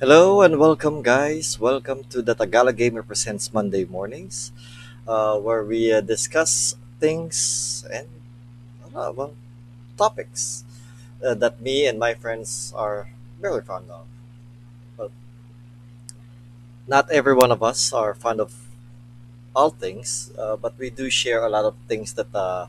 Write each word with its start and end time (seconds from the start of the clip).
Hello 0.00 0.42
and 0.42 0.58
welcome, 0.58 1.02
guys. 1.02 1.58
Welcome 1.60 2.02
to 2.10 2.22
the 2.22 2.34
Tagalog 2.34 2.76
Gamer 2.76 3.02
Presents 3.02 3.52
Monday 3.54 3.84
Mornings, 3.84 4.50
uh, 5.06 5.38
where 5.38 5.64
we 5.64 5.92
uh, 5.92 6.00
discuss 6.00 6.74
things 7.00 7.84
and 7.92 8.08
uh, 8.94 9.12
well, 9.14 9.34
topics 9.98 10.64
uh, 11.24 11.34
that 11.34 11.60
me 11.62 11.86
and 11.86 11.98
my 11.98 12.14
friends 12.14 12.72
are 12.76 13.10
very 13.40 13.62
fond 13.62 13.90
of. 13.90 14.06
Well, 14.98 15.10
not 16.86 17.10
every 17.10 17.34
one 17.34 17.52
of 17.52 17.62
us 17.62 17.92
are 17.92 18.14
fond 18.14 18.40
of 18.40 18.52
all 19.54 19.70
things, 19.70 20.32
uh, 20.38 20.56
but 20.56 20.78
we 20.78 20.90
do 20.90 21.10
share 21.10 21.44
a 21.44 21.48
lot 21.50 21.64
of 21.64 21.74
things 21.88 22.14
that 22.14 22.32
uh, 22.34 22.66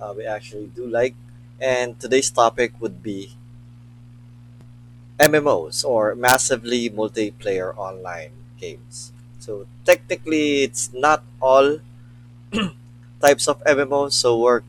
uh, 0.00 0.14
we 0.16 0.26
actually 0.26 0.68
do 0.68 0.86
like. 0.86 1.14
And 1.60 1.98
today's 2.00 2.30
topic 2.30 2.74
would 2.80 3.02
be 3.02 3.36
MMOs 5.18 5.84
or 5.84 6.14
massively 6.14 6.90
multiplayer 6.90 7.76
online 7.76 8.32
games. 8.60 9.12
So 9.38 9.66
technically, 9.84 10.62
it's 10.62 10.90
not 10.92 11.22
all 11.40 11.78
types 13.20 13.48
of 13.48 13.62
MMOs. 13.66 14.14
So 14.14 14.38
we're 14.38 14.62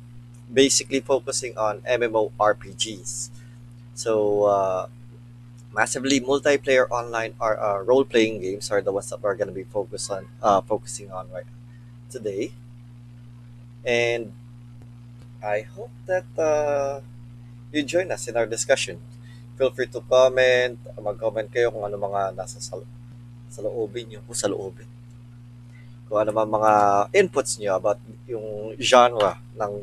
basically 0.53 0.99
focusing 1.01 1.57
on 1.57 1.81
MMORPGs. 1.85 3.29
So 3.95 4.43
uh, 4.45 4.87
massively 5.73 6.21
multiplayer 6.21 6.87
online 6.91 7.35
are 7.39 7.59
uh, 7.59 7.79
role 7.83 8.05
playing 8.05 8.41
games 8.41 8.71
are 8.71 8.81
the 8.81 8.91
ones 8.91 9.09
that 9.09 9.21
we're 9.21 9.35
gonna 9.35 9.51
be 9.53 9.63
focused 9.65 10.11
on 10.11 10.27
uh, 10.43 10.61
focusing 10.61 11.11
on 11.11 11.29
right 11.31 11.45
today. 12.11 12.51
And 13.85 14.31
I 15.43 15.61
hope 15.61 15.91
that 16.05 16.25
uh, 16.37 17.01
you 17.71 17.83
join 17.83 18.11
us 18.11 18.27
in 18.27 18.37
our 18.37 18.45
discussion. 18.45 18.99
Feel 19.59 19.75
free 19.75 19.91
to 19.91 19.99
comment, 20.07 20.79
mag-comment 21.03 21.51
kayo 21.51 21.67
kung 21.67 21.83
ano 21.83 21.99
mga 21.99 22.31
nasa 22.31 22.63
sa, 22.63 22.79
sa 23.51 23.59
loobin 23.59 24.07
nyo, 24.07 24.23
o 24.23 24.31
sa 24.31 24.47
loobin. 24.47 24.87
Kung 26.07 26.15
ano 26.15 26.31
mga 26.31 26.47
mga 26.47 26.73
inputs 27.11 27.59
nyo 27.59 27.75
about 27.75 27.99
yung 28.23 28.71
genre 28.79 29.35
ng 29.59 29.73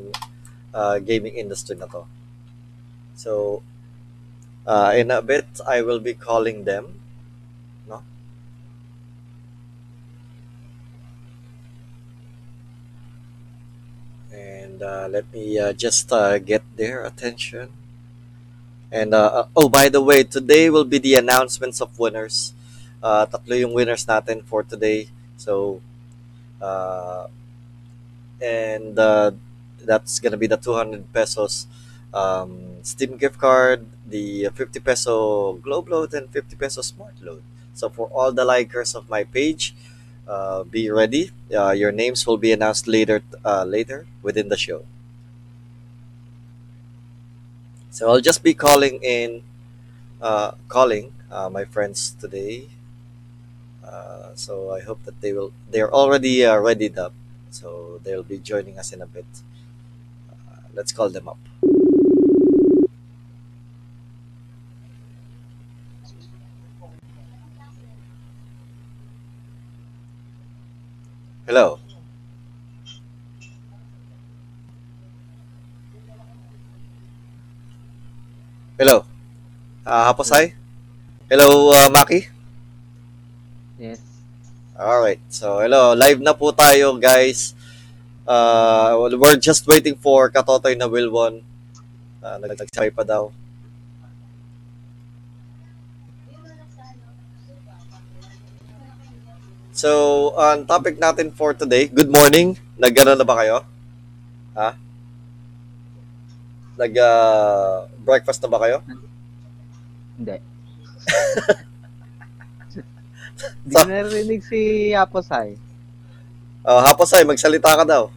uh, 0.73 0.97
gaming 1.05 1.37
industry 1.37 1.77
na 1.77 1.85
to. 1.93 2.09
So, 3.21 3.61
uh, 4.65 4.97
in 4.97 5.13
a 5.13 5.21
bit, 5.21 5.45
I 5.69 5.85
will 5.85 6.01
be 6.01 6.17
calling 6.17 6.65
them. 6.65 6.97
No? 7.85 8.01
And 14.33 14.81
uh, 14.81 15.05
let 15.13 15.29
me 15.37 15.61
uh, 15.61 15.77
just 15.77 16.09
uh, 16.09 16.41
get 16.41 16.65
their 16.81 17.05
attention. 17.05 17.76
And 18.91 19.15
uh, 19.15 19.27
uh, 19.27 19.49
oh, 19.57 19.69
by 19.69 19.89
the 19.89 20.01
way, 20.01 20.25
today 20.25 20.71
will 20.71 20.85
be 20.85 20.99
the 20.99 21.15
announcements 21.17 21.81
of 21.81 21.99
winners. 21.99 22.53
Uh, 23.03 23.27
tatlo 23.27 23.59
yung 23.59 23.73
winners 23.75 24.07
natin 24.07 24.43
for 24.45 24.63
today. 24.63 25.09
So, 25.37 25.81
uh, 26.61 27.29
and 28.41 28.99
uh, 28.99 29.33
that's 29.85 30.19
gonna 30.21 30.37
be 30.37 30.47
the 30.47 30.57
200 30.57 31.13
pesos 31.13 31.67
um, 32.15 32.77
Steam 32.83 33.17
gift 33.17 33.39
card, 33.39 33.87
the 34.07 34.49
50 34.55 34.81
peso 34.81 35.55
Globe 35.55 35.89
load, 35.89 36.15
and 36.15 36.31
50 36.31 36.57
peso 36.57 36.83
Smart 36.83 37.15
load. 37.23 37.43
So 37.75 37.89
for 37.89 38.09
all 38.09 38.33
the 38.33 38.45
likers 38.45 38.95
of 38.95 39.11
my 39.11 39.25
page, 39.25 39.75
uh, 40.27 40.65
be 40.65 40.91
ready. 40.91 41.31
Uh, 41.55 41.73
your 41.73 41.93
names 41.93 42.27
will 42.27 42.39
be 42.39 42.53
announced 42.53 42.87
later, 42.89 43.23
uh, 43.45 43.65
later 43.65 44.07
within 44.23 44.49
the 44.49 44.57
show. 44.57 44.85
So 47.97 48.11
I'll 48.11 48.21
just 48.21 48.43
be 48.43 48.53
calling 48.53 49.01
in, 49.03 49.41
uh, 50.23 50.53
calling 50.69 51.15
uh, 51.31 51.49
my 51.51 51.65
friends 51.65 52.17
today. 52.21 52.69
Uh, 53.85 54.35
so 54.35 54.71
I 54.73 54.81
hope 54.81 55.03
that 55.05 55.21
they 55.21 55.33
will. 55.33 55.53
They're 55.71 55.93
already 55.93 56.45
uh, 56.45 56.57
readied 56.57 56.99
up, 56.99 57.15
so 57.51 58.01
they'll 58.05 58.23
be 58.23 58.39
joining 58.39 58.79
us 58.79 58.93
in 58.93 59.01
a 59.01 59.07
bit. 59.07 59.27
Uh, 60.31 60.61
let's 60.75 60.93
call 60.93 61.09
them 61.09 61.29
up. 61.29 61.39
Hello. 71.47 71.79
Hello. 78.77 79.09
Uh, 79.89 80.13
Haposay? 80.13 80.53
Hello, 81.33 81.73
uh, 81.73 81.89
Maki? 81.89 82.29
Yes. 83.81 84.05
Alright. 84.77 85.17
So, 85.33 85.65
hello. 85.65 85.97
Live 85.97 86.21
na 86.21 86.37
po 86.37 86.53
tayo, 86.53 87.01
guys. 87.01 87.57
Uh, 88.29 89.09
we're 89.17 89.41
just 89.41 89.65
waiting 89.65 89.97
for 89.97 90.29
Katotoy 90.29 90.77
na 90.77 90.93
Wilwon. 90.93 91.41
Uh, 92.21 92.37
nagsabi 92.37 92.93
pa 92.93 93.01
daw. 93.01 93.33
So, 99.73 100.37
ang 100.37 100.69
topic 100.69 101.01
natin 101.01 101.33
for 101.33 101.57
today, 101.57 101.89
good 101.89 102.13
morning. 102.13 102.61
Nag-ano 102.77 103.17
na 103.17 103.25
ba 103.25 103.41
kayo? 103.41 103.65
Ha? 104.53 104.77
Nag 106.77 106.93
uh, 106.93 107.96
breakfast 108.07 108.39
na 108.39 108.49
ba 108.49 108.63
kayo? 108.63 108.79
Hindi. 110.15 110.39
Hindi 113.67 113.75
ko 113.75 113.85
narinig 113.85 114.43
si 114.47 114.61
Aposay. 114.95 115.59
Uh, 116.63 116.81
Haposay, 116.87 117.27
magsalita 117.27 117.75
ka 117.75 117.85
daw. 117.85 118.09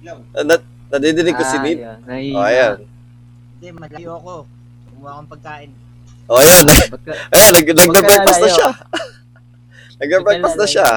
Hello. 0.00 0.22
Uh, 0.32 0.44
nat- 0.46 0.70
nadidinig 0.94 1.34
ko 1.34 1.42
si 1.42 1.58
Neil. 1.60 1.78
Ayan, 1.82 1.98
nahihiya. 2.06 2.38
Oh, 2.38 2.46
ayan. 2.46 2.74
Hindi, 3.58 3.68
malayo 3.74 4.10
ako. 4.16 4.34
Kumuha 4.94 5.10
akong 5.18 5.30
pagkain. 5.34 5.70
Oh, 6.30 6.38
ayan. 6.38 6.64
Ayan, 7.34 7.50
nag- 7.52 7.74
nagbe-breakfast 7.74 8.38
na 8.38 8.46
lalayo. 8.46 8.56
siya. 8.56 8.68
Nagbe-breakfast 10.00 10.56
na 10.56 10.66
siya. 10.70 10.88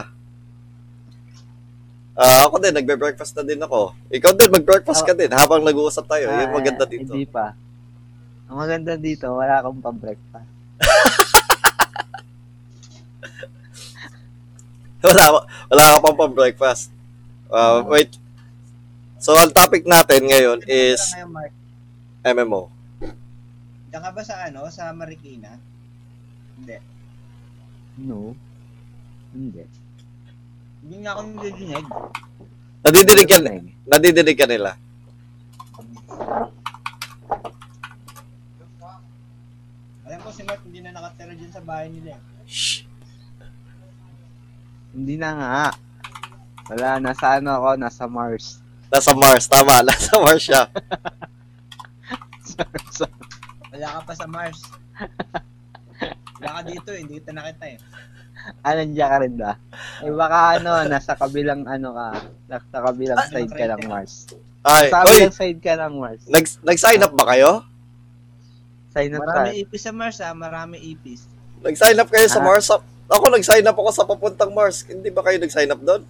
Ah, 2.19 2.51
ako 2.51 2.59
din, 2.59 2.75
nagbe-breakfast 2.75 3.31
na 3.39 3.47
din 3.47 3.63
ako. 3.63 3.95
Ikaw 4.11 4.35
din, 4.35 4.51
mag-breakfast 4.51 5.07
ka 5.07 5.15
din 5.15 5.31
habang 5.31 5.63
nag-uusap 5.63 6.03
tayo. 6.03 6.27
Yung 6.27 6.51
Ah, 6.51 6.51
maganda 6.51 6.83
dito. 6.83 7.15
Hindi 7.15 7.23
pa. 7.23 7.55
Ang 8.51 8.59
maganda 8.59 8.99
dito, 8.99 9.31
wala 9.31 9.63
akong 9.63 9.79
pang-breakfast. 9.79 10.51
wala, 15.07 15.47
wala 15.71 15.95
ka 15.95 16.03
pang 16.03 16.19
pang-breakfast. 16.19 16.91
Uh, 17.47 17.87
wait. 17.87 18.11
So, 19.15 19.39
ang 19.39 19.55
topic 19.55 19.87
natin 19.87 20.27
ngayon 20.27 20.59
is. 20.67 20.99
MMO. 22.19 22.67
Diyan 23.89 24.03
ka 24.03 24.11
ba 24.11 24.21
sa 24.27 24.43
ano? 24.43 24.67
Sa 24.67 24.91
Marikina? 24.91 25.55
Hindi. 26.59 26.83
No. 28.03 28.35
Hindi. 29.31 29.63
Hindi 30.79 30.95
nga 31.03 31.11
ako 31.13 31.21
nililinig. 31.27 31.85
Nadidinig 32.79 33.27
ka, 33.27 33.37
nadidinig 33.85 34.37
ka 34.39 34.47
nila. 34.47 34.71
Alam 40.07 40.19
ko 40.25 40.29
si 40.33 40.41
Mark 40.47 40.61
hindi 40.65 40.79
na 40.81 40.95
nakatira 40.95 41.33
dyan 41.35 41.51
sa 41.53 41.61
bahay 41.61 41.87
nila. 41.91 42.17
eh. 42.17 42.21
Shh. 42.49 42.81
Hindi 44.89 45.15
na 45.21 45.29
nga. 45.37 45.69
Wala, 46.69 46.97
nasa 46.97 47.37
ano 47.37 47.49
ako, 47.53 47.69
nasa 47.77 48.05
Mars. 48.09 48.57
Nasa 48.89 49.13
Mars. 49.13 49.45
Tama, 49.45 49.81
nasa 49.87 50.17
Mars 50.17 50.41
siya. 50.41 50.65
Wala 53.69 53.87
ka 53.95 54.01
pa 54.01 54.13
sa 54.17 54.25
Mars. 54.25 54.59
Wala 56.39 56.51
ka 56.55 56.61
dito 56.65 56.89
eh. 56.89 56.99
Hindi 56.99 57.13
kita 57.19 57.31
nakita 57.31 57.65
eh. 57.67 57.77
ah, 58.61 58.73
nandiyan 58.73 59.09
ka 59.09 59.17
rin 59.19 59.33
ba? 59.35 59.51
Eh 59.99 60.11
baka 60.11 60.37
ano, 60.55 60.71
nasa 60.85 61.11
kabilang 61.13 61.61
ano 61.65 61.89
ka, 61.91 62.07
nasa 62.47 62.77
kabilang 62.81 63.17
Ah, 63.17 63.27
side 63.27 63.51
ka 63.51 63.65
ng 63.69 63.83
Mars. 63.85 64.13
Ay, 64.61 64.87
Sa 64.87 64.97
oy, 65.01 65.05
kabilang 65.05 65.35
side 65.35 65.59
ka 65.59 65.73
ng 65.77 65.93
Mars. 65.95 66.21
nag, 66.25 66.45
nag-sign 66.63 67.01
up 67.01 67.13
ba 67.13 67.25
kayo? 67.27 67.51
Sign 68.89 69.11
up 69.11 69.21
Marami 69.21 69.51
ka. 69.51 69.61
ipis 69.61 69.81
sa 69.81 69.91
Mars 69.91 70.17
ah. 70.17 70.33
Marami 70.33 70.75
ipis. 70.81 71.27
Nag-sign 71.59 71.95
up 71.95 72.07
kayo 72.07 72.25
sa 72.25 72.39
Ah. 72.39 72.45
Mars? 72.45 72.67
Ako 73.09 73.25
nag-sign 73.27 73.63
up 73.63 73.75
ako 73.75 73.89
sa 73.91 74.03
papuntang 74.03 74.49
Mars. 74.49 74.81
Hindi 74.83 75.09
ba 75.09 75.21
kayo 75.21 75.37
nag-sign 75.37 75.67
up 75.67 75.79
doon? 75.79 76.01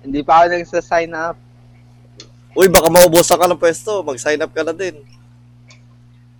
Hindi 0.00 0.20
pa 0.20 0.40
ako 0.40 0.56
nagsa-sign 0.56 1.12
up. 1.12 1.36
Uy, 2.50 2.66
baka 2.66 2.88
maubusan 2.88 3.36
ka 3.36 3.46
ng 3.46 3.56
pwesto. 3.56 4.00
Mag-sign 4.00 4.40
up 4.40 4.50
ka 4.50 4.64
na 4.64 4.72
din. 4.72 4.96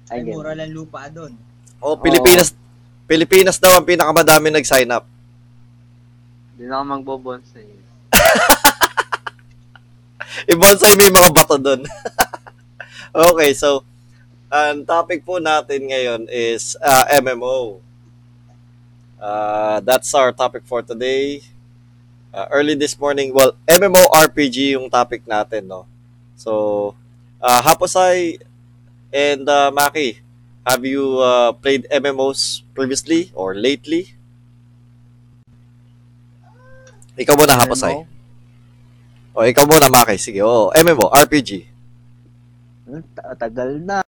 Ay, 0.09 0.21
Ay, 0.21 0.27
mura 0.27 0.53
lang 0.53 0.73
lupa 0.73 1.07
doon. 1.07 1.37
Oh, 1.81 1.97
Pilipinas. 1.97 2.53
Pilipinas 3.11 3.59
daw 3.59 3.81
ang 3.81 3.89
pinakamadami 3.89 4.55
nag-sign 4.55 4.87
up. 4.93 5.09
Hindi 6.55 6.71
na 6.71 6.79
ako 6.79 6.85
magbobonsay. 6.95 7.67
I-bonsai 10.53 10.95
may 10.95 11.11
mga 11.11 11.35
bato 11.35 11.57
doon. 11.59 11.83
okay, 13.33 13.51
so 13.57 13.83
Ang 14.51 14.83
topic 14.83 15.23
po 15.23 15.39
natin 15.39 15.87
ngayon 15.87 16.27
is 16.27 16.75
uh, 16.83 17.07
MMO. 17.23 17.79
Uh, 19.15 19.79
that's 19.87 20.11
our 20.11 20.35
topic 20.35 20.67
for 20.67 20.83
today. 20.83 21.39
Uh, 22.35 22.51
early 22.51 22.75
this 22.75 22.99
morning, 22.99 23.31
well, 23.31 23.55
MMORPG 23.71 24.75
yung 24.75 24.91
topic 24.91 25.23
natin, 25.23 25.71
no? 25.71 25.87
So, 26.35 26.99
uh, 27.39 27.63
Haposay 27.63 28.43
and 29.15 29.47
uh, 29.47 29.71
Maki, 29.71 30.19
have 30.67 30.85
you 30.85 31.19
uh, 31.21 31.53
played 31.53 31.87
MMOs 31.91 32.63
previously 32.75 33.33
or 33.35 33.55
lately? 33.55 34.15
Ikaw 37.21 37.35
muna, 37.37 37.59
Haposay. 37.61 38.07
O, 39.37 39.45
ikaw 39.45 39.65
muna, 39.69 39.93
Maki. 39.93 40.17
Sige, 40.17 40.41
oh, 40.41 40.73
MMO, 40.73 41.13
RPG. 41.13 41.69
Ta- 43.15 43.37
tagal 43.39 43.79
na. 43.79 44.03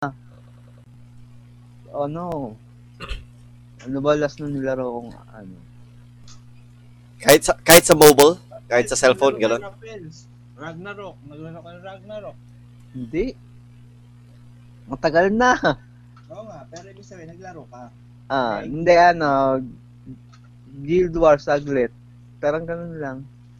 Oh 1.92 2.08
no. 2.08 2.56
Ano 3.84 3.98
ba 4.00 4.16
last 4.16 4.40
na 4.40 4.48
nilaro 4.48 4.88
kong 4.88 5.12
ano? 5.36 5.58
Kahit 7.22 7.42
sa, 7.46 7.54
kahit 7.62 7.86
sa 7.86 7.94
mobile, 7.94 8.40
kahit 8.66 8.88
sa 8.90 8.98
cellphone, 8.98 9.38
gano'n. 9.38 9.62
Ragnarok. 10.56 11.16
Naglaro 11.26 11.60
ka 11.62 11.70
ng 11.74 11.84
Ragnarok. 11.86 12.38
Hindi. 12.96 13.26
Matagal 14.88 15.28
na. 15.34 15.52
Oo 16.32 16.44
nga, 16.48 16.64
pero 16.72 16.86
ibig 16.88 17.04
sabihin, 17.04 17.36
naglaro 17.36 17.68
ka. 17.68 17.92
Ah, 18.32 18.64
hindi 18.64 18.96
ano. 18.96 19.60
Guild 20.72 21.16
Wars 21.20 21.44
saglit. 21.44 21.92
Parang 22.40 22.64
ganun 22.64 22.96
lang. 22.96 23.18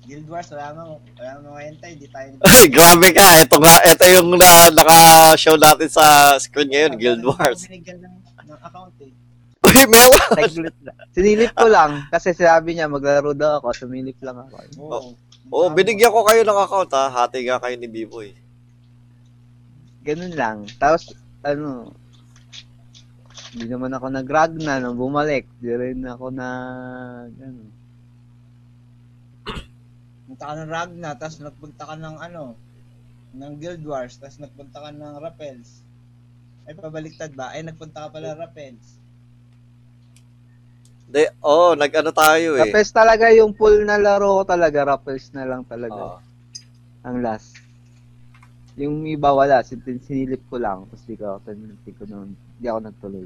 Guild 0.08 0.26
Wars, 0.32 0.48
wala 0.56 0.74
mo, 0.74 0.98
wala 1.20 1.32
mo 1.44 1.60
tayo, 1.78 1.94
hindi 1.94 2.08
tayo 2.08 2.28
Ay, 2.42 2.72
grabe 2.72 3.12
ka. 3.12 3.44
Ito 3.44 3.60
nga, 3.60 3.76
ito 3.86 4.04
yung 4.10 4.34
na, 4.40 4.72
naka-show 4.72 5.60
natin 5.60 5.90
sa 5.92 6.36
screen 6.40 6.72
ngayon, 6.72 6.94
Guild 6.96 7.24
Wars. 7.28 7.68
Binigyan 7.68 8.00
ng, 8.02 8.16
ng 8.48 8.60
account 8.64 8.96
eh. 9.04 9.12
Uy, 9.62 9.86
meron! 9.86 10.32
Saglit 10.42 10.78
lang. 10.82 10.98
Sinilip 11.14 11.54
ko 11.54 11.68
lang 11.70 12.10
kasi 12.10 12.34
sinabi 12.34 12.74
niya 12.74 12.90
maglaro 12.90 13.38
daw 13.38 13.62
ako. 13.62 13.86
Sumilip 13.86 14.18
lang 14.26 14.42
ako. 14.42 14.56
Oo. 14.82 15.10
Oo, 15.52 15.68
oh, 15.68 15.70
binigyan 15.70 16.10
ko 16.10 16.26
kayo 16.26 16.42
ng 16.42 16.60
account 16.66 16.92
ha. 16.98 17.12
Hati 17.12 17.46
nga 17.46 17.62
kayo 17.62 17.76
ni 17.78 17.86
Biboy. 17.86 18.34
Ganun 20.02 20.34
lang. 20.34 20.58
Tapos, 20.82 21.14
ano, 21.46 21.94
hindi 23.52 23.68
naman 23.68 23.92
ako 23.92 24.06
nag-ragna 24.16 24.80
nung 24.80 24.96
bumalik. 24.96 25.44
Di 25.60 25.76
rin 25.76 26.08
ako 26.08 26.32
na, 26.32 26.48
ano. 27.28 27.68
Punta 30.32 30.44
ka 30.48 30.54
ng 30.56 30.72
Ragna, 30.72 31.10
tapos 31.20 31.44
nagpunta 31.44 31.84
ka 31.84 31.96
ng 32.00 32.16
ano, 32.16 32.56
ng 33.36 33.54
Guild 33.60 33.84
Wars, 33.84 34.16
tapos 34.16 34.40
nagpunta 34.40 34.80
ka 34.80 34.90
ng 34.96 35.20
Rappels. 35.20 35.84
Ay, 36.64 36.80
pabaliktad 36.80 37.36
ba? 37.36 37.52
Ay, 37.52 37.68
nagpunta 37.68 38.08
ka 38.08 38.16
pala 38.16 38.40
Rappels. 38.40 38.96
De, 41.12 41.28
oh, 41.44 41.76
nag-ano 41.76 42.16
tayo 42.16 42.56
eh. 42.56 42.72
Rappels 42.72 42.96
talaga 42.96 43.28
yung 43.36 43.52
full 43.52 43.84
na 43.84 44.00
laro 44.00 44.40
ko 44.40 44.44
talaga. 44.48 44.96
Rappels 44.96 45.28
na 45.36 45.44
lang 45.44 45.68
talaga. 45.68 46.16
Oo. 46.16 46.20
Ang 47.04 47.20
last. 47.20 47.60
Yung 48.80 49.04
iba 49.04 49.36
wala. 49.36 49.60
Sin- 49.68 49.84
Sinilip 49.84 50.40
ko 50.48 50.56
lang. 50.56 50.88
Tapos 50.88 51.04
di 51.04 51.20
ko, 51.20 51.36
hindi 51.44 51.92
ko 52.00 52.08
nun, 52.08 52.32
di 52.62 52.68
ako 52.68 52.80
nagtuloy. 52.80 53.26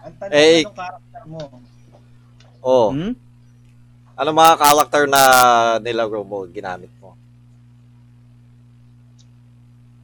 Ang 0.00 0.14
tanong, 0.16 0.32
Eh, 0.32 0.62
anong 0.62 0.76
character 0.76 1.22
mo? 1.26 1.40
oh, 2.62 2.88
Hmm? 2.90 3.12
ano 4.14 4.30
mga 4.30 4.54
character 4.56 5.02
na 5.06 5.22
nilaro 5.78 6.22
mo, 6.22 6.46
ginamit 6.46 6.90
mo? 6.96 7.18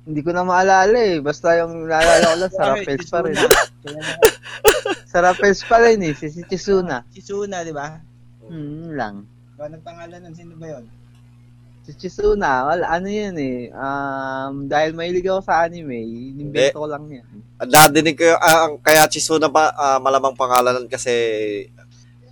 Hindi 0.02 0.25
ko 0.25 0.32
na 0.32 0.40
maalala 0.40 0.96
eh. 0.96 1.20
Basta 1.20 1.52
yung 1.61 1.85
naalala 1.85 2.25
ko 2.25 2.37
lang 2.38 2.49
sa 2.50 2.62
Sorry, 2.64 2.81
Rappels 2.81 3.05
si 3.05 3.11
pa 3.12 3.19
rin. 3.20 3.35
Suna. 3.37 3.52
Kaya 3.85 4.00
na- 4.00 4.20
Sa 5.05 5.19
Rappels 5.20 5.61
pa 5.62 5.76
rin 5.79 5.99
eh. 6.00 6.12
Si, 6.17 6.26
si 6.32 6.40
Chisuna. 6.43 7.05
Si 7.12 7.20
Suna, 7.20 7.61
di 7.61 7.70
ba? 7.70 8.00
Hmm, 8.43 8.96
lang. 8.96 9.29
Ba, 9.55 9.69
nagpangalan 9.69 10.25
nun, 10.25 10.32
sino 10.32 10.56
ba 10.56 10.67
yun? 10.70 10.88
Si 11.88 11.96
Chisuna, 11.96 12.69
wala, 12.69 12.85
ano 12.85 13.08
yun 13.08 13.32
eh. 13.40 13.73
Um, 13.73 14.69
dahil 14.69 14.93
mahilig 14.93 15.25
ako 15.25 15.40
sa 15.40 15.64
anime, 15.64 15.96
inimbento 16.37 16.76
ko 16.76 16.85
lang 16.85 17.08
yan. 17.08 17.25
Nadinig 17.64 18.12
ko 18.12 18.29
yung, 18.29 18.40
ah, 18.44 18.69
ang 18.69 18.76
kaya 18.76 19.08
Chisuna 19.08 19.49
ba, 19.49 19.73
ah, 19.73 19.96
malamang 19.96 20.37
pangalanan 20.37 20.85
kasi 20.85 21.08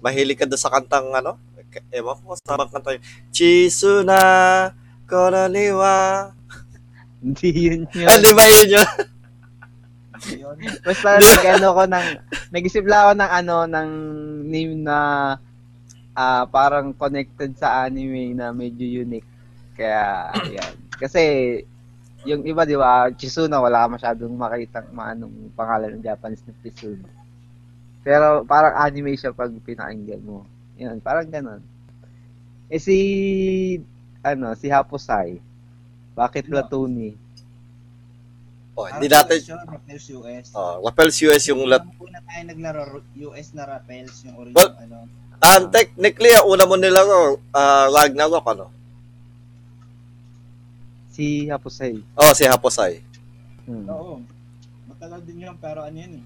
mahilig 0.05 0.37
ka 0.37 0.45
doon 0.45 0.61
sa 0.61 0.69
kantang 0.69 1.09
ano? 1.09 1.41
Ewan 1.89 2.21
ko 2.21 2.37
sa 2.37 2.61
bang 2.61 2.69
kanta 2.69 3.01
yun. 3.01 3.05
Chisuna, 3.33 4.21
konaniwa. 5.09 5.97
Hindi 7.25 7.49
yun 7.57 7.83
yun. 7.97 8.09
Ah, 8.13 8.21
di 8.21 8.37
ba 8.37 8.45
yun 8.45 8.77
yun? 8.77 8.89
Yun. 10.37 10.57
Basta 10.85 11.17
nag-ano 11.17 11.69
ko 11.73 11.83
ng, 11.89 12.07
nag-isip 12.53 12.85
lang 12.85 13.01
ako 13.09 13.13
ng 13.25 13.31
ano, 13.33 13.57
ng 13.73 13.91
name 14.53 14.85
na 14.85 14.99
ah 16.13 16.45
parang 16.45 16.93
connected 16.93 17.57
sa 17.57 17.89
anime 17.89 18.37
na 18.37 18.53
medyo 18.53 18.85
unique. 18.85 19.36
Kaya, 19.77 20.33
yan. 20.49 20.73
Kasi, 20.97 21.23
yung 22.27 22.43
iba, 22.43 22.67
di 22.67 22.75
ba, 22.75 23.13
Chisuna, 23.13 23.61
wala 23.61 23.87
ka 23.87 23.89
masyadong 24.01 24.35
makita 24.35 24.83
maanong 24.91 25.53
pangalan 25.55 26.01
ng 26.01 26.05
Japanese 26.05 26.43
na 26.49 26.57
Chisuna. 26.65 27.09
Pero 28.03 28.43
parang 28.49 28.75
anime 28.81 29.15
siya 29.15 29.31
pag 29.37 29.53
pinakinggan 29.63 30.23
mo. 30.25 30.43
Yan, 30.81 30.99
parang 30.99 31.29
ganon. 31.29 31.63
Eh 32.67 32.83
si, 32.83 32.97
ano, 34.27 34.57
si 34.59 34.67
Haposai, 34.67 35.39
bakit 36.17 36.49
Sino? 36.49 36.59
Platoni? 36.59 37.15
Oh, 38.77 38.85
hindi 38.93 39.09
natin, 39.09 39.41
Rappels 39.65 40.05
US. 40.21 40.47
oh, 40.53 40.85
Rappels 40.85 41.17
US 41.25 41.45
yung 41.49 41.65
lat. 41.65 41.81
Una 41.97 42.21
tayo 42.21 42.43
naglaro, 42.45 43.01
US 43.33 43.57
na 43.57 43.65
Rappels, 43.65 44.15
yung 44.29 44.37
original, 44.37 44.57
Well, 44.57 44.73
ano. 44.83 44.99
Ah, 45.41 45.61
technically, 45.69 46.33
una 46.45 46.65
mo 46.69 46.77
nilaro, 46.77 47.41
ah, 47.57 47.89
Ragnarok, 47.89 48.45
ano? 48.53 48.67
Si 51.17 51.49
Haposai. 51.49 51.97
Oh, 52.13 52.37
si 52.37 52.45
Haposay. 52.45 53.01
Hmm. 53.65 53.89
Oo. 53.89 54.21
Matagal 54.87 55.25
din 55.25 55.43
yun, 55.43 55.57
pero 55.57 55.81
ano 55.83 55.97
yun 55.97 56.21
eh. 56.21 56.25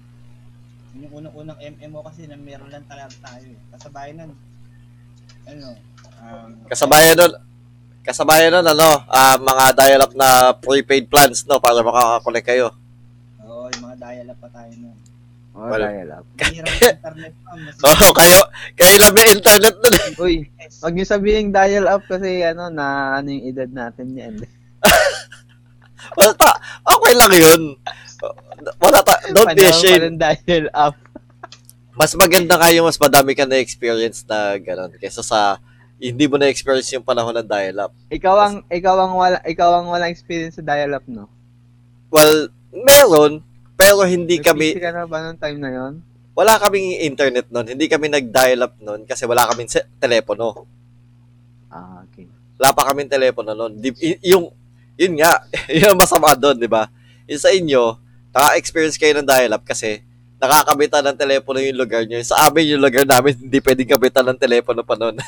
Yun 0.91 1.01
Yung 1.01 1.13
unang-unang 1.23 1.55
MMO 1.57 2.03
kasi 2.03 2.27
na 2.27 2.35
meron 2.35 2.67
lang 2.67 2.83
talaga 2.83 3.15
tayo 3.23 3.47
eh. 3.47 3.59
Kasabay 3.71 4.11
nun, 4.11 4.35
ano, 5.47 5.67
um, 6.19 6.49
Kasabayan 6.67 7.15
nun, 7.15 7.33
kasabayan 8.03 8.51
nun, 8.51 8.67
ano, 8.67 8.99
ah, 9.07 9.39
mga 9.39 9.65
dial-up 9.73 10.13
na 10.13 10.51
prepaid 10.51 11.07
plans, 11.07 11.47
no, 11.47 11.63
para 11.63 11.79
makakakonect 11.79 12.45
kayo. 12.45 12.67
oo, 13.41 13.71
yung 13.71 13.83
mga 13.87 13.97
dial-up 13.97 14.37
pa 14.37 14.49
tayo 14.51 14.73
nun. 14.75 14.97
Oh, 15.51 15.67
Well, 15.67 15.83
dial 15.83 16.11
up. 16.13 16.25
Mahirap 16.33 16.63
yung 16.63 16.95
internet 16.95 17.33
pa, 17.43 17.51
mas 17.53 17.75
Oh, 17.87 18.11
kayo, 18.11 18.39
kayo 18.73 18.95
lang 18.97 19.13
may 19.13 19.27
internet 19.29 19.75
nun. 19.77 19.95
eh. 19.95 20.11
Uy, 20.17 20.35
wag 20.79 20.93
niyo 20.95 21.05
sabihin 21.05 21.51
dial 21.51 21.87
up 21.87 22.03
kasi 22.05 22.39
ano 22.39 22.67
na 22.67 22.85
ano 23.19 23.27
yung 23.27 23.45
edad 23.45 23.67
natin 23.67 24.07
yan. 24.11 24.35
Well, 26.17 26.33
ta, 26.35 26.59
okay 26.83 27.13
lang 27.15 27.31
yun. 27.31 27.61
Wala 28.77 28.99
ta, 29.01 29.15
don't 29.31 29.55
be 29.55 29.65
ashamed. 29.65 30.19
dial 30.19 30.67
up. 30.75 30.95
Mas 31.91 32.15
maganda 32.15 32.55
kayo, 32.55 32.87
mas 32.87 32.95
madami 32.95 33.35
ka 33.35 33.43
na 33.43 33.59
experience 33.59 34.23
na 34.27 34.55
gano'n. 34.55 34.95
Kesa 34.95 35.23
sa, 35.23 35.59
hindi 36.01 36.25
mo 36.25 36.41
na 36.41 36.49
experience 36.49 36.89
yung 36.95 37.05
panahon 37.05 37.37
ng 37.37 37.45
dial-up. 37.45 37.93
Ikaw 38.09 38.35
ang 38.41 38.55
ikaw 38.73 38.95
ang 39.05 39.13
wala 39.13 39.37
ikaw 39.45 39.69
ang 39.79 39.87
walang 39.93 40.09
experience 40.09 40.57
sa 40.57 40.65
dial 40.65 40.97
up 40.97 41.05
no. 41.05 41.29
Well, 42.09 42.49
meron, 42.73 43.45
pero 43.77 44.01
hindi 44.09 44.41
May 44.41 44.43
kami, 44.43 44.67
ka 44.81 44.89
na 44.89 45.05
ba 45.05 45.21
nung 45.21 45.37
time 45.37 45.61
na 45.61 45.69
yon? 45.69 45.93
wala 46.31 46.57
kaming 46.57 47.05
internet 47.05 47.53
nun. 47.53 47.69
Hindi 47.69 47.85
kami 47.85 48.09
nag-dial 48.09 48.65
up 48.65 48.75
nun 48.81 49.05
kasi 49.05 49.29
wala 49.29 49.45
kaming 49.51 49.69
se- 49.69 49.85
telepono. 50.01 50.65
Ah, 51.69 52.01
okay. 52.07 52.25
Wala 52.57 52.73
pa 52.73 52.89
kaming 52.89 53.11
telepono 53.11 53.53
nun. 53.53 53.77
Di, 53.77 53.93
yung, 54.25 54.49
yun 55.01 55.17
nga, 55.17 55.41
yun 55.81 55.89
ang 55.89 55.99
masama 55.99 56.37
doon, 56.37 56.61
di 56.61 56.69
ba? 56.69 56.85
Yung 57.25 57.41
sa 57.41 57.49
inyo, 57.49 57.97
naka-experience 58.29 59.01
kayo 59.01 59.17
ng 59.17 59.25
dial-up 59.25 59.65
kasi 59.65 60.05
nakakabitan 60.37 61.05
ng 61.05 61.17
telepono 61.17 61.57
yung 61.61 61.81
lugar 61.81 62.05
nyo. 62.05 62.21
Sa 62.21 62.49
amin 62.49 62.77
yung 62.77 62.81
lugar 62.81 63.05
namin, 63.05 63.33
hindi 63.37 63.57
pwedeng 63.61 63.93
kabitan 63.97 64.25
ng 64.29 64.37
telepono 64.37 64.85
pa 64.85 64.93
nun. 64.93 65.17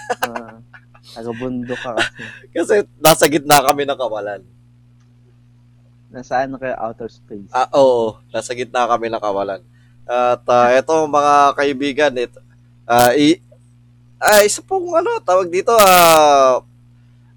Ah, 1.04 1.20
taga-bundok 1.20 1.78
ka 1.78 1.92
kasi. 2.00 2.24
kasi 2.56 2.74
nasa 2.98 3.26
gitna 3.28 3.60
kami 3.60 3.84
ng 3.84 4.00
kawalan. 4.00 4.42
Nasaan 6.14 6.56
kayo 6.62 6.78
outer 6.78 7.10
space? 7.10 7.50
Ah, 7.50 7.70
oo, 7.74 8.18
nasa 8.30 8.54
gitna 8.54 8.86
kami 8.86 9.10
ng 9.10 9.22
kawalan. 9.22 9.62
At 10.04 10.44
uh, 10.46 10.70
ito 10.76 10.94
mga 11.08 11.34
kaibigan, 11.58 12.12
ito, 12.14 12.40
ah, 12.86 13.12
i, 13.16 13.40
ah, 14.22 14.42
isa 14.44 14.62
pong 14.64 14.92
ano, 14.96 15.20
tawag 15.24 15.50
dito, 15.52 15.72
ah, 15.76 16.62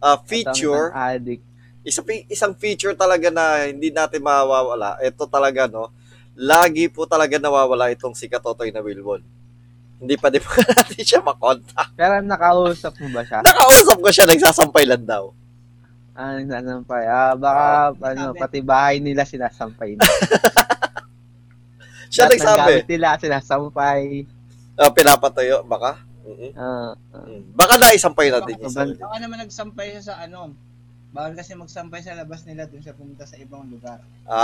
ah, 0.02 0.18
feature, 0.26 0.90
addict. 0.92 1.45
Isa, 1.86 2.02
pi- 2.02 2.26
isang 2.26 2.50
feature 2.52 2.92
talaga 2.92 3.30
na 3.30 3.64
hindi 3.64 3.88
natin 3.88 4.18
mawawala. 4.20 4.98
Ito 4.98 5.24
talaga, 5.24 5.64
no, 5.64 5.94
lagi 6.34 6.90
po 6.90 7.06
talaga 7.06 7.38
nawawala 7.38 7.88
itong 7.88 8.12
si 8.12 8.26
Katotoy 8.26 8.68
na 8.68 8.82
Wilwon. 8.82 9.22
Hindi 9.96 10.18
pa 10.18 10.28
din 10.28 10.42
po 10.44 10.50
natin 10.52 11.00
siya 11.00 11.22
makontak. 11.22 11.94
Pero 11.94 12.18
nakausap 12.20 12.92
mo 12.98 13.08
ba 13.08 13.22
siya? 13.22 13.40
Nakausap 13.40 13.96
ko 13.96 14.10
siya, 14.10 14.26
nagsasampay 14.26 14.84
lang 14.84 15.06
daw. 15.06 15.30
Ah, 16.12 16.34
sinasampay. 16.34 17.04
Ah, 17.04 17.32
baka, 17.32 17.64
ano, 17.94 18.32
sabi. 18.32 18.40
pati 18.40 18.58
bahay 18.60 18.96
nila 18.98 19.22
sinasampay 19.22 19.94
na. 19.94 20.04
Siya 22.06 22.24
Lahat 22.24 22.38
nagsabi. 22.38 22.58
gamit 22.72 22.86
nila 22.88 23.08
sinasampay. 23.16 24.00
Ah, 24.76 24.90
pinapatayo, 24.90 25.64
baka? 25.64 26.00
Mm-mm. 26.22 26.50
Ah, 26.54 26.92
ah. 27.12 27.24
Mm. 27.24 27.42
Baka 27.52 27.74
naisampay 27.76 28.28
na 28.28 28.40
din 28.40 28.56
Baka- 28.56 28.72
sarili. 28.72 28.96
Baka 28.96 29.16
naman 29.18 29.38
nagsampay 29.40 29.86
siya 29.90 30.02
sa 30.04 30.14
ano. 30.20 30.54
Bawal 31.16 31.32
kasi 31.32 31.56
magsampay 31.56 32.04
sa 32.04 32.12
labas 32.12 32.44
nila 32.44 32.68
dun 32.68 32.76
siya 32.76 32.92
pumunta 32.92 33.24
sa 33.24 33.40
ibang 33.40 33.64
lugar. 33.64 34.04
Ah, 34.28 34.36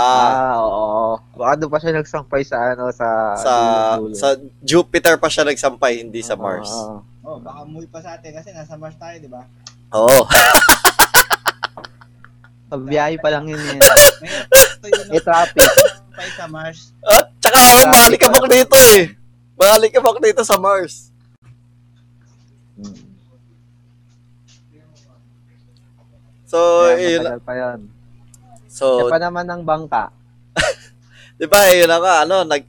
Ah, 0.49 0.57
oo. 0.57 1.21
Baka 1.37 1.53
doon 1.55 1.69
pa 1.69 1.77
siya 1.77 1.93
nagsampay 1.93 2.41
sa 2.41 2.73
ano 2.73 2.89
sa 2.89 3.07
sa 3.37 3.53
dulo-dulo. 3.95 4.17
sa 4.17 4.27
Jupiter 4.59 5.15
pa 5.15 5.29
siya 5.29 5.45
nagsampay, 5.45 6.01
hindi 6.01 6.19
sa 6.19 6.33
Oo, 6.33 6.41
Mars. 6.41 6.73
oo. 6.73 6.97
Oh, 7.23 7.37
baka 7.37 7.61
umuwi 7.61 7.85
pa 7.85 8.01
sa 8.01 8.17
atin 8.17 8.33
kasi 8.33 8.49
nasa 8.51 8.73
Mars 8.73 8.97
tayo, 8.97 9.13
di 9.15 9.29
ba? 9.29 9.45
Oo. 9.93 10.25
Pabiyahe 12.73 13.21
pa 13.21 13.29
lang 13.29 13.45
yun 13.45 13.61
eh. 13.61 13.77
Yun 13.77 15.13
May 15.13 15.21
traffic. 15.21 15.61
sampay 15.61 16.29
sa 16.33 16.45
Mars. 16.49 16.89
At 17.05 17.29
tsaka 17.37 17.53
ako, 17.55 17.77
malikabok 17.87 18.45
dito 18.49 18.77
eh. 18.97 19.13
Malikabok 19.53 20.17
dito 20.17 20.41
sa 20.41 20.57
Mars. 20.57 21.13
Hmm. 22.73 22.97
So, 26.53 26.85
Kaya 26.85 27.01
yun, 27.01 27.21
matagal 27.25 27.41
pa 27.41 27.53
yun. 27.57 27.79
so, 28.69 28.85
Siya 29.01 29.09
pa 29.09 29.17
naman 29.17 29.45
ng 29.49 29.61
bangka. 29.65 30.13
di 31.41 31.49
ba, 31.49 31.65
yun 31.73 31.89
na 31.89 31.97
nga, 31.97 32.15
ano, 32.29 32.45
nag, 32.45 32.61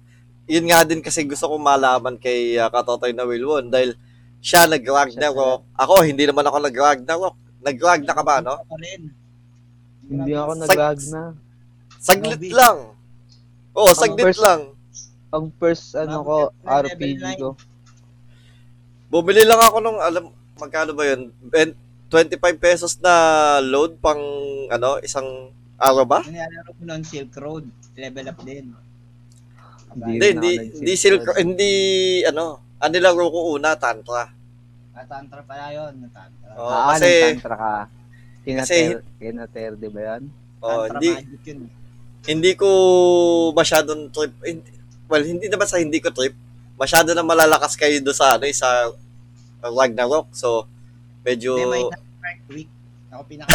yun 0.49 0.65
nga 0.73 0.89
din 0.89 1.05
kasi 1.05 1.29
gusto 1.29 1.53
kong 1.53 1.61
malaman 1.61 2.17
kay 2.17 2.57
uh, 2.57 2.73
Katotoy 2.73 3.13
na 3.13 3.29
Wilwon 3.29 3.69
dahil 3.69 3.93
siya 4.41 4.65
nag-Ragnarok. 4.65 5.69
Ako, 5.77 6.01
hindi 6.01 6.25
naman 6.25 6.49
ako 6.49 6.65
nag-Ragnarok. 6.65 7.37
Nag-Ragna 7.61 8.13
ka 8.17 8.25
ba, 8.25 8.41
no? 8.41 8.57
Rin. 8.73 9.13
Hindi 10.09 10.33
ako 10.33 10.53
nag-lag 10.65 11.01
na. 11.13 11.23
Saglit 12.01 12.41
lang. 12.57 12.97
Oo, 13.77 13.93
saglit 13.93 14.33
first- 14.33 14.41
lang. 14.41 14.73
Pag 15.29 15.45
first 15.61 15.93
ano 15.93 16.25
ko, 16.25 16.37
RPG 16.65 17.37
ko. 17.37 17.53
Bumili 19.13 19.45
lang 19.45 19.61
ako 19.61 19.77
nung, 19.85 20.01
alam, 20.01 20.33
magkano 20.57 20.97
ba 20.97 21.05
yun? 21.05 21.29
Ben- 21.53 21.84
25 22.15 22.63
pesos 22.63 22.95
na 23.03 23.59
load 23.59 23.99
pang, 23.99 24.23
ano, 24.71 25.03
isang 25.03 25.51
araw 25.75 26.07
ba? 26.07 26.21
Yung 26.23 26.39
nilalaro 26.39 26.71
ko 26.71 26.83
noon 26.87 27.03
Silk 27.03 27.35
Road. 27.43 27.67
Level 27.99 28.27
up 28.31 28.39
din. 28.47 28.71
Hindi 29.95 30.27
Hindi, 30.35 30.53
hindi, 30.75 30.93
silk, 30.95 31.23
road. 31.27 31.39
hindi, 31.43 31.73
ano, 32.27 32.63
ang 32.79 32.91
nilaro 32.95 33.27
ko 33.31 33.59
una, 33.59 33.75
Tantra. 33.75 34.31
Ah, 34.95 35.07
tantra 35.11 35.43
pala 35.43 35.75
yun. 35.75 36.07
Tantra. 36.11 36.51
Oo, 36.55 36.71
ah, 36.71 36.95
kasi, 36.95 37.11
nagtantra 37.11 37.55
ka. 37.59 37.75
Kinater, 38.45 39.03
kinater, 39.19 39.71
di 39.75 39.89
ba 39.91 40.01
yan? 40.15 40.23
oh, 40.63 40.87
tantra 40.87 40.99
hindi, 40.99 41.11
magic 41.19 41.43
yun. 41.51 41.61
hindi 42.25 42.51
ko 42.55 42.69
masyadong 43.57 44.03
trip, 44.15 44.35
hindi, 44.47 44.71
well, 45.11 45.25
hindi 45.25 45.47
naman 45.51 45.67
sa 45.67 45.83
hindi 45.83 45.99
ko 45.99 46.15
trip, 46.15 46.35
masyado 46.79 47.11
na 47.11 47.27
malalakas 47.27 47.75
kayo 47.75 47.99
do 47.99 48.15
sa, 48.15 48.39
ano, 48.39 48.47
eh, 48.47 48.55
sa 48.55 48.91
Ragnarok. 49.65 50.31
So, 50.37 50.67
medyo, 51.25 51.57
Hindi, 51.57 51.71
may 51.71 51.85
Frank 52.35 52.51
Week. 52.51 52.71
Ako 53.15 53.23
pinaka 53.31 53.47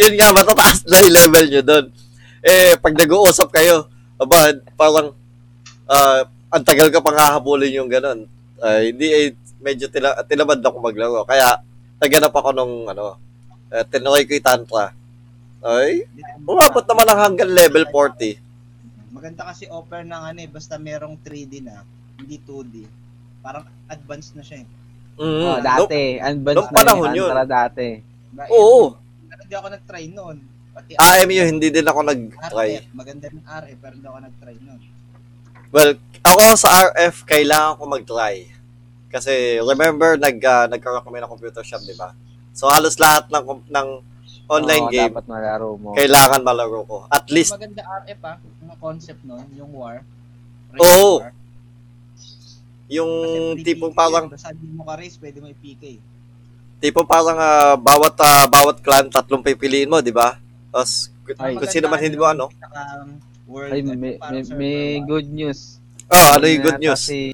yun 0.00 0.14
nga, 0.16 0.32
matataas 0.32 0.86
na 0.88 1.02
yung 1.04 1.12
level 1.12 1.46
nyo 1.50 1.62
doon. 1.66 1.86
Eh, 2.40 2.72
pag 2.80 2.94
nag-uusap 2.96 3.52
kayo, 3.52 3.84
aba, 4.16 4.56
parang, 4.78 5.12
ah, 5.90 6.24
ang 6.48 6.64
tagal 6.64 6.88
ka 6.88 7.04
pang 7.04 7.18
hahabulin 7.18 7.76
yung 7.82 7.90
ganun. 7.90 8.24
Ay, 8.62 8.94
hindi, 8.94 9.10
eh, 9.12 9.36
medyo 9.60 9.90
tila, 9.92 10.16
tinamad 10.24 10.64
ako 10.64 10.80
maglaro. 10.80 11.26
Kaya, 11.28 11.60
naganap 12.00 12.32
ako 12.32 12.48
nung, 12.56 12.88
ano, 12.88 13.20
uh, 13.68 13.84
tinry 13.90 14.24
ko 14.24 14.32
yung 14.38 14.46
Tantra. 14.46 14.96
Ay, 15.60 16.08
umabot 16.46 16.84
naman 16.86 17.10
ang 17.10 17.20
hanggang 17.20 17.50
level 17.52 17.84
40. 17.92 18.40
Maganda 19.12 19.50
kasi 19.50 19.68
offer 19.68 20.06
ng 20.06 20.22
ano 20.32 20.38
eh, 20.40 20.48
basta 20.48 20.80
merong 20.80 21.20
3D 21.20 21.60
na, 21.60 21.84
hindi 22.16 22.38
2D. 22.40 22.86
Parang 23.44 23.66
advanced 23.90 24.38
na 24.38 24.46
siya 24.46 24.64
eh. 24.64 24.68
Mm, 25.16 25.26
Oh, 25.42 25.56
nope. 25.56 25.60
dati, 25.60 26.02
advanced 26.16 26.56
Nung 26.56 26.68
na 26.68 26.76
panahon 26.76 27.08
yung 27.12 27.28
yun. 27.28 27.44
Dati. 27.44 27.88
Diba? 28.00 28.44
Oo. 28.50 28.82
Pero 29.26 29.40
hindi 29.42 29.54
ako 29.54 29.68
nag-try 29.68 30.04
noon. 30.08 30.36
Pati 30.70 30.90
AMU, 30.94 31.42
hindi 31.44 31.68
din 31.68 31.84
ako 31.84 32.00
nag-try. 32.04 32.70
RF, 32.78 32.86
maganda 32.94 33.26
ng 33.26 33.42
RF, 33.42 33.76
pero 33.78 33.92
hindi 33.94 34.08
ako 34.08 34.18
nag-try 34.22 34.56
noon. 34.60 34.80
Well, 35.70 35.90
ako 36.22 36.40
sa 36.56 36.68
RF, 36.88 37.14
kailangan 37.24 37.74
ko 37.74 37.82
mag-try. 37.86 38.36
Kasi, 39.08 39.58
remember, 39.60 40.14
nag, 40.14 40.38
uh, 40.38 40.66
nagkaroon 40.66 41.02
kami 41.02 41.18
ng 41.18 41.28
computer 41.28 41.62
shop, 41.62 41.82
di 41.82 41.94
ba? 41.94 42.14
So, 42.52 42.70
halos 42.70 42.94
lahat 42.96 43.26
ng, 43.28 43.44
ng 43.66 43.88
online 44.46 44.86
Oo, 44.86 44.92
game, 44.92 45.10
Dapat 45.10 45.26
malaro 45.26 45.68
mo. 45.74 45.88
kailangan 45.94 46.40
malaro 46.40 46.80
ko. 46.82 46.96
At 47.06 47.26
least, 47.28 47.50
Maganda 47.50 47.82
RF 48.02 48.20
ah, 48.24 48.36
yung 48.60 48.78
concept 48.78 49.22
noon, 49.22 49.46
yung 49.52 49.70
war. 49.70 50.02
Oo. 50.76 51.18
War. 51.18 51.29
Yung 52.90 53.10
Kasi 53.22 53.38
free 53.54 53.66
tipong 53.70 53.94
parang. 53.94 54.26
Basta 54.26 54.50
mo 54.50 54.82
ka-race, 54.82 55.16
pwede 55.22 55.38
mo 55.38 55.46
i-PK. 55.46 55.84
tipong 56.80 57.06
parang 57.06 57.38
ah, 57.38 57.76
bawat, 57.78 58.16
ah, 58.18 58.48
bawat 58.50 58.82
clan, 58.82 59.06
tatlong 59.06 59.44
pipiliin 59.44 59.86
mo, 59.86 60.02
di 60.02 60.10
ba? 60.10 60.40
Tapos, 60.74 61.14
Ay. 61.38 61.54
kung 61.54 61.70
sino 61.70 61.86
man 61.86 62.02
hindi 62.02 62.18
mo 62.18 62.26
ano. 62.26 62.50
Saka, 62.56 63.06
world, 63.46 63.70
Ay, 63.70 63.86
ano, 63.86 63.94
may, 63.94 64.16
may, 64.18 64.42
may 64.56 64.78
good 65.06 65.28
news. 65.30 65.78
Ah, 66.10 66.34
ano 66.34 66.50
yung 66.50 66.64
good 66.66 66.80
news? 66.82 67.00
Si 67.06 67.30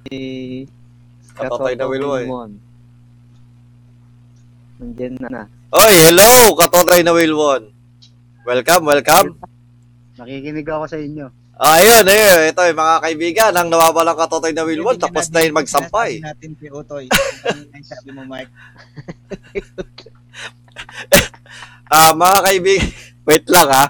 Katatay 1.37 1.77
na 1.77 1.87
Wilwo 1.89 2.17
eh. 2.17 2.25
Wilmon. 2.25 2.53
Nandiyan 4.81 5.15
na. 5.21 5.49
Oy, 5.73 5.95
hello! 6.09 6.57
Katotay 6.57 7.01
na 7.05 7.13
Wilwon. 7.13 7.73
Welcome, 8.45 8.85
welcome. 8.89 9.37
Nakikinig 10.17 10.65
ako 10.65 10.85
sa 10.89 10.97
inyo. 10.97 11.29
Ah, 11.57 11.81
ayun, 11.81 12.05
ayun. 12.05 12.53
Ito 12.53 12.69
yung 12.69 12.77
mga 12.77 12.97
kaibigan, 13.01 13.53
ang 13.57 13.73
nawawalang 13.73 14.13
katotoy 14.15 14.53
na 14.53 14.69
Wilwon, 14.69 15.01
tapos 15.01 15.33
na 15.33 15.41
yun 15.41 15.51
bigyan 15.51 15.57
magsampay. 15.57 16.11
natin 16.21 16.53
kay 16.53 16.69
Otoy. 16.69 17.09
Yung 17.09 17.87
sabi 17.87 18.11
mo, 18.13 18.23
Mark? 18.25 18.49
Ah, 21.87 22.11
mga 22.13 22.39
kaibigan, 22.43 22.91
wait 23.31 23.47
lang 23.47 23.69
ha. 23.71 23.85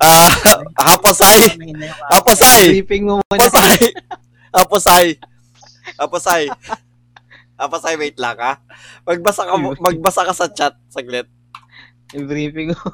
Ah, 0.00 0.30
haposay, 0.78 1.58
yung 1.58 1.76
haposay, 2.08 2.72
Briefing 2.72 3.04
mo 3.04 3.20
muna. 3.20 3.36
haposay, 3.36 3.76
haposay, 4.56 5.06
haposay, 5.98 6.42
haposay, 7.58 7.94
wait 7.98 8.16
lang 8.16 8.38
ha. 8.38 8.62
Magbasa 9.04 9.42
ka, 9.44 9.54
magbasa 9.58 10.22
ka 10.24 10.32
sa 10.32 10.46
chat, 10.48 10.72
saglit. 10.88 11.26
briefing 12.14 12.72
mo. 12.72 12.88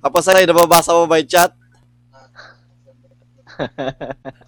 Haposay, 0.00 0.48
nababasa 0.48 0.96
mo 0.96 1.04
ba 1.04 1.20
yung 1.20 1.28
chat? 1.30 1.52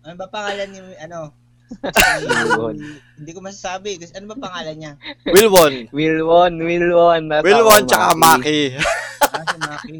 Ano 0.00 0.16
ba 0.16 0.32
pangalan 0.32 0.68
ni, 0.74 0.80
ano? 0.98 1.30
Wilwon. 2.26 2.76
Hindi 3.14 3.30
ko 3.30 3.40
masasabi. 3.44 3.94
Kasi 4.00 4.16
ano 4.18 4.34
ba 4.34 4.50
pangalan 4.50 4.74
niya? 4.74 4.92
Wilwon. 5.28 5.86
Wilwon, 5.94 6.52
Wilwon. 6.58 7.22
Nasa 7.30 7.46
Wilwon 7.46 7.82
tsaka 7.86 8.18
Maki. 8.18 8.74
Ah, 9.22 9.44
si 9.46 9.56
Maki. 9.62 9.96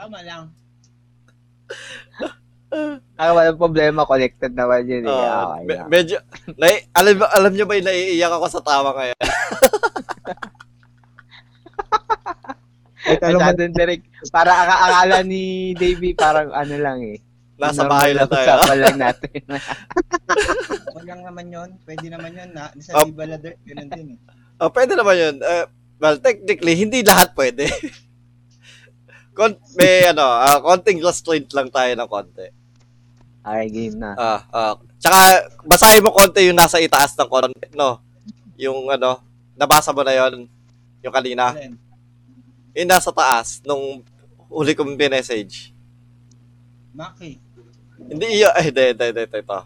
Tama 0.00 0.18
lang. 0.24 0.48
Ah, 3.20 3.34
walang 3.36 3.60
problema. 3.60 4.08
Connected 4.08 4.56
naman 4.56 4.88
yun. 4.88 5.04
Eh. 5.04 5.12
Ah, 5.12 5.60
okay 5.60 5.66
me- 5.66 5.88
medyo, 5.90 6.16
nai, 6.56 6.88
alam, 6.96 7.20
alam 7.20 7.52
nyo 7.52 7.66
ba 7.68 7.76
yung 7.76 7.88
naiiyak 7.90 8.32
ako 8.32 8.46
sa 8.48 8.64
tawa 8.64 8.96
ngayon? 8.96 9.18
Masyadong 13.00 13.72
direct. 13.72 14.04
Para 14.28 14.52
aka- 14.52 14.82
akala 14.84 15.18
ni 15.24 15.72
Davey 15.72 16.12
parang 16.12 16.52
ano 16.52 16.74
lang 16.76 17.00
eh. 17.00 17.18
Nasa 17.56 17.84
bahay 17.84 18.16
lang 18.16 18.24
na 18.24 18.32
tayo. 18.32 18.46
usapan 18.56 18.78
lang 18.78 18.96
natin. 18.96 19.40
Okay 20.90 21.04
lang 21.06 21.22
naman 21.24 21.46
yun. 21.48 21.70
Pwede 21.84 22.06
naman 22.08 22.32
yun. 22.32 22.50
Na, 22.52 22.72
sa 22.80 23.00
Oh. 23.00 23.04
Viva 23.08 23.24
La 23.24 23.36
Dirt, 23.36 23.56
ganun 23.64 23.88
din 23.88 24.06
eh. 24.16 24.18
Oh, 24.60 24.68
pwede 24.68 24.92
naman 24.92 25.16
yun. 25.16 25.36
Uh, 25.40 25.64
well, 25.96 26.16
technically, 26.16 26.76
hindi 26.76 27.00
lahat 27.00 27.32
pwede. 27.32 27.68
Kon 29.36 29.56
may 29.78 30.10
ano, 30.10 30.26
ah, 30.26 30.58
konting 30.60 31.00
restraint 31.00 31.48
lang 31.54 31.70
tayo 31.70 31.88
ng 31.94 32.10
konti. 32.10 32.46
okay, 33.40 33.66
game 33.70 33.96
na. 33.96 34.12
Ah, 34.12 34.40
ah. 34.52 34.74
Tsaka, 35.00 35.16
basahin 35.64 36.04
mo 36.04 36.12
konti 36.12 36.44
yung 36.44 36.58
nasa 36.58 36.76
itaas 36.76 37.16
ng 37.16 37.30
konti, 37.30 37.72
no? 37.72 38.04
Yung 38.60 38.90
ano, 38.90 39.24
nabasa 39.56 39.94
mo 39.94 40.04
na 40.04 40.12
yon 40.12 40.44
yung 41.00 41.14
kanina. 41.14 41.56
Alin? 41.56 41.78
Yung 42.74 42.90
nasa 42.90 43.10
taas, 43.10 43.58
nung 43.66 44.02
huli 44.46 44.74
kong 44.78 44.94
pinessage. 44.94 45.74
Bakit? 46.94 47.38
Hindi 48.10 48.26
iyo. 48.42 48.48
Ay, 48.54 48.70
hindi, 48.70 48.82
hindi, 48.94 49.06
hindi, 49.10 49.24
ito. 49.26 49.60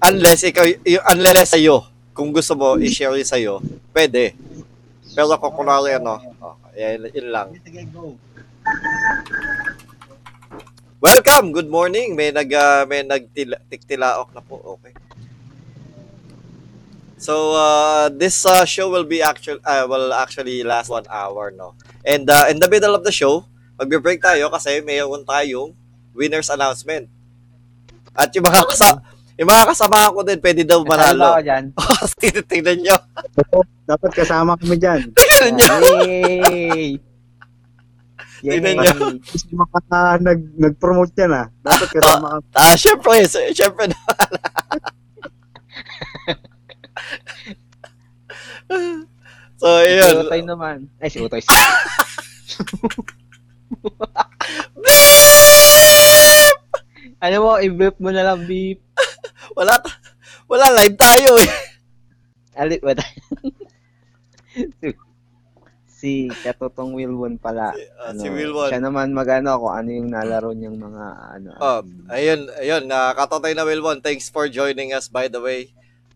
Unless 0.00 0.40
ikaw, 0.48 0.64
y- 0.64 1.04
unless 1.12 1.52
sa'yo, 1.52 1.84
kung 2.16 2.32
gusto 2.32 2.56
mo 2.56 2.80
i-share 2.80 3.20
yun 3.20 3.28
sa'yo, 3.28 3.54
pwede. 3.92 4.32
Pero 5.12 5.36
kung 5.36 5.52
kunwari 5.60 6.00
ano, 6.00 6.16
oh, 6.40 6.56
yun 6.72 7.28
lang. 7.28 7.52
Sige, 7.60 7.84
go. 7.92 8.16
Welcome, 11.00 11.56
good 11.56 11.72
morning. 11.72 12.12
May 12.12 12.28
nag 12.28 12.52
uh, 12.52 12.84
may 12.84 13.00
nagtiktilaok 13.00 14.36
na 14.36 14.44
po. 14.44 14.60
Okay. 14.76 14.92
So 17.16 17.56
uh, 17.56 18.12
this 18.12 18.44
uh, 18.44 18.68
show 18.68 18.92
will 18.92 19.08
be 19.08 19.24
actual 19.24 19.64
uh, 19.64 19.88
will 19.88 20.12
actually 20.12 20.60
last 20.60 20.92
one 20.92 21.08
hour, 21.08 21.56
no. 21.56 21.72
And 22.04 22.28
uh, 22.28 22.52
in 22.52 22.60
the 22.60 22.68
middle 22.68 22.92
of 22.92 23.00
the 23.00 23.12
show, 23.12 23.48
magbe-break 23.80 24.20
tayo 24.20 24.52
kasi 24.52 24.84
mayroon 24.84 25.24
tayong 25.24 25.72
winners 26.12 26.52
announcement. 26.52 27.08
At 28.12 28.36
yung 28.36 28.44
mga 28.44 28.60
kasa 28.68 29.00
yung 29.40 29.48
mga 29.48 29.72
kasama 29.72 30.12
ko 30.12 30.20
din 30.20 30.36
pwede 30.36 30.68
daw 30.68 30.84
Kasama 30.84 31.00
manalo. 31.16 31.24
ako 31.32 31.40
dyan. 31.48 31.64
Tingnan 32.52 32.78
nyo. 32.84 32.96
Dapat 33.88 34.10
kasama 34.12 34.52
kami 34.60 34.76
dyan. 34.76 35.00
Tingnan 35.16 35.52
nyo. 35.56 35.72
Yay! 38.40 38.56
Tingnan. 38.56 39.20
Kasi 39.20 39.52
mga 39.52 40.16
nag, 40.24 40.40
nag-promote 40.56 41.12
yan 41.20 41.32
ah. 41.36 41.46
Dapat 41.60 41.88
kasama 41.96 42.26
kami. 42.40 42.44
Ah, 42.56 42.72
syempre, 42.76 43.20
syempre 43.52 43.84
na. 43.92 43.98
so, 49.60 49.66
Si 49.84 49.92
yun. 49.92 50.24
Utoy 50.24 50.40
naman. 50.40 50.88
Ay, 51.02 51.10
si 51.12 51.20
Utoy. 51.20 51.42
ano 57.20 57.36
mo, 57.44 57.60
i-beep 57.60 57.96
mo 58.00 58.08
na 58.08 58.24
lang, 58.24 58.48
beep. 58.48 58.80
Wala, 59.52 59.76
ta- 59.76 60.00
wala 60.48 60.72
live 60.80 60.96
tayo 60.96 61.36
eh. 61.36 61.50
Alit, 62.56 62.80
wala. 62.80 63.04
Si 66.00 66.12
Katutong 66.32 66.96
Wilwon 66.96 67.36
pala. 67.36 67.76
Ah, 68.00 68.08
Ano, 68.08 68.18
si 68.18 68.28
Wilwon. 68.28 68.72
Siya 68.72 68.80
naman 68.80 69.12
magano 69.12 69.60
kung 69.60 69.74
ano 69.74 69.88
yung 69.90 70.08
nalaro 70.08 70.50
niyang 70.50 70.80
mga 70.80 71.04
ano. 71.36 71.50
Oh, 71.60 71.84
um, 71.84 72.08
ayun, 72.08 72.48
ayun, 72.56 72.88
uh, 72.88 73.12
katotay 73.12 73.52
na 73.52 73.68
Wilwon. 73.68 74.00
Thanks 74.00 74.26
for 74.26 74.48
joining 74.48 74.90
us 74.90 75.06
by 75.06 75.28
the 75.28 75.38
way. 75.38 75.68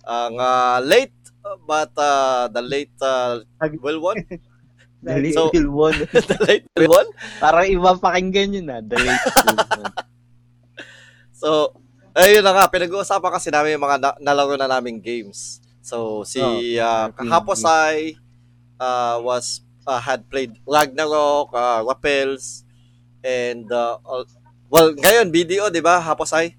Ang 0.03 0.41
uh, 0.41 0.81
late 0.81 1.13
uh, 1.45 1.61
but 1.61 1.93
uh, 1.95 2.49
the 2.49 2.65
late 2.65 2.97
uh, 2.99 3.45
Wilwon, 3.61 4.25
The 5.05 5.21
Late 5.21 5.37
So- 5.37 5.53
Wilwon. 5.53 5.93
the 6.33 6.39
late 6.49 6.65
Wilwon. 6.73 7.05
Parang 7.37 7.69
iba 7.69 7.93
pakinggan 7.95 8.57
yun 8.57 8.73
ah. 8.73 8.81
The 8.81 8.97
Late 8.97 9.29
Wilwon. 9.45 9.85
So, 11.35 11.77
ayun 12.17 12.41
na 12.41 12.57
nga, 12.57 12.73
pinag-uusapan 12.73 13.31
kasi 13.31 13.53
namin 13.53 13.77
yung 13.77 13.85
mga 13.85 13.99
na- 14.01 14.19
nalaro 14.23 14.57
na 14.57 14.65
naming 14.65 15.05
games. 15.05 15.61
So, 15.85 16.25
si 16.25 16.41
Oh, 16.41 16.57
uh, 16.57 17.13
RPG. 17.13 17.29
Kaposay 17.29 17.97
uh, 18.81 19.21
was 19.21 19.61
uh, 19.87 20.01
had 20.01 20.27
played 20.29 20.57
Ragnarok, 20.65 21.53
uh, 21.53 21.81
Rappels, 21.85 22.65
and 23.25 23.69
uh, 23.73 24.01
all- 24.05 24.29
well, 24.69 24.93
ngayon 24.93 25.33
BDO, 25.33 25.73
'di 25.73 25.81
ba? 25.85 26.01
Haposay. 26.01 26.57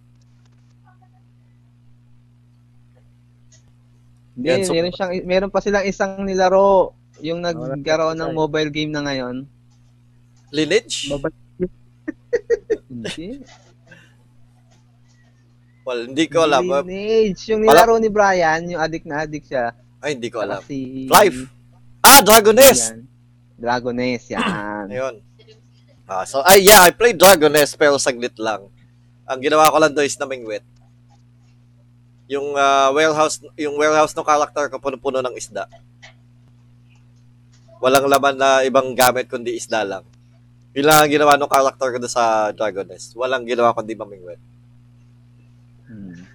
Hindi, 4.36 4.48
Yan, 4.52 4.60
so- 4.68 4.76
meron, 4.76 4.92
siyang, 4.92 5.12
meron 5.24 5.52
pa 5.52 5.60
silang 5.64 5.86
isang 5.88 6.20
nilaro. 6.28 6.92
Yung 7.24 7.40
nagkaroon 7.40 8.20
ng 8.20 8.36
mobile 8.36 8.68
game 8.68 8.92
na 8.92 9.00
ngayon. 9.08 9.48
Lineage? 10.52 11.08
Hindi. 12.92 13.40
Well, 15.86 16.10
hindi 16.10 16.26
ko 16.28 16.44
alam. 16.44 16.66
Lineage. 16.66 17.54
Yung 17.54 17.62
nilaro 17.64 17.96
ni 18.02 18.10
Brian, 18.10 18.66
yung 18.68 18.82
addict 18.82 19.06
na 19.08 19.24
addict 19.24 19.48
siya. 19.48 19.72
Ay, 20.02 20.18
hindi 20.18 20.34
ko 20.34 20.42
alam. 20.42 20.60
Si... 20.66 21.06
Life. 21.06 21.46
Ah, 22.02 22.26
Dragon 22.26 22.58
Nest. 22.58 22.98
Yan. 23.56 23.62
Dragoness, 23.62 24.24
yan. 24.32 24.86
Ayun. 24.92 25.16
Ah, 26.06 26.22
so, 26.28 26.46
ay, 26.46 26.70
yeah, 26.70 26.86
I 26.86 26.94
played 26.94 27.18
Dragon 27.18 27.50
Nest 27.50 27.80
pero 27.82 27.98
saglit 27.98 28.38
lang. 28.38 28.70
Ang 29.26 29.40
ginawa 29.42 29.74
ko 29.74 29.82
lang 29.82 29.94
doon 29.96 30.06
is 30.06 30.20
namingwit. 30.22 30.62
Yung 32.30 32.54
ah, 32.54 32.94
warehouse, 32.94 33.42
yung 33.58 33.74
warehouse 33.80 34.14
ng 34.14 34.26
character 34.26 34.70
ko 34.70 34.78
puno-puno 34.78 35.24
ng 35.26 35.34
isda. 35.34 35.66
Walang 37.82 38.06
laman 38.06 38.38
na 38.38 38.62
ibang 38.62 38.94
gamit 38.94 39.26
kundi 39.26 39.58
isda 39.58 39.82
lang. 39.82 40.06
Yun 40.78 40.86
lang 40.86 40.98
ang 41.02 41.12
ginawa 41.12 41.34
ng 41.40 41.50
character 41.50 41.88
ko 41.90 41.98
sa 42.06 42.52
Dragon 42.54 42.86
Nest. 42.86 43.18
Walang 43.18 43.48
ginawa 43.48 43.74
kundi 43.74 43.98
mamingwit. 43.98 44.42
Hmm. 45.90 46.28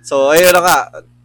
So, 0.00 0.32
ayun 0.32 0.54
na 0.54 0.62
nga. 0.64 0.78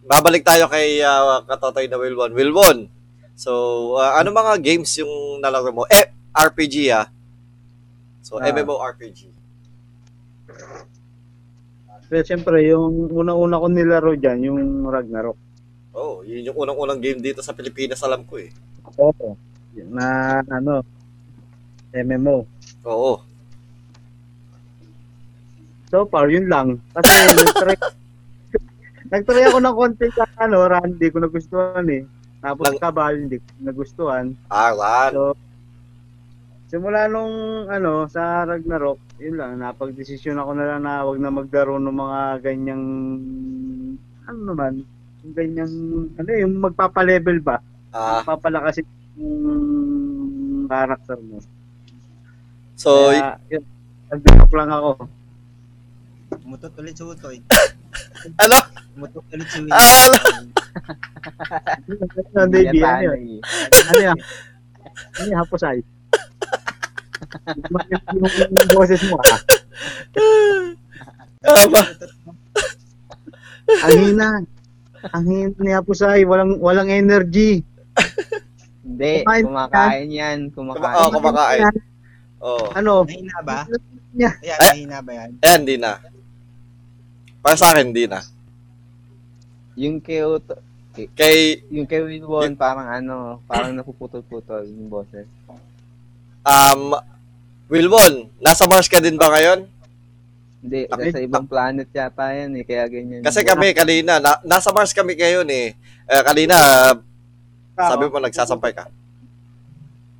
Babalik 0.05 0.43
tayo 0.43 0.67
kay 0.67 0.99
uh, 0.99 1.41
Katotoy 1.47 1.87
na 1.87 1.97
Wilwon. 1.97 2.31
Wilwon, 2.35 2.91
so, 3.35 3.51
ah, 3.99 4.19
ano 4.19 4.31
mga 4.31 4.59
games 4.63 4.91
yung 4.99 5.39
nalaro 5.43 5.71
mo? 5.71 5.83
Eh, 5.91 6.11
RPG 6.33 6.89
ah. 6.91 7.07
So, 8.25 8.41
Ah. 8.41 8.49
MMORPG. 8.49 9.29
Pero 12.05 12.21
siyempre, 12.21 12.61
yung 12.69 13.09
unang-una 13.09 13.61
ko 13.61 13.65
nilaro 13.69 14.13
dyan, 14.17 14.39
yung 14.45 14.59
Ragnarok. 14.85 15.37
Oh, 15.95 16.21
yun 16.21 16.51
yung 16.51 16.57
unang-unang 16.57 17.01
game 17.01 17.23
dito 17.23 17.41
sa 17.41 17.55
Pilipinas, 17.55 18.03
alam 18.03 18.27
ko 18.27 18.37
eh. 18.37 18.49
Oo. 18.99 19.37
Na 19.89 20.39
ano, 20.45 20.83
MMO. 21.95 22.45
Oo. 22.85 23.13
So 25.89 26.05
far, 26.11 26.27
yun 26.27 26.51
lang. 26.51 26.81
Kasi 26.91 27.09
nag-try, 27.39 27.77
nag-try 29.09 29.43
ako 29.47 29.57
ng 29.63 29.75
konti 29.77 30.07
sa 30.11 30.25
ano, 30.41 30.67
hindi 30.83 31.07
ko 31.09 31.17
nagustuhan 31.23 31.87
eh. 31.89 32.03
Tapos 32.45 32.69
Lang- 32.69 32.77
kabal, 32.79 33.13
hindi 33.17 33.41
ko 33.41 33.49
nagustuhan. 33.59 34.37
Aran. 34.47 35.11
So, 35.11 35.33
simula 36.69 37.09
nung 37.09 37.33
ano, 37.65 38.05
sa 38.05 38.45
Ragnarok, 38.45 39.01
yun 39.17 39.33
lang, 39.33 39.57
napag-desisyon 39.57 40.37
ako 40.37 40.51
na 40.53 40.65
lang 40.67 40.81
na 40.83 41.01
wag 41.01 41.17
na 41.17 41.33
maglaro 41.33 41.81
ng 41.81 41.89
mga 41.89 42.19
ganyang, 42.43 42.85
ano 44.25 44.39
naman, 44.45 44.85
yung 45.23 45.33
ganyang, 45.33 45.73
ano 46.15 46.29
yung 46.29 46.53
magpapalevel 46.61 47.41
ba? 47.41 47.57
Ah, 47.89 48.21
Magpapalakas 48.21 48.85
yung 49.15 49.33
character 50.67 51.17
mo. 51.17 51.41
so, 52.75 53.09
Kaya, 53.09 53.41
yun, 53.49 53.63
nag-drop 54.11 54.51
lang 54.53 54.69
ako. 54.69 54.89
Mutot 56.45 56.77
ulit 56.77 56.93
si 56.93 57.01
Utoy. 57.01 57.37
ano? 58.37 58.57
Mutot 58.95 59.25
ulit 59.27 59.47
si 59.47 59.59
Ah, 59.67 60.07
Wilwon. 60.07 60.45
Ano, 62.31 62.47
baby, 62.47 62.77
Yan, 62.79 62.85
ano 62.85 63.03
yun? 63.03 63.19
Ano 63.85 64.01
yan? 64.01 64.17
Ano 65.15 65.27
yung 65.27 65.41
hapusay? 65.41 65.77
yung, 67.85 68.03
boses 68.69 69.01
mo 69.05 69.17
ah. 69.19 69.39
Ah, 71.43 71.65
ba? 71.67 71.81
Ang 73.83 73.91
hina. 74.01 74.29
Ang 75.11 75.25
hina 75.25 75.59
ni 75.59 75.71
hapusay. 75.71 76.23
Walang, 76.23 76.57
walang 76.57 76.89
energy. 76.89 77.61
Hindi, 78.85 79.25
Kumain 79.25 79.43
kumakain 79.43 80.09
yan. 80.09 80.37
Kuma- 80.49 80.77
Kumakain. 80.77 80.95
oh, 80.95 81.09
kumakain. 81.11 81.63
Oh. 82.39 82.65
Ano? 82.71 83.01
Mahina 83.03 83.39
ba? 83.41 83.65
Niya. 84.13 84.31
Ayan, 84.39 84.55
Eh? 84.55 84.69
mahina 84.71 84.97
ba 85.01 85.11
yan? 85.11 85.29
Ayan, 85.41 85.59
hindi 85.65 85.75
na. 85.75 85.91
Para 87.45 87.61
sa 87.61 87.69
akin, 87.69 87.93
hindi 87.93 88.09
na. 88.09 88.25
Yung 89.77 90.01
kay 90.01 90.25
Uto, 90.25 90.57
Kay, 90.95 91.61
yung 91.69 91.85
kay 91.85 92.01
Wilwon, 92.01 92.57
parang 92.57 92.87
ano, 92.89 93.37
parang 93.45 93.75
napuputol-putol 93.75 94.65
yung 94.65 94.89
boses. 94.89 95.27
um, 96.41 96.95
Wilwon, 97.69 98.31
nasa 98.41 98.65
Mars 98.65 98.89
ka 98.89 98.97
din 98.97 99.13
ba 99.13 99.29
ngayon? 99.29 99.67
Hindi, 100.63 100.89
Kami- 100.89 101.13
nasa 101.13 101.21
ibang 101.21 101.45
planet 101.45 101.91
yata 101.93 102.33
yan 102.33 102.49
eh, 102.57 102.63
kaya 102.65 102.89
ganyan. 102.89 103.21
Kasi 103.21 103.45
kami 103.45 103.77
kanina, 103.77 104.17
na, 104.17 104.41
nasa 104.41 104.73
Mars 104.73 104.95
kami 104.95 105.13
ngayon 105.13 105.45
eh. 105.51 105.77
Eh, 106.09 106.23
kanina, 106.25 106.55
sabi 107.77 108.09
mo 108.09 108.17
nagsasampay 108.17 108.73
ka. 108.73 108.89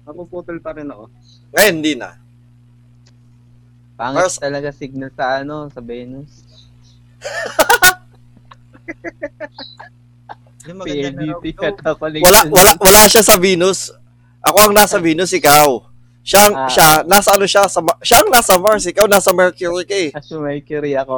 Napuputol 0.06 0.62
pa 0.62 0.78
rin 0.78 0.92
ako. 0.92 1.10
Ngayon, 1.56 1.74
hindi 1.74 1.94
na. 1.98 2.20
Pangit 3.98 4.28
Mars- 4.28 4.38
talaga 4.38 4.70
signal 4.70 5.10
sa 5.16 5.40
ano, 5.42 5.72
sa 5.72 5.80
Venus. 5.82 6.30
Yung 6.36 6.44
maganda 6.44 6.44
na 6.44 6.44
raw. 6.44 7.15
PLDT 10.66 11.46
at 11.62 11.78
kapaligiran. 11.78 12.26
Wala, 12.26 12.40
wala, 12.50 12.72
wala 12.82 13.02
siya 13.06 13.22
sa 13.22 13.38
Venus. 13.38 13.94
Ako 14.42 14.70
ang 14.70 14.74
nasa 14.74 14.98
Venus, 14.98 15.34
ikaw. 15.34 15.82
Siya, 16.26 16.50
ang- 16.50 16.58
Ah. 16.58 16.66
siya, 16.66 16.88
nasa 17.06 17.38
ano 17.38 17.46
siya, 17.46 17.70
sa, 17.70 17.86
siya 18.02 18.26
ang 18.26 18.34
nasa 18.34 18.58
Mars, 18.58 18.82
ikaw 18.90 19.06
nasa 19.06 19.30
Mercury 19.30 19.86
ka 19.86 19.94
eh. 19.94 20.10
As 20.10 20.26
Mercury 20.34 20.98
ako. 20.98 21.14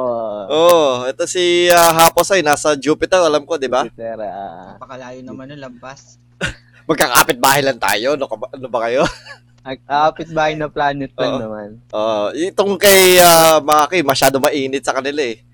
Oo, 0.52 0.52
oh, 0.52 1.08
ito 1.08 1.24
si 1.24 1.64
uh, 1.72 1.92
Hapos 1.96 2.28
ay 2.36 2.44
nasa 2.44 2.76
Jupiter, 2.76 3.24
alam 3.24 3.48
ko, 3.48 3.56
di 3.56 3.72
ba? 3.72 3.88
Jupiter, 3.88 4.20
ah. 4.20 4.76
Napakalayo 4.76 5.24
naman 5.24 5.48
ng 5.48 5.64
lampas. 5.64 6.20
Magkakapit 6.88 7.40
bahay 7.40 7.64
lang 7.64 7.80
tayo, 7.80 8.20
ano, 8.20 8.28
ano 8.28 8.68
ba 8.68 8.84
kayo? 8.84 9.08
Kapit 9.88 10.32
bahay 10.32 10.56
na 10.56 10.72
planet 10.72 11.12
lang 11.16 11.32
Oo. 11.36 11.40
naman. 11.40 11.68
Oo, 11.92 12.32
itong 12.32 12.80
kay 12.80 13.20
uh, 13.20 13.60
Maki, 13.60 14.00
masyado 14.00 14.40
mainit 14.40 14.80
sa 14.80 14.96
kanila 14.96 15.20
eh. 15.20 15.44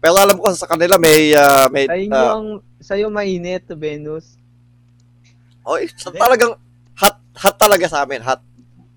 Pero 0.00 0.16
alam 0.16 0.36
ko 0.36 0.48
sa 0.50 0.64
kanila 0.64 0.96
may, 0.96 1.32
ah, 1.32 1.68
may, 1.68 1.84
Sa 1.84 1.96
inyo 1.96 2.16
ah, 2.16 2.32
ang, 2.34 2.48
sa'yo 2.80 3.06
mainit, 3.08 3.68
Venus. 3.70 4.40
oh, 5.62 5.76
eh, 5.76 5.86
sa- 5.92 6.08
talagang 6.10 6.56
hot, 6.96 7.16
hot 7.36 7.56
talaga 7.56 7.84
sa 7.84 8.02
amin, 8.02 8.20
hot. 8.20 8.40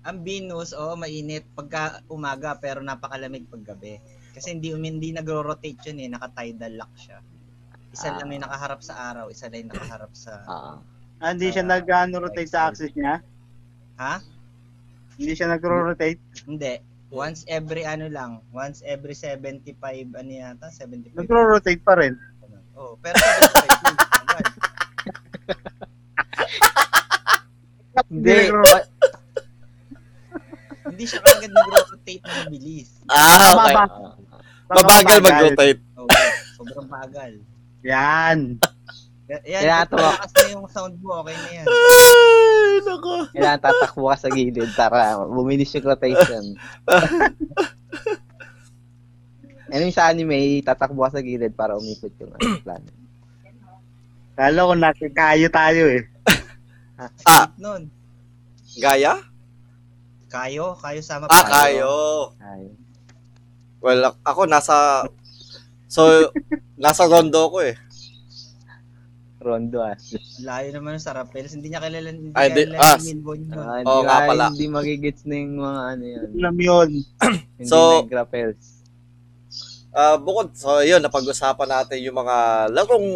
Ang 0.04 0.20
Venus, 0.20 0.72
oo, 0.72 0.96
mainit 0.96 1.44
pagka 1.52 2.00
umaga 2.08 2.56
pero 2.56 2.80
napakalamig 2.80 3.44
pag 3.46 3.72
gabi. 3.72 4.00
Kasi 4.32 4.52
hindi 4.52 4.72
hindi 4.72 5.12
nagro-rotate 5.12 5.92
yun 5.92 5.98
eh, 6.00 6.08
naka-tidal 6.08 6.72
lock 6.74 6.92
siya. 6.96 7.20
Isa 7.88 8.10
Ah. 8.10 8.18
lang 8.18 8.32
yung 8.32 8.44
nakaharap 8.44 8.80
sa 8.82 8.94
araw, 9.12 9.30
isa 9.30 9.46
lang 9.46 9.64
yung 9.64 9.72
nakaharap 9.72 10.12
sa 10.12 10.32
Ah. 10.44 10.76
Ah, 11.20 11.30
hindi 11.30 11.48
siya 11.48 11.62
nag-ano 11.62 12.20
rotate 12.20 12.50
sa 12.50 12.68
axis 12.68 12.90
niya. 12.92 13.22
Ha? 13.96 14.18
Hindi 15.14 15.32
siya 15.32 15.46
nagro-rotate. 15.46 16.20
Hindi. 16.44 16.74
Once 17.14 17.46
every 17.46 17.86
ano 17.86 18.10
lang, 18.10 18.42
once 18.50 18.82
every 18.82 19.14
75 19.14 19.70
ano 20.18 20.30
yata, 20.34 20.66
75. 20.66 21.14
Nagro-rotate 21.14 21.78
pa 21.86 21.94
rin. 21.94 22.18
Oh, 22.74 22.98
pero 22.98 23.14
75 23.14 23.70
yun, 23.86 23.96
agad. 24.18 24.44
Hindi. 28.10 28.50
Hindi 30.90 31.04
siya 31.06 31.22
kagad 31.22 31.54
nagro-rotate 31.54 32.22
na 32.26 32.50
mabilis. 32.50 32.98
Ah, 33.06 33.54
okay. 33.54 33.74
Ah. 33.78 34.18
Mabagal 34.74 35.18
mag-rotate. 35.22 35.80
Oh, 35.94 36.10
sobrang 36.58 36.90
bagal. 36.90 37.32
Yan. 37.86 38.58
Yan, 39.24 39.88
malakas 39.88 40.30
na 40.30 40.46
yung 40.52 40.68
sound 40.68 41.00
mo, 41.00 41.24
okay 41.24 41.32
na 41.32 41.48
yan. 41.54 41.66
Ay, 41.66 42.72
nako. 42.82 43.12
Kailangan 43.32 43.62
tatakbo 43.62 44.04
ka 44.06 44.16
sa 44.18 44.28
gilid 44.28 44.68
para 44.74 44.98
bumilis 45.24 45.72
yung 45.72 45.86
rotation. 45.86 46.44
ano 49.66 49.80
yung 49.80 49.96
sa 49.96 50.06
anime, 50.06 50.60
tatakbo 50.60 51.02
ka 51.02 51.16
sa 51.16 51.24
gilid 51.24 51.50
para 51.50 51.74
umikot 51.74 52.12
yung 52.20 52.30
ano, 52.30 52.60
planet. 52.60 52.94
Kala 54.34 54.60
ko 54.60 54.74
nakikayo 54.74 55.46
tayo 55.48 55.82
eh. 55.90 56.02
Ah, 57.24 57.48
Nun, 57.56 57.88
Gaya? 58.76 59.18
kayo, 60.28 60.74
kayo 60.76 61.00
sama 61.00 61.26
Ah, 61.26 61.40
pa. 61.40 61.64
kayo. 61.64 61.94
Ay. 62.38 62.66
Well, 63.78 64.04
ak- 64.04 64.22
ako 64.22 64.44
nasa, 64.44 65.06
so, 65.86 66.28
nasa 66.74 67.06
rondo 67.06 67.48
ko 67.48 67.62
eh. 67.62 67.78
Rondo 69.44 69.84
ah. 69.84 69.92
Layo 70.40 70.68
naman 70.72 70.96
sa 70.96 71.12
Rappels. 71.12 71.52
Hindi 71.52 71.68
niya 71.68 71.84
kilala, 71.84 72.08
hindi 72.08 72.32
Ay, 72.32 72.48
di- 72.50 72.64
kilala 72.64 72.80
ah, 72.80 72.96
ni 72.96 73.04
Milbon 73.12 73.38
yun. 73.38 73.52
Ah, 73.52 73.78
Oo 73.84 74.00
di 74.00 74.06
nga 74.08 74.16
ba, 74.16 74.26
pala. 74.26 74.44
Hindi 74.48 74.66
magigits 74.72 75.22
na 75.28 75.34
yung 75.36 75.54
mga 75.60 75.80
ano 75.84 76.04
yan. 76.08 76.28
Alam 76.40 76.56
yun. 76.56 76.88
Hindi 77.60 77.68
So- 77.68 78.02
nag-rappels. 78.02 78.62
Ah, 79.94 80.18
bukod, 80.18 80.50
so 80.58 80.82
yun, 80.82 80.98
napag-usapan 80.98 81.70
natin 81.70 82.02
yung 82.02 82.18
mga 82.18 82.36
larong, 82.74 83.06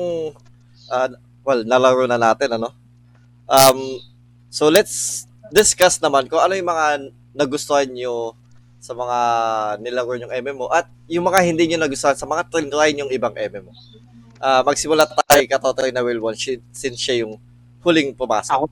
ah, 0.86 1.10
well, 1.42 1.66
nalaro 1.66 2.06
na 2.06 2.14
natin, 2.14 2.54
ano? 2.54 2.70
Um, 3.50 3.98
so 4.46 4.70
let's 4.70 5.26
discuss 5.50 5.98
naman 5.98 6.28
kung 6.30 6.38
ano 6.38 6.54
yung 6.54 6.70
mga 6.70 6.86
nagustuhan 7.34 7.88
nyo 7.90 8.36
sa 8.78 8.94
mga 8.94 9.18
nilaro 9.82 10.14
yung 10.14 10.30
MMO 10.30 10.70
at 10.70 10.86
yung 11.10 11.26
mga 11.26 11.42
hindi 11.42 11.66
nyo 11.66 11.82
nagustuhan 11.82 12.14
sa 12.14 12.28
mga 12.30 12.46
try 12.46 12.94
yung 12.94 13.10
ibang 13.10 13.34
MMO. 13.34 13.72
Ah, 14.38 14.62
magsimula 14.62 15.02
tayo 15.02 15.27
katotoy 15.46 15.94
na 15.94 16.02
shi- 16.34 16.64
since 16.74 16.98
siya 16.98 17.22
yung 17.22 17.38
huling 17.84 18.16
pumasok. 18.16 18.50
Ako 18.50 18.64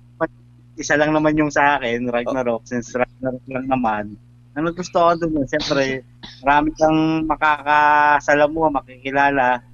isa 0.76 0.94
lang 0.94 1.11
naman 1.16 1.37
yung 1.40 1.48
sa 1.48 1.81
akin, 1.81 2.05
Ragnarok, 2.12 2.68
since 2.68 2.92
Ragnarok 2.92 3.44
lang 3.48 3.66
naman. 3.66 4.05
Ang 4.57 4.72
gusto 4.72 4.96
ko 5.00 5.12
doon, 5.16 5.48
siyempre, 5.48 6.05
marami 6.44 6.72
kang 6.76 7.24
makakasalamuha, 7.29 8.81
makikilala. 8.81 9.64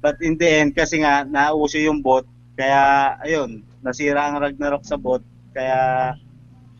But 0.00 0.20
in 0.24 0.36
the 0.36 0.48
end, 0.48 0.72
kasi 0.72 1.00
nga, 1.00 1.24
nauso 1.24 1.76
yung 1.80 2.00
bot, 2.00 2.24
kaya, 2.56 3.16
ayun, 3.20 3.64
nasira 3.84 4.28
ang 4.28 4.40
Ragnarok 4.40 4.84
sa 4.84 4.96
bot, 4.96 5.20
kaya, 5.52 6.12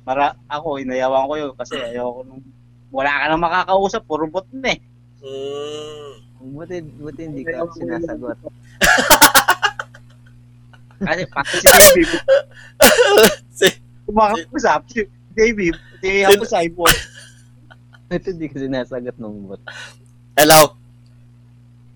mara, 0.09 0.37
ako, 0.49 0.81
inayawan 0.81 1.29
ko 1.29 1.35
yun, 1.37 1.53
kasi 1.57 1.77
ayoko 1.77 2.25
nung, 2.25 2.45
wala 2.93 3.13
ka 3.13 3.25
nang 3.29 3.45
makakausap, 3.45 4.03
puro 4.09 4.25
bot 4.29 4.49
na 4.57 4.73
eh. 4.73 4.81
Mm. 5.21 6.13
Buti, 6.57 6.77
buti 6.81 7.21
hindi 7.29 7.43
ka 7.45 7.69
sinasagot. 7.77 8.37
Kasi 11.01 11.23
pati 11.29 11.57
si 11.61 11.67
David, 11.69 12.09
Si- 13.59 13.79
kumakausap, 14.07 14.81
si 14.89 15.01
David, 15.37 15.75
si 16.01 16.25
ako 16.25 16.45
sa 16.47 16.63
iPhone. 16.65 16.97
Buti 18.09 18.29
hindi 18.31 18.47
ka 18.47 18.57
sinasagot 18.63 19.17
ng 19.19 19.51
bot. 19.51 19.61
Hello. 20.39 20.79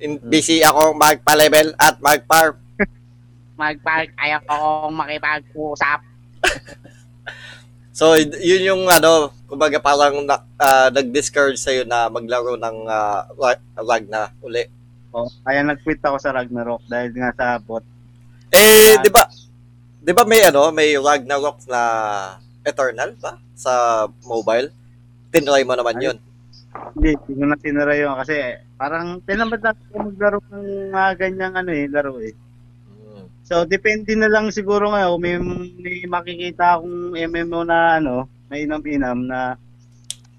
In, 0.01 0.19
busy 0.27 0.65
ako 0.65 0.97
magpa-level 0.97 1.77
at 1.79 2.01
mag-farm. 2.03 2.59
Mag-park, 3.61 4.11
ayaw 4.19 4.41
akong 4.49 4.97
makipag-usap. 4.97 6.01
So, 7.93 8.17
yun 8.17 8.65
yung 8.65 8.83
ano, 8.89 9.29
kumbaga 9.45 9.77
parang 9.77 10.25
na, 10.25 10.41
ah, 10.57 10.89
nag-discourage 10.89 11.61
sa'yo 11.61 11.85
na 11.85 12.09
maglaro 12.09 12.57
ng 12.57 12.89
uh, 12.89 13.29
lag 13.85 14.05
na 14.09 14.33
uli. 14.41 14.65
Oh, 15.13 15.29
kaya 15.45 15.61
nag-quit 15.61 16.01
ako 16.01 16.17
sa 16.17 16.33
Ragnarok 16.33 16.87
dahil 16.89 17.13
nga 17.13 17.35
sa 17.37 17.61
bot. 17.61 17.85
Eh, 18.51 18.99
di 18.99 19.11
ba, 19.11 19.23
di 20.03 20.13
ba 20.13 20.23
may 20.27 20.43
ano, 20.43 20.75
may 20.75 20.99
Ragnarok 20.99 21.63
na 21.71 21.83
Eternal 22.67 23.15
ba? 23.19 23.39
Sa 23.55 24.05
mobile? 24.27 24.75
Tinry 25.31 25.63
mo 25.63 25.79
naman 25.79 26.03
yun. 26.03 26.17
Hindi, 26.95 27.15
hindi 27.15 27.33
ko 27.39 27.45
na 27.47 27.59
tinira 27.59 27.95
yun 27.95 28.15
kasi 28.19 28.59
parang 28.75 29.23
tinamad 29.27 29.63
na 29.63 29.75
ako 29.75 30.11
maglaro 30.11 30.39
ng 30.51 30.91
mga 30.95 31.11
ganyang 31.19 31.55
ano 31.55 31.71
eh, 31.71 31.87
laro 31.91 32.15
eh. 32.23 32.35
Mm. 32.91 33.25
So, 33.47 33.67
depende 33.67 34.15
na 34.15 34.31
lang 34.31 34.51
siguro 34.55 34.91
nga 34.91 35.11
kung 35.11 35.23
may, 35.23 35.39
may 35.79 36.07
makikita 36.07 36.79
akong 36.79 37.15
MMO 37.15 37.61
na 37.67 37.99
ano, 37.99 38.27
na 38.51 38.55
inam-inam 38.59 39.19
na 39.27 39.55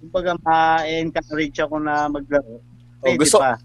kumbaga 0.03 0.35
ma-encourage 0.43 1.59
ako 1.63 1.79
na 1.79 2.11
maglaro. 2.11 2.59
Oh, 2.99 3.07
Pwede 3.07 3.19
gusto, 3.23 3.37
pa. 3.39 3.55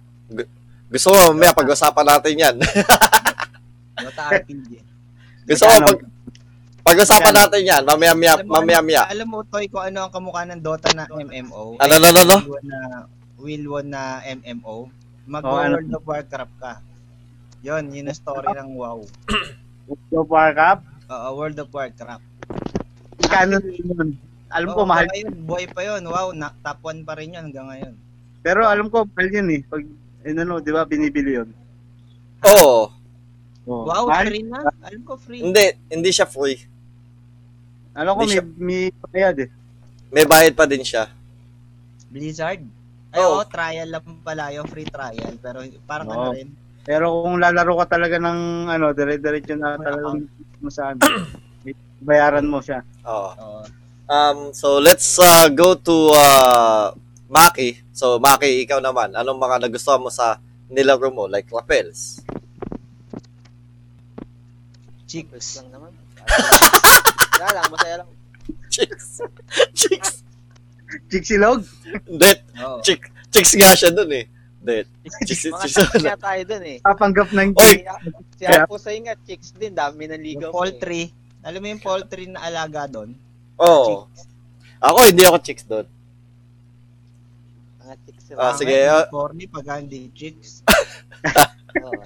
gusto 0.91 1.07
mo 1.11 1.35
mamaya 1.35 1.55
pag-usapan 1.55 2.07
natin 2.07 2.35
yan. 2.39 2.57
Dota 4.17 4.33
RPG. 4.33 4.71
gusto 5.47 5.65
mo 5.69 5.73
Ano? 5.77 5.87
pag, 5.87 6.01
pag-usapan 6.87 7.35
natin 7.37 7.61
yan. 7.63 7.83
Mamaya, 7.85 8.13
mamaya, 8.43 9.03
Alam 9.13 9.27
mo, 9.29 9.39
Toy, 9.45 9.69
kung 9.69 9.85
ano 9.85 10.09
ang 10.09 10.13
kamukha 10.13 10.49
ng 10.49 10.63
Dota 10.65 10.89
na 10.97 11.05
MMO. 11.07 11.77
Ano, 11.77 11.93
ano, 11.93 12.07
ano, 12.09 12.21
ano? 12.25 12.37
Will 13.37 13.69
Won 13.69 13.93
na, 13.93 14.25
MMO. 14.25 14.89
Mag 15.29 15.45
Oh, 15.45 15.61
ano? 15.61 15.77
World 15.77 15.93
of 15.93 16.05
Warcraft 16.07 16.55
ka. 16.57 16.73
Yun, 17.61 17.91
yun 17.93 18.09
ang 18.09 18.17
story 18.17 18.49
ng 18.55 18.71
WoW. 18.73 19.05
So, 20.09 20.23
War 20.25 20.55
Cup, 20.57 20.81
Oo, 21.07 21.29
World 21.37 21.59
of 21.61 21.71
Warcraft. 21.71 22.25
kano 23.27 23.59
yun. 23.61 24.17
Alam 24.47 24.69
ko, 24.73 24.81
Oo, 24.83 24.89
mahal. 24.89 25.11
ngayon, 25.11 25.31
buhay 25.45 25.67
pa 25.69 25.83
yun. 25.83 26.03
Wow, 26.07 26.31
na, 26.33 26.55
top 26.63 26.79
1 26.81 27.03
pa 27.03 27.19
rin 27.19 27.35
yun 27.35 27.51
hanggang 27.51 27.67
ngayon. 27.67 27.95
Pero 28.41 28.63
alam 28.65 28.87
ko, 28.89 29.03
mahal 29.05 29.29
yun 29.29 29.51
eh. 29.53 29.61
Pag, 29.67 29.83
eh, 30.23 30.33
ano, 30.33 30.63
di 30.63 30.71
ba, 30.71 30.87
binibili 30.87 31.35
yun. 31.35 31.51
Oo. 32.47 32.87
Oh. 32.87 32.96
Wow, 33.67 34.07
mahal. 34.07 34.31
free 34.31 34.47
na. 34.47 34.63
Alam 34.87 35.03
ko, 35.03 35.13
free. 35.19 35.43
Hindi, 35.43 35.65
hindi 35.91 36.11
siya 36.15 36.31
free. 36.31 36.63
Alam 37.99 38.13
ko, 38.15 38.23
Hindi 38.23 38.39
may, 38.39 38.47
may 38.55 38.83
bayad 39.11 39.37
eh. 39.43 39.51
May 40.15 40.25
bayad 40.25 40.55
pa 40.55 40.71
din 40.71 40.87
siya. 40.87 41.11
Blizzard. 42.07 42.63
Ay, 43.11 43.23
Oo. 43.27 43.43
oo, 43.43 43.45
trial 43.51 43.89
lang 43.91 44.07
pala 44.23 44.55
yung 44.55 44.69
free 44.71 44.87
trial. 44.87 45.35
Pero 45.43 45.67
parang 45.83 46.09
Oo. 46.09 46.15
ano 46.15 46.39
rin. 46.39 46.49
Pero 46.87 47.27
kung 47.27 47.43
lalaro 47.43 47.75
ka 47.83 47.99
talaga 47.99 48.23
ng 48.23 48.71
ano, 48.71 48.95
dire-diretso 48.95 49.59
na 49.59 49.75
May 49.75 49.83
talagang 49.83 50.17
mo 50.63 50.71
sa 50.71 50.95
ano, 50.95 51.03
may 51.67 51.75
bayaran 51.99 52.47
mo 52.47 52.63
siya. 52.63 52.87
Oo. 53.03 53.31
Oo. 53.35 53.63
Um, 54.07 54.55
so 54.55 54.79
let's 54.79 55.19
uh, 55.19 55.51
go 55.51 55.75
to 55.75 56.15
uh, 56.15 56.95
Maki. 57.27 57.83
So 57.91 58.23
Maki, 58.23 58.63
ikaw 58.63 58.79
naman, 58.79 59.19
anong 59.19 59.41
mga 59.43 59.67
nagustuhan 59.67 59.99
mo 59.99 60.15
sa 60.15 60.39
nilaro 60.71 61.11
mo 61.11 61.27
like 61.27 61.51
lapels? 61.51 62.23
Chicks. 65.07 65.63
lang 65.63 65.71
naman. 65.71 65.93
Wala 67.39 67.49
lang, 67.55 67.67
masaya 67.71 67.97
lang. 68.03 68.11
Chicks. 68.69 69.23
Chicks. 69.73 70.27
Chicsilog? 71.11 71.63
Det. 72.11 72.43
Oo. 72.59 72.83
Chick. 72.83 73.11
Chicks 73.31 73.55
nga 73.55 73.71
siya 73.79 73.91
dun 73.95 74.11
eh. 74.11 74.27
Det. 74.59 74.85
Chicks. 75.25 75.47
Mga 75.47 75.63
chicks. 75.63 75.77
chicks 75.79 76.03
nga 76.03 76.19
tayo 76.19 76.43
dun 76.43 76.65
eh. 76.67 76.79
Papanggap 76.83 77.31
ng 77.31 77.51
Oy! 77.55 77.87
Si 78.37 78.45
Apo 78.45 78.77
Say 78.77 78.99
nga, 79.07 79.15
chicks 79.23 79.55
din. 79.55 79.73
Dami 79.73 80.11
ng 80.11 80.23
ligaw. 80.23 80.51
Poultry. 80.51 81.15
Alam 81.47 81.63
mo 81.63 81.67
yung 81.71 81.83
poultry 81.83 82.27
na 82.27 82.43
alaga 82.43 82.91
doon? 82.91 83.15
Oh. 83.57 84.11
Ako, 84.83 84.99
hindi 85.07 85.23
ako 85.23 85.39
chicks 85.41 85.65
dun. 85.65 85.87
Mga 87.81 87.95
chicks 88.03 88.25
Ah, 88.35 88.53
sige, 88.59 88.77
ah. 88.91 89.07
Corny 89.07 89.47
pag 89.47 89.79
hindi 89.79 90.11
chicks. 90.11 90.67
Oo. 91.87 92.03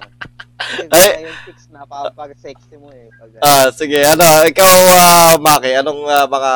Kasi 0.61 1.09
Ay. 1.11 1.25
yung 1.25 1.39
chicks 1.43 1.65
napapag-sexy 1.69 2.75
mo 2.75 2.89
eh. 2.89 3.07
Pag, 3.11 3.29
Ah, 3.39 3.67
sige, 3.69 3.99
ano, 4.01 4.23
ikaw, 4.43 4.67
uh, 4.67 5.35
Maki, 5.37 5.71
anong 5.75 6.01
uh, 6.03 6.25
mga, 6.25 6.51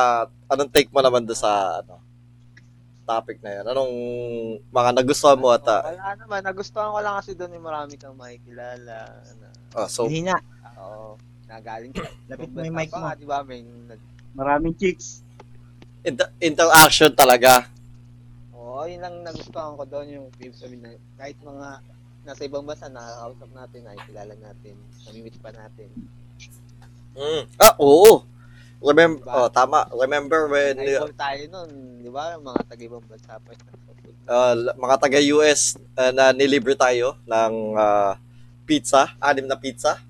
anong 0.48 0.72
take 0.72 0.90
mo 0.90 1.00
naman 1.00 1.24
doon 1.24 1.36
sa, 1.36 1.80
ano? 1.80 2.02
topic 3.06 3.38
na 3.40 3.62
yan? 3.62 3.66
Anong 3.70 3.94
mga 4.68 4.90
nagustuhan 4.98 5.38
mo 5.38 5.54
at 5.54 5.62
ah, 5.70 5.86
Wala 5.86 6.18
naman, 6.18 6.42
nagustuhan 6.42 6.90
ko 6.90 7.00
lang 7.00 7.16
kasi 7.22 7.38
doon 7.38 7.54
yung 7.54 7.62
marami 7.64 7.94
kang 7.96 8.18
makikilala. 8.18 9.06
Na, 9.38 9.48
ah, 9.78 9.86
so 9.86 10.10
Hindi 10.10 10.26
na. 10.26 10.42
oo, 10.76 11.14
nagaling 11.46 11.94
ka. 11.94 12.02
Lapit 12.34 12.50
mo 12.50 12.66
yung 12.66 12.74
mic 12.74 12.90
pa 12.90 12.98
mo. 12.98 13.06
nga, 13.06 13.14
di 13.14 13.28
ba? 13.30 13.46
May, 13.46 13.62
nag, 13.62 14.02
Maraming 14.34 14.74
chicks. 14.74 15.22
inter- 16.02 16.34
interaction 16.42 17.14
talaga. 17.14 17.70
oo, 18.52 18.90
yun 18.90 18.98
lang 19.00 19.22
nagustuhan 19.22 19.78
ko 19.78 19.86
doon 19.86 20.08
yung 20.10 20.28
sabihin 20.52 20.82
na 20.82 20.92
kahit 21.16 21.38
mga 21.40 21.68
nasa 22.26 22.42
ibang 22.44 22.66
bansa, 22.66 22.90
nakakausap 22.90 23.50
natin, 23.54 23.80
nakikilala 23.86 24.34
natin, 24.42 24.76
namimit 25.06 25.36
pa 25.40 25.54
natin. 25.54 25.90
Mm. 27.16 27.44
Ah, 27.62 27.74
oo. 27.80 28.26
Remember, 28.84 29.24
Diba? 29.24 29.46
oh, 29.46 29.50
tama. 29.50 29.88
Remember 29.96 30.52
when 30.52 30.78
Na-involve 30.78 31.16
tayo 31.16 31.42
noon, 31.48 31.70
di 32.04 32.12
ba? 32.12 32.36
Mga 32.38 32.60
taga-ibang 32.68 33.06
bansa 33.08 33.40
pa. 33.40 33.52
uh, 34.26 34.54
mga 34.76 34.96
taga-US 35.00 35.80
uh, 35.96 36.12
na 36.12 36.34
nilibre 36.36 36.76
tayo 36.76 37.16
ng 37.26 37.54
uh, 37.78 38.14
pizza, 38.68 39.14
anim 39.22 39.46
na 39.48 39.56
pizza. 39.56 40.02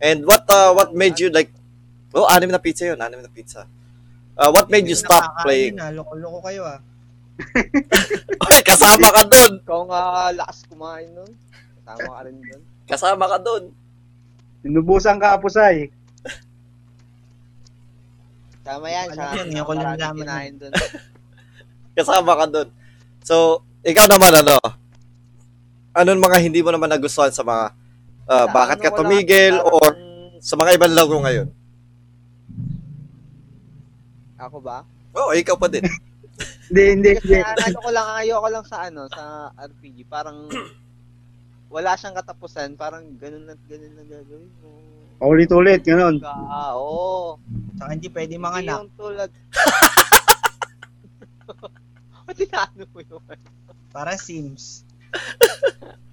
And 0.00 0.24
what 0.24 0.44
uh, 0.48 0.72
what 0.76 0.92
made 0.92 1.16
you 1.18 1.32
like 1.32 1.50
Oh, 2.16 2.24
anim 2.32 2.48
na 2.48 2.56
pizza 2.56 2.88
'yun, 2.88 2.96
anim 2.96 3.20
na 3.20 3.28
pizza. 3.28 3.68
Uh, 4.36 4.48
what 4.48 4.72
made 4.72 4.88
you 4.88 4.96
stop 4.96 5.36
playing? 5.44 5.76
Na, 5.76 5.92
loko-loko 5.92 6.40
kayo 6.48 6.64
ah. 6.64 6.80
Oy, 8.46 8.58
kasama 8.64 9.08
ka 9.12 9.22
doon. 9.28 9.52
Ikaw 9.60 9.80
nga 9.90 10.02
lakas 10.32 10.58
kumain 10.68 11.08
noon. 11.12 11.32
Kasama 11.84 12.10
ka 12.16 12.20
rin 12.24 12.36
doon. 12.40 12.62
Kasama 12.86 13.24
ka 13.28 13.38
doon. 13.40 13.64
Sinubusan 14.64 15.16
ka, 15.20 15.36
Apusay. 15.36 15.92
Tama 18.66 18.86
yan. 18.90 19.14
Ano 19.14 19.18
Sa, 19.20 19.36
yun, 19.38 19.48
yung 19.54 19.66
ko 19.66 19.72
lang 19.78 19.94
kinain 19.94 20.54
doon. 20.58 20.72
Kasama 21.98 22.32
ka 22.34 22.46
doon. 22.50 22.68
So, 23.22 23.62
ikaw 23.86 24.10
naman 24.10 24.42
ano? 24.42 24.58
Anong 25.96 26.20
mga 26.20 26.38
hindi 26.42 26.60
mo 26.60 26.74
naman 26.74 26.90
nagustuhan 26.90 27.32
sa 27.32 27.46
mga 27.46 27.72
uh, 28.28 28.46
Sa 28.50 28.52
bakit 28.52 28.78
ano 28.82 28.84
ka 28.84 28.98
tumigil 29.00 29.54
or 29.62 29.94
sa 30.42 30.58
mga 30.58 30.76
ibang 30.76 30.92
laro 30.92 31.16
ngayon? 31.22 31.48
Ako 34.36 34.60
ba? 34.60 34.84
Oo, 35.16 35.32
oh, 35.32 35.38
ikaw 35.38 35.56
pa 35.56 35.70
din. 35.70 35.86
Hindi, 36.68 36.82
hindi, 36.92 37.10
hindi. 37.16 37.38
ano 37.40 37.78
ko 37.80 37.90
lang, 37.94 38.06
ayoko 38.20 38.48
lang 38.52 38.64
sa 38.66 38.90
ano, 38.90 39.08
sa 39.08 39.48
RPG. 39.56 40.04
Parang 40.10 40.50
wala 41.72 41.96
siyang 41.96 42.18
katapusan. 42.18 42.76
Parang 42.76 43.16
ganun 43.16 43.48
at 43.48 43.60
ganun 43.66 43.94
na 43.96 44.04
gagawin 44.04 44.52
mo. 44.60 44.68
Ulit-ulit, 45.24 45.80
ganun. 45.80 46.20
Ka, 46.20 46.76
oo. 46.76 47.40
Saka 47.80 47.96
hindi 47.96 48.12
pwede 48.12 48.36
Hindi 48.36 48.44
manganak. 48.44 48.84
yung 48.84 48.92
tulad. 49.00 49.30
Ba't 52.26 52.38
inaano 52.42 52.84
mo 52.90 52.98
yung 53.00 53.22
Para 53.94 54.18
Sims. 54.20 54.82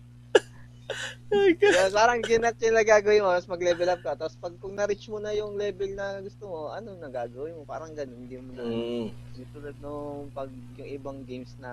Kaya 1.57 1.89
parang 1.89 2.21
ginat 2.21 2.55
yung 2.61 2.75
na 2.77 2.85
gagawin 2.85 3.25
mo, 3.25 3.33
tapos 3.33 3.49
mag-level 3.49 3.89
up 3.89 4.01
ka. 4.01 4.13
Tapos 4.13 4.35
pag 4.37 4.53
kung 4.61 4.77
na-reach 4.77 5.09
mo 5.09 5.17
na 5.17 5.33
yung 5.33 5.57
level 5.57 5.89
na 5.93 6.21
gusto 6.21 6.45
mo, 6.45 6.57
ano 6.69 6.93
na 6.93 7.09
gagawin 7.09 7.57
mo? 7.57 7.65
Parang 7.65 7.89
ganun, 7.91 8.29
hindi 8.29 8.37
mo 8.37 8.51
na. 8.53 8.63
Mm. 8.63 9.07
Yung 9.09 9.49
tulad 9.51 9.75
nung 9.81 10.29
pag 10.29 10.49
yung 10.77 10.89
ibang 10.89 11.19
games 11.25 11.57
na 11.57 11.71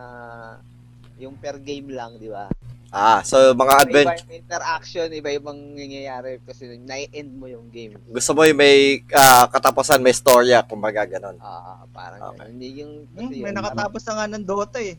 yung 1.20 1.36
per 1.36 1.60
game 1.60 1.92
lang, 1.92 2.16
di 2.16 2.32
ba? 2.32 2.48
Ah, 2.90 3.22
so 3.22 3.54
mga 3.54 3.86
adventure 3.86 4.02
Iba 4.02 4.18
yung 4.18 4.34
interaction, 4.42 5.06
iba-ibang 5.14 5.58
nangyayari 5.78 6.42
kasi 6.42 6.74
na-end 6.74 7.30
mo 7.30 7.46
yung 7.46 7.70
game. 7.70 7.94
gusto 8.10 8.34
mo 8.34 8.42
yung 8.42 8.58
may 8.58 8.98
ah, 9.14 9.46
katapusan, 9.46 10.02
may 10.02 10.10
storya, 10.10 10.64
kumbaga 10.66 11.06
ganon. 11.06 11.38
Ah, 11.38 11.86
parang 11.92 12.34
Okay. 12.34 12.50
ganun. 12.50 12.50
Hindi 12.56 12.68
yung 12.82 12.92
Hmm, 13.14 13.30
kasi 13.30 13.34
may 13.38 13.52
yun, 13.52 13.54
nakatapos 13.54 14.02
na 14.02 14.12
nga 14.16 14.26
ng 14.26 14.42
Dota 14.42 14.78
eh. 14.82 14.96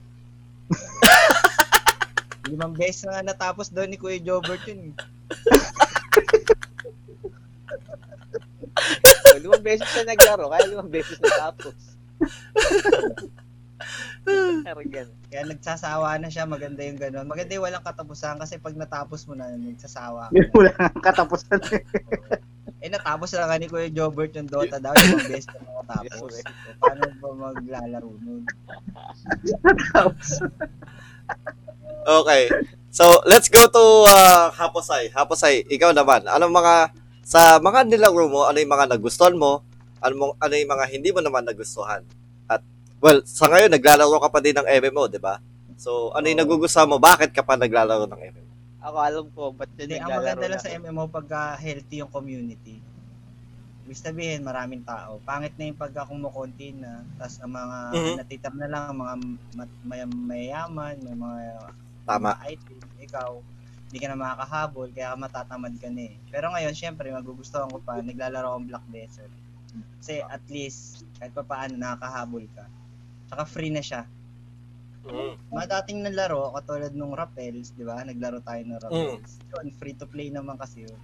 Limang 2.51 2.75
beses 2.75 3.07
na 3.07 3.23
natapos 3.23 3.71
doon 3.71 3.87
ni 3.87 3.95
Kuya 3.95 4.19
Jobert 4.19 4.59
yun. 4.67 4.91
eh. 4.91 4.93
parang, 9.01 9.39
limang 9.47 9.63
beses 9.63 9.87
siya 9.87 10.03
naglaro, 10.03 10.51
kaya 10.51 10.67
limang 10.67 10.91
beses 10.91 11.15
natapos. 11.23 11.75
Kaya 15.31 15.43
nagsasawa 15.47 16.19
na 16.21 16.29
siya, 16.29 16.45
maganda 16.45 16.85
yung 16.85 16.99
gano'n. 16.99 17.25
Maganda 17.25 17.57
yung 17.57 17.65
walang 17.65 17.81
katapusan 17.81 18.37
kasi 18.37 18.61
pag 18.61 18.77
natapos 18.77 19.25
mo 19.25 19.33
na, 19.33 19.49
nagsasawa 19.49 20.29
ka. 20.29 20.37
Wala 20.59 20.71
kang 20.77 21.01
katapusan. 21.01 21.57
Eh 22.81 22.89
natapos 22.89 23.33
na 23.33 23.49
nga 23.49 23.57
ni 23.57 23.65
Kuya 23.71 23.89
Jobert 23.89 24.35
yung 24.37 24.49
Dota 24.49 24.77
daw, 24.77 24.93
limang 24.93 25.25
beses 25.25 25.49
na 25.49 25.81
natapos. 25.81 26.37
So, 26.37 26.77
paano 26.77 27.01
ba 27.17 27.29
maglalaro 27.49 28.11
nun? 28.21 28.43
Okay. 32.01 32.49
So, 32.91 33.23
let's 33.23 33.47
go 33.47 33.71
to 33.71 33.83
uh, 34.09 34.51
Haposay. 34.51 35.07
Haposay, 35.15 35.63
ikaw 35.71 35.95
naman. 35.95 36.27
Anong 36.27 36.51
mga, 36.51 36.73
sa 37.23 37.55
mga 37.61 37.87
nilaro 37.87 38.27
mo, 38.27 38.43
ano 38.43 38.57
yung 38.59 38.73
mga 38.73 38.91
nagustuhan 38.91 39.37
mo? 39.37 39.63
Ano, 40.03 40.13
mo, 40.17 40.25
ano 40.41 40.53
yung 40.57 40.71
mga 40.71 40.85
hindi 40.91 41.09
mo 41.15 41.23
naman 41.23 41.47
nagustuhan? 41.47 42.03
At, 42.51 42.59
well, 42.99 43.23
sa 43.23 43.47
ngayon, 43.47 43.71
naglalaro 43.71 44.17
ka 44.19 44.29
pa 44.33 44.39
din 44.43 44.57
ng 44.59 44.67
MMO, 44.67 45.07
di 45.07 45.21
ba? 45.21 45.39
So, 45.79 46.11
ano 46.11 46.27
yung 46.27 46.41
nagugustuhan 46.43 46.89
mo? 46.91 46.99
Bakit 46.99 47.31
ka 47.31 47.47
pa 47.47 47.55
naglalaro 47.55 48.09
ng 48.11 48.21
MMO? 48.33 48.49
Ako 48.81 48.97
alam 48.97 49.25
ko, 49.31 49.53
ba't 49.53 49.69
Hindi, 49.77 49.95
yun 49.95 50.03
ang 50.03 50.09
naglalaro 50.09 50.25
maganda 50.25 50.47
lang 50.51 50.59
na 50.59 50.65
sa? 50.65 50.75
MMO 50.75 51.03
pagka 51.07 51.39
healthy 51.55 52.01
yung 52.01 52.11
community. 52.11 52.81
Ibig 53.87 53.97
sabihin, 53.97 54.41
maraming 54.43 54.83
tao. 54.83 55.21
Pangit 55.23 55.55
na 55.55 55.69
yung 55.69 55.79
pagka 55.79 56.03
kumukonti 56.03 56.75
na, 56.75 57.05
tapos 57.15 57.39
ang 57.39 57.53
mga 57.55 57.77
Mhm. 57.93 58.13
natitira 58.19 58.51
na 58.57 58.67
lang, 58.67 58.83
ang 58.89 58.97
mga 58.99 59.13
mat- 59.55 59.81
may, 59.85 60.01
mayayaman, 60.03 60.95
may 61.01 61.15
mga 61.15 61.39
Tama. 62.05 62.33
mga 62.33 62.39
item, 62.57 62.81
ikaw, 63.01 63.29
hindi 63.91 63.97
ka 63.99 64.07
na 64.07 64.17
makakahabol, 64.17 64.87
kaya 64.95 65.13
matatamad 65.19 65.73
ka 65.75 65.91
na 65.91 66.03
eh. 66.11 66.15
Pero 66.31 66.47
ngayon, 66.55 66.71
syempre, 66.71 67.11
magugustuhan 67.11 67.67
ko 67.67 67.83
pa, 67.83 67.99
naglalaro 67.99 68.55
akong 68.55 68.67
Black 68.71 68.85
Desert. 68.87 69.33
Kasi 69.99 70.23
at 70.23 70.43
least, 70.47 71.03
kahit 71.19 71.35
pa 71.35 71.43
paano, 71.43 71.75
nakakahabol 71.75 72.47
ka. 72.55 72.65
Tsaka 73.27 73.43
free 73.47 73.71
na 73.71 73.83
siya. 73.83 74.07
Mm. 75.01 75.33
Mga 75.49 75.65
dating 75.81 75.99
na 76.05 76.11
laro, 76.13 76.53
katulad 76.53 76.93
nung 76.93 77.17
Rappels, 77.17 77.73
di 77.73 77.81
ba? 77.81 78.05
Naglaro 78.05 78.37
tayo 78.45 78.61
ng 78.61 78.79
Rappels. 78.79 79.41
Yun, 79.49 79.67
free 79.75 79.97
to 79.97 80.05
play 80.05 80.29
naman 80.29 80.55
kasi 80.61 80.85
yun. 80.85 80.99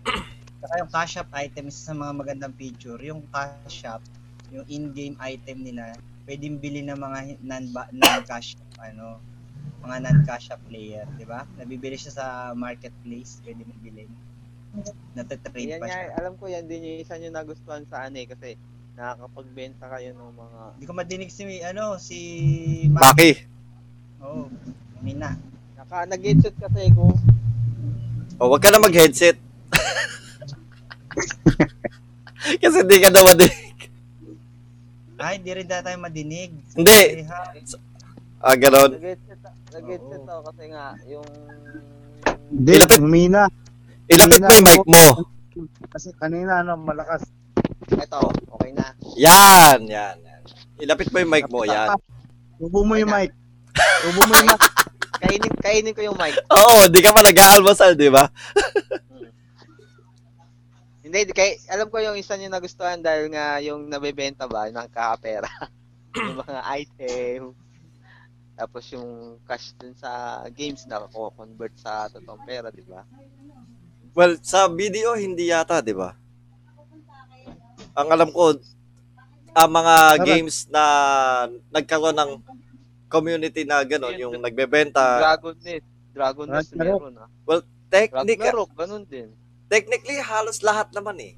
Saka 0.62 0.74
yung 0.82 0.92
cash 0.92 1.12
shop 1.18 1.30
item, 1.34 1.70
isa 1.70 1.92
sa 1.92 1.94
mga 1.98 2.14
magandang 2.14 2.54
feature, 2.58 3.00
yung 3.02 3.26
cash 3.34 3.84
shop, 3.86 4.02
yung 4.54 4.66
in-game 4.70 5.18
item 5.22 5.66
nila, 5.66 5.98
pwedeng 6.30 6.62
bili 6.62 6.82
ng 6.86 6.98
mga 6.98 7.42
non- 7.42 7.92
non-cash 7.94 8.58
shop, 8.58 8.70
ano, 8.80 9.18
mga 9.82 9.98
non-cash 10.04 10.52
shop 10.52 10.62
player, 10.68 11.08
di 11.16 11.24
ba? 11.24 11.48
Nabibili 11.56 11.96
siya 11.96 12.14
sa 12.14 12.26
marketplace, 12.54 13.40
pwede 13.44 13.64
mo 13.64 13.74
bilhin. 13.80 14.12
Natatrade 15.16 15.64
Yan 15.64 15.82
pa 15.82 15.88
nga, 15.90 16.00
siya. 16.06 16.14
alam 16.20 16.34
ko 16.38 16.46
yan 16.46 16.68
din 16.68 16.86
yung 16.86 17.00
isa 17.02 17.18
nyo 17.18 17.30
nagustuhan 17.32 17.88
sa 17.88 18.06
ano 18.06 18.20
eh, 18.20 18.28
kasi 18.30 18.60
nakakapagbenta 18.94 19.86
kayo 19.90 20.14
ng 20.14 20.34
mga 20.34 20.60
Hindi 20.78 20.86
ko 20.86 20.94
madinig 20.94 21.30
si, 21.30 21.42
ano, 21.62 21.98
si 21.98 22.18
Maki. 22.90 23.32
Oh, 24.20 24.50
Mina. 25.02 25.38
naka 25.78 26.10
nag-headset 26.10 26.58
kasi 26.58 26.90
ko. 26.92 27.14
O, 28.38 28.50
wag 28.50 28.62
ka 28.62 28.70
na 28.70 28.82
mag-headset. 28.82 29.38
Kasi 32.62 32.78
hindi 32.80 32.98
ka 33.02 33.10
na 33.10 33.26
madinig. 33.26 33.76
Ay, 35.18 35.42
hindi 35.42 35.52
rin 35.52 35.66
tayo 35.66 35.98
madinig. 35.98 36.54
Hindi. 36.78 37.26
Ah, 38.38 38.54
ganon. 38.54 38.94
Nag-headset, 38.94 40.24
ako 40.26 40.42
kasi 40.54 40.64
nga 40.70 40.94
yung 41.10 41.28
Hindi, 42.48 42.72
Ilapit- 42.78 43.02
humina. 43.02 43.44
Ilapit 44.08 44.40
mo 44.40 44.52
yung 44.54 44.68
mic 44.68 44.86
mo. 44.88 45.06
Kasi 45.90 46.14
kanina, 46.16 46.62
ano, 46.62 46.78
malakas. 46.80 47.26
eto, 47.92 48.30
okay 48.54 48.72
na. 48.72 48.94
Yan, 49.18 49.84
yan, 49.84 50.16
yan. 50.22 50.42
Ilapit 50.80 51.10
mo 51.12 51.18
yung 51.20 51.32
mic 51.34 51.46
mo, 51.50 51.66
yan. 51.66 51.92
Tubo 52.56 52.86
mo 52.86 52.94
yung 52.96 53.10
mic. 53.10 53.34
Tubo 54.06 54.22
mo 54.24 54.34
yung 54.38 54.48
mic. 54.48 54.62
Kainin 55.18 55.54
kainin 55.58 55.96
ko 55.98 56.02
yung 56.06 56.18
mic. 56.18 56.38
Oo, 56.48 56.86
di 56.88 57.02
ka 57.02 57.10
pa 57.10 57.26
nag-aalmusal, 57.26 57.98
di 57.98 58.08
ba? 58.08 58.30
Hmm. 59.10 59.28
Hindi, 61.02 61.20
di- 61.26 61.36
kay, 61.36 61.58
alam 61.68 61.90
ko 61.90 61.98
yung 61.98 62.16
isa 62.16 62.38
nyo 62.38 62.48
nagustuhan 62.48 63.02
dahil 63.02 63.34
nga 63.34 63.58
yung 63.60 63.90
nabebenta 63.90 64.46
ba, 64.46 64.70
ng 64.70 64.88
kakapera. 64.94 65.50
yung 66.22 66.38
mga 66.38 66.60
item. 66.80 67.42
Tapos 68.58 68.90
yung 68.90 69.38
cash 69.46 69.78
dun 69.78 69.94
sa 69.94 70.42
games 70.50 70.82
na 70.90 71.06
convert 71.06 71.78
sa 71.78 72.10
totoong 72.10 72.42
pera, 72.42 72.74
di 72.74 72.82
ba? 72.82 73.06
Well, 74.18 74.42
sa 74.42 74.66
video, 74.66 75.14
hindi 75.14 75.54
yata, 75.54 75.78
di 75.78 75.94
ba? 75.94 76.18
Ang 77.94 78.10
alam 78.10 78.34
ko, 78.34 78.58
ang 79.54 79.70
mga 79.70 79.96
Sarap. 80.18 80.26
games 80.26 80.58
na 80.74 80.84
nagkaroon 81.70 82.18
ng 82.18 82.32
community 83.06 83.62
na 83.62 83.86
gano'n, 83.86 84.18
yung 84.18 84.34
nagbebenta, 84.42 85.22
Dragon 85.22 85.56
Nest. 85.62 85.86
Dragon 86.18 86.48
Nest 86.50 86.70
Ragnarok. 86.74 87.02
meron 87.06 87.14
ah. 87.22 87.30
technic, 87.88 88.38
Ragnarok, 88.42 88.70
ganun 88.74 89.06
din. 89.06 89.30
technically, 89.70 90.18
halos 90.18 90.66
lahat 90.66 90.90
naman 90.98 91.18
eh. 91.22 91.34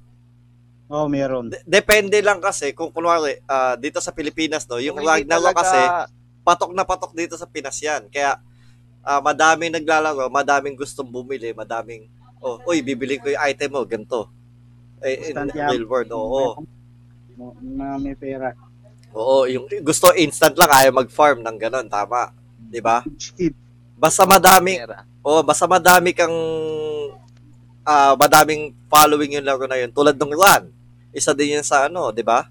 Oo, 0.90 1.06
meron. 1.06 1.52
De- 1.52 1.62
depende 1.68 2.18
lang 2.24 2.40
kasi 2.42 2.72
kung 2.74 2.90
kunwari 2.90 3.44
ah, 3.46 3.76
dito 3.76 4.00
sa 4.02 4.10
Pilipinas 4.10 4.66
no, 4.66 4.82
yung 4.82 4.98
Kung 4.98 5.06
hindi 5.06 5.28
Ragnarok 5.28 5.52
talaga- 5.52 5.62
kasi 5.62 5.80
patok 6.50 6.74
na 6.74 6.82
patok 6.82 7.14
dito 7.14 7.38
sa 7.38 7.46
Pinas 7.46 7.78
yan. 7.78 8.10
Kaya 8.10 8.42
ah, 9.06 9.22
madaming 9.22 9.78
naglalaro, 9.78 10.34
madaming 10.34 10.74
gustong 10.74 11.06
bumili, 11.06 11.54
madaming 11.54 12.10
oh, 12.42 12.58
uy, 12.66 12.82
bibili 12.82 13.22
ko 13.22 13.30
yung 13.30 13.44
item 13.46 13.70
mo, 13.78 13.86
ganito. 13.86 14.32
Eh, 15.06 15.32
in 15.32 15.38
Instant 15.38 15.54
the 15.54 15.62
real 15.62 15.86
world, 15.86 16.10
oo. 16.12 16.64
Na 17.62 17.96
may 18.02 18.16
pera. 18.18 18.52
Oo, 19.16 19.48
yung 19.48 19.70
gusto 19.86 20.12
instant 20.18 20.58
lang, 20.58 20.72
ayaw 20.74 20.92
mag-farm 21.06 21.40
ng 21.40 21.58
ganon, 21.60 21.88
tama. 21.88 22.34
'Di 22.60 22.82
ba? 22.84 23.02
Basta 23.96 24.24
madaming 24.28 24.80
pera. 24.84 25.08
Oh, 25.24 25.42
basta 25.44 25.68
madami 25.68 26.12
kang 26.16 26.36
ah 27.84 28.14
madaming 28.16 28.76
following 28.92 29.40
yung 29.40 29.48
laro 29.48 29.66
na 29.66 29.80
yun. 29.80 29.92
Tulad 29.92 30.16
ng 30.16 30.34
Run. 30.36 30.64
Isa 31.16 31.34
din 31.34 31.58
yun 31.60 31.66
sa 31.66 31.88
ano, 31.90 32.12
'di 32.12 32.24
ba? 32.24 32.48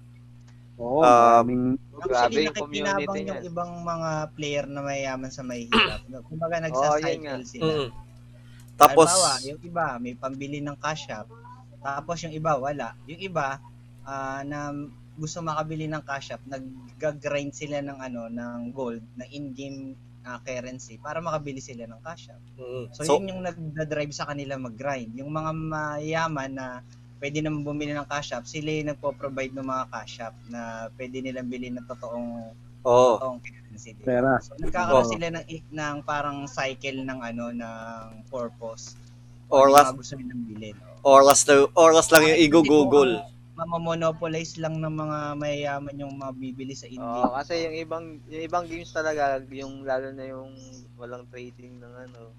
Oo, 0.79 0.99
Um, 0.99 1.05
maraming 1.05 1.63
Grabe 1.99 2.31
Actually, 2.31 2.47
yung 2.47 2.57
community 2.57 2.87
nakikinabang 2.89 3.17
yung 3.19 3.41
niyan. 3.43 3.49
ibang 3.51 3.71
mga 3.83 4.09
player 4.33 4.65
na 4.65 4.81
mayayaman 4.81 5.31
sa 5.31 5.43
mahihirap. 5.43 6.01
Kumbaga 6.29 6.55
nga. 6.59 6.65
nagsa-cycle 6.69 7.43
sila. 7.43 7.71
Mm. 7.71 7.89
Tapos 8.79 9.07
Halimbawa, 9.11 9.31
yung 9.43 9.59
iba 9.59 9.85
may 9.99 10.15
pambili 10.15 10.59
ng 10.63 10.77
cash 10.79 11.11
app, 11.11 11.27
tapos 11.83 12.23
yung 12.23 12.31
iba 12.31 12.55
wala. 12.55 12.95
Yung 13.11 13.19
iba 13.19 13.59
ah, 14.07 14.41
na 14.47 14.71
gusto 15.19 15.43
makabili 15.43 15.91
ng 15.91 15.99
cash 16.07 16.31
app, 16.31 16.43
nag-grind 16.47 17.51
sila 17.51 17.83
ng 17.83 17.99
ano 17.99 18.31
ng 18.31 18.71
gold, 18.71 19.03
ng 19.19 19.27
in-game 19.35 19.99
ah, 20.23 20.39
currency 20.39 20.95
para 20.95 21.19
makabili 21.19 21.59
sila 21.59 21.83
ng 21.91 21.99
cash 21.99 22.31
app. 22.31 22.39
mm, 22.55 22.95
So, 22.95 23.03
so, 23.03 23.11
yun 23.19 23.35
yung 23.35 23.41
nagda-drive 23.43 24.15
sa 24.15 24.31
kanila 24.31 24.55
mag-grind. 24.55 25.11
Yung 25.19 25.31
mga 25.31 25.51
mayaman 25.51 26.51
na 26.55 26.67
pwede 27.19 27.43
naman 27.43 27.61
bumili 27.61 27.91
ng 27.91 28.07
cash 28.07 28.31
app, 28.31 28.47
sila 28.47 28.71
yung 28.71 28.95
nagpo-provide 28.95 29.53
ng 29.53 29.67
mga 29.67 29.85
cash 29.91 30.23
app 30.23 30.35
na 30.47 30.87
pwede 30.95 31.19
nilang 31.19 31.51
bilhin 31.51 31.75
ng 31.75 31.85
totoong 31.85 32.55
oh, 32.87 33.19
totoong 33.19 33.39
currency. 33.43 33.91
di 33.93 34.01
ba? 34.01 34.07
pera. 34.07 34.31
So, 34.39 34.55
nagkakaroon 34.55 35.03
Oo. 35.05 35.11
sila 35.11 35.25
ng, 35.35 35.45
ng 35.69 35.95
parang 36.07 36.47
cycle 36.47 37.03
ng 37.03 37.19
ano 37.19 37.51
ng 37.51 38.23
purpose. 38.31 38.95
Oras- 39.51 39.91
Ano 39.91 39.99
yung 39.99 39.99
mga 39.99 39.99
gusto 39.99 40.13
nilang 40.15 40.43
bilhin. 40.47 40.75
oras 41.03 41.39
na 41.43 41.53
oras 41.75 42.07
lang 42.09 42.23
yung 42.25 42.39
i-google. 42.39 43.13
Mamamonopolize 43.59 44.55
lang 44.55 44.79
ng 44.79 44.95
mga 44.95 45.17
mayayaman 45.35 45.95
yung 45.99 46.15
mga 46.15 46.31
bibili 46.31 46.71
sa 46.71 46.87
Oo, 46.87 46.95
in-game. 46.95 47.33
kasi 47.35 47.53
yung 47.67 47.75
ibang 47.75 48.05
yung 48.31 48.43
ibang 48.47 48.63
games 48.63 48.87
talaga, 48.95 49.43
yung 49.51 49.83
lalo 49.83 50.15
na 50.15 50.23
yung 50.23 50.55
walang 50.95 51.27
trading 51.27 51.75
ng 51.75 51.93
ano. 52.07 52.31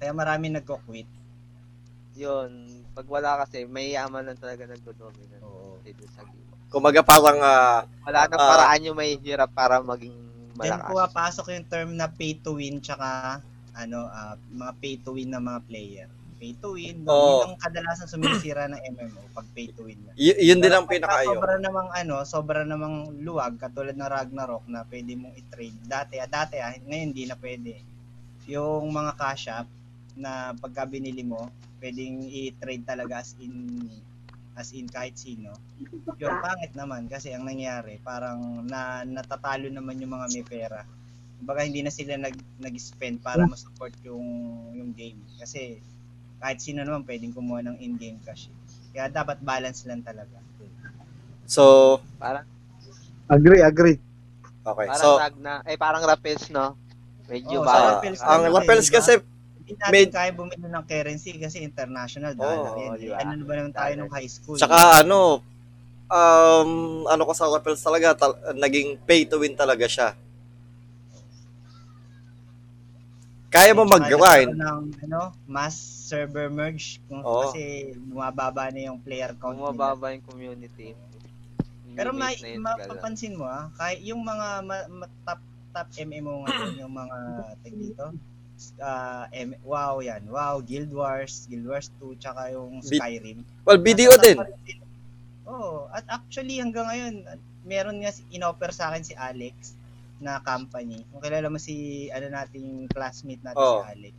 Kaya 0.00 0.16
marami 0.16 0.48
nagko-quit. 0.48 1.04
Yun, 2.16 2.81
pag 2.92 3.06
wala 3.06 3.40
kasi, 3.40 3.64
may 3.64 3.92
yaman 3.92 4.22
lang 4.22 4.36
talaga 4.36 4.64
nagdo-dominate 4.64 5.40
Oo. 5.40 5.80
dito 5.80 6.04
sa 6.10 6.22
game. 6.22 6.40
Kumaga 6.68 7.00
parang 7.00 7.36
ah, 7.38 7.84
Wala 8.02 8.20
nang 8.26 8.38
Ah. 8.38 8.48
paraan 8.50 8.80
yung 8.82 8.94
may 8.94 9.16
hirap 9.16 9.50
para 9.50 9.80
maging 9.80 10.16
Then 10.54 10.68
malakas. 10.70 10.88
pumapasok 10.88 11.46
yung 11.50 11.66
term 11.66 11.88
na 11.92 12.06
pay 12.06 12.32
to 12.34 12.52
win 12.54 12.76
tsaka 12.78 13.40
ano 13.72 14.04
ah, 14.06 14.36
mga 14.50 14.72
pay 14.78 14.94
to 14.98 15.12
win 15.12 15.28
na 15.28 15.40
mga 15.40 15.60
player. 15.62 16.08
Pay 16.36 16.52
to 16.58 16.74
win? 16.74 17.04
Oo. 17.04 17.44
yun 17.44 17.48
ang 17.48 17.56
kadalasan 17.56 18.04
sumisira 18.06 18.66
ng 18.66 18.80
MMO 18.90 19.22
pag 19.30 19.46
pay 19.50 19.70
to 19.70 19.84
win. 19.84 20.00
na. 20.02 20.12
y- 20.12 20.40
yun 20.42 20.58
din 20.58 20.68
ang 20.68 20.84
Pero 20.84 21.04
pagka. 21.06 21.24
Sobra 21.24 21.54
namang 21.56 21.88
ano, 21.88 22.16
sobra 22.22 22.60
namang 22.62 22.96
luwag 23.18 23.56
katulad 23.56 23.92
ng 23.92 24.10
Ragnarok 24.10 24.64
na 24.66 24.84
pwede 24.84 25.12
mong 25.14 25.32
i-trade. 25.34 25.76
Dati, 25.82 26.18
ah, 26.18 26.26
dati 26.26 26.56
ah, 26.56 26.72
ngayon 26.74 27.06
hindi 27.06 27.24
na 27.24 27.36
pwede. 27.36 27.80
Yung 28.44 28.88
mga 28.88 29.12
cash 29.14 29.46
app 29.48 29.68
na 30.14 30.52
pagka 30.54 30.84
binili 30.84 31.22
mo, 31.22 31.48
pwedeng 31.82 32.22
i-trade 32.22 32.86
talaga 32.86 33.18
as 33.18 33.34
in 33.42 33.82
as 34.54 34.70
in 34.76 34.86
kahit 34.86 35.18
sino. 35.18 35.50
Yun, 36.20 36.34
pangit 36.38 36.72
naman 36.78 37.08
kasi 37.08 37.32
ang 37.32 37.42
nangyari, 37.48 37.98
parang 38.04 38.62
na, 38.68 39.02
natatalo 39.02 39.66
naman 39.66 39.98
yung 39.98 40.12
mga 40.14 40.26
may 40.30 40.44
pera. 40.44 40.80
Kumbaga 41.42 41.66
hindi 41.66 41.82
na 41.82 41.90
sila 41.90 42.14
nag, 42.20 42.36
nag-spend 42.62 43.24
para 43.24 43.42
ma-support 43.48 43.96
yung, 44.06 44.22
yung 44.76 44.94
game. 44.94 45.18
Kasi 45.40 45.80
kahit 46.38 46.62
sino 46.62 46.84
naman 46.86 47.02
pwedeng 47.08 47.34
kumuha 47.34 47.64
ng 47.66 47.80
in-game 47.80 48.20
cash. 48.22 48.46
Kaya 48.92 49.08
dapat 49.08 49.40
balance 49.40 49.88
lang 49.88 50.04
talaga. 50.04 50.38
So, 51.48 51.98
Parang, 52.20 52.46
Agree, 53.32 53.64
agree. 53.64 53.96
okay. 54.62 54.86
parang 54.92 55.00
So, 55.00 55.16
Ragna, 55.16 55.54
eh 55.64 55.80
parang 55.80 56.04
Rappels, 56.04 56.52
no? 56.52 56.76
Medyo 57.26 57.64
Oo, 57.64 57.66
ba? 57.66 57.96
Rappels 57.96 58.20
ang 58.20 58.44
kasi, 58.44 58.52
Rappels 58.52 58.86
diba? 58.86 58.96
kasi 59.00 59.12
Hindi 59.72 59.80
natin 59.80 59.92
Med- 59.96 60.12
kaya 60.12 60.30
bumili 60.30 60.66
ng 60.68 60.84
currency 60.84 61.32
kasi 61.40 61.56
international 61.64 62.32
Oo, 62.36 62.40
dollar 62.40 62.72
yan. 62.76 62.90
di 62.94 63.06
ba? 63.08 63.16
Eh, 63.16 63.20
ano 63.24 63.30
na 63.32 63.44
ba 63.44 63.54
naman 63.56 63.72
tayo 63.72 63.92
nung 63.96 64.12
high 64.12 64.28
school? 64.28 64.56
Tsaka 64.60 64.78
ano, 65.00 65.40
um, 66.12 66.70
ano 67.08 67.22
ko 67.24 67.32
sa 67.32 67.48
Rappels 67.48 67.80
talaga, 67.80 68.12
tal- 68.12 68.40
naging 68.52 69.00
pay 69.02 69.24
to 69.24 69.40
win 69.40 69.56
talaga 69.56 69.88
siya. 69.88 70.12
Kaya 73.52 73.76
mo 73.76 73.84
mag-grind. 73.84 74.56
nagkaroon 74.56 74.88
ng 74.88 75.04
ano, 75.08 75.20
mass 75.44 75.76
server 76.08 76.48
merge 76.48 77.00
kung, 77.04 77.20
Oo. 77.20 77.48
kasi 77.48 77.92
bumababa 77.96 78.72
na 78.72 78.88
yung 78.88 79.00
player 79.00 79.32
count. 79.36 79.56
Bumababa 79.56 80.12
yung 80.12 80.24
community. 80.24 80.96
Pero 81.92 82.16
may, 82.16 82.32
yun, 82.40 82.64
mapapansin 82.64 83.36
mo 83.36 83.44
ah, 83.44 83.68
kahit 83.76 84.00
yung 84.00 84.24
mga 84.24 84.64
ma, 84.64 84.76
ma- 84.88 85.12
top 85.28 85.40
top 85.72 85.88
MMO 86.00 86.44
ngayon, 86.44 86.72
yung 86.80 86.92
mga 86.92 87.16
tag 87.60 87.76
dito, 87.76 88.04
ah, 88.78 89.26
M- 89.30 89.58
WoW 89.62 90.00
yan, 90.00 90.22
WoW, 90.26 90.60
Guild 90.60 90.90
Wars, 90.90 91.46
Guild 91.46 91.66
Wars 91.66 91.88
2, 91.98 92.16
tsaka 92.16 92.52
yung 92.52 92.80
Skyrim. 92.80 93.42
Well, 93.64 93.80
video 93.80 94.14
din. 94.16 94.38
Oo. 95.46 95.90
At 95.90 96.06
actually 96.08 96.58
hanggang 96.58 96.86
ngayon, 96.86 97.14
meron 97.62 98.02
nga 98.02 98.10
si- 98.10 98.26
inoffer 98.30 98.70
sa 98.70 98.90
akin 98.90 99.02
si 99.02 99.14
Alex 99.14 99.74
na 100.22 100.38
company. 100.38 101.02
Kung 101.10 101.20
kilala 101.20 101.50
mo 101.50 101.58
si 101.58 102.06
ano 102.10 102.30
nating 102.30 102.86
classmate 102.88 103.42
natin 103.42 103.58
Oo. 103.58 103.82
si 103.82 103.86
Alex. 103.90 104.14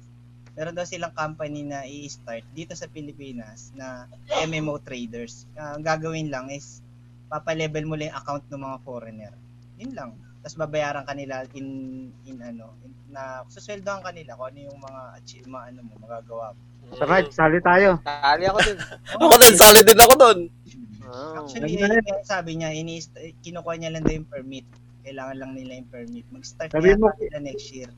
Meron 0.54 0.76
daw 0.78 0.86
silang 0.86 1.16
company 1.16 1.66
na 1.66 1.82
i-start 1.82 2.46
dito 2.54 2.78
sa 2.78 2.86
Pilipinas 2.86 3.74
na 3.74 4.06
MMO 4.46 4.78
traders. 4.78 5.50
Ah, 5.58 5.74
ang 5.74 5.82
gagawin 5.82 6.30
lang 6.30 6.52
is 6.54 6.84
papalevel 7.26 7.90
mo 7.90 7.98
lang 7.98 8.14
yung 8.14 8.20
account 8.20 8.46
ng 8.52 8.62
mga 8.62 8.78
foreigner. 8.86 9.34
Yun 9.82 9.94
lang. 9.98 10.12
Tapos 10.44 10.60
babayaran 10.60 11.08
kanila 11.08 11.48
in 11.56 11.68
in 12.28 12.38
ano, 12.44 12.76
in, 12.84 12.92
na 13.08 13.48
susweldohan 13.48 14.04
kanila 14.04 14.36
kung 14.36 14.52
ano 14.52 14.60
yung 14.68 14.80
mga 14.84 15.02
achieve, 15.16 15.48
mga 15.48 15.66
ano 15.72 15.80
mo 15.88 15.94
magagawa 16.04 16.52
mo. 16.52 16.60
Sa 17.00 17.08
right, 17.08 17.32
sali 17.32 17.64
tayo. 17.64 17.96
Tali 18.04 18.44
ako 18.52 18.60
dun. 18.60 18.80
Ako 19.16 19.36
din, 19.40 19.56
solid 19.56 19.86
din 19.88 20.04
ako 20.04 20.14
doon. 20.20 20.40
Oh. 21.08 21.46
Actually, 21.46 21.80
yun 21.80 21.96
yung 21.96 22.28
sabi 22.28 22.60
niya, 22.60 22.76
ini 22.76 23.00
kinukuha 23.40 23.80
niya 23.80 23.96
lang 23.96 24.04
daw 24.04 24.14
yung 24.20 24.28
permit. 24.28 24.68
Kailangan 25.04 25.36
lang 25.40 25.52
nila 25.56 25.72
yung 25.80 25.90
permit. 25.90 26.26
Mag-start 26.28 26.76
Sabi 26.76 26.92
na 26.92 27.00
mo- 27.00 27.16
sila 27.16 27.40
next 27.40 27.68
year. 27.72 27.92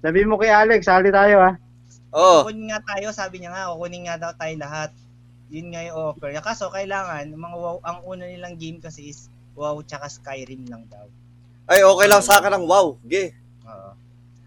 Sabi 0.00 0.24
mo 0.24 0.40
kay 0.40 0.48
Alex, 0.48 0.88
sali 0.88 1.12
tayo 1.12 1.44
ah. 1.44 1.54
Oo. 2.16 2.48
Kukunin 2.48 2.72
nga 2.72 2.80
tayo, 2.80 3.12
sabi 3.12 3.44
niya 3.44 3.52
nga, 3.52 3.72
kukunin 3.76 4.08
nga 4.08 4.16
daw 4.16 4.32
tayo 4.32 4.54
lahat. 4.56 4.90
Yun 5.52 5.74
nga 5.74 5.82
yung 5.84 5.96
offer. 5.98 6.30
Kaso 6.40 6.72
kailangan, 6.72 7.36
mga 7.36 7.56
wow, 7.58 7.76
ang 7.84 7.98
una 8.06 8.24
nilang 8.24 8.56
game 8.56 8.80
kasi 8.80 9.12
is 9.12 9.28
WoW 9.58 9.82
tsaka 9.84 10.08
Skyrim 10.08 10.64
lang 10.70 10.86
daw. 10.88 11.04
Ay, 11.66 11.80
okay 11.82 12.06
lang 12.06 12.22
sa 12.22 12.38
akin 12.38 12.52
ang 12.52 12.64
wow. 12.64 12.96
Ge. 13.04 13.34
Oo. 13.64 13.90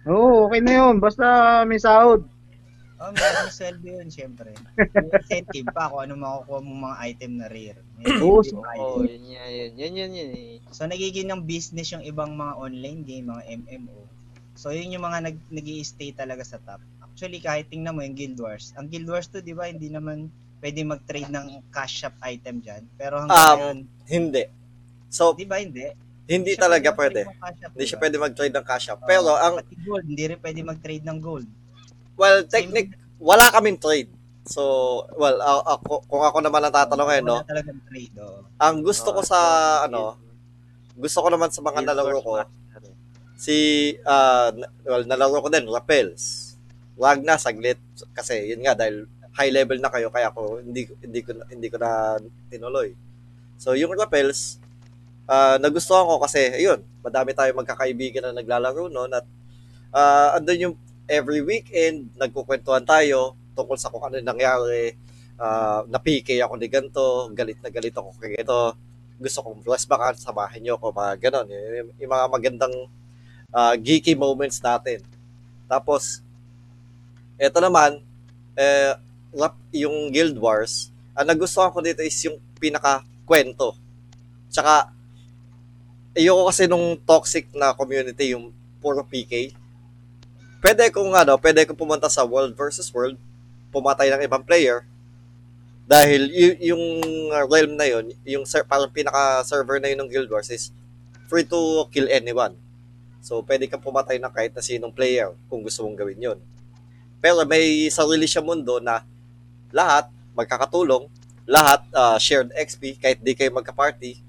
Oo, 0.06 0.36
okay 0.48 0.60
na 0.60 0.74
yun. 0.74 0.98
Basta 0.98 1.24
may 1.64 1.80
sahod. 1.80 2.26
Oh, 3.04 3.12
may 3.12 3.52
sweldo 3.52 3.84
yun, 3.84 4.08
syempre. 4.08 4.56
May 4.80 5.12
incentive 5.12 5.68
pa 5.76 5.92
kung 5.92 6.08
ano 6.08 6.16
makukuha 6.16 6.60
mong 6.64 6.82
mga 6.88 6.98
item 7.04 7.32
na 7.36 7.48
rare. 7.52 7.80
May 8.00 8.16
Oo, 8.18 8.40
incentive 8.40 8.64
pa 8.64 8.72
Oo, 8.80 9.04
item. 9.04 9.12
yun 9.12 9.24
yan, 9.28 9.50
yun. 9.52 9.72
Yun, 9.76 9.94
yun, 9.94 10.12
yun. 10.16 10.30
eh. 10.32 10.56
So 10.72 10.88
nagiging 10.88 11.28
ng 11.28 11.44
business 11.44 11.92
yung 11.92 12.04
ibang 12.04 12.32
mga 12.34 12.54
online 12.56 13.04
game, 13.04 13.28
mga 13.28 13.44
MMO. 13.60 14.00
So 14.56 14.72
yun 14.72 14.94
yung 14.94 15.04
mga 15.04 15.20
nag 15.26 15.38
nag 15.50 15.68
stay 15.84 16.16
talaga 16.16 16.48
sa 16.48 16.62
top. 16.62 16.80
Actually 17.04 17.42
kahit 17.42 17.68
tingnan 17.68 17.92
mo 17.92 18.02
yung 18.02 18.16
Guild 18.16 18.40
Wars. 18.40 18.72
Ang 18.74 18.88
Guild 18.88 19.06
Wars 19.06 19.28
to, 19.28 19.40
'di 19.40 19.52
ba, 19.52 19.68
hindi 19.68 19.90
naman 19.90 20.32
pwede 20.62 20.80
mag-trade 20.82 21.28
ng 21.28 21.60
cash 21.70 22.02
shop 22.02 22.16
item 22.24 22.64
diyan. 22.64 22.88
Pero 22.96 23.20
hanggang 23.20 23.36
Um, 23.36 23.58
ngayon, 23.60 23.78
Hindi. 24.06 24.44
So, 25.10 25.34
'di 25.34 25.44
ba 25.44 25.60
hindi? 25.60 25.92
Hindi 26.24 26.56
siya 26.56 26.66
talaga 26.72 26.90
pwede. 26.96 27.28
Hindi 27.28 27.84
di 27.84 27.90
siya 27.90 28.00
pwede 28.00 28.16
mag-trade 28.16 28.56
ng 28.56 28.66
cash 28.66 28.88
up. 28.90 29.04
Oo. 29.04 29.08
Pero 29.08 29.36
ang, 29.36 29.60
pati 29.60 29.76
gold, 29.84 30.06
hindi 30.08 30.24
rin 30.24 30.40
pwede 30.40 30.60
mag-trade 30.64 31.04
ng 31.04 31.20
gold. 31.20 31.48
well, 32.16 32.40
Same- 32.46 32.70
technic, 32.72 32.96
wala 33.20 33.50
kaming 33.52 33.80
trade. 33.82 34.12
So, 34.44 34.64
well, 35.16 35.40
ako, 35.40 36.04
kung 36.08 36.24
ako 36.24 36.44
naman 36.44 36.64
ang 36.68 36.76
tatanong 36.76 37.08
ngayon, 37.08 37.26
no, 37.26 37.38
Wala 37.40 37.48
talagang 37.48 37.80
trade, 37.88 38.16
oh. 38.20 38.44
ang 38.60 38.84
gusto 38.84 39.16
ko 39.16 39.24
sa, 39.24 39.40
ano, 39.88 40.20
gusto 41.00 41.20
ko 41.24 41.28
naman 41.32 41.48
sa 41.48 41.64
mga 41.64 41.80
nalaro 41.80 42.20
ko, 42.20 42.32
eh. 42.44 42.48
si, 43.40 43.56
na- 44.04 44.72
well, 44.84 45.04
nalaro 45.08 45.40
ko 45.44 45.48
din, 45.52 45.68
Rappels. 45.68 46.56
Wag 46.96 47.24
na, 47.24 47.40
saglit. 47.40 47.80
Kasi, 48.14 48.54
yun 48.54 48.64
nga, 48.64 48.76
dahil 48.76 49.08
high 49.34 49.52
level 49.52 49.80
na 49.82 49.90
kayo, 49.90 50.08
kaya 50.14 50.30
ako, 50.30 50.62
hindi, 50.62 50.88
hindi 51.02 51.20
ko, 51.26 51.32
hindi 51.50 51.68
ko 51.68 51.78
na 51.82 52.20
tinuloy. 52.48 52.94
So, 53.58 53.74
yung 53.74 53.96
Rappels, 53.96 54.60
ah, 55.30 55.58
nagustuhan 55.60 56.08
ko 56.08 56.22
kasi, 56.24 56.52
ayun, 56.54 56.80
madami 57.04 57.32
tayo 57.36 57.52
magkakaibigan 57.56 58.32
na 58.32 58.38
naglalaro 58.40 58.88
noon 58.92 59.12
at 59.14 59.26
ah, 59.94 60.38
andun 60.38 60.72
yung 60.72 60.76
every 61.08 61.44
weekend, 61.44 62.10
nagkukwentuhan 62.16 62.84
tayo 62.88 63.36
tungkol 63.54 63.78
sa 63.78 63.92
kung 63.92 64.04
ano 64.04 64.18
nangyari, 64.20 64.96
ah, 65.38 65.86
na-PK 65.88 66.42
ako 66.44 66.54
ni 66.58 66.68
ganito, 66.72 67.30
galit 67.36 67.60
na 67.62 67.70
galit 67.70 67.94
ako 67.94 68.16
kay 68.18 68.36
ganito, 68.38 68.76
gusto 69.20 69.40
kong 69.46 69.64
bless 69.64 69.86
baka 69.88 70.18
samahin 70.18 70.62
niyo 70.66 70.76
ako, 70.76 70.92
mga 70.92 71.14
ganon. 71.30 71.48
Yung, 71.48 71.92
yung 71.96 72.12
mga 72.12 72.26
magandang 72.28 72.76
ah, 73.54 73.76
geeky 73.78 74.18
moments 74.18 74.60
natin. 74.60 75.00
Tapos, 75.70 76.20
eto 77.40 77.64
naman, 77.64 78.02
eh, 78.58 78.94
rap- 79.34 79.70
yung 79.74 80.14
Guild 80.14 80.38
Wars, 80.38 80.94
ang 81.14 81.30
nagustuhan 81.30 81.74
ko 81.74 81.80
dito 81.82 82.02
is 82.02 82.18
yung 82.26 82.38
pinaka-kwento. 82.58 83.78
Tsaka, 84.50 84.94
ayoko 86.14 86.50
kasi 86.50 86.64
nung 86.70 86.98
toxic 87.06 87.50
na 87.54 87.74
community, 87.74 88.34
yung 88.38 88.54
puro 88.82 89.02
PK. 89.06 89.54
Pwede 90.64 90.88
kung 90.94 91.12
ano, 91.12 91.36
pwede 91.38 91.66
kung 91.68 91.78
pumunta 91.78 92.08
sa 92.08 92.24
world 92.24 92.56
versus 92.56 92.88
world, 92.94 93.20
pumatay 93.74 94.08
ng 94.14 94.24
ibang 94.24 94.46
player, 94.46 94.86
dahil 95.84 96.32
y- 96.32 96.72
yung 96.72 96.84
realm 97.52 97.76
na 97.76 97.88
yun, 97.90 98.06
yung 98.24 98.46
ser- 98.48 98.64
parang 98.64 98.88
pinaka-server 98.90 99.78
na 99.84 99.92
yun 99.92 100.00
ng 100.04 100.10
Guild 100.12 100.30
Wars 100.32 100.48
is 100.48 100.72
free 101.28 101.44
to 101.44 101.88
kill 101.92 102.08
anyone. 102.08 102.56
So, 103.24 103.44
pwede 103.44 103.68
kang 103.68 103.84
pumatay 103.84 104.20
ng 104.20 104.32
kahit 104.32 104.56
na 104.56 104.64
sinong 104.64 104.96
player 104.96 105.32
kung 105.48 105.64
gusto 105.64 105.84
mong 105.84 106.00
gawin 106.00 106.20
yun. 106.20 106.40
Pero 107.24 107.44
may 107.48 107.88
sarili 107.92 108.28
siya 108.28 108.44
mundo 108.44 108.80
na 108.84 109.04
lahat 109.72 110.12
magkakatulong, 110.36 111.08
lahat 111.48 111.84
ah, 111.96 112.18
shared 112.20 112.52
XP, 112.56 113.00
kahit 113.00 113.20
di 113.24 113.36
kayo 113.36 113.52
magka-party, 113.56 114.20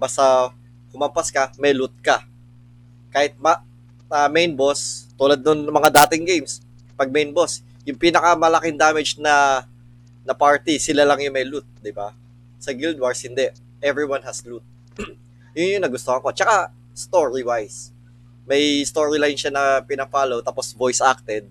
basta 0.00 0.52
humampas 0.96 1.28
ka, 1.28 1.52
may 1.60 1.76
loot 1.76 1.92
ka. 2.00 2.24
Kahit 3.12 3.36
ma 3.36 3.60
ah, 4.08 4.28
main 4.32 4.56
boss, 4.56 5.06
tulad 5.20 5.44
nun 5.44 5.68
mga 5.68 5.92
dating 6.04 6.24
games, 6.24 6.64
pag 6.96 7.12
main 7.12 7.30
boss, 7.30 7.60
yung 7.84 8.00
pinakamalaking 8.00 8.80
damage 8.80 9.20
na 9.20 9.64
na 10.26 10.34
party, 10.34 10.82
sila 10.82 11.06
lang 11.06 11.22
yung 11.22 11.36
may 11.36 11.46
loot, 11.46 11.62
di 11.78 11.94
ba? 11.94 12.10
Sa 12.58 12.74
Guild 12.74 12.98
Wars, 12.98 13.22
hindi. 13.22 13.46
Everyone 13.78 14.26
has 14.26 14.42
loot. 14.42 14.66
yun 15.54 15.78
yung 15.78 15.86
nagustuhan 15.86 16.18
ko. 16.18 16.34
Tsaka, 16.34 16.74
story-wise. 16.90 17.94
May 18.42 18.82
storyline 18.82 19.38
siya 19.38 19.54
na 19.54 19.78
pinafollow, 19.86 20.42
tapos 20.42 20.74
voice 20.74 20.98
acted. 20.98 21.46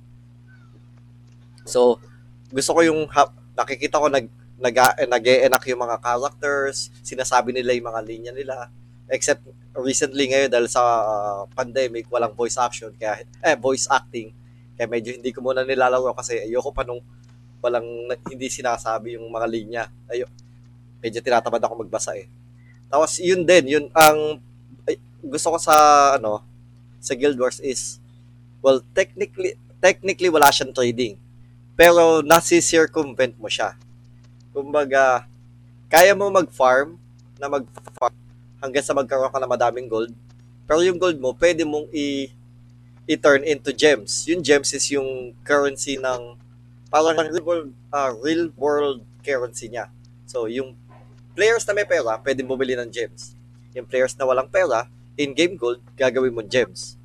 So, 1.63 2.03
gusto 2.51 2.75
ko 2.75 2.83
yung, 2.83 3.07
ha- 3.15 3.31
nakikita 3.55 3.95
ko 3.95 4.11
nag, 4.11 4.27
nag, 4.59 4.75
nag-enact 5.07 5.65
yung 5.71 5.79
mga 5.87 5.97
characters, 6.03 6.91
sinasabi 6.99 7.55
nila 7.55 7.71
yung 7.79 7.87
mga 7.87 8.01
linya 8.03 8.33
nila. 8.35 8.67
Except, 9.05 9.41
recently 9.77 10.31
ngayon, 10.31 10.49
dahil 10.49 10.67
sa 10.71 10.81
uh, 10.81 11.41
pandemic, 11.53 12.09
walang 12.09 12.33
voice 12.33 12.57
action, 12.57 12.89
kaya, 12.95 13.21
eh, 13.43 13.57
voice 13.59 13.85
acting. 13.91 14.33
Kaya 14.75 14.87
medyo 14.91 15.15
hindi 15.15 15.31
ko 15.31 15.39
muna 15.39 15.63
nilalaro 15.63 16.11
kasi 16.15 16.41
ayoko 16.43 16.71
pa 16.75 16.83
nung 16.83 16.99
walang 17.63 17.87
hindi 18.29 18.47
sinasabi 18.51 19.17
yung 19.17 19.25
mga 19.31 19.47
linya. 19.49 19.83
Ayo. 20.11 20.29
Medyo 21.01 21.23
tinatamad 21.23 21.63
ako 21.63 21.87
magbasa 21.87 22.13
eh. 22.13 22.27
Tapos 22.91 23.17
yun 23.17 23.41
din, 23.41 23.65
yun 23.65 23.85
ang 23.95 24.37
ay, 24.85 25.01
gusto 25.25 25.55
ko 25.55 25.57
sa 25.57 25.75
ano 26.19 26.45
sa 27.01 27.17
Guild 27.17 27.37
Wars 27.41 27.57
is 27.61 27.97
well 28.61 28.81
technically 28.93 29.57
technically 29.81 30.29
wala 30.29 30.53
siyang 30.53 30.75
trading. 30.75 31.17
Pero 31.75 32.23
nasi-circumvent 32.23 33.35
mo 33.35 33.51
siya. 33.51 33.75
Kumbaga, 34.55 35.27
kaya 35.91 36.15
mo 36.15 36.31
mag-farm 36.31 36.95
na 37.35 37.51
mag-farm 37.51 37.84
hanggang 38.65 38.81
sa 38.81 38.97
magkaroon 38.97 39.29
ka 39.29 39.37
ng 39.37 39.53
madaming 39.53 39.87
gold. 39.87 40.09
Pero 40.65 40.81
yung 40.81 40.97
gold 40.97 41.21
mo, 41.21 41.37
pwede 41.37 41.61
mong 41.61 41.85
i- 41.93 42.33
i-turn 43.05 43.45
into 43.45 43.69
gems. 43.69 44.25
Yung 44.25 44.41
gems 44.41 44.73
is 44.73 44.89
yung 44.89 45.37
currency 45.45 45.95
ng 45.95 46.33
parang 46.89 47.13
real 47.13 47.43
world, 47.45 47.69
ah, 47.93 48.09
real 48.09 48.49
world 48.57 49.05
currency 49.21 49.69
niya. 49.69 49.93
So, 50.25 50.49
yung 50.49 50.73
players 51.37 51.61
na 51.69 51.77
may 51.77 51.85
pera, 51.85 52.17
pwede 52.17 52.41
bumili 52.41 52.73
ng 52.73 52.89
gems. 52.89 53.37
Yung 53.77 53.85
players 53.85 54.17
na 54.17 54.25
walang 54.25 54.49
pera, 54.49 54.89
in-game 55.13 55.53
gold, 55.53 55.83
gagawin 55.93 56.33
mo 56.33 56.41
gems. 56.41 56.97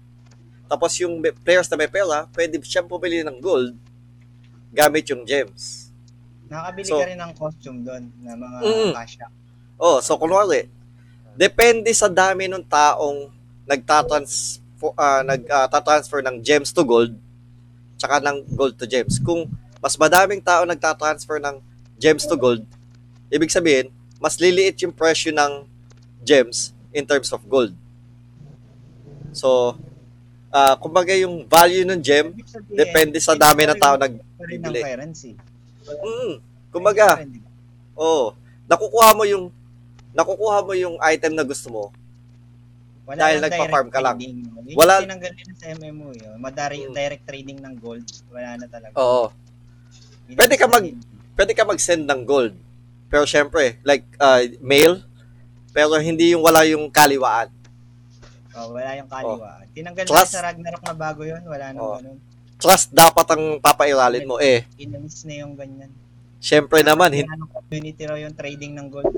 Tapos 0.70 0.94
yung 1.02 1.18
players 1.42 1.66
na 1.68 1.76
may 1.76 1.90
pera, 1.90 2.30
pwede 2.32 2.56
siyang 2.62 2.86
bumili 2.86 3.20
ng 3.26 3.42
gold 3.42 3.74
gamit 4.70 5.10
yung 5.10 5.26
gems. 5.26 5.90
Nakabili 6.46 6.86
So- 6.86 7.02
ka 7.02 7.10
rin 7.10 7.18
ng 7.18 7.32
costume 7.34 7.78
doon 7.82 8.02
na 8.22 8.38
mga 8.38 8.56
Mm. 8.62 8.92
cash. 8.94 9.18
Oh, 9.76 9.98
so 9.98 10.14
kunwari, 10.14 10.70
depende 11.40 11.88
sa 11.96 12.12
dami 12.12 12.52
ng 12.52 12.60
taong 12.68 13.32
nagtatrans 13.64 14.60
uh, 14.84 15.22
nagtatransfer 15.24 16.20
ng 16.20 16.44
gems 16.44 16.68
to 16.68 16.84
gold 16.84 17.16
tsaka 17.96 18.20
ng 18.20 18.44
gold 18.52 18.76
to 18.76 18.84
gems. 18.84 19.16
Kung 19.20 19.48
mas 19.80 19.96
madaming 19.96 20.44
tao 20.44 20.68
nagtatransfer 20.68 21.40
ng 21.40 21.60
gems 21.96 22.28
to 22.28 22.36
gold, 22.36 22.60
ibig 23.32 23.48
sabihin, 23.48 23.88
mas 24.20 24.36
liliit 24.36 24.76
yung 24.84 24.92
presyo 24.92 25.32
ng 25.32 25.64
gems 26.20 26.76
in 26.92 27.08
terms 27.08 27.32
of 27.32 27.40
gold. 27.48 27.72
So, 29.32 29.80
ah 30.52 30.76
kumbaga 30.76 31.16
yung 31.16 31.48
value 31.48 31.88
ng 31.88 32.00
gem, 32.04 32.36
sabihin, 32.44 32.76
depende 32.76 33.16
sa 33.20 33.32
dami 33.36 33.64
ng 33.64 33.80
tao 33.80 33.96
nag 33.96 34.16
pa 34.16 34.44
rin 34.44 34.60
ng 34.60 34.72
bibili. 34.72 34.80
currency. 34.84 35.32
mm, 35.88 36.32
kumbaga, 36.68 37.24
oh, 37.96 38.32
nakukuha 38.68 39.16
mo 39.16 39.24
yung 39.24 39.48
nakukuha 40.12 40.56
mo 40.60 40.72
yung 40.72 40.96
item 41.00 41.32
na 41.32 41.42
gusto 41.42 41.68
mo. 41.68 41.84
Wala 43.04 43.26
Dahil 43.26 43.38
nagpa-farm 43.40 43.88
ka 43.88 43.98
lang. 43.98 44.16
trading. 44.16 44.38
Wala- 44.72 45.02
tinanggal 45.02 45.32
nila 45.34 45.52
sa 45.52 45.66
MMO 45.72 46.08
yun. 46.12 46.36
Madari, 46.38 46.78
Mm. 46.80 46.94
direct 46.94 47.24
trading 47.24 47.58
ng 47.58 47.74
gold. 47.76 48.06
Wala 48.30 48.54
na 48.54 48.66
talaga. 48.66 48.94
Oo. 48.94 49.34
Yun 50.26 50.36
Pwede 50.36 50.54
ka 50.54 50.66
mag- 50.66 50.98
pwede 51.34 51.52
ka 51.52 51.64
mag-send 51.64 52.06
ng 52.06 52.22
gold. 52.22 52.54
Pero 53.08 53.26
syempre, 53.26 53.82
like 53.82 54.06
uh, 54.16 54.38
mail, 54.60 55.02
pero 55.70 55.98
hindi 55.98 56.30
yung 56.30 56.40
wala 56.40 56.62
yung 56.62 56.86
kaliwaan. 56.86 57.50
Oh, 58.52 58.70
wala 58.70 58.94
yung 58.94 59.06
kaliwa. 59.06 59.62
Tinanggal 59.72 60.04
na 60.04 60.10
Trust- 60.12 60.30
sa 60.32 60.42
Ragnarok 60.44 60.82
na 60.84 60.94
bago 60.94 61.22
yun. 61.22 61.42
Wala 61.42 61.70
nang 61.70 61.82
Oh. 61.82 61.98
ganun. 61.98 62.18
Trust 62.56 62.92
dapat 62.92 63.26
ang 63.26 63.58
papairalin 63.58 64.22
mo 64.22 64.38
eh. 64.38 64.62
Inalis 64.76 65.24
na 65.24 65.34
yung 65.34 65.56
ganyan. 65.56 65.90
Syempre 66.38 66.80
naman, 66.80 67.10
hin- 67.10 67.24
Kaya 67.24 67.40
ng 67.40 67.50
community 67.50 68.02
raw 68.04 68.14
yung 68.16 68.34
trading 68.34 68.72
ng 68.72 68.86
gold. 68.86 69.10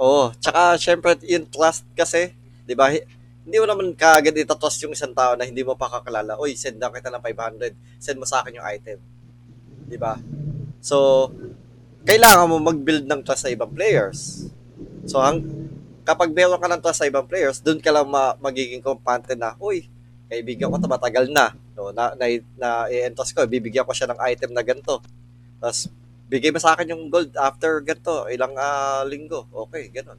Oo. 0.00 0.32
Tsaka, 0.40 0.76
syempre, 0.80 1.16
yung 1.28 1.46
trust 1.48 1.84
kasi, 1.92 2.32
di 2.64 2.74
ba, 2.76 2.88
hi- 2.92 3.04
hindi 3.42 3.56
mo 3.58 3.66
naman 3.66 3.92
kaagad 3.98 4.32
itatrust 4.38 4.86
yung 4.86 4.94
isang 4.94 5.12
tao 5.12 5.34
na 5.34 5.44
hindi 5.44 5.66
mo 5.66 5.74
pa 5.74 5.90
kakilala. 5.90 6.38
Uy, 6.38 6.54
send 6.54 6.78
na 6.78 6.88
kita 6.92 7.10
ng 7.10 7.22
500. 7.22 7.74
Send 7.98 8.16
mo 8.22 8.26
sa 8.26 8.40
akin 8.40 8.56
yung 8.62 8.66
item. 8.66 8.98
Di 9.86 9.98
ba? 9.98 10.16
So, 10.82 11.28
kailangan 12.06 12.50
mo 12.50 12.58
mag-build 12.62 13.06
ng 13.06 13.22
trust 13.26 13.46
sa 13.46 13.52
ibang 13.52 13.70
players. 13.70 14.50
So, 15.06 15.22
hang, 15.22 15.42
kapag 16.06 16.34
meron 16.34 16.58
ka 16.58 16.68
ng 16.70 16.82
trust 16.82 17.00
sa 17.02 17.08
ibang 17.10 17.26
players, 17.26 17.62
doon 17.62 17.78
ka 17.82 17.90
lang 17.94 18.06
ma- 18.10 18.38
magiging 18.38 18.82
kampante 18.82 19.34
na, 19.38 19.54
uy, 19.62 19.86
kaibigan 20.30 20.70
ko 20.72 20.78
to 20.80 20.90
matagal 20.90 21.26
na. 21.30 21.54
No, 21.78 21.90
na, 21.94 22.14
na, 22.18 22.26
na 22.58 22.68
i-entrust 22.90 23.34
ko, 23.34 23.46
bibigyan 23.46 23.86
ko 23.86 23.94
siya 23.94 24.10
ng 24.12 24.20
item 24.28 24.50
na 24.54 24.62
ganito. 24.66 25.02
Tapos, 25.62 25.90
bigay 26.32 26.48
mo 26.48 26.56
sa 26.56 26.72
akin 26.72 26.96
yung 26.96 27.12
gold 27.12 27.36
after 27.36 27.84
ganito, 27.84 28.24
ilang 28.32 28.56
ah, 28.56 29.04
linggo. 29.04 29.44
Okay, 29.68 29.92
ganun. 29.92 30.16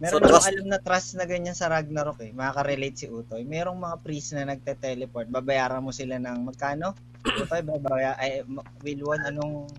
Meron 0.00 0.20
So, 0.20 0.28
trust- 0.28 0.52
alam 0.52 0.68
na 0.68 0.80
trust 0.80 1.16
na 1.16 1.24
ganyan 1.24 1.56
sa 1.56 1.68
Ragnarok 1.72 2.20
eh. 2.24 2.32
Makaka-relate 2.32 2.96
si 2.96 3.06
Utoy. 3.08 3.44
Merong 3.48 3.76
mga 3.76 3.96
priest 4.04 4.36
na 4.36 4.44
nagte-teleport. 4.44 5.28
Babayaran 5.28 5.80
mo 5.80 5.92
sila 5.92 6.20
ng 6.20 6.52
magkano? 6.52 6.92
Utoy, 7.24 7.64
babaya, 7.64 8.12
ay, 8.20 8.44
Wilwon, 8.84 9.24
anong 9.24 9.72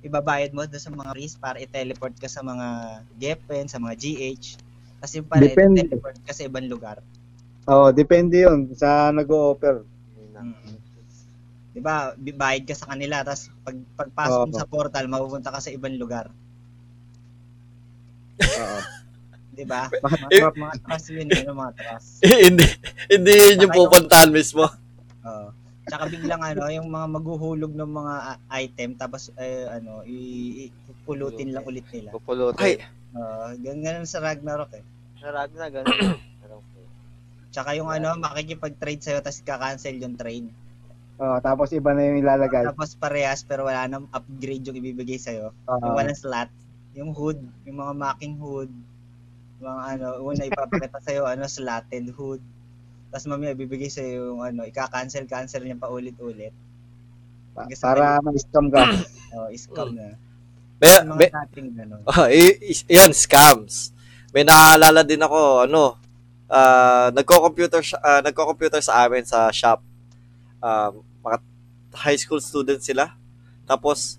ibabayad 0.00 0.56
mo 0.56 0.64
doon 0.64 0.82
sa 0.82 0.92
mga 0.92 1.12
priest 1.12 1.36
para 1.36 1.60
i-teleport 1.60 2.16
ka 2.16 2.28
sa 2.28 2.40
mga 2.40 2.66
Gepen, 3.20 3.68
sa 3.68 3.76
mga 3.76 3.94
GH. 3.96 4.56
Kasi 5.04 5.20
yung 5.20 5.28
pala, 5.28 5.44
Depende. 5.44 5.84
i-teleport 5.84 6.16
ka 6.24 6.32
sa 6.32 6.48
ibang 6.48 6.68
lugar. 6.68 7.04
Oo, 7.68 7.92
depende 7.92 8.42
yun 8.42 8.72
sa 8.72 9.12
nag-o-offer. 9.12 9.84
Mm. 10.32 10.80
Di 11.72 11.80
ba? 11.80 12.12
bi- 12.14 12.36
Bayad 12.36 12.64
ka 12.64 12.76
sa 12.76 12.92
kanila, 12.92 13.24
tapos 13.24 13.48
pag, 13.64 13.76
pagpasok 13.96 14.40
mo 14.44 14.54
sa 14.54 14.68
portal, 14.68 15.08
mapupunta 15.08 15.48
ka 15.48 15.58
sa 15.58 15.72
ibang 15.72 15.96
lugar. 15.96 16.28
Oo. 18.38 18.78
Di 19.52 19.64
ba? 19.64 19.88
Eh, 20.32 20.40
Mga, 20.40 20.56
mga 20.56 20.76
trust 20.80 21.06
yun, 21.10 21.28
yun, 21.28 21.52
mga 21.52 21.72
trust. 21.76 22.10
hindi, 22.48 22.66
hindi 23.08 23.32
yun 23.32 23.64
yung 23.64 23.74
pupuntahan 23.74 24.30
mismo. 24.32 24.64
Oo. 25.24 25.48
Tsaka 25.82 26.08
biglang 26.08 26.40
ano, 26.40 26.70
yung 26.70 26.88
mga 26.88 27.06
maghuhulog 27.10 27.72
ng 27.74 27.90
mga 27.90 28.14
ah, 28.22 28.38
item 28.54 28.94
tapos 28.94 29.34
eh, 29.34 29.66
ano, 29.66 30.06
i- 30.06 30.68
i- 30.68 30.72
pupulutin 30.86 31.50
lang 31.50 31.66
ulit 31.66 31.84
nila. 31.90 32.14
Pupulutin. 32.14 32.62
Ay, 32.62 32.78
Oo, 33.12 33.52
ganun, 33.60 34.08
sa 34.08 34.24
Ragnarok 34.24 34.72
eh. 34.72 34.84
Narag 35.20 35.52
na 35.52 35.68
ganun. 35.68 36.16
Tsaka 37.52 37.76
yung 37.76 37.92
ano, 37.92 38.16
makikipag-trade 38.16 39.04
sa'yo 39.04 39.20
tapos 39.20 39.44
ka-cancel 39.44 40.00
yung 40.00 40.16
trade. 40.16 40.48
Oo, 41.22 41.38
tapos 41.38 41.70
iba 41.70 41.94
na 41.94 42.02
yung 42.02 42.18
ilalagay. 42.18 42.66
Tapos 42.66 42.98
parehas 42.98 43.46
pero 43.46 43.62
wala 43.62 43.86
nang 43.86 44.10
upgrade 44.10 44.66
yung 44.66 44.78
ibibigay 44.82 45.22
sa'yo. 45.22 45.54
Oo. 45.70 45.78
Yung 45.78 45.94
walang 45.94 46.18
slot. 46.18 46.50
Yung 46.98 47.14
hood, 47.14 47.38
yung 47.62 47.78
mga 47.78 47.94
macking 47.94 48.34
hood. 48.42 48.66
Mga 49.62 49.80
ano, 49.94 50.06
una 50.18 50.42
ipapakita 50.42 50.98
sa'yo, 51.06 51.22
ano, 51.30 51.46
slotted 51.46 52.10
hood. 52.18 52.42
Tapos 53.14 53.30
mamaya 53.30 53.54
ibibigay 53.54 53.86
sa'yo 53.86 54.34
yung 54.34 54.42
ano, 54.42 54.66
ika-cancel, 54.66 55.30
cancel 55.30 55.62
niya 55.62 55.78
pa 55.78 55.94
ulit-ulit. 55.94 56.50
Pa- 57.54 57.70
sa 57.70 57.94
para 57.94 58.18
ma-scam 58.18 58.66
ka. 58.66 58.82
Oh, 59.32 59.48
scam 59.56 59.96
na. 59.96 60.12
May, 60.76 60.92
Yung 61.08 61.16
may, 61.16 61.32
mga 61.32 61.48
dating 61.48 61.68
gano'n. 61.72 62.00
Oh, 62.04 62.28
y- 62.28 62.60
y- 62.68 62.84
yun, 63.00 63.16
scams. 63.16 63.96
May 64.28 64.44
naaalala 64.44 65.00
din 65.08 65.24
ako, 65.24 65.64
ano, 65.64 65.96
ah 66.52 67.08
nagko-computer, 67.16 67.80
ah, 68.04 68.20
nagko-computer 68.20 68.84
sa 68.84 69.08
amin 69.08 69.24
sa 69.24 69.48
shop. 69.48 69.80
Um, 70.60 71.00
mga 71.22 71.38
high 71.94 72.18
school 72.18 72.42
students 72.42 72.86
sila. 72.86 73.14
Tapos, 73.64 74.18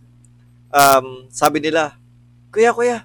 um, 0.72 1.28
sabi 1.30 1.60
nila, 1.60 2.00
Kuya, 2.54 2.70
kuya, 2.70 3.02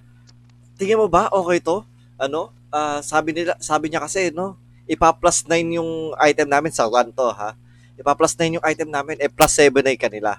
tingin 0.77 1.01
mo 1.01 1.09
ba 1.09 1.33
okay 1.33 1.57
to? 1.65 1.81
Ano? 2.21 2.53
Ah, 2.69 3.01
sabi 3.01 3.33
nila, 3.33 3.57
sabi 3.65 3.89
niya 3.89 4.05
kasi, 4.05 4.29
no, 4.29 4.61
ipa-plus 4.85 5.49
9 5.49 5.81
yung 5.81 6.13
item 6.21 6.53
namin 6.53 6.69
sa 6.69 6.85
run 6.85 7.09
to, 7.17 7.33
ha? 7.33 7.57
Ipa-plus 7.97 8.37
9 8.37 8.61
yung 8.61 8.67
item 8.69 8.93
namin, 8.93 9.17
eh, 9.17 9.33
plus 9.33 9.57
7 9.57 9.81
ay 9.89 9.97
kanila. 9.97 10.37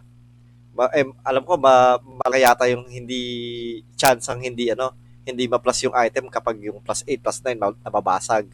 Ma- 0.78 0.94
eh, 0.94 1.10
alam 1.26 1.42
ko, 1.42 1.58
ma 1.58 1.98
malaki 2.22 2.46
yata 2.46 2.66
yung 2.70 2.86
hindi, 2.86 3.22
chance 3.98 4.30
ang 4.30 4.46
hindi, 4.46 4.70
ano, 4.70 4.94
hindi 5.26 5.50
ma-plus 5.50 5.90
yung 5.90 5.98
item 5.98 6.30
kapag 6.30 6.62
yung 6.62 6.78
plus 6.86 7.02
8, 7.10 7.18
plus 7.26 7.42
9, 7.42 7.58
ma- 7.58 7.82
nababasag. 7.82 8.46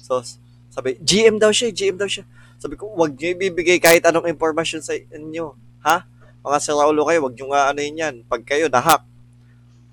So, 0.00 0.24
sabi, 0.72 0.96
GM 1.04 1.36
daw 1.36 1.52
siya, 1.52 1.68
GM 1.76 2.00
daw 2.00 2.08
siya. 2.08 2.24
Sabi 2.58 2.74
ko, 2.74 2.90
wag 2.98 3.14
niyo 3.14 3.38
ibibigay 3.38 3.78
kahit 3.78 4.02
anong 4.02 4.26
information 4.26 4.82
sa 4.82 4.98
inyo. 4.98 5.54
Ha? 5.86 6.02
Mga 6.42 6.58
saraulo 6.58 7.06
kayo, 7.06 7.22
wag 7.22 7.34
niyo 7.38 7.46
nga 7.54 7.70
ano 7.70 7.78
yun 7.78 8.02
yan. 8.02 8.14
Pag 8.26 8.42
kayo 8.42 8.66
nahack. 8.66 9.06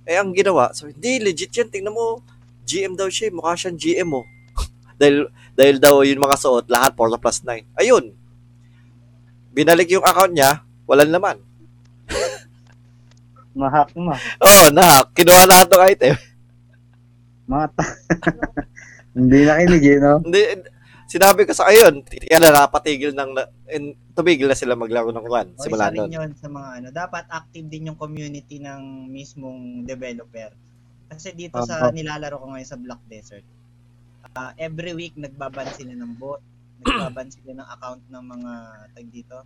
Eh, 0.06 0.18
ang 0.18 0.34
ginawa, 0.34 0.74
sabi, 0.74 0.94
hindi, 0.98 1.22
legit 1.22 1.54
yan. 1.54 1.70
Tingnan 1.70 1.94
mo, 1.94 2.26
GM 2.66 2.98
daw 2.98 3.06
siya. 3.06 3.30
eh. 3.30 3.34
Mukha 3.34 3.54
siyang 3.54 3.78
GM 3.78 4.10
mo. 4.10 4.22
dahil, 5.02 5.30
dahil 5.54 5.78
daw 5.78 6.02
yung 6.02 6.22
mga 6.22 6.38
suot, 6.42 6.66
lahat 6.66 6.98
4 6.98 7.22
plus 7.22 7.40
9. 7.46 7.66
Ayun. 7.78 8.14
Binalik 9.54 9.90
yung 9.94 10.06
account 10.06 10.34
niya, 10.34 10.66
walang 10.90 11.14
laman. 11.14 11.38
Mahack 13.56 13.94
mo. 13.96 14.12
Oo, 14.12 14.50
oh, 14.52 14.68
nahack. 14.74 15.16
Kinuha 15.16 15.48
lahat 15.48 15.68
ng 15.72 15.84
item. 15.88 16.16
Mga 17.46 17.66
ta- 17.72 17.98
Hindi 19.16 19.40
nakinig 19.48 19.84
eh, 19.86 19.98
no? 20.02 20.14
Hindi, 20.20 20.42
sinabi 21.06 21.46
ko 21.46 21.54
sa 21.54 21.70
ayun, 21.70 22.02
kaya 22.02 22.38
na 22.38 22.52
napatigil 22.52 23.14
ng, 23.14 23.32
and 23.70 23.94
tumigil 24.14 24.50
na 24.50 24.58
sila 24.58 24.74
maglaro 24.74 25.10
ng 25.10 25.26
run. 25.26 25.48
O, 25.56 25.64
Simula 25.64 25.90
nun. 25.90 26.10
yun 26.10 26.32
sa 26.34 26.50
mga 26.50 26.70
ano. 26.82 26.88
Dapat 26.90 27.26
active 27.30 27.68
din 27.68 27.90
yung 27.90 28.00
community 28.00 28.58
ng 28.60 29.08
mismong 29.08 29.86
developer. 29.86 30.52
Kasi 31.06 31.32
dito 31.32 31.62
sa 31.62 31.94
nilalaro 31.94 32.42
ko 32.42 32.46
ngayon 32.52 32.66
sa 32.68 32.82
Black 32.82 33.02
Desert, 33.08 33.46
ah, 34.34 34.52
every 34.58 34.92
week 34.92 35.14
nagbaban 35.16 35.70
sila 35.72 35.94
ng 35.94 36.18
bot, 36.18 36.42
nagbaban 36.82 37.30
sila 37.30 37.56
ng 37.56 37.68
account 37.72 38.02
ng 38.10 38.24
mga 38.26 38.54
tag 38.92 39.08
dito, 39.14 39.38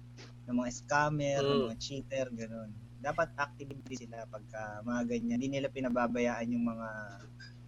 ng 0.50 0.56
mga 0.56 0.72
scammer, 0.74 1.40
ng 1.40 1.54
Mm. 1.54 1.64
mga 1.70 1.78
cheater, 1.78 2.26
ganun. 2.34 2.72
Dapat 3.00 3.30
active 3.38 3.70
din 3.70 4.08
sila 4.08 4.26
pagka 4.28 4.82
mga 4.82 5.02
ganyan. 5.08 5.38
Hindi 5.38 5.48
nila 5.56 5.70
pinababayaan 5.70 6.52
yung 6.52 6.66
mga 6.68 6.90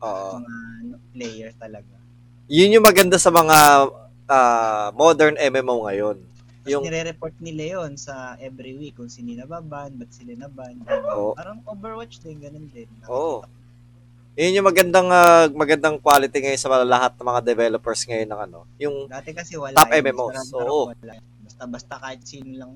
Oo. 0.01 0.41
mga 0.41 0.53
players 1.13 1.55
talaga. 1.55 2.00
Yun 2.51 2.75
yung 2.75 2.83
maganda 2.83 3.15
sa 3.15 3.31
mga 3.31 3.87
ah, 4.27 4.91
modern 4.91 5.39
MMO 5.39 5.87
ngayon. 5.87 6.19
Yung... 6.67 6.83
Yung, 6.83 6.83
Nire-report 6.83 7.39
nila 7.39 7.79
yon 7.79 7.95
sa 7.95 8.35
every 8.43 8.75
week 8.75 8.99
kung 8.99 9.07
sino 9.07 9.31
nababan, 9.31 9.95
ba't 9.95 10.11
sila 10.11 10.35
naban. 10.35 10.75
Oo. 11.15 11.31
Parang 11.31 11.63
Overwatch 11.63 12.19
din, 12.19 12.43
ganun 12.43 12.67
din. 12.75 12.91
Oo. 13.07 13.47
yun 14.35 14.59
yung 14.59 14.67
magandang 14.67 15.07
ah, 15.07 15.47
magandang 15.47 15.95
quality 15.99 16.43
ngayon 16.43 16.59
sa 16.59 16.83
lahat 16.83 17.15
ng 17.15 17.23
mga 17.23 17.41
developers 17.55 18.03
ngayon 18.03 18.27
ng 18.27 18.41
ano. 18.43 18.59
Yung 18.83 18.95
Dati 19.07 19.31
kasi 19.31 19.55
wala 19.55 19.75
Top 19.75 19.87
yun. 19.87 20.03
MMOs, 20.11 20.35
Ragnarok 20.35 20.67
oo. 20.75 20.83
wala. 20.91 21.13
Basta 21.47 21.63
basta 21.71 21.93
kahit 22.03 22.21
sino 22.27 22.51
lang. 22.51 22.71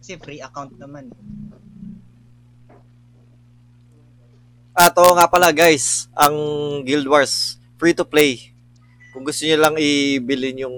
Kasi 0.00 0.16
free 0.16 0.40
account 0.40 0.72
naman. 0.80 1.12
eh. 1.12 1.20
At 4.72 4.96
oo 4.96 5.12
nga 5.16 5.28
pala 5.28 5.52
guys, 5.52 6.08
ang 6.16 6.32
Guild 6.84 7.04
Wars 7.04 7.61
free 7.82 7.98
to 7.98 8.06
play. 8.06 8.54
Kung 9.10 9.26
gusto 9.26 9.42
niyo 9.42 9.58
lang 9.58 9.74
ibilin 9.74 10.62
yung 10.62 10.76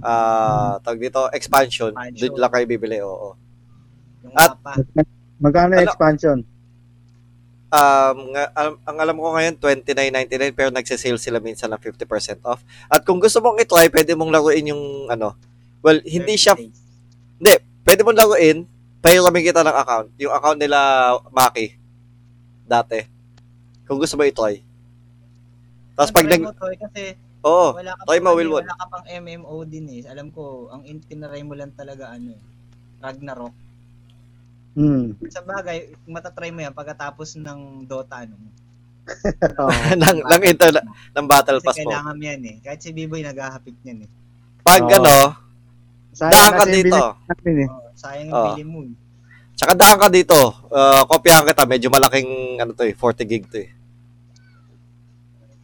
ah 0.00 0.80
tag 0.80 0.96
dito 0.96 1.28
expansion, 1.36 1.92
Expansion. 1.92 2.32
doon 2.32 2.40
lang 2.40 2.52
kayo 2.56 2.64
bibili, 2.64 2.96
oo. 3.04 3.36
Yung 4.24 4.32
At- 4.32 4.56
mapa. 4.56 4.80
Magkano 5.38 5.76
Ano? 5.76 5.84
expansion? 5.84 6.38
Um, 7.68 8.32
nga, 8.32 8.48
al- 8.56 8.80
ang 8.82 8.96
alam 8.96 9.20
ko 9.20 9.28
ngayon 9.36 9.54
29.99 9.60 10.56
pero 10.56 10.72
nagse-sale 10.72 11.20
sila 11.20 11.36
minsan 11.38 11.68
ng 11.68 11.76
50% 11.78 12.40
off. 12.42 12.64
At 12.88 13.04
kung 13.04 13.20
gusto 13.20 13.44
mong 13.44 13.60
i-try, 13.60 13.92
pwede 13.92 14.16
mong 14.16 14.32
laruin 14.32 14.72
yung 14.72 14.84
ano. 15.06 15.36
Well, 15.84 16.00
hindi 16.02 16.34
30 16.34 16.40
siya 16.40 16.54
days. 16.56 16.80
pwede 17.84 18.00
mong 18.02 18.16
laruin, 18.18 18.64
pahiramin 18.98 19.44
kita 19.44 19.60
ng 19.62 19.76
account. 19.76 20.08
Yung 20.16 20.32
account 20.32 20.58
nila 20.58 20.78
Maki 21.28 21.76
dati. 22.64 23.04
Kung 23.84 24.00
gusto 24.00 24.16
mo 24.16 24.24
i-try. 24.24 24.64
Tapos 25.98 26.14
pag 26.14 26.24
Try 26.24 26.32
nag 26.38 26.42
mo 26.46 26.52
to, 26.54 26.66
eh, 26.70 26.78
kasi 26.78 27.02
Oo, 27.42 27.74
wala 27.74 27.90
ka 27.98 28.02
try 28.06 28.18
pang, 28.18 28.22
mo, 28.22 28.30
ano, 28.30 28.38
Wilwon. 28.38 28.62
wala 28.62 28.74
ka 28.78 28.86
pang 28.86 29.06
MMO 29.10 29.56
din 29.66 29.86
eh. 29.90 30.00
Alam 30.06 30.30
ko, 30.30 30.70
ang 30.70 30.86
in- 30.86 31.02
tinaray 31.02 31.42
mo 31.42 31.58
lang 31.58 31.74
talaga 31.74 32.14
ano 32.14 32.38
eh. 32.38 32.42
Ragnarok. 33.02 33.54
Hmm. 34.78 35.18
Sa 35.26 35.42
bagay, 35.42 35.90
matatry 36.06 36.54
mo 36.54 36.62
yan 36.62 36.70
pagkatapos 36.70 37.34
ng 37.34 37.90
Dota 37.90 38.22
ano. 38.22 38.38
Oo. 39.58 39.72
ng, 39.98 40.18
ng, 40.22 40.42
internet, 40.46 40.84
ng 40.86 41.26
battle 41.26 41.58
Kasi 41.58 41.66
pass 41.66 41.76
mo. 41.78 41.90
kailangan 41.90 42.14
mo 42.14 42.24
yan 42.30 42.42
eh. 42.46 42.56
Kahit 42.62 42.80
si 42.84 42.94
Biboy 42.94 43.26
naghahapik 43.26 43.74
niyan 43.82 44.06
eh. 44.06 44.10
Pag 44.62 44.82
Oo. 44.86 44.94
ano, 45.02 45.14
Sayang 46.14 46.30
daan 46.34 46.52
ka 46.54 46.64
dito. 46.66 46.98
natin 47.26 47.54
eh. 47.58 47.68
Oh, 47.70 47.90
sayang 47.94 48.26
yung 48.30 48.42
bili 48.54 48.64
mo 48.66 48.78
eh. 48.86 48.94
Tsaka 49.58 49.72
daan 49.74 49.98
ka 49.98 50.06
dito. 50.06 50.38
Uh, 50.70 51.02
kopyahan 51.10 51.42
kita. 51.46 51.66
Medyo 51.66 51.90
malaking 51.90 52.58
ano 52.58 52.70
to 52.70 52.86
eh, 52.86 52.94
40 52.94 53.26
gig 53.26 53.46
to 53.50 53.58
eh. 53.62 53.70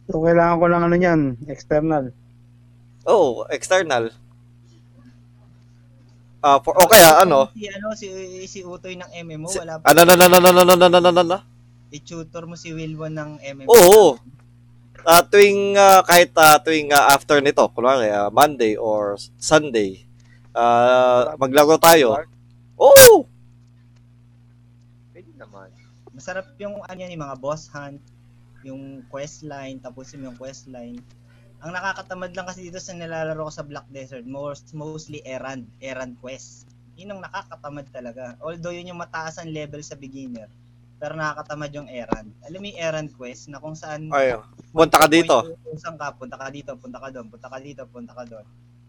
So, 0.05 0.21
kailangan 0.21 0.61
ko 0.61 0.65
lang 0.69 0.81
ano 0.85 0.95
yan, 0.95 1.21
external. 1.49 2.13
Oh, 3.05 3.45
external. 3.49 4.13
Ah, 6.45 6.61
for, 6.61 6.77
o 6.77 6.85
kaya 6.85 7.25
ano? 7.25 7.49
Si 7.57 7.65
ano 7.65 7.87
si 7.97 8.07
si 8.45 8.59
Utoy 8.61 8.93
ng 9.01 9.09
MMO 9.25 9.49
Si- 9.49 9.57
wala 9.57 9.81
pa. 9.81 9.89
Ano, 9.89 10.05
ano, 10.05 10.13
ano, 10.13 10.25
ano, 10.37 10.49
ano, 10.53 10.61
ano, 10.61 10.85
ano, 10.85 10.97
ano, 11.09 11.21
ano? 11.25 11.37
I-tutor 11.89 12.45
mo 12.45 12.53
si 12.53 12.69
Wilwon 12.69 13.17
ng 13.17 13.31
MMO. 13.41 13.69
Oo. 13.73 14.21
Ah, 15.05 15.25
tuwing 15.25 15.73
ah, 15.73 16.05
kahit 16.05 16.33
ah, 16.37 16.61
tuwing 16.61 16.93
ah, 16.93 17.13
after 17.17 17.41
nito, 17.41 17.65
kunwari 17.73 18.13
ah, 18.13 18.29
Monday 18.29 18.77
or 18.77 19.17
Sunday, 19.41 20.05
ah, 20.53 21.33
maglaro 21.41 21.81
tayo. 21.81 22.13
Oo. 22.77 23.25
Pwede 25.13 25.33
naman. 25.33 25.73
Masarap 26.13 26.53
yung 26.61 26.77
ano 26.85 26.97
yan, 26.97 27.13
yung 27.13 27.25
mga 27.25 27.37
boss 27.41 27.69
hunt, 27.73 28.01
yung 28.65 29.05
quest 29.13 29.45
line, 29.45 29.77
tapusin 29.77 30.25
yung 30.25 30.35
quest 30.35 30.65
line. 30.67 30.97
Ang 31.61 31.71
nakakatamad 31.71 32.33
lang 32.33 32.49
kasi 32.49 32.67
dito 32.67 32.81
sa 32.81 32.97
nilalaro 32.97 33.47
ko 33.47 33.53
sa 33.53 33.63
Black 33.63 33.87
Desert, 33.93 34.25
most, 34.25 34.73
mostly 34.73 35.21
errand, 35.23 35.69
errand 35.79 36.17
quest. 36.19 36.67
Yun 36.97 37.15
ang 37.15 37.21
nakakatamad 37.23 37.87
talaga. 37.93 38.35
Although 38.41 38.73
yun 38.73 38.91
yung 38.91 39.01
mataas 39.01 39.39
ang 39.39 39.53
level 39.53 39.81
sa 39.85 39.95
beginner, 39.95 40.49
pero 40.95 41.13
nakakatamad 41.15 41.71
yung 41.75 41.89
errand. 41.91 42.31
Alam 42.47 42.59
mo 42.59 42.65
yung 42.71 42.81
errand 42.81 43.09
quest 43.13 43.51
na 43.51 43.59
kung 43.59 43.75
saan 43.75 44.09
Ay, 44.09 44.35
punta 44.71 44.97
ka 44.97 45.07
dito. 45.07 45.35
Kung 45.63 45.79
ka, 45.79 46.07
punta 46.15 46.35
ka 46.39 46.47
dito, 46.49 46.71
punta 46.79 46.97
ka 46.99 47.09
doon, 47.11 47.27
punta 47.29 47.47
ka 47.51 47.57
dito, 47.59 47.81
punta 47.87 48.13
ka 48.15 48.23
doon. 48.25 48.45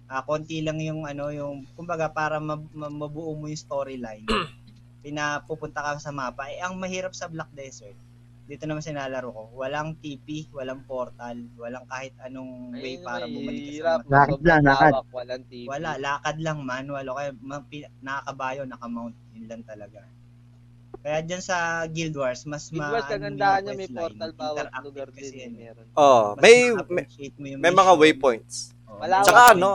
Ah, 0.07 0.22
konti 0.22 0.62
lang 0.62 0.79
yung 0.79 1.03
ano, 1.03 1.35
yung 1.35 1.66
kumbaga 1.74 2.07
para 2.07 2.39
mab- 2.39 2.70
ma- 2.70 2.93
mabuo 2.93 3.35
mo 3.35 3.51
yung 3.51 3.59
storyline. 3.59 4.22
Pinapupunta 5.03 5.83
ka 5.83 5.91
sa 5.99 6.14
mapa. 6.14 6.47
Eh, 6.47 6.62
ang 6.62 6.79
mahirap 6.79 7.11
sa 7.11 7.27
Black 7.27 7.51
Desert, 7.59 7.99
dito 8.47 8.62
naman 8.62 8.78
sinalaro 8.78 9.34
ko, 9.34 9.42
walang 9.59 9.99
TP, 9.99 10.47
walang 10.55 10.86
portal, 10.86 11.34
walang 11.59 11.82
kahit 11.90 12.14
anong 12.22 12.70
way 12.78 12.94
para 13.03 13.26
bumalik 13.26 13.82
ka 13.82 13.82
sa. 13.82 14.07
Lakad 14.07 14.42
lang, 14.47 14.62
lakad. 14.62 14.92
Walang 15.11 15.44
TV. 15.51 15.66
Wala, 15.66 15.90
lakad 15.99 16.36
lang 16.38 16.62
manual 16.62 17.05
o 17.11 17.18
kaya 17.18 17.34
nakakabayo, 17.99 18.62
nakamount, 18.62 19.18
yun 19.34 19.51
lang 19.51 19.66
talaga. 19.66 20.07
Kaya 21.03 21.22
dyan 21.26 21.42
sa 21.42 21.86
Guild 21.90 22.14
Wars, 22.14 22.47
mas 22.47 22.70
Guild 22.70 22.86
Wars, 22.86 23.07
kagandahan 23.11 23.66
yung 23.66 23.78
niya 23.78 23.82
may 23.82 23.90
portal 23.90 24.30
bawat 24.34 24.70
interactive 24.70 24.86
lugar 24.86 25.09
kasi 25.11 25.30
din. 25.30 25.38
yan 25.38 25.42
eh, 25.42 25.55
eh. 25.55 25.62
Meron. 25.66 25.86
Oh, 25.99 26.24
Mas 26.34 26.42
may 26.42 26.57
may, 26.86 27.53
may 27.59 27.72
mga 27.74 27.92
waypoints. 27.99 28.74
Oo, 28.86 28.99
Malawak 29.03 29.26
Tsaka 29.26 29.42
ano. 29.59 29.70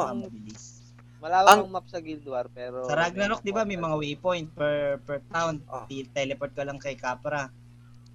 Malawak 1.21 1.49
Ang- 1.53 1.63
ang 1.67 1.71
map 1.71 1.85
sa 1.85 1.99
Guild 2.01 2.25
War, 2.25 2.47
pero... 2.49 2.81
Sa 2.89 2.97
Ragnarok, 2.97 3.45
di 3.45 3.53
ba, 3.53 3.61
may 3.61 3.77
mga 3.77 3.95
waypoint 3.99 4.47
per 4.57 4.97
per 5.05 5.21
town. 5.29 5.61
Ah. 5.69 5.85
Ti- 5.85 6.09
Teleport 6.09 6.51
ka 6.55 6.63
lang 6.65 6.81
kay 6.81 6.97
Capra. 6.97 7.51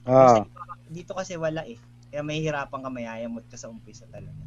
Ah. 0.06 0.46
Dito 0.86 1.12
kasi 1.12 1.34
wala 1.34 1.66
eh. 1.66 1.76
Kaya 2.08 2.22
may 2.22 2.38
hirapan 2.38 2.78
ka, 2.78 2.88
mayayamot 2.88 3.42
ka 3.50 3.58
sa 3.58 3.66
umpisa 3.66 4.06
talaga. 4.06 4.38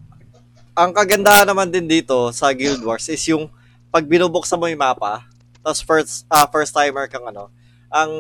Ang 0.80 0.96
kagandahan 0.96 1.44
naman 1.44 1.68
din 1.68 1.84
dito 1.86 2.32
sa 2.32 2.56
Guild 2.56 2.80
Wars 2.80 3.12
is 3.12 3.20
yung 3.28 3.52
pag 3.92 4.08
binubuksan 4.08 4.56
mo 4.56 4.72
yung 4.72 4.80
mapa, 4.80 5.28
tapos 5.60 5.84
first 5.84 6.24
ah, 6.32 6.48
first 6.48 6.72
timer 6.72 7.12
kang 7.12 7.28
ano, 7.28 7.52
ang 7.92 8.12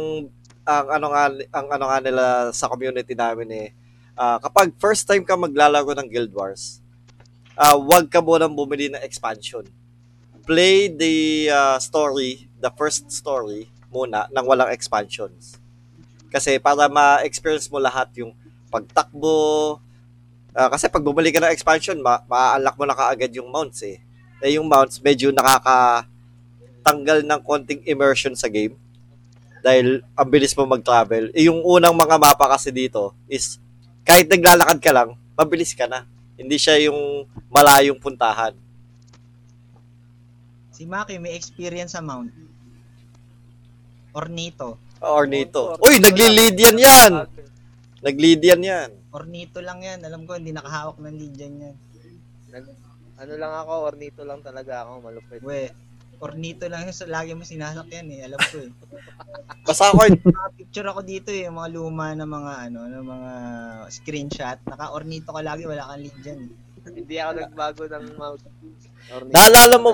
ang 0.67 0.87
ano 0.91 1.07
nga 1.15 1.23
ang 1.55 1.67
ano 1.71 1.85
nga 1.87 1.99
nila 2.03 2.23
sa 2.51 2.67
community 2.67 3.15
namin 3.15 3.47
eh 3.49 3.67
ah, 4.19 4.37
kapag 4.43 4.75
first 4.75 5.07
time 5.07 5.23
ka 5.23 5.39
maglalaro 5.39 5.95
ng 5.95 6.09
Guild 6.11 6.35
Wars, 6.35 6.83
ah 7.55 7.79
wag 7.79 8.11
ka 8.11 8.19
munang 8.19 8.51
bumili 8.51 8.91
ng 8.91 8.99
expansion. 8.99 9.63
play 10.49 10.89
the 10.89 11.45
uh, 11.53 11.77
story, 11.77 12.49
the 12.57 12.73
first 12.73 13.05
story 13.13 13.69
muna 13.93 14.25
nang 14.33 14.49
walang 14.49 14.73
expansions. 14.73 15.58
Kasi 16.29 16.61
para 16.61 16.85
ma-experience 16.85 17.67
mo 17.67 17.81
lahat 17.81 18.09
yung 18.21 18.37
pagtakbo, 18.69 19.77
ah, 20.53 20.69
kasi 20.69 20.85
pag 20.87 21.01
bumalik 21.01 21.33
ka 21.33 21.41
ng 21.41 21.53
expansion, 21.53 21.97
ma- 21.97 22.21
ma-unlock 22.29 22.77
mo 22.77 22.85
na 22.85 22.97
kaagad 22.97 23.33
yung 23.33 23.49
mounts 23.49 23.81
eh. 23.81 23.97
Eh 24.39 24.55
yung 24.55 24.69
mounts 24.69 25.03
medyo 25.03 25.33
nakaka 25.35 26.07
tanggal 26.85 27.25
ng 27.25 27.41
konting 27.43 27.83
immersion 27.83 28.33
sa 28.37 28.47
game 28.47 28.77
dahil 29.59 29.99
ang 30.15 30.27
bilis 30.31 30.55
mo 30.55 30.63
mag-travel. 30.63 31.35
Eh, 31.35 31.51
yung 31.51 31.59
unang 31.63 31.91
mga 31.91 32.15
mapa 32.15 32.47
kasi 32.47 32.71
dito 32.71 33.11
is 33.27 33.59
kahit 34.07 34.31
naglalakad 34.31 34.79
ka 34.79 34.91
lang, 34.95 35.19
mabilis 35.35 35.75
ka 35.75 35.85
na. 35.85 36.07
Hindi 36.39 36.55
siya 36.55 36.79
yung 36.87 37.27
malayong 37.51 37.99
puntahan. 37.99 38.55
Si 40.71 40.87
Maki 40.87 41.19
may 41.19 41.35
experience 41.35 41.91
sa 41.91 41.99
Mount. 41.99 42.31
Ornito. 44.15 44.79
Ornito. 44.99 45.79
Uy, 45.79 45.99
nagli-lead 45.99 46.55
yan 46.55 46.77
yan! 46.77 47.11
Nag-lead 47.99 48.41
yan 48.43 48.61
yan. 48.63 48.89
Ornito 49.11 49.59
lang 49.59 49.79
yan. 49.79 49.99
Alam 50.03 50.23
ko, 50.23 50.35
hindi 50.35 50.51
nakahawak 50.51 50.99
ng 50.99 51.15
lead 51.15 51.35
yan 51.35 51.53
yan. 51.59 51.75
Nag- 52.51 52.77
ano 53.19 53.33
lang 53.35 53.51
ako, 53.51 53.73
ornito 53.83 54.21
lang 54.23 54.39
talaga 54.39 54.87
ako, 54.87 55.03
malupit. 55.03 55.43
We, 55.43 55.67
Ornito 56.19 56.67
lang 56.67 56.83
yung 56.83 56.91
sa 56.91 57.07
lagi 57.07 57.31
mo 57.31 57.47
sinasakyan 57.47 58.11
eh. 58.11 58.27
Alam 58.27 58.39
ko 58.43 58.55
eh. 58.59 58.71
Basta 59.67 59.87
ako, 59.87 60.03
Mga 60.19 60.51
picture 60.59 60.87
ako 60.91 60.99
dito 61.07 61.31
eh. 61.31 61.47
Yung 61.47 61.55
mga 61.55 61.71
luma 61.71 62.11
na 62.11 62.27
mga 62.27 62.53
ano, 62.67 62.79
na 62.91 62.99
mga 62.99 63.31
screenshot. 63.87 64.59
Naka-ornito 64.67 65.31
ka 65.31 65.39
lagi, 65.39 65.63
wala 65.63 65.87
kang 65.87 66.03
lead 66.03 66.17
dyan. 66.19 66.39
eh. 66.43 66.51
Hindi 66.91 67.15
ako 67.23 67.31
nagbago 67.39 67.83
ng 67.87 68.05
mouse. 68.19 68.43
Ornito. 69.15 69.31
naalala 69.31 69.75
mo, 69.79 69.91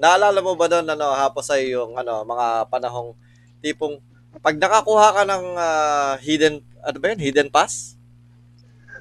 naalala 0.00 0.40
mo 0.40 0.52
ba 0.56 0.66
doon, 0.66 0.86
ano, 0.88 1.06
hapos 1.12 1.44
sa 1.44 1.60
yung, 1.60 1.92
ano, 1.92 2.24
mga 2.24 2.46
panahong 2.72 3.12
tipong, 3.60 4.00
pag 4.42 4.56
nakakuha 4.56 5.06
ka 5.16 5.22
ng 5.24 5.44
ah, 5.56 6.14
hidden, 6.20 6.60
ano 6.84 6.96
ba 7.00 7.06
yun, 7.12 7.20
hidden 7.20 7.48
pass? 7.48 7.96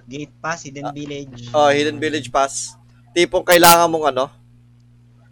Gate 0.05 0.33
pass, 0.37 0.63
hidden 0.65 0.89
village. 0.93 1.49
Oh, 1.51 1.69
hidden 1.73 1.97
village 1.97 2.29
pass. 2.29 2.77
Tipong 3.15 3.45
kailangan 3.47 3.89
mong 3.89 4.11
ano, 4.11 4.25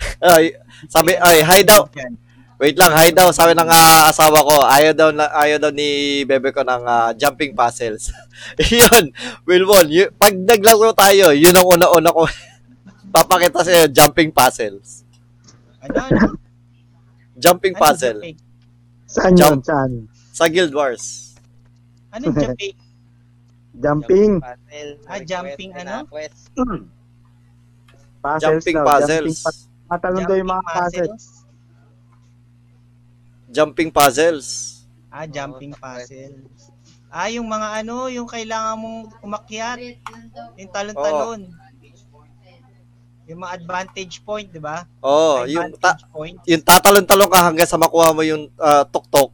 ay, 0.36 0.56
sabi, 0.91 1.16
ay, 1.16 1.39
hi 1.43 1.62
daw, 1.64 1.88
Yan. 1.95 2.20
Wait 2.64 2.80
lang, 2.80 2.95
hi 2.95 3.12
daw. 3.12 3.28
Sabi 3.34 3.51
ng 3.58 3.68
ah, 3.68 4.08
asawa 4.08 4.39
ko, 4.39 4.64
ayaw 4.64 4.93
daw, 4.95 5.10
na, 5.12 5.28
ayaw 5.36 5.58
daw 5.68 5.72
ni 5.74 6.22
bebe 6.24 6.54
ko 6.56 6.64
ng 6.64 6.84
ah, 6.88 7.12
jumping 7.12 7.51
puzzles. 7.51 8.14
yun, 8.72 9.12
Wilwon, 9.43 9.91
y- 9.91 10.08
pag 10.16 10.32
naglaro 10.32 10.95
tayo, 10.95 11.36
yun 11.36 11.51
ang 11.51 11.68
una-una 11.68 12.14
ko. 12.16 12.24
Papakita 13.14 13.68
sa'yo, 13.68 13.91
jumping 13.91 14.32
puzzles. 14.32 15.04
Ano, 15.84 15.97
ano? 16.08 16.26
Jumping 17.36 17.76
Ano 17.76 17.82
puzzle. 17.84 18.20
Japek? 18.22 18.53
Saan 19.14 19.38
Jump. 19.38 19.51
yun? 19.53 19.59
Saan? 19.61 19.91
Sa 20.34 20.49
Guild 20.49 20.74
Wars. 20.74 21.38
Ano 22.09 22.34
Japek? 22.34 22.74
Jumping. 23.78 24.41
Puzzle. 24.45 24.93
Ah, 25.05 25.22
jumping 25.22 25.72
ano? 25.78 25.95
Quest. 26.09 26.49
Puzzles 28.24 28.41
Jumping 28.41 28.78
daw. 28.80 28.86
puzzles. 28.88 29.38
Jumping 29.91 30.26
daw 30.26 30.38
yung 30.39 30.49
mga 30.49 30.64
puzzles. 30.66 31.24
Jumping 33.53 33.89
puzzles. 33.93 34.47
Ah, 35.14 35.30
jumping 35.30 35.74
Oo, 35.76 35.82
puzzles. 35.84 36.74
Ah, 37.14 37.30
yung 37.30 37.45
mga 37.45 37.86
ano, 37.86 38.09
yung 38.09 38.26
kailangan 38.26 38.74
mong 38.80 38.99
umakyat. 39.22 39.78
Yung 40.57 40.72
talon-talon. 40.74 41.41
Yung 43.28 43.39
mga 43.39 43.53
advantage 43.63 44.19
point, 44.28 44.51
di 44.51 44.59
ba? 44.59 44.84
Oh, 44.99 45.47
yung, 45.47 45.71
ta- 45.80 45.99
point. 46.11 46.36
yung 46.43 46.63
tatalon-talon 46.63 47.32
ka 47.32 47.39
hanggang 47.39 47.69
sa 47.69 47.80
makuha 47.80 48.11
mo 48.11 48.21
yung 48.24 48.51
ah, 48.59 48.84
tuktok. 48.84 49.32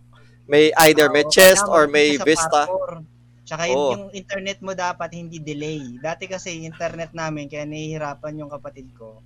May 0.49 0.73
either 0.89 1.09
may 1.13 1.25
Oo, 1.25 1.31
chest 1.33 1.65
or 1.69 1.85
may 1.85 2.17
vista. 2.21 2.65
parkour. 2.65 3.05
Tsaka 3.45 3.65
yung, 3.65 3.81
Oo. 3.81 3.91
yung 3.97 4.05
internet 4.13 4.61
mo 4.61 4.77
dapat 4.77 5.09
hindi 5.17 5.41
delay. 5.41 5.97
Dati 5.97 6.29
kasi 6.29 6.65
internet 6.65 7.17
namin, 7.17 7.49
kaya 7.49 7.65
nahihirapan 7.65 8.45
yung 8.45 8.49
kapatid 8.53 8.93
ko. 8.93 9.25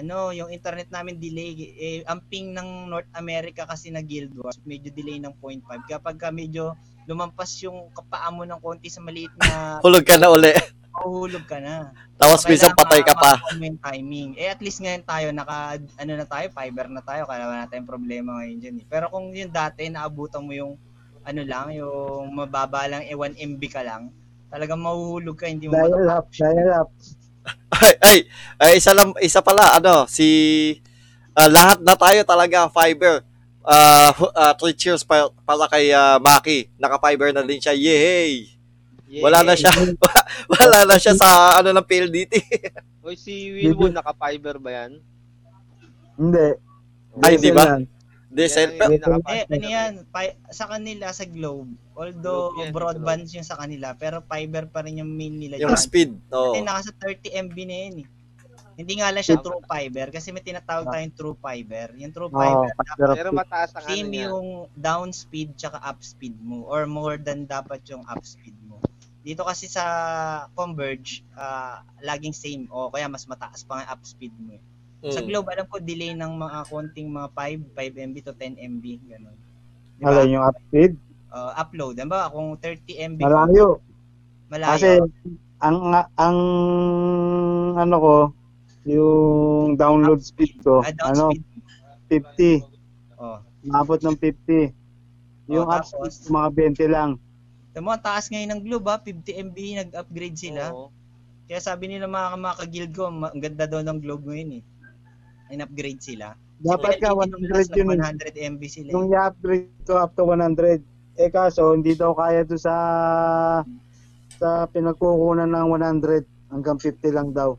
Ano, 0.00 0.32
yung 0.32 0.48
internet 0.48 0.88
namin 0.88 1.20
delay, 1.20 1.76
eh, 1.76 2.00
ang 2.08 2.24
ping 2.24 2.56
ng 2.56 2.88
North 2.88 3.12
America 3.12 3.68
kasi 3.68 3.92
na 3.92 4.00
Guild 4.00 4.32
Wars, 4.32 4.56
medyo 4.64 4.88
delay 4.88 5.20
ng 5.20 5.36
0.5. 5.44 5.84
Kapag 5.84 6.16
ka 6.16 6.32
medyo 6.32 6.72
lumampas 7.04 7.52
yung 7.60 7.92
kapaa 7.92 8.32
mo 8.32 8.48
ng 8.48 8.60
konti 8.64 8.88
sa 8.88 9.04
maliit 9.04 9.32
na 9.36 9.48
Hulog 9.84 10.08
ka 10.08 10.16
na 10.16 10.32
uli. 10.32 10.56
Mahuhulog 11.00 11.44
ka 11.48 11.58
na. 11.58 11.96
Tapos 12.20 12.44
minsan 12.44 12.76
Kailangan 12.76 12.80
patay 12.84 13.00
ka 13.00 13.14
pa. 13.16 13.32
yung 13.56 13.80
timing. 13.80 14.30
Eh 14.36 14.52
at 14.52 14.60
least 14.60 14.84
ngayon 14.84 15.02
tayo 15.02 15.32
naka 15.32 15.80
ano 15.96 16.12
na 16.12 16.26
tayo, 16.28 16.46
fiber 16.52 16.86
na 16.92 17.00
tayo, 17.00 17.24
kaya 17.24 17.48
wala 17.48 17.64
na 17.64 17.70
tayong 17.72 17.88
problema 17.88 18.38
ngayon 18.38 18.58
diyan 18.60 18.76
eh. 18.84 18.86
Pero 18.86 19.08
kung 19.08 19.32
yung 19.32 19.48
dati 19.48 19.88
naabutan 19.88 20.44
mo 20.44 20.52
yung 20.52 20.76
ano 21.24 21.40
lang, 21.44 21.72
yung 21.72 22.28
mababa 22.32 22.84
lang 22.84 23.04
eh 23.04 23.16
1 23.16 23.36
MB 23.36 23.62
ka 23.68 23.80
lang, 23.80 24.12
talagang 24.48 24.80
mahuhulog 24.80 25.36
ka, 25.36 25.48
hindi 25.48 25.68
mo 25.68 25.76
Dial 25.76 26.08
up. 26.08 26.26
Dial 26.32 26.70
up. 26.74 26.88
ay, 27.80 27.92
ay, 28.04 28.18
ay, 28.60 28.72
isa 28.76 28.92
lang, 28.92 29.12
isa 29.20 29.40
pala, 29.40 29.72
ano, 29.76 30.04
si, 30.04 30.26
ah, 31.32 31.48
lahat 31.48 31.80
na 31.80 31.96
tayo 31.96 32.20
talaga, 32.24 32.68
fiber. 32.68 33.24
Ah, 33.60 34.10
hu- 34.16 34.32
ah, 34.32 34.52
three 34.56 34.72
cheers 34.74 35.04
pa, 35.04 35.28
para 35.44 35.68
kay 35.68 35.92
ah, 35.92 36.16
Maki. 36.16 36.72
Naka-fiber 36.76 37.30
na 37.30 37.44
din 37.44 37.60
siya. 37.60 37.76
Yay! 37.76 38.48
Yay! 39.10 39.20
Wala 39.20 39.42
na 39.42 39.58
siya. 39.58 39.74
Wala 40.54 40.86
na 40.86 40.94
siya 40.94 41.18
sa 41.18 41.28
ano 41.58 41.74
ng 41.74 41.82
PLDT. 41.82 42.34
Uy, 43.04 43.18
si 43.18 43.50
Wilwon, 43.50 43.90
naka-fiber 43.90 44.56
ba 44.56 44.70
yan? 44.72 45.02
Hindi. 46.14 46.46
Ay, 47.18 47.34
di 47.34 47.50
ba? 47.50 47.82
Decent. 48.30 48.78
Yan 48.78 48.86
hindi 48.94 49.02
Eh, 49.26 49.42
ano 49.42 49.66
yan, 49.66 49.92
pi- 50.06 50.38
sa 50.48 50.70
kanila 50.70 51.10
sa 51.10 51.26
Globe, 51.26 51.66
although 51.98 52.54
Globe 52.54 52.62
yan, 52.62 52.70
broadband 52.70 53.24
yung 53.34 53.42
sa 53.42 53.58
kanila, 53.58 53.90
pero 53.92 54.22
fiber 54.22 54.70
pa 54.70 54.86
rin 54.86 55.02
yung 55.02 55.10
main 55.10 55.34
nila 55.34 55.58
Yung 55.58 55.74
dyan. 55.74 55.82
speed. 55.82 56.10
Oh. 56.30 56.54
Kasi 56.54 56.62
nasa 56.62 56.94
30 56.94 57.26
MB 57.50 57.56
na 57.66 57.76
yun 57.82 57.96
eh. 57.98 58.08
Hindi 58.78 58.96
nga 58.96 59.10
lang 59.10 59.20
siya 59.20 59.36
Ah. 59.36 59.44
true 59.44 59.60
fiber 59.60 60.06
kasi 60.08 60.30
may 60.30 60.40
tinatawag 60.40 60.88
tayong 60.88 61.12
true 61.12 61.36
fiber. 61.36 61.92
Yung 61.98 62.14
true 62.14 62.30
fiber, 62.30 62.70
fiber 62.72 63.08
Pero 63.12 63.28
mataas 63.28 63.74
ang 63.74 63.82
ano 63.82 63.90
same 63.90 64.08
niya. 64.08 64.30
yung 64.30 64.48
down 64.72 65.10
speed 65.10 65.52
tsaka 65.52 65.82
up 65.82 66.00
speed 66.00 66.32
mo 66.38 66.64
or 66.64 66.86
more 66.86 67.18
than 67.18 67.44
dapat 67.44 67.82
yung 67.84 68.06
up 68.06 68.22
speed 68.22 68.56
mo. 68.62 68.78
Dito 69.20 69.44
kasi 69.44 69.68
sa 69.68 69.84
Converge, 70.56 71.20
ah, 71.36 71.84
laging 72.00 72.32
same 72.32 72.62
o 72.72 72.88
kaya 72.88 73.04
mas 73.04 73.28
mataas 73.28 73.60
pa 73.62 73.84
nga 73.84 73.92
up 73.92 74.00
speed 74.02 74.32
mo. 74.40 74.56
eh. 74.56 74.62
Sa 75.08 75.20
Mm. 75.20 75.28
Globe, 75.28 75.48
alam 75.52 75.66
ko 75.68 75.76
delay 75.80 76.12
ng 76.12 76.32
mga 76.36 76.60
konting 76.68 77.08
mga 77.08 77.28
5, 77.32 77.60
5 77.72 77.94
MB 77.96 78.16
to 78.20 78.32
10 78.36 78.56
MB, 78.56 78.84
ganun. 79.08 79.36
Di 79.96 80.04
ba? 80.04 80.12
Alam 80.12 80.28
yung 80.30 80.44
upspeed. 80.44 80.92
Ah, 81.28 81.52
upload. 81.60 81.94
Diba? 81.94 82.28
Kung 82.28 82.56
30 82.56 82.96
MB, 82.96 83.20
Malayo. 83.20 83.80
malayo. 84.48 84.72
Kasi 84.72 84.90
ang 85.60 85.76
ang 86.16 86.38
ano 87.76 87.96
ko 87.96 88.14
yung 88.88 89.76
download 89.76 90.24
speed 90.24 90.56
ko 90.64 90.80
ah, 90.80 90.88
down 90.90 91.12
ano 91.12 91.24
speed. 91.28 91.44
50 92.08 92.64
Oh. 93.20 93.38
umabot 93.62 94.00
ng 94.00 94.16
50 94.16 94.72
yung 95.46 95.68
Oh, 95.68 95.74
up 95.76 95.84
speed 95.84 96.32
mga 96.32 96.48
20 96.74 96.86
lang 96.88 97.10
Tama 97.80 97.88
mo, 97.88 97.96
ang 97.96 98.04
taas 98.04 98.28
ngayon 98.28 98.52
ng 98.52 98.62
Globe 98.68 98.92
ha, 98.92 99.00
50 99.00 99.40
MB 99.40 99.56
nag-upgrade 99.56 100.36
sila. 100.36 100.68
Oo. 100.68 100.92
Kaya 101.48 101.64
sabi 101.64 101.88
nila 101.88 102.04
mga 102.04 102.36
mga 102.36 102.56
ka-guild 102.60 102.92
ko, 102.92 103.02
ang 103.08 103.40
ganda 103.40 103.64
daw 103.64 103.80
ng 103.80 104.04
Globe 104.04 104.28
ngayon 104.28 104.60
eh. 104.60 104.62
In-upgrade 105.48 106.04
sila. 106.04 106.36
dapat 106.60 107.00
ka 107.00 107.16
100 107.16 107.72
yun 107.72 107.96
eh. 107.96 108.04
100 108.04 108.36
MB 108.36 108.62
sila. 108.68 108.88
eh. 108.88 108.92
nung 108.92 109.08
i-upgrade 109.08 109.72
ko 109.88 109.96
up 109.96 110.12
to 110.12 110.28
100 110.28 110.84
eh 111.16 111.32
kaso 111.32 111.72
hindi 111.72 111.96
daw 111.96 112.12
kaya 112.12 112.44
to 112.44 112.60
sa 112.60 112.76
sa 114.36 114.68
pinagkukunan 114.68 115.48
ng 115.48 115.66
100 115.72 116.52
hanggang 116.52 116.76
50 116.76 117.16
lang 117.16 117.32
daw 117.32 117.56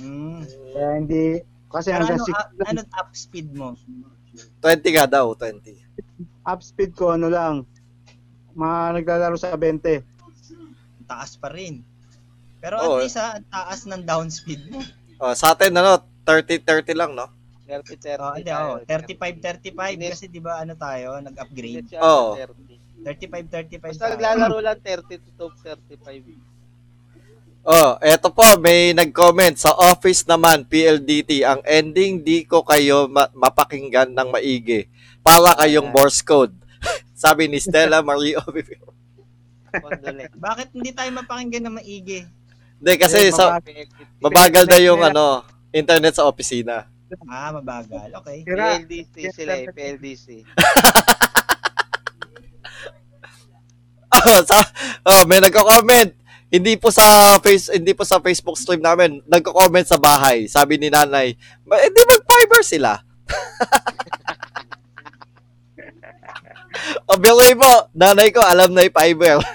Mm. 0.00 0.40
kaya 0.72 0.90
hindi 0.96 1.44
kasi 1.68 1.92
Pero 1.92 2.00
hanggang 2.00 2.24
ano, 2.24 2.32
6 2.32 2.32
ah, 2.32 2.48
ano 2.64 2.80
up 2.96 3.10
speed 3.12 3.52
mo? 3.52 3.76
20 4.64 4.96
ka 4.96 5.04
daw, 5.04 5.36
20. 5.36 5.76
up 6.48 6.64
speed 6.64 6.96
ko 6.96 7.12
ano 7.12 7.28
lang 7.28 7.68
mga 8.54 8.78
naglalaro 9.00 9.36
sa 9.38 9.54
20 9.54 10.02
Ang 10.02 11.06
Taas 11.06 11.34
pa 11.36 11.50
rin. 11.50 11.82
Pero 12.60 12.76
Oo. 12.76 13.00
at 13.00 13.08
least 13.08 13.16
ha, 13.16 13.40
ang 13.40 13.46
taas 13.48 13.88
ng 13.88 14.04
down 14.04 14.28
speed 14.28 14.68
mo. 14.68 14.84
Oh, 15.20 15.32
sa 15.32 15.56
atin, 15.56 15.72
ano, 15.74 16.00
30-30 16.24 16.92
lang, 16.92 17.16
no? 17.16 17.28
30, 17.64 17.96
30. 17.96 18.20
Oh, 18.20 18.34
hindi, 18.34 18.50
oh, 18.50 18.78
35-35 18.84 19.94
Hindi. 19.94 20.06
kasi 20.10 20.24
di 20.26 20.42
ba 20.42 20.60
ano 20.60 20.74
tayo, 20.74 21.18
nag-upgrade. 21.22 21.94
Oo. 21.98 22.36
30. 22.36 22.80
35-35 23.00 23.80
Basta 23.80 24.04
tayo. 24.06 24.12
naglalaro 24.18 24.58
lang 24.60 24.78
30 24.82 25.38
to 25.38 25.48
35. 25.64 26.50
Oh, 27.60 28.00
eto 28.00 28.32
po, 28.32 28.44
may 28.56 28.96
nag-comment 28.96 29.52
sa 29.56 29.76
office 29.76 30.24
naman, 30.24 30.64
PLDT, 30.64 31.44
ang 31.44 31.60
ending 31.68 32.24
di 32.24 32.48
ko 32.48 32.64
kayo 32.64 33.04
ma- 33.04 33.28
mapakinggan 33.36 34.16
ng 34.16 34.28
maigi. 34.32 34.88
Para 35.20 35.52
kayong 35.60 35.92
Morse 35.92 36.24
code. 36.24 36.56
Sabi 37.20 37.52
ni 37.52 37.60
Stella 37.60 38.00
Marie 38.00 38.32
Ovivio. 38.40 38.96
Condolence. 39.68 40.32
Bakit 40.32 40.68
hindi 40.72 40.90
tayo 40.96 41.10
mapakinggan 41.12 41.68
na 41.68 41.72
maigi? 41.76 42.24
Hindi, 42.80 42.92
kasi 42.96 43.28
sa, 43.28 43.60
mabagal 44.24 44.64
na 44.64 44.80
yung 44.80 45.04
ano, 45.04 45.44
internet 45.68 46.16
sa 46.16 46.24
opisina. 46.24 46.88
Ah, 47.28 47.52
mabagal. 47.52 48.08
Okay. 48.24 48.48
PLDC 48.48 49.14
sila 49.36 49.52
eh, 49.60 49.68
PLDC. 49.68 50.26
Oh, 54.10 54.42
sa, 54.42 54.58
oh, 55.06 55.22
may 55.30 55.38
nagko-comment. 55.38 56.10
Hindi 56.50 56.74
po 56.74 56.90
sa 56.90 57.38
face 57.38 57.70
hindi 57.70 57.94
po 57.94 58.02
sa 58.02 58.18
Facebook 58.18 58.58
stream 58.58 58.82
namin. 58.82 59.22
Nagko-comment 59.22 59.86
sa 59.86 60.02
bahay. 60.02 60.50
Sabi 60.50 60.82
ni 60.82 60.90
nanay, 60.90 61.38
"Ma- 61.62 61.78
eh, 61.78 61.94
mag-fiber 61.94 62.60
sila." 62.66 62.98
o 67.08 67.16
bilay 67.16 67.52
mo, 67.54 67.88
nanay 67.92 68.30
ko 68.32 68.40
alam 68.42 68.72
na 68.72 68.86
yung 68.86 68.96
fiber. 68.96 69.38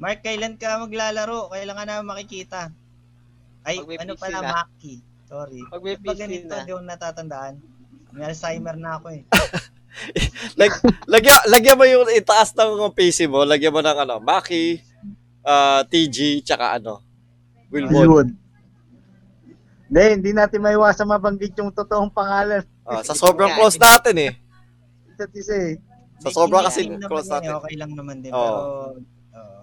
Mark, 0.00 0.24
kailan 0.24 0.56
ka 0.56 0.80
maglalaro? 0.80 1.52
Kailan 1.52 1.76
ka 1.76 1.84
na 1.84 2.00
makikita? 2.00 2.72
Ay, 3.60 3.84
Pag 3.84 3.88
may 3.88 3.98
ano 4.00 4.12
PC 4.16 4.22
pala, 4.24 4.38
na. 4.40 4.50
Maki. 4.56 4.94
Sorry. 5.28 5.60
Pag 5.68 5.82
may 5.84 5.96
Pag 6.00 6.04
PC 6.16 6.20
ganito, 6.24 6.54
na. 6.56 6.64
di 6.64 6.72
ko 6.72 6.80
natatandaan. 6.80 7.54
May 8.16 8.24
Alzheimer 8.32 8.76
na 8.80 8.96
ako 8.96 9.06
eh. 9.12 9.22
Lag, 10.60 10.70
lagyan, 11.04 11.38
lagyan 11.50 11.76
mo 11.76 11.84
yung 11.84 12.06
itaas 12.14 12.54
ng 12.54 12.94
PC 12.94 13.26
mo, 13.26 13.42
lagyan 13.42 13.74
mo 13.74 13.82
ng 13.82 13.98
ano, 14.06 14.16
Maki, 14.22 14.80
ah, 15.44 15.82
TG, 15.84 16.46
tsaka 16.46 16.78
ano, 16.78 17.02
Wilmon. 17.68 18.06
Yun. 18.06 18.28
Hindi, 19.90 20.02
hindi 20.14 20.30
natin 20.30 20.62
maiwasan 20.62 21.02
mabanggit 21.02 21.58
yung 21.58 21.74
totoong 21.74 22.14
pangalan. 22.14 22.62
Ah, 22.86 23.02
sa 23.02 23.10
sobrang 23.10 23.50
close 23.58 23.74
natin 23.74 24.14
eh. 24.22 24.32
Isa't 25.10 25.34
isa 25.34 25.54
eh. 25.58 25.74
Sa 26.22 26.30
sobra 26.30 26.62
Hindi- 26.62 26.68
kasi 26.70 26.80
close 27.02 27.26
yan, 27.26 27.34
natin. 27.34 27.50
Okay 27.58 27.74
lang 27.74 27.92
naman 27.98 28.22
din. 28.22 28.30
Oo. 28.30 28.38
Pero, 28.38 28.62
oo. 29.34 29.62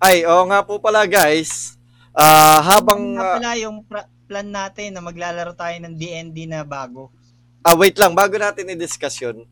Ay, 0.00 0.24
oo 0.24 0.44
nga 0.48 0.60
po 0.60 0.80
pala 0.80 1.04
guys. 1.04 1.76
Ah, 2.16 2.64
habang 2.64 3.12
Nga 3.12 3.20
ah, 3.20 3.34
pala 3.36 3.52
yung 3.56 3.78
pra- 3.84 4.08
plan 4.24 4.48
natin 4.48 4.96
na 4.96 5.04
maglalaro 5.04 5.52
tayo 5.52 5.76
ng 5.80 5.94
D&D 5.94 6.48
na 6.48 6.64
bago. 6.64 7.12
ah, 7.60 7.72
wait 7.74 7.96
lang 7.96 8.12
bago 8.12 8.36
natin 8.36 8.68
i-discuss 8.68 9.20
'yun. 9.20 9.44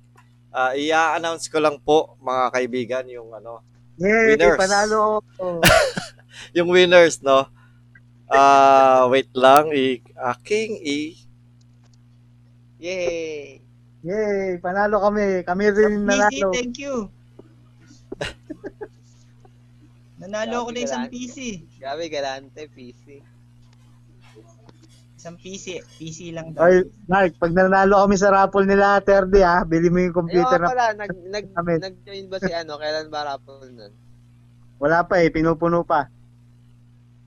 Ah, 0.48 0.72
i-announce 0.72 1.48
ko 1.48 1.60
lang 1.60 1.76
po 1.76 2.16
mga 2.20 2.44
kaibigan 2.52 3.04
yung 3.08 3.32
ano, 3.32 3.60
Yay, 3.96 4.36
Winners. 4.36 4.56
panalo 4.56 5.20
ako. 5.20 5.60
yung 6.56 6.72
winners, 6.72 7.22
no. 7.22 7.46
Ah, 8.32 9.04
wait 9.12 9.28
lang, 9.36 9.68
i 9.76 10.00
aking 10.32 10.80
i 10.80 11.20
Yay! 12.82 13.62
Yay, 14.02 14.58
panalo 14.58 14.98
kami. 14.98 15.46
Kami 15.46 15.64
rin 15.70 16.02
PC, 16.02 16.08
nanalo. 16.10 16.48
thank 16.50 16.74
you. 16.82 17.06
Nanalo 20.22 20.66
ako 20.66 20.70
ng 20.74 20.82
isang 20.82 21.06
PC. 21.06 21.62
Grabe, 21.78 22.10
galante, 22.10 22.66
PC. 22.66 23.22
Isang 25.14 25.38
PC. 25.38 25.78
PC 25.94 26.34
lang 26.34 26.50
daw. 26.50 26.66
Ay, 26.66 26.82
Mark, 27.06 27.38
pag 27.38 27.54
nanalo 27.54 28.02
kami 28.02 28.18
sa 28.18 28.34
raffle 28.34 28.66
nila, 28.66 28.98
Terdy 28.98 29.46
ha, 29.46 29.62
bili 29.62 29.86
mo 29.86 30.02
yung 30.02 30.18
computer 30.18 30.58
nga 30.58 30.66
na 30.66 30.74
pala, 30.74 30.86
nag, 30.98 31.14
nag, 31.30 31.46
nag-join 31.54 32.26
ba 32.26 32.42
si 32.42 32.50
ano? 32.50 32.82
Kailan 32.82 33.06
ba 33.06 33.22
raffle 33.22 33.70
nun? 33.70 33.94
wala 34.82 35.06
pa 35.06 35.22
eh, 35.22 35.30
pinupuno 35.30 35.86
pa. 35.86 36.10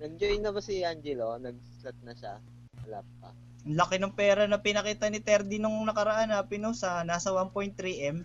Nag-join 0.06 0.41
na 0.45 0.53
ba 0.53 0.62
si 0.62 0.86
Angelo? 0.86 1.34
Nag-slot 1.41 1.97
na 2.06 2.14
siya? 2.14 2.38
Wala 2.86 3.01
pa. 3.18 3.34
Ang 3.66 3.74
laki 3.74 3.97
ng 3.97 4.14
pera 4.14 4.45
na 4.45 4.62
pinakita 4.62 5.10
ni 5.10 5.18
Terdy 5.18 5.58
nung 5.58 5.82
nakaraan 5.82 6.30
na 6.30 6.45
pinusa. 6.45 7.01
Nasa 7.01 7.34
1.3M. 7.34 8.22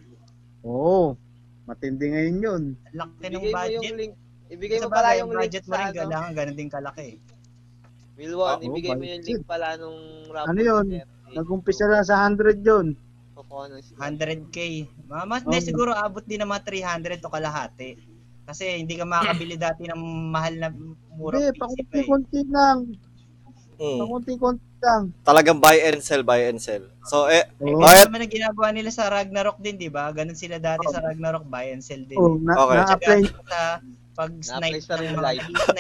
Oo, 0.61 1.17
matindi 1.65 2.13
ngayon 2.13 2.37
yun. 2.45 2.63
Ang 2.93 2.97
laki 3.01 3.25
ng 3.25 3.33
Ibigay 3.33 3.49
mo 3.49 3.57
budget. 3.57 3.81
yung 3.81 3.97
link. 3.97 4.13
Ibigay 4.51 4.79
mo 4.85 4.89
pala 4.93 5.11
yung 5.17 5.31
budget 5.33 5.65
link 5.65 5.71
mo 5.73 5.75
rin. 5.75 5.87
ano. 5.89 5.97
Kailangan 5.97 6.31
ganun 6.37 6.57
din 6.61 6.69
kalaki. 6.69 7.09
Wilwon, 8.21 8.57
Oo, 8.61 8.67
ibigay 8.69 8.93
mo 8.93 9.05
yung 9.09 9.25
link 9.25 9.43
pala 9.49 9.69
nung 9.81 9.99
raffle. 10.29 10.49
Ano 10.53 10.61
yun? 10.61 10.87
Nag-umpisa 11.33 11.89
lang 11.89 12.05
sa 12.05 12.29
100 12.29 12.61
yun. 12.61 12.87
Kukuha 13.33 13.73
ng 13.73 13.81
slot. 13.81 13.97
100k. 14.05 14.57
Mga 15.09 15.25
mas, 15.25 15.43
Oo. 15.49 15.57
siguro 15.65 15.97
abot 15.97 16.21
din 16.21 16.45
ng 16.45 16.51
mga 16.53 16.61
300 16.69 17.25
o 17.25 17.33
kalahati. 17.33 17.97
Kasi 18.51 18.83
hindi 18.83 18.99
ka 18.99 19.07
makakabili 19.07 19.55
dati 19.55 19.87
ng 19.87 20.03
mahal 20.35 20.55
na 20.59 20.69
murang 21.15 21.39
Hindi, 21.39 21.55
PC 21.55 21.55
eh. 21.55 21.59
pakunti-kunti 21.63 22.41
lang. 22.51 22.79
mm, 23.79 23.99
Pakunti-kunti 24.03 24.69
lang. 24.83 25.03
talagang 25.23 25.59
buy 25.63 25.79
and 25.87 26.03
sell, 26.03 26.27
buy 26.27 26.51
and 26.51 26.59
sell. 26.59 26.83
So 27.07 27.31
eh 27.31 27.47
Ganun 27.63 27.79
Bakit? 27.79 28.05
naman 28.11 28.21
ang 28.27 28.33
ginagawa 28.33 28.69
nila 28.75 28.91
sa 28.91 29.07
Ragnarok 29.07 29.59
din, 29.63 29.79
di 29.79 29.87
ba? 29.87 30.11
Ganun 30.11 30.35
sila 30.35 30.59
dati 30.59 30.83
sa 30.91 30.99
Ragnarok, 30.99 31.47
buy 31.47 31.71
and 31.71 31.85
sell 31.85 32.03
din. 32.03 32.19
oh, 32.19 32.35
na, 32.43 32.59
Okay. 32.59 32.77
na-apply. 32.83 33.21
Sa 33.47 33.61
pag 34.11 34.33
snipe 34.43 34.83
sa 34.83 34.99
ng 34.99 35.17
real 35.17 35.17
mga 35.17 35.31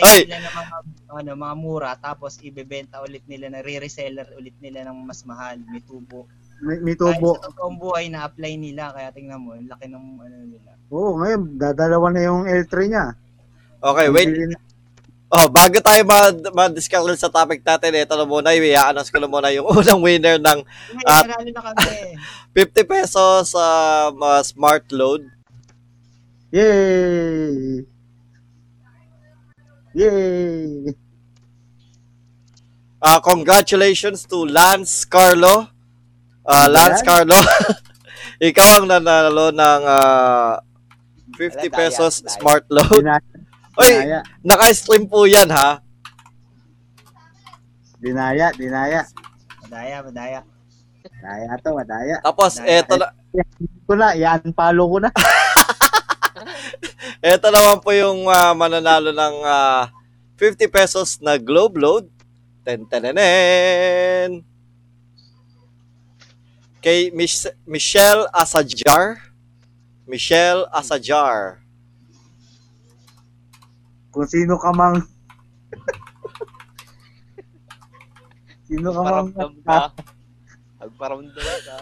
Ay! 0.01 0.21
nila 0.25 0.39
ng 0.41 0.55
mga 0.55 0.77
ano 1.11 1.31
mga 1.35 1.57
mura 1.59 1.93
tapos 1.99 2.39
ibebenta 2.41 3.03
ulit 3.03 3.21
nila 3.27 3.51
na 3.53 3.61
re-reseller 3.61 4.33
ulit 4.39 4.55
nila 4.63 4.87
ng 4.87 4.97
mas 5.05 5.27
mahal, 5.27 5.59
may 5.67 5.83
tubo. 5.83 6.25
May, 6.61 6.77
may 6.85 6.93
Kahit 6.93 7.17
tubo. 7.17 7.41
sa 7.41 7.49
totoong 7.49 7.77
buhay 7.81 8.05
na 8.13 8.29
apply 8.29 8.53
nila 8.61 8.93
kaya 8.93 9.09
tingnan 9.11 9.41
mo, 9.41 9.57
ang 9.57 9.65
laki 9.65 9.89
ng 9.89 10.07
ano 10.21 10.37
nila. 10.45 10.71
Oo, 10.93 11.17
ngayon, 11.17 11.41
dadalawa 11.57 12.07
na 12.13 12.21
yung 12.21 12.45
L3 12.45 12.75
niya. 12.87 13.07
okay, 13.81 14.09
wait. 14.13 14.29
Oh, 15.31 15.47
bago 15.47 15.79
tayo 15.79 16.03
ma- 16.03 16.35
ma-discuss 16.51 17.07
sa 17.17 17.31
topic 17.31 17.63
natin, 17.63 17.95
ito 17.95 18.19
na 18.19 18.27
muna, 18.27 18.51
i-announce 18.51 19.15
ko 19.15 19.23
na 19.23 19.31
muna 19.31 19.55
yung 19.55 19.63
unang 19.79 20.03
winner 20.03 20.43
ng 20.43 20.61
na 21.55 21.61
kami. 21.63 22.19
50 22.59 22.83
pesos 22.83 23.55
sa 23.55 23.65
smart 24.43 24.85
load. 24.91 25.23
Yay! 26.51 27.87
Yay! 29.95 30.91
Ah, 32.99 33.23
congratulations 33.23 34.27
to 34.27 34.45
Lance 34.45 35.07
Carlo. 35.07 35.71
Ah, 36.51 36.67
Lance. 36.67 37.07
Carlo. 37.07 37.39
Ikaw 38.51 38.83
ang 38.83 38.87
nanalo 38.91 39.55
ng 39.55 39.83
ah, 39.87 40.59
50 41.39 41.39
Wala, 41.39 41.55
daya, 41.63 41.71
pesos 41.71 42.15
smart 42.27 42.67
load. 42.67 43.07
Oy, 43.79 43.93
Dinaya. 43.95 44.21
naka-stream 44.43 45.07
po 45.07 45.31
yan 45.31 45.47
ha. 45.55 45.79
Dinaya, 48.03 48.51
dinaya. 48.59 49.07
Madaya, 49.63 49.97
madaya. 50.03 50.41
Daya 51.21 51.53
to, 51.61 51.71
madaya. 51.77 52.17
Tapos, 52.25 52.59
Daya. 52.59 52.83
eto, 52.83 52.97
na, 52.99 53.09
Ko 53.87 53.93
na, 53.95 54.17
yan, 54.17 54.41
follow 54.57 54.89
ko 54.91 54.99
na. 55.05 55.11
eto 57.31 57.47
naman 57.53 57.79
po 57.79 57.95
yung 57.95 58.27
ah, 58.27 58.57
mananalo 58.57 59.15
ng 59.15 59.37
ah, 59.47 59.93
50 60.35 60.67
pesos 60.73 61.21
na 61.23 61.37
globe 61.39 61.77
load. 61.79 62.05
Ten 62.65 62.89
tenenen. 62.89 64.50
Kay 66.81 67.13
Mich- 67.13 67.53
Michelle 67.69 68.25
Asajar. 68.33 69.21
Michelle 70.09 70.65
Asajar. 70.73 71.61
Kung 74.09 74.25
sino 74.25 74.57
ka 74.57 74.73
mang... 74.73 75.05
sino 78.69 78.89
ka 78.97 79.01
mang... 79.05 79.29
Paramdam 79.29 79.53
ka. 79.61 79.81
Magparamdam 80.81 81.53
ka. 81.69 81.77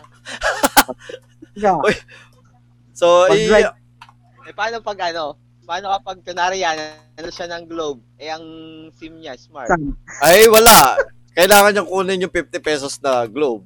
Ka. 1.62 1.72
Uy. 1.86 1.94
So, 2.90 3.30
i- 3.30 3.46
Pag-like. 3.46 3.70
Eh, 4.50 4.54
paano 4.56 4.82
pag 4.82 4.98
ano? 5.14 5.38
Paano 5.62 5.94
kapag 5.94 6.26
kunwari 6.26 6.66
yan, 6.66 6.74
ano 7.14 7.30
siya 7.30 7.46
ng 7.46 7.70
globe? 7.70 8.02
Eh, 8.18 8.34
ang 8.34 8.42
SIM 8.98 9.22
niya, 9.22 9.38
smart. 9.38 9.70
Ay 10.24 10.50
wala. 10.50 10.98
Kailangan 11.38 11.70
niyang 11.70 11.86
kunin 11.86 12.24
yung 12.26 12.34
50 12.34 12.58
pesos 12.58 12.98
na 12.98 13.22
globe. 13.30 13.62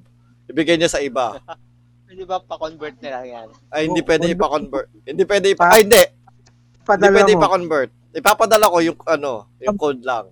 Ibigay 0.52 0.76
niya 0.76 0.92
sa 0.92 1.00
iba. 1.00 1.40
Hindi 2.12 2.28
ba 2.28 2.38
pa-convert 2.38 3.00
nila 3.00 3.24
yan? 3.24 3.48
Ay, 3.72 3.88
hindi 3.88 4.04
Oh, 4.04 4.06
pwede 4.06 4.28
condo- 4.28 4.36
ipa-convert. 4.36 4.88
Hindi 5.02 5.22
pwede 5.24 5.46
ipa... 5.48 5.64
Pa- 5.64 5.72
Ay, 5.72 5.80
hindi. 5.82 6.02
Hindi 6.04 6.84
Padala 6.84 7.14
pwede 7.16 7.32
mo. 7.32 7.38
ipa-convert. 7.40 7.90
Ipapadala 8.12 8.66
ko 8.68 8.78
yung 8.84 8.98
ano, 9.08 9.32
yung 9.56 9.78
code 9.80 10.04
lang. 10.04 10.28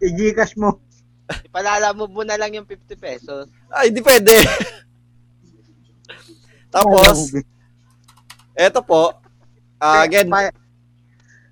I-Gcash 0.00 0.56
mo. 0.56 0.80
Ipalala 1.52 1.92
mo 1.92 2.08
mo 2.08 2.24
na 2.24 2.40
lang 2.40 2.56
yung 2.56 2.64
50 2.64 2.96
pesos. 2.96 3.44
Ay, 3.68 3.92
hindi 3.92 4.00
pwede. 4.00 4.32
Tapos, 6.72 7.36
eto 8.56 8.80
po. 8.80 9.12
ah, 9.76 10.00
again, 10.00 10.32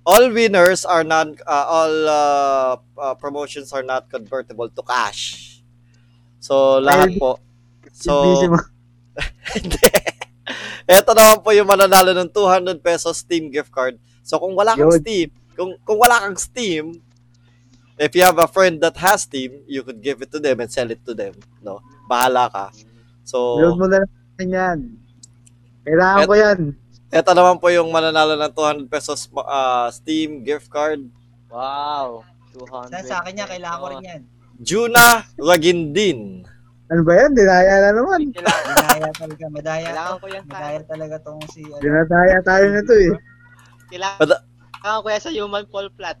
all 0.01 0.25
winners 0.31 0.81
are 0.81 1.05
not, 1.05 1.29
ah, 1.45 1.65
all 1.69 1.95
ah, 2.09 2.71
ah, 2.97 3.13
promotions 3.13 3.69
are 3.69 3.85
not 3.85 4.09
convertible 4.09 4.65
to 4.67 4.81
cash. 4.81 5.61
So, 6.41 6.81
lahat 6.81 7.13
po. 7.21 7.37
So. 8.01 8.13
Hindi. 9.55 9.89
Ito 10.89 11.11
naman 11.13 11.39
po 11.45 11.53
yung 11.53 11.69
mananalo 11.69 12.11
ng 12.17 12.29
200 12.33 12.81
pesos 12.81 13.21
Steam 13.21 13.53
gift 13.53 13.71
card. 13.71 13.95
So 14.25 14.41
kung 14.41 14.57
wala 14.57 14.73
kang 14.73 14.91
Yun. 14.91 14.99
Steam, 15.01 15.29
kung 15.53 15.71
kung 15.85 15.99
wala 16.01 16.19
kang 16.25 16.37
Steam, 16.37 16.99
if 17.95 18.11
you 18.17 18.25
have 18.25 18.37
a 18.41 18.49
friend 18.49 18.81
that 18.81 18.97
has 18.97 19.23
Steam, 19.23 19.61
you 19.69 19.85
could 19.85 20.01
give 20.01 20.19
it 20.25 20.29
to 20.33 20.41
them 20.41 20.59
and 20.59 20.69
sell 20.69 20.89
it 20.89 21.01
to 21.05 21.13
them, 21.13 21.37
no? 21.61 21.79
Bahala 22.09 22.49
ka. 22.49 22.65
So 23.23 23.61
Load 23.61 23.77
mo 23.77 23.85
na 23.87 24.01
lang 24.03 24.49
yan. 24.49 24.79
Kailangan 25.85 26.25
Et- 26.25 26.29
ko 26.29 26.35
yan. 26.35 26.59
Ito 27.11 27.31
naman 27.35 27.59
po 27.59 27.67
yung 27.67 27.91
mananalo 27.91 28.39
ng 28.39 28.53
200 28.55 28.87
pesos 28.87 29.27
ah, 29.43 29.91
Steam 29.91 30.47
gift 30.47 30.71
card. 30.71 31.03
Wow. 31.51 32.23
200. 32.55 32.87
Sa, 32.87 32.99
sa 33.03 33.15
akin 33.19 33.31
niya, 33.35 33.47
kailangan 33.51 33.77
ko 33.79 33.87
rin 33.91 33.99
yan. 34.03 34.21
Juna 34.61 35.27
Ragindin. 35.35 36.47
Ano 36.91 37.07
ba 37.07 37.13
yan? 37.15 37.31
Dinaya 37.31 37.75
na 37.87 37.91
naman. 37.95 38.19
Madaya 38.35 39.09
talaga, 39.15 39.45
madaya 39.47 39.87
kailangan 39.87 40.11
to. 40.11 40.19
ko 40.19 40.27
yan. 40.27 40.43
Madaya 40.43 40.79
talaga 40.83 41.15
tong 41.23 41.41
si, 41.55 41.61
ano, 41.63 41.79
Dinadaya 41.79 42.37
tayo 42.43 42.65
nito 42.67 42.93
eh. 42.99 43.11
Kailangan, 43.87 44.19
kailangan 44.75 44.99
ko 44.99 45.07
yan 45.07 45.23
sa 45.23 45.31
human 45.31 45.65
fall 45.71 45.89
flat. 45.95 46.19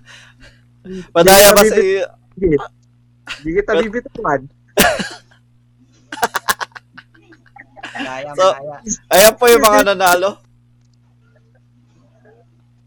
Madaya 1.16 1.52
ba 1.52 1.62
si... 1.68 2.00
Sige. 2.40 2.56
Hindi 3.36 3.50
kita 3.60 3.72
bibitawan. 3.84 4.40
So-. 8.32 8.56
Ayan 9.12 9.34
po 9.36 9.44
yung 9.44 9.60
mga 9.60 9.92
nanalo. 9.92 10.40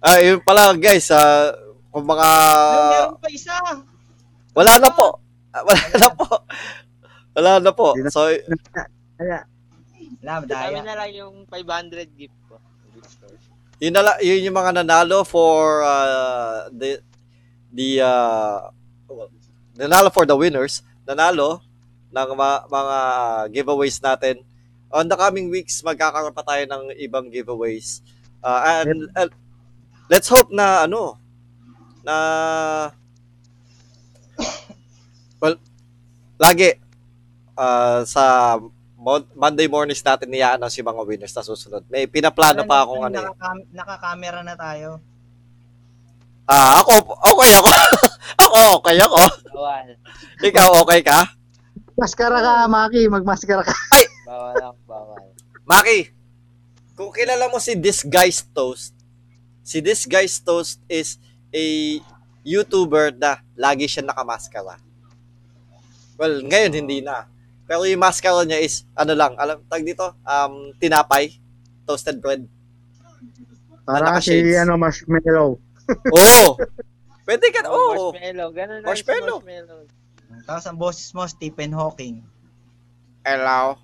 Ah, 0.04 0.20
yun 0.20 0.42
pala 0.42 0.74
guys, 0.74 1.14
ah, 1.14 1.54
kung 1.94 2.10
mga... 2.10 2.28
Meron 2.92 3.22
pa 3.22 3.30
isa. 3.30 3.56
Wala 4.58 4.82
na 4.82 4.90
po. 4.90 5.23
Ah, 5.54 5.64
Wala 5.64 5.86
na 5.94 6.10
po. 6.12 6.28
Wala 7.34 7.52
na 7.62 7.72
po. 7.72 7.88
So, 8.10 8.26
Wala, 8.26 9.46
madaya. 10.42 10.70
Kami 10.70 10.82
na 10.82 10.96
lang 10.98 11.12
yung 11.14 11.36
500 11.46 12.10
gift 12.14 12.34
store. 12.42 12.62
yun, 13.78 13.94
na, 13.94 14.02
la- 14.02 14.22
yun 14.24 14.48
yung 14.48 14.56
mga 14.56 14.82
nanalo 14.82 15.28
for 15.28 15.84
uh, 15.84 16.72
the 16.72 17.04
the 17.70 18.00
uh, 18.00 18.72
nanalo 19.76 20.10
for 20.10 20.26
the 20.26 20.38
winners. 20.38 20.82
Nanalo 21.04 21.60
ng 22.10 22.30
ma- 22.34 22.64
mga 22.66 22.98
giveaways 23.52 24.00
natin. 24.00 24.40
On 24.94 25.04
the 25.04 25.18
coming 25.18 25.50
weeks, 25.50 25.82
magkakaroon 25.82 26.32
pa 26.32 26.46
tayo 26.46 26.64
ng 26.70 26.94
ibang 27.02 27.28
giveaways. 27.28 28.06
Uh, 28.40 28.86
and, 28.86 29.10
and 29.18 29.30
let's 30.08 30.30
hope 30.30 30.54
na 30.54 30.86
ano 30.86 31.18
na 32.04 32.16
well 35.40 35.56
lagi 36.38 36.78
uh, 37.58 38.02
sa 38.06 38.58
Mon- 39.04 39.28
Monday 39.36 39.68
mornings 39.68 40.00
natin 40.00 40.32
niyaan 40.32 40.64
yung 40.64 40.88
mga 40.88 41.04
winners 41.04 41.36
na 41.36 41.44
susunod. 41.44 41.84
May 41.92 42.08
pinaplano 42.08 42.64
pa 42.64 42.88
akong 42.88 43.04
ano. 43.04 43.20
Nakakam- 43.20 43.68
nakakamera 43.76 44.40
na 44.48 44.56
tayo. 44.56 45.04
Ah, 46.48 46.80
ako 46.80 47.12
okay 47.36 47.52
ako. 47.60 47.70
ako 48.48 48.58
okay 48.80 48.98
ako. 49.04 49.22
Bawal. 49.52 49.88
Ikaw 50.40 50.70
okay 50.88 51.02
ka? 51.04 51.20
maskara 52.00 52.40
ka, 52.42 52.54
Maki. 52.68 53.06
Magmaskara 53.12 53.64
ka. 53.64 53.76
Bawal 54.28 54.54
lang, 54.60 54.76
bawal. 54.88 55.24
Maki, 55.64 56.12
kung 56.98 57.12
kilala 57.14 57.48
mo 57.48 57.60
si 57.60 57.78
Disguised 57.78 58.52
Toast, 58.52 58.96
si 59.64 59.80
Disguised 59.80 60.44
Toast 60.44 60.80
is 60.92 61.20
a 61.54 61.66
YouTuber 62.44 63.16
na 63.16 63.40
lagi 63.56 63.88
siya 63.88 64.04
nakamaskara. 64.04 64.80
Well, 66.16 66.46
ngayon 66.46 66.74
hindi 66.76 67.02
na. 67.02 67.26
Pero 67.64 67.88
yung 67.88 68.04
maskara 68.04 68.44
niya 68.44 68.60
is, 68.60 68.84
ano 68.94 69.16
lang, 69.16 69.34
alam, 69.40 69.64
tag 69.66 69.82
dito, 69.82 70.14
um, 70.22 70.76
tinapay, 70.78 71.32
toasted 71.88 72.20
bread. 72.20 72.44
Para 73.84 74.20
si 74.20 74.40
ano, 74.56 74.76
marshmallow. 74.76 75.60
Oo! 76.16 76.48
Pwede 77.24 77.48
ka, 77.56 77.64
oo. 77.68 78.12
Marshmallow. 78.12 78.50
Ganun 78.52 78.78
lang 78.80 78.88
Marshmallow. 78.88 79.40
marshmallow. 79.40 79.82
Tapos 80.44 80.66
ang 80.68 80.78
boses 80.78 81.08
mo, 81.12 81.24
Stephen 81.24 81.72
Hawking. 81.72 82.20
Hello. 83.24 83.80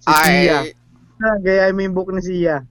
Si 0.00 0.08
Sia. 0.08 0.64
Ay, 0.64 0.72
Ah, 1.18 1.34
Gaya 1.36 1.74
mo 1.74 1.82
yung 1.82 1.92
book 1.92 2.14
ni 2.14 2.22
Sia. 2.22 2.62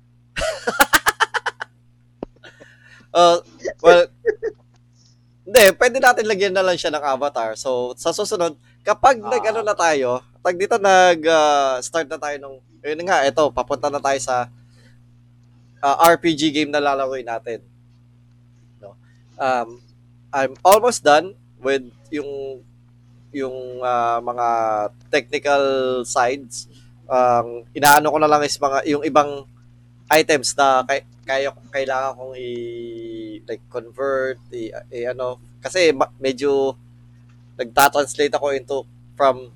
Uh, 3.14 3.38
well, 3.84 4.08
hindi, 5.48 5.64
pwede 5.80 6.04
natin 6.04 6.28
lagyan 6.28 6.52
na 6.52 6.60
lang 6.60 6.76
siya 6.76 6.92
ng 6.92 7.00
avatar. 7.08 7.56
So, 7.56 7.96
sa 7.96 8.12
susunod, 8.12 8.60
kapag 8.84 9.24
Ah. 9.24 9.32
nag-ano 9.32 9.64
na 9.64 9.72
tayo, 9.72 10.20
tag 10.44 10.60
dito 10.60 10.76
nag-start 10.76 12.12
na 12.12 12.20
tayo 12.20 12.36
ng, 12.36 12.56
yun 12.84 13.08
nga, 13.08 13.24
ito, 13.24 13.48
papunta 13.56 13.88
na 13.88 14.04
tayo 14.04 14.20
sa 14.20 14.52
uh, 15.80 15.96
RPG 16.04 16.52
game 16.52 16.72
na 16.72 16.84
lalaroin 16.84 17.24
natin. 17.24 17.64
No? 18.84 19.00
Um, 19.40 19.80
I'm 20.36 20.54
almost 20.68 21.08
done 21.08 21.32
with 21.64 21.88
yung 22.12 22.62
yung 23.32 23.80
uh, 23.80 24.20
mga 24.20 24.48
technical 25.08 25.64
sides. 26.04 26.68
Ang 27.08 27.64
inaano 27.72 28.12
ko 28.12 28.18
na 28.20 28.28
lang 28.28 28.44
is 28.44 28.60
mga 28.60 28.84
yung 28.88 29.04
ibang 29.08 29.48
items 30.12 30.56
na 30.60 30.84
kay, 30.84 31.08
kaya 31.28 31.52
kailangan 31.72 32.16
kong 32.16 32.36
i 32.36 32.50
like 33.50 33.64
convert 33.72 34.38
i, 34.54 34.72
i- 34.94 35.08
ano 35.10 35.40
kasi 35.64 35.92
ma- 35.96 36.12
medyo 36.22 36.76
nagta-translate 37.58 38.34
ako 38.36 38.48
into 38.54 38.78
from 39.18 39.50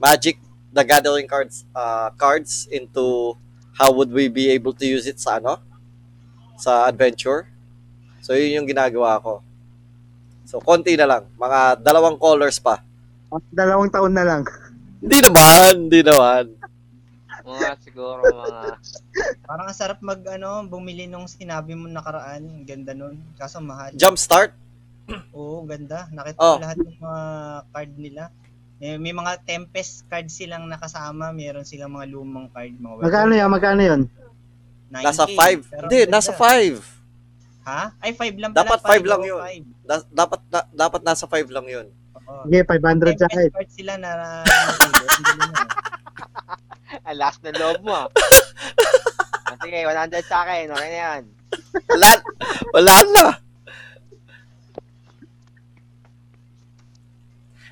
Magic 0.00 0.38
the 0.72 0.84
Gathering 0.84 1.28
cards 1.28 1.64
uh, 1.76 2.10
cards 2.16 2.68
into 2.72 3.36
how 3.78 3.92
would 3.92 4.12
we 4.12 4.28
be 4.28 4.50
able 4.52 4.72
to 4.76 4.84
use 4.86 5.06
it 5.08 5.20
sa 5.20 5.38
ano 5.40 5.60
sa 6.56 6.86
adventure. 6.88 7.48
So 8.22 8.34
yun 8.38 8.62
yung 8.62 8.68
ginagawa 8.70 9.18
ko. 9.22 9.42
So 10.46 10.60
konti 10.60 10.94
na 10.98 11.06
lang, 11.08 11.22
mga 11.38 11.80
dalawang 11.82 12.18
colors 12.20 12.58
pa. 12.60 12.82
Dalawang 13.52 13.90
taon 13.92 14.12
na 14.12 14.24
lang. 14.26 14.42
Hindi 15.02 15.18
naman, 15.24 15.72
hindi 15.88 16.00
naman. 16.04 16.44
Mga 17.42 17.68
siguro 17.80 18.20
mga... 18.22 18.76
Parang 19.48 19.66
ang 19.66 19.72
sarap 19.72 19.98
mag, 19.98 20.18
ano, 20.24 20.62
bumili 20.64 21.04
nung 21.04 21.26
sinabi 21.26 21.72
mo 21.72 21.86
nakaraan. 21.86 22.42
Ang 22.42 22.62
Ganda 22.62 22.92
nun. 22.92 23.18
Kaso 23.34 23.58
mahal. 23.58 23.90
Jumpstart? 23.94 24.52
Oo, 25.32 25.62
ganda. 25.62 26.06
Nakita 26.08 26.38
Oh. 26.38 26.56
ko 26.56 26.62
lahat 26.62 26.76
ng 26.78 26.96
mga 26.96 27.22
card 27.68 27.90
nila. 27.96 28.22
Eh, 28.78 28.96
may 28.96 29.10
mga 29.10 29.42
Tempest 29.42 30.06
card 30.06 30.26
silang 30.26 30.66
nakasama. 30.66 31.30
Meron 31.30 31.62
silang 31.62 31.90
mga 31.90 32.06
lumang 32.08 32.46
card. 32.48 32.72
Mga 32.72 32.94
Magkano 33.00 33.32
yan? 33.32 33.48
Magkano 33.48 33.80
yun? 33.80 34.00
9K, 34.88 35.02
Nasa 35.02 35.24
5. 35.24 35.64
pero 35.64 35.84
Hindi, 35.86 35.96
ang 35.98 36.04
ganda. 36.04 36.16
nasa 36.16 36.32
5. 36.32 36.76
Ha? 37.62 37.80
Ay, 37.96 38.10
5 38.12 38.36
lang 38.36 38.50
Dapat 38.50 38.76
pala. 38.76 38.88
five 38.88 39.04
lang 39.04 39.20
oo, 39.20 39.28
yun. 39.28 39.40
five. 39.40 39.64
Da- 39.82 40.08
dapat 40.08 40.40
na, 40.48 40.58
dapat 40.68 41.00
nasa 41.02 41.24
5 41.24 41.48
lang 41.48 41.64
'yun. 41.64 41.86
Oo. 42.20 42.42
Sige, 42.44 42.60
500 42.60 43.14
sa 43.14 43.24
akin. 43.24 43.38
Tempest 43.38 43.54
card 43.54 43.70
sila 43.70 43.92
na 43.96 44.10
last 47.10 47.42
na 47.42 47.50
loob 47.50 47.82
mo. 47.82 47.94
ah. 47.96 48.06
Ah, 49.42 49.58
Sige, 49.60 49.84
100 49.84 50.22
sa 50.24 50.46
akin. 50.46 50.70
Okay 50.70 50.88
na 50.88 50.98
yan. 51.02 51.22
Wala, 51.90 52.08
wala 52.72 52.94
na. 53.04 53.26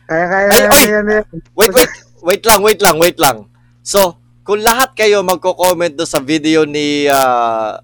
Kaya, 0.04 0.24
kaya, 0.26 0.48
Ay, 0.50 0.62
oy! 0.66 0.84
yan, 0.90 1.04
yan. 1.08 1.24
Wait, 1.54 1.72
wait. 1.72 1.92
Wait 2.20 2.42
lang, 2.44 2.60
wait 2.60 2.80
lang, 2.82 2.96
wait 2.98 3.16
lang. 3.16 3.48
So, 3.80 4.12
kung 4.42 4.60
lahat 4.60 4.92
kayo 4.92 5.22
magko-comment 5.22 5.94
do 5.94 6.04
sa 6.04 6.20
video 6.20 6.68
ni 6.68 7.08
ah, 7.08 7.80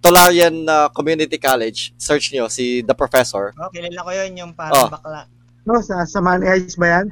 Tolarian 0.00 0.52
ah, 0.66 0.90
Community 0.90 1.38
College, 1.38 1.96
search 1.96 2.34
nyo 2.34 2.44
si 2.46 2.82
The 2.82 2.92
Professor. 2.92 3.56
Oh, 3.56 3.70
kilala 3.70 4.02
ko 4.02 4.10
yun, 4.12 4.30
yung 4.36 4.52
parang 4.52 4.84
Oh. 4.84 4.88
bakla. 4.90 5.24
No, 5.64 5.80
sa, 5.80 6.04
sa 6.04 6.18
Money 6.18 6.44
Heist 6.44 6.76
ba 6.76 7.00
yan? 7.00 7.06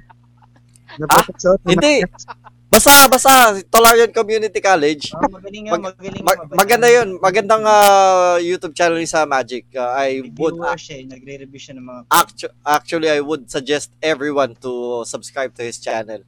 Na 0.98 1.04
Ah? 1.06 1.22
professor? 1.22 1.56
Hindi. 1.62 2.04
Basta, 2.68 3.08
basta, 3.08 3.32
Tolarian 3.72 4.12
Community 4.12 4.60
College. 4.60 5.08
Oh, 5.16 5.24
magaling 5.32 5.72
yun, 5.72 5.72
Mag- 5.72 5.88
magaling 5.96 6.20
Ma- 6.20 6.36
yun. 6.36 6.48
maganda 6.52 6.88
yun. 6.92 7.08
Magandang 7.16 7.64
ah, 7.64 8.36
YouTube 8.36 8.76
channel 8.76 9.00
sa 9.08 9.24
Magic. 9.24 9.64
Ah, 9.72 10.04
I 10.04 10.20
May 10.20 10.36
would, 10.36 10.52
viewers 10.60 10.82
siya, 10.84 10.96
eh, 11.00 11.04
nagre-review 11.08 11.56
siya 11.56 11.74
ng 11.80 11.86
mga 11.88 12.00
actu- 12.12 12.52
actually, 12.60 13.08
I 13.08 13.24
would 13.24 13.48
suggest 13.48 13.96
everyone 14.04 14.52
to 14.60 15.00
subscribe 15.08 15.56
to 15.56 15.64
his 15.64 15.80
channel. 15.80 16.20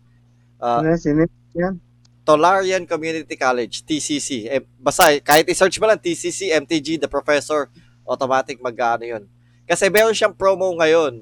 Ah, 0.56 0.80
Ano, 0.80 0.96
sino 0.96 1.28
yan? 1.52 1.76
Tolarian 2.24 2.88
Community 2.88 3.36
College, 3.36 3.84
TCC. 3.84 4.48
Eh, 4.48 4.64
basta, 4.80 5.12
kahit 5.20 5.44
i-search 5.44 5.76
mo 5.76 5.84
lang 5.84 6.00
TCC, 6.00 6.56
MTG, 6.56 6.96
The 6.96 7.10
Professor, 7.10 7.68
automatic 8.08 8.56
mag-ano 8.64 9.04
yun. 9.04 9.24
Kasi 9.68 9.92
meron 9.92 10.16
siyang 10.16 10.32
promo 10.32 10.72
ngayon 10.72 11.20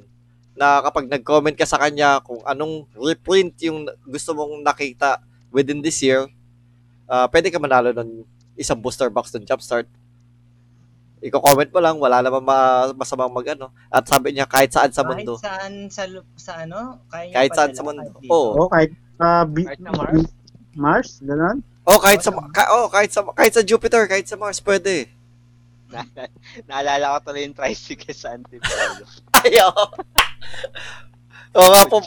na 0.58 0.82
kapag 0.82 1.06
nag-comment 1.06 1.54
ka 1.54 1.62
sa 1.62 1.78
kanya 1.78 2.18
kung 2.18 2.42
anong 2.42 2.90
reprint 2.98 3.54
yung 3.62 3.86
gusto 4.02 4.34
mong 4.34 4.58
nakita 4.66 5.22
within 5.54 5.78
this 5.78 6.02
year, 6.02 6.26
ah, 7.06 7.30
pwede 7.30 7.54
ka 7.54 7.62
manalo 7.62 7.94
ng 7.94 8.26
isang 8.58 8.82
booster 8.82 9.06
box 9.06 9.30
ng 9.32 9.46
Jumpstart. 9.46 9.86
Iko-comment 11.18 11.70
mo 11.70 11.80
lang, 11.82 11.96
wala 11.98 12.22
naman 12.22 12.42
ma- 12.42 12.94
masamang 12.94 13.30
mag-ano. 13.30 13.70
At 13.90 14.06
sabi 14.06 14.34
niya, 14.34 14.46
kahit 14.46 14.70
saan 14.74 14.90
sa 14.90 15.02
mundo. 15.02 15.38
Kahit 15.38 15.46
saan 15.46 15.74
sa, 15.90 16.02
sa 16.38 16.52
ano, 16.66 17.02
kaya 17.10 17.34
Kahit 17.34 17.50
saan 17.54 17.72
sa 17.74 17.82
mundo. 17.86 18.02
Oo. 18.30 18.66
Oh, 18.66 18.68
kahit, 18.70 18.94
ah, 19.18 19.42
bi- 19.46 19.66
Kahit 19.66 19.82
sa 19.82 19.92
Mars? 19.94 20.22
Mars? 20.78 21.10
Ganon? 21.22 21.58
Oh, 21.88 21.98
kahit 21.98 22.20
sa 22.20 22.30
ka, 22.52 22.62
oh, 22.68 22.86
kahit 22.92 23.10
sa 23.10 23.24
kahit 23.32 23.54
sa 23.56 23.64
Jupiter, 23.64 24.04
kahit 24.04 24.28
sa 24.28 24.36
Mars 24.36 24.60
pwede. 24.60 25.08
Naalala 26.68 27.16
ko 27.16 27.32
tuloy 27.32 27.48
yung 27.48 27.56
tricycle 27.56 28.12
sa 28.12 28.36
Antipolo. 28.36 29.08
Ayo. 29.48 29.72
Oo 31.56 31.68
nga 31.72 31.84
po. 31.88 31.98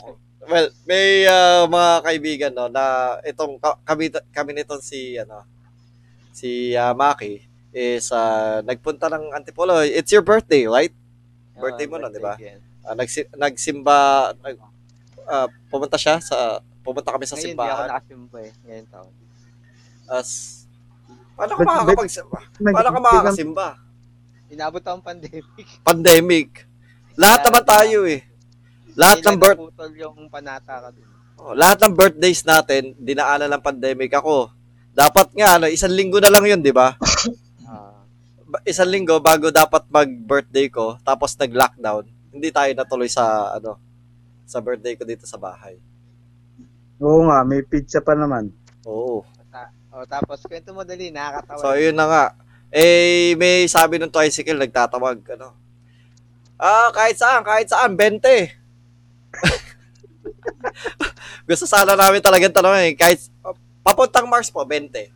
Well, 0.42 0.68
may 0.84 1.22
ah, 1.30 1.70
mga 1.70 1.90
kaibigan 2.02 2.52
no 2.52 2.66
na 2.66 3.16
itong 3.22 3.62
ka- 3.62 3.78
kami 3.86 4.10
kami 4.34 4.50
nitong 4.58 4.82
si 4.82 5.14
ano 5.14 5.46
si 6.34 6.74
ah, 6.74 6.92
Maki 6.92 7.46
is 7.72 8.10
ah, 8.12 8.60
nagpunta 8.60 9.08
ng 9.08 9.32
Antipolo. 9.32 9.80
It's 9.80 10.12
your 10.12 10.24
birthday, 10.26 10.68
right? 10.68 10.92
Birthday 11.56 11.86
mo 11.86 11.96
nun, 12.00 12.12
di 12.12 12.20
ba? 12.20 12.34
nagsi- 12.90 13.30
nagsimba, 13.38 14.32
nag, 14.42 14.56
ah, 15.30 15.48
pumunta 15.70 15.96
siya 15.96 16.18
sa, 16.18 16.58
pumunta 16.82 17.14
kami 17.14 17.24
sa 17.24 17.38
Ngayon, 17.38 17.54
di 17.54 17.54
ako 17.54 17.62
simbahan. 17.62 17.88
nakasimba 17.88 18.38
eh. 18.42 18.52
Ngayon 18.66 18.86
taon. 18.90 19.12
As, 20.10 20.28
paano 21.38 21.52
ka 21.54 21.62
makakapagsimba? 21.62 22.38
Paano 22.58 22.88
ka 22.90 23.00
makakasimba? 23.00 23.66
Inabot 24.52 24.82
akong 24.84 25.04
pandemic. 25.06 25.68
Pandemic. 25.80 26.50
Lahat 27.16 27.40
naman 27.44 27.64
tayo 27.64 27.98
eh. 28.08 28.20
Lahat 28.92 29.18
ng 29.24 29.36
birth, 29.40 29.60
yung 29.96 30.28
panata 30.28 30.74
ka 30.84 30.88
dun. 30.92 31.08
oh, 31.40 31.56
lahat 31.56 31.80
ng 31.82 31.92
birthdays 31.96 32.44
natin, 32.44 32.92
dinaanan 33.00 33.50
ng 33.50 33.62
pandemic 33.64 34.12
ako. 34.12 34.52
Dapat 34.92 35.32
nga, 35.32 35.56
ano, 35.56 35.66
isang 35.66 35.90
linggo 35.90 36.20
na 36.20 36.28
lang 36.28 36.44
yun, 36.44 36.60
di 36.60 36.72
ba? 36.72 36.92
Ah. 37.64 38.04
Ba- 38.44 38.60
Isang 38.68 38.92
linggo 38.92 39.16
bago 39.16 39.48
dapat 39.48 39.88
mag-birthday 39.88 40.68
ko, 40.68 41.00
tapos 41.00 41.32
nag-lockdown. 41.40 42.04
Hindi 42.28 42.52
tayo 42.52 42.68
natuloy 42.76 43.08
sa, 43.08 43.56
ano, 43.56 43.80
sa 44.44 44.60
birthday 44.60 44.92
ko 44.92 45.08
dito 45.08 45.24
sa 45.24 45.40
bahay. 45.40 45.80
Oo 47.00 47.24
nga, 47.32 47.40
may 47.48 47.64
pizza 47.64 48.04
pa 48.04 48.12
naman. 48.12 48.52
Oo. 48.84 49.24
O, 49.92 50.08
tapos, 50.08 50.40
kwento 50.48 50.72
mo 50.72 50.84
dali, 50.84 51.12
nakakatawa. 51.12 51.60
So, 51.60 51.76
yun 51.76 51.92
na 51.92 52.06
nga. 52.08 52.24
Eh, 52.72 53.36
may 53.36 53.68
sabi 53.68 54.00
ng 54.00 54.08
tricycle, 54.08 54.56
nagtatawag, 54.56 55.20
ano. 55.36 55.52
Ah, 56.62 56.94
kahit 56.94 57.18
saan, 57.18 57.42
kahit 57.42 57.66
saan, 57.66 57.98
20. 57.98 58.22
Gusto 61.50 61.66
sana 61.66 61.98
namin 61.98 62.22
talagang 62.22 62.54
tanongin, 62.54 62.94
kahit, 62.94 63.18
papuntang 63.82 64.30
Mars 64.30 64.46
po, 64.46 64.62
20. 64.62 65.10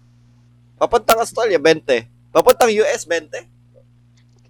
Papuntang 0.74 1.22
Australia, 1.22 1.62
20. 1.62 2.34
Papuntang 2.34 2.74
US, 2.82 3.06
20. 3.06 3.46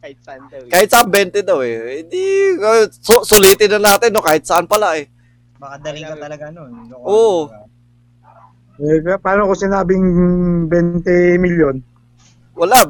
Kahit 0.01 0.18
saan 0.24 0.40
daw. 0.49 0.61
eh. 0.64 0.70
Kahit 0.72 0.88
saan, 0.88 1.07
20 1.12 1.44
daw 1.44 1.61
eh. 1.61 2.01
Hindi, 2.01 2.24
uh, 2.64 2.88
so, 2.88 3.20
sulitin 3.28 3.76
na 3.76 3.92
natin, 3.92 4.16
no, 4.16 4.24
kahit 4.24 4.49
saan 4.49 4.64
pala 4.64 4.97
eh. 4.97 5.12
Baka 5.61 5.76
dali 5.84 6.01
ka 6.01 6.16
talaga 6.16 6.49
nun. 6.49 6.88
Loko, 6.88 7.05
Oo. 7.05 7.53
diba? 8.80 9.16
Eh, 9.16 9.20
paano 9.20 9.49
ko 9.49 9.53
sinabing 9.53 10.05
20 10.68 11.44
milyon? 11.44 11.76
Wala. 12.57 12.88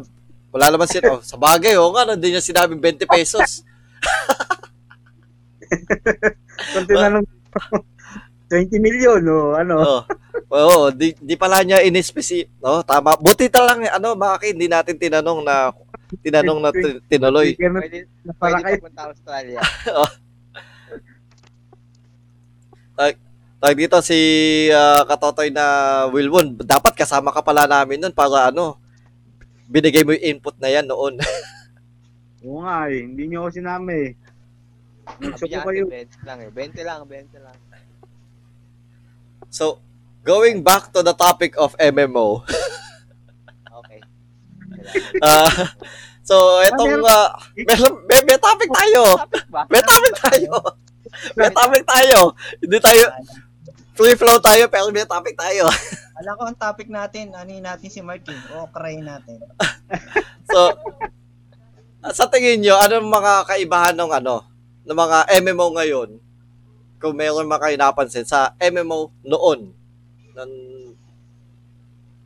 Wala 0.55 0.67
naman 0.71 0.87
siya. 0.87 1.11
Oh, 1.11 1.19
sa 1.27 1.35
bagay, 1.35 1.75
oh, 1.75 1.91
nga, 1.91 2.15
hindi 2.15 2.31
niya 2.31 2.43
sinabing 2.43 2.79
20 2.79 3.03
pesos. 3.11 3.67
Kung 6.77 6.87
tinanong 6.87 7.27
20 8.47 8.79
milyon, 8.79 9.23
o 9.27 9.59
ano. 9.59 9.75
Oo. 9.83 10.01
Oo, 10.47 10.95
di, 10.95 11.11
di 11.19 11.35
pala 11.35 11.67
niya 11.67 11.83
in-specific. 11.83 12.55
No, 12.63 12.79
tama. 12.87 13.19
Buti 13.19 13.51
ta 13.51 13.67
lang, 13.67 13.83
ano, 13.91 14.15
Maki, 14.15 14.55
hindi 14.55 14.71
natin 14.71 14.95
tinanong 14.95 15.43
na, 15.43 15.75
tinanong 16.23 16.61
na 16.63 16.71
tin- 16.71 17.03
tinuloy. 17.11 17.59
Pwede, 17.59 18.07
para 18.39 18.63
pwede 18.63 18.63
kay 18.63 18.79
papunta 18.79 19.11
Australia. 19.11 19.61
Tawag 23.57 23.83
dito 23.83 23.99
si 24.05 24.19
ah, 24.71 25.03
Katotoy 25.09 25.51
na 25.51 25.65
Wilwon, 26.13 26.55
dapat 26.61 26.95
kasama 26.95 27.35
ka 27.35 27.43
pala 27.43 27.67
namin 27.67 27.99
nun 27.99 28.15
para 28.15 28.55
ano, 28.55 28.79
binigay 29.67 30.07
mo 30.07 30.15
yung 30.15 30.39
input 30.39 30.55
na 30.63 30.71
yan 30.71 30.87
noon. 30.87 31.19
Oo 32.45 32.61
nga 32.61 32.93
eh, 32.93 33.09
hindi 33.09 33.33
nyo 33.33 33.47
ako 33.47 33.51
sinama 33.57 33.93
eh. 33.97 34.13
Gusto 35.23 35.47
Sabi 35.47 35.57
ko 35.57 35.71
niya, 35.71 35.85
kayo. 35.85 35.85
20 35.89 36.29
lang 36.29 36.39
eh. 36.43 36.51
20 36.51 36.89
lang, 36.89 37.01
20 37.07 37.47
lang. 37.47 37.57
so, 39.49 39.81
going 40.27 40.61
back 40.61 40.91
to 40.91 41.01
the 41.01 41.15
topic 41.15 41.55
of 41.57 41.73
MMO. 41.79 42.43
Okay. 43.71 44.01
ah, 45.25 45.49
so, 46.27 46.61
etong, 46.67 47.01
uh, 47.07 47.31
meron, 47.55 48.03
may, 48.11 48.21
may 48.27 48.39
topic 48.43 48.69
tayo. 48.75 49.03
May 49.71 49.83
topic 49.87 50.15
tayo. 50.19 50.53
May 51.39 51.51
topic 51.55 51.83
tayo. 51.87 52.19
Hindi 52.61 52.79
tayo, 52.83 53.05
free 53.97 54.19
flow 54.19 54.37
tayo, 54.43 54.69
pero 54.69 54.93
may 54.93 55.09
topic 55.09 55.39
tayo. 55.39 55.71
Alam 56.21 56.35
ko 56.37 56.43
ang 56.49 56.59
topic 56.59 56.89
natin, 56.89 57.33
ano 57.33 57.53
natin 57.61 57.89
si 57.89 58.01
Martin, 58.01 58.37
o 58.57 58.69
cry 58.69 59.01
natin. 59.01 59.41
So, 60.49 60.73
sa 62.13 62.27
tingin 62.31 62.63
nyo, 62.63 62.77
anong 62.79 63.09
mga 63.09 63.33
kaibahan 63.47 63.97
ng 63.97 64.11
ano, 64.13 64.47
ng 64.87 64.97
mga 64.97 65.19
MMO 65.43 65.67
ngayon? 65.75 66.11
Kung 66.97 67.15
meron 67.15 67.51
mga 67.51 67.63
kayo 67.69 67.77
napansin 67.77 68.27
sa 68.27 68.55
MMO 68.59 69.13
noon. 69.23 69.73
Ng, 70.37 70.53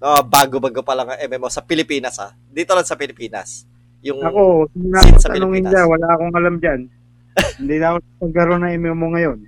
no, 0.01 0.21
bago-bago 0.27 0.81
pa 0.81 0.95
lang 0.97 1.09
ang 1.11 1.21
MMO 1.21 1.49
sa 1.49 1.65
Pilipinas 1.65 2.17
ha. 2.21 2.33
Dito 2.49 2.73
lang 2.77 2.87
sa 2.87 2.99
Pilipinas. 2.99 3.67
Yung, 4.01 4.21
Ako, 4.25 4.73
Scene 4.73 5.21
sa 5.21 5.29
Pilipinas. 5.29 5.71
niya, 5.73 5.85
wala 5.85 6.07
akong 6.17 6.33
alam 6.33 6.57
dyan. 6.57 6.81
hindi 7.61 7.77
na 7.77 7.95
ako 7.95 7.97
magkaroon 8.25 8.63
ng 8.65 8.73
MMO 8.81 9.07
ngayon. 9.13 9.39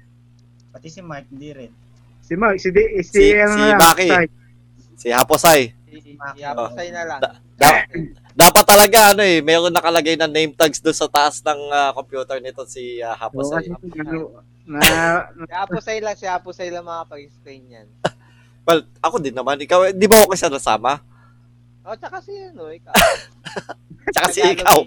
Pati 0.73 0.89
si 0.89 1.01
Mark, 1.01 1.29
hindi 1.33 1.51
rin. 1.53 1.73
Si 2.23 2.33
Mark, 2.37 2.57
si, 2.61 2.69
Di, 2.73 3.01
si, 3.05 3.33
Si- 3.33 3.37
ano 3.37 3.53
si 3.57 3.63
na 3.65 3.79
Maki. 3.81 4.09
Sai. 4.09 4.27
si 4.97 5.09
Haposay. 5.11 5.61
Yapasay 6.37 6.89
na 6.91 7.03
lang. 7.05 7.21
Da- 7.61 7.87
dapat 8.33 8.65
talaga 8.65 9.13
ano 9.13 9.23
eh, 9.23 9.45
meron 9.45 9.73
nakalagay 9.73 10.17
na 10.17 10.25
name 10.27 10.57
tags 10.57 10.81
doon 10.81 10.97
sa 10.97 11.09
taas 11.09 11.45
ng 11.45 11.61
ah, 11.69 11.93
computer 11.93 12.41
nito 12.41 12.65
si 12.65 12.99
uh, 13.05 13.13
Oo, 13.13 13.19
Haposay. 13.21 13.69
kasi, 13.69 14.01
ano, 14.01 14.41
na, 14.65 14.81
Si 15.45 15.55
Apusay 15.55 15.99
lang, 16.01 16.17
si 16.17 16.27
Apusay 16.27 16.69
lang 16.73 16.87
makapag-explain 16.87 17.63
yan. 17.69 17.89
Well, 18.63 18.87
ako 19.03 19.19
din 19.19 19.35
naman. 19.35 19.59
Ikaw, 19.59 19.91
di 19.91 20.07
ba 20.07 20.23
ako 20.23 20.39
kasi 20.39 20.47
nasama? 20.47 21.03
O, 21.83 21.99
tsaka 21.99 22.23
si 22.23 22.31
ano, 22.31 22.71
ikaw. 22.71 22.95
Tsaka 24.15 24.31
si 24.35 24.39
ikaw. 24.39 24.79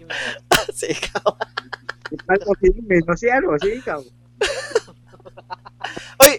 si 0.72 0.86
ikaw. 0.96 1.28
ano, 2.24 2.44
si, 2.56 2.68
si 3.20 3.28
ano, 3.28 3.48
si 3.60 3.70
ikaw. 3.76 4.00
Oy! 6.24 6.34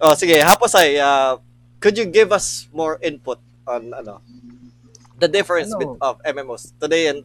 Oh, 0.00 0.16
sige, 0.16 0.40
Haposay, 0.40 0.96
uh, 1.04 1.36
could 1.84 2.00
you 2.00 2.08
give 2.08 2.32
us 2.32 2.64
more 2.72 2.96
input 3.04 3.43
on 3.66 3.92
ano 3.92 4.20
the 5.18 5.28
difference 5.30 5.70
Ano? 5.72 5.78
with, 5.78 5.92
of 6.02 6.18
MMOs 6.22 6.74
today 6.78 7.08
and 7.08 7.22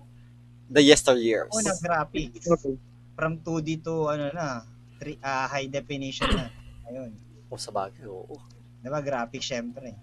the 0.69 0.81
yesteryears? 0.81 1.49
Una, 1.51 1.73
graphics. 1.81 2.45
Okay. 2.45 2.77
From 3.17 3.41
2D 3.41 3.83
to, 3.83 4.07
ano 4.07 4.31
na, 4.31 4.63
three, 5.01 5.17
ah, 5.19 5.49
high 5.49 5.67
definition 5.67 6.29
na. 6.29 6.47
Ayun. 6.87 7.11
Oh, 7.49 7.57
sa 7.57 7.73
bagay, 7.73 8.05
oo. 8.05 8.37
Diba, 8.79 9.01
graphics 9.01 9.49
syempre. 9.49 9.97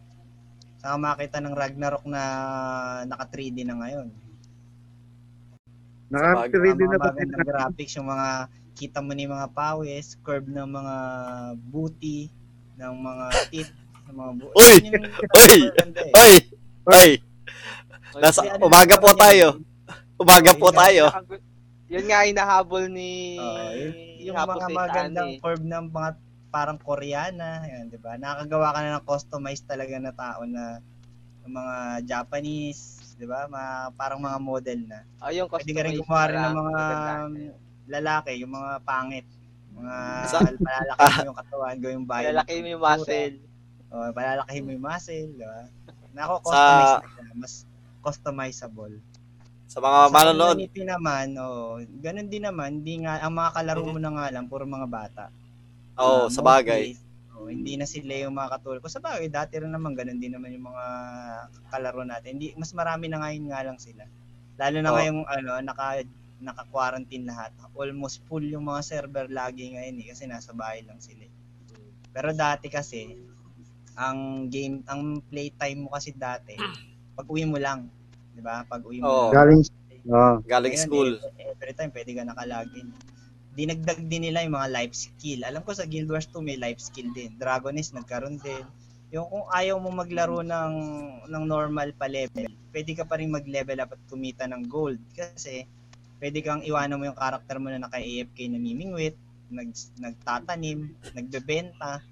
Saka 0.82 0.98
makita 0.98 1.38
ng 1.40 1.54
Ragnarok 1.56 2.04
na 2.04 2.22
naka 3.08 3.24
3D 3.32 3.64
na 3.64 3.78
ngayon. 3.78 4.08
Nakaka-ready 6.12 6.84
Mga 6.84 6.92
na 6.92 6.98
ba 6.98 7.06
magandang 7.10 7.46
graphics, 7.46 7.94
yung 7.96 8.10
mga 8.10 8.28
kita 8.76 8.98
mo 9.00 9.16
ni 9.16 9.24
mga 9.24 9.48
pawis, 9.56 10.18
curve 10.20 10.46
ng 10.50 10.68
mga 10.68 10.96
booty, 11.72 12.28
ng 12.76 12.94
mga 13.00 13.26
teeth, 13.48 13.72
ng 13.72 13.85
mga 14.14 14.32
bu- 14.38 14.52
Uy! 14.54 14.76
Yung 14.84 15.04
Uy! 15.40 15.58
eh. 15.70 16.18
Oy! 16.18 16.34
Oy! 16.86 17.10
Nasa 18.16 18.40
ano, 18.46 18.66
umaga 18.66 18.94
po 18.96 19.10
ano 19.12 19.18
tayo. 19.26 19.46
Umaga 20.16 20.50
po 20.56 20.72
Ayun, 20.72 20.80
tayo. 20.80 21.04
Yun 21.86 22.04
nga 22.10 22.26
hinahabol 22.26 22.84
ni 22.90 23.38
yun, 23.38 24.32
yung 24.32 24.36
mga 24.42 24.66
magandang 24.74 25.38
curve 25.38 25.62
ng 25.62 25.86
mga 25.92 26.10
parang 26.50 26.78
Koreana, 26.80 27.62
yan, 27.68 27.92
'di 27.92 28.00
ba? 28.00 28.16
Nakakagawa 28.16 28.72
ka 28.72 28.78
na 28.80 28.96
ng 28.96 29.04
customized 29.06 29.68
talaga 29.68 29.94
na 30.00 30.12
tao 30.16 30.42
na 30.48 30.80
mga 31.46 31.76
Japanese, 32.08 33.14
'di 33.20 33.28
ba? 33.28 33.46
Mga 33.46 33.94
parang 33.94 34.18
mga 34.24 34.38
model 34.40 34.80
na. 34.88 35.00
Oh, 35.20 35.30
yung 35.30 35.46
Pwede 35.52 35.70
ka 35.70 35.84
rin 35.84 36.00
gumawa 36.00 36.24
rin 36.26 36.38
ng 36.40 36.56
mga 36.56 36.82
lalaki, 37.86 38.32
yung 38.42 38.52
mga 38.56 38.72
pangit. 38.82 39.26
Mga 39.76 39.96
palalaki 40.64 40.98
mo 41.12 41.26
yung 41.28 41.38
katawan, 41.38 41.76
gawing 41.78 42.06
bayo. 42.08 42.24
Malalaki 42.32 42.52
mo 42.64 42.68
yung 42.72 42.82
muscle. 42.82 43.34
Oh, 43.88 44.10
palalaki 44.10 44.58
mo 44.60 44.70
yung 44.70 44.84
muscle, 44.84 45.30
'di 45.30 45.42
ba? 45.42 45.62
Nako 46.12 46.34
Sa- 46.42 46.44
customized 46.44 46.96
na 46.96 47.10
siya, 47.12 47.24
mas 47.34 47.52
customizable. 48.00 48.96
Sa 49.66 49.78
mga 49.78 50.00
Sa 50.00 50.12
manonood, 50.12 50.56
community 50.56 50.82
naman, 50.82 51.26
oh, 51.36 51.76
ganun 52.00 52.28
din 52.28 52.44
naman, 52.44 52.80
hindi 52.80 53.02
nga 53.02 53.18
ang 53.18 53.34
mga 53.34 53.50
kalaro 53.52 53.82
mo 53.84 53.98
na 53.98 54.10
nga 54.12 54.26
lang 54.30 54.46
puro 54.46 54.62
mga 54.64 54.86
bata. 54.86 55.24
oh, 55.96 56.24
Uh, 56.24 56.28
sa 56.28 56.38
bagay. 56.40 56.92
days, 56.92 57.00
oh, 57.32 57.46
hindi 57.46 57.74
na 57.74 57.84
sila 57.84 58.14
yung 58.16 58.32
mga 58.32 58.52
katulad 58.52 58.78
ko. 58.78 58.86
Sa 58.86 59.00
bagay, 59.00 59.26
dati 59.26 59.56
rin 59.56 59.68
naman 59.68 59.92
ganun 59.92 60.16
din 60.16 60.32
naman 60.32 60.50
yung 60.50 60.66
mga 60.66 60.84
kalaro 61.68 62.02
natin. 62.02 62.36
Hindi 62.36 62.54
mas 62.54 62.70
marami 62.70 63.06
na 63.06 63.18
ngayon 63.18 63.44
nga 63.48 63.60
lang 63.62 63.76
sila. 63.76 64.04
Lalo 64.56 64.76
na 64.78 64.90
Oh. 64.90 64.94
ngayong 64.94 65.20
ano, 65.24 65.50
naka 65.62 66.04
naka-quarantine 66.38 67.24
lahat. 67.24 67.48
Almost 67.72 68.20
full 68.22 68.44
yung 68.44 68.66
mga 68.66 68.82
server 68.82 69.26
lagi 69.26 69.72
ngayon 69.72 69.96
eh, 69.98 70.06
kasi 70.10 70.24
nasa 70.24 70.52
bahay 70.52 70.80
lang 70.82 70.98
sila. 70.98 71.24
eh. 71.24 71.32
Pero 72.10 72.30
dati 72.32 72.68
kasi 72.68 73.16
ang 73.96 74.48
game, 74.52 74.84
ang 74.86 75.24
playtime 75.32 75.88
mo 75.88 75.88
kasi 75.92 76.12
dati, 76.12 76.54
pag 77.16 77.26
uwi 77.26 77.48
mo 77.48 77.56
lang, 77.56 77.88
'di 78.36 78.44
ba? 78.44 78.62
Pag 78.68 78.84
uwi 78.84 79.00
mo 79.00 79.32
lang. 79.32 79.34
Galing, 79.34 79.62
oh, 80.12 80.36
Galing 80.44 80.76
Ngayon, 80.76 80.86
school. 80.86 81.10
eh, 81.40 81.56
every 81.56 81.72
time 81.72 81.90
pwede 81.90 82.12
ka 82.12 82.22
nakalagin. 82.28 82.92
Dinagdag 83.56 84.04
din 84.04 84.28
nila 84.28 84.44
yung 84.44 84.52
mga 84.52 84.68
life 84.68 84.92
skill. 84.92 85.40
Alam 85.48 85.64
ko 85.64 85.72
sa 85.72 85.88
Guild 85.88 86.12
Wars 86.12 86.28
2 86.28 86.44
may 86.44 86.60
life 86.60 86.76
skill 86.76 87.08
din. 87.16 87.32
Dragonist 87.40 87.96
nagkaroon 87.96 88.36
din. 88.36 88.60
Yung 89.16 89.32
kung 89.32 89.48
ayaw 89.48 89.80
mo 89.80 89.88
maglaro 89.88 90.44
ng 90.44 90.74
ng 91.24 91.44
normal 91.48 91.96
pa 91.96 92.04
level, 92.04 92.52
pwede 92.76 92.92
ka 92.92 93.08
pa 93.08 93.16
rin 93.16 93.32
mag-level 93.32 93.80
up 93.80 93.96
at 93.96 94.02
kumita 94.12 94.44
ng 94.44 94.68
gold 94.68 95.00
kasi 95.16 95.64
pwede 96.20 96.44
kang 96.44 96.60
iwanan 96.68 97.00
mo 97.00 97.08
yung 97.08 97.16
character 97.16 97.56
mo 97.56 97.72
na 97.72 97.80
naka-AFK 97.80 98.52
na 98.52 98.60
mimingwit, 98.60 99.16
nag, 99.48 99.72
nagtatanim, 100.00 100.92
nagbebenta, 101.16 102.04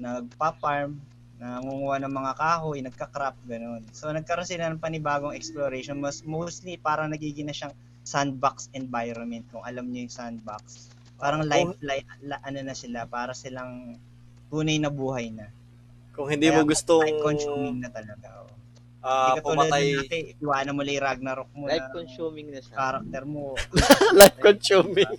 nagpa-farm, 0.00 0.96
nangunguha 1.36 2.00
ng 2.00 2.12
mga 2.12 2.32
kahoy, 2.36 2.78
nagka-crop, 2.80 3.36
ganun. 3.44 3.84
So 3.92 4.08
nagkaroon 4.08 4.48
sila 4.48 4.72
ng 4.72 4.80
panibagong 4.80 5.36
exploration, 5.36 6.00
mas 6.00 6.24
mostly 6.24 6.80
parang 6.80 7.12
nagiging 7.12 7.48
na 7.48 7.56
siyang 7.56 7.76
sandbox 8.06 8.72
environment 8.72 9.44
kung 9.52 9.60
alam 9.66 9.90
niyo 9.90 10.08
yung 10.08 10.14
sandbox. 10.14 10.88
Parang 11.20 11.44
Kung- 11.44 11.52
life, 11.52 11.74
life 11.84 12.08
la- 12.24 12.40
ano 12.40 12.60
na 12.64 12.72
sila, 12.72 13.04
para 13.04 13.36
silang 13.36 14.00
tunay 14.48 14.80
na 14.80 14.88
buhay 14.88 15.32
na. 15.32 15.50
Kung 16.16 16.32
hindi 16.32 16.48
mo 16.48 16.64
gustong 16.64 17.04
Time 17.04 17.20
consuming 17.20 17.78
na 17.84 17.90
talaga. 17.92 18.28
Oh. 18.40 18.48
Hindi 19.06 19.38
katulad 19.38 19.44
pumatay, 19.44 19.82
ng 19.84 19.96
dati, 20.02 20.18
iwanan 20.42 20.72
mo 20.74 20.80
lang 20.82 20.94
yung 20.96 21.06
Ragnarok 21.06 21.50
mo 21.54 21.64
Life 21.68 21.78
na 21.78 21.94
consuming 21.94 22.48
na 22.50 22.60
siya. 22.64 22.74
character 22.74 23.22
mo. 23.28 23.44
life 24.18 24.38
consuming. 24.40 25.14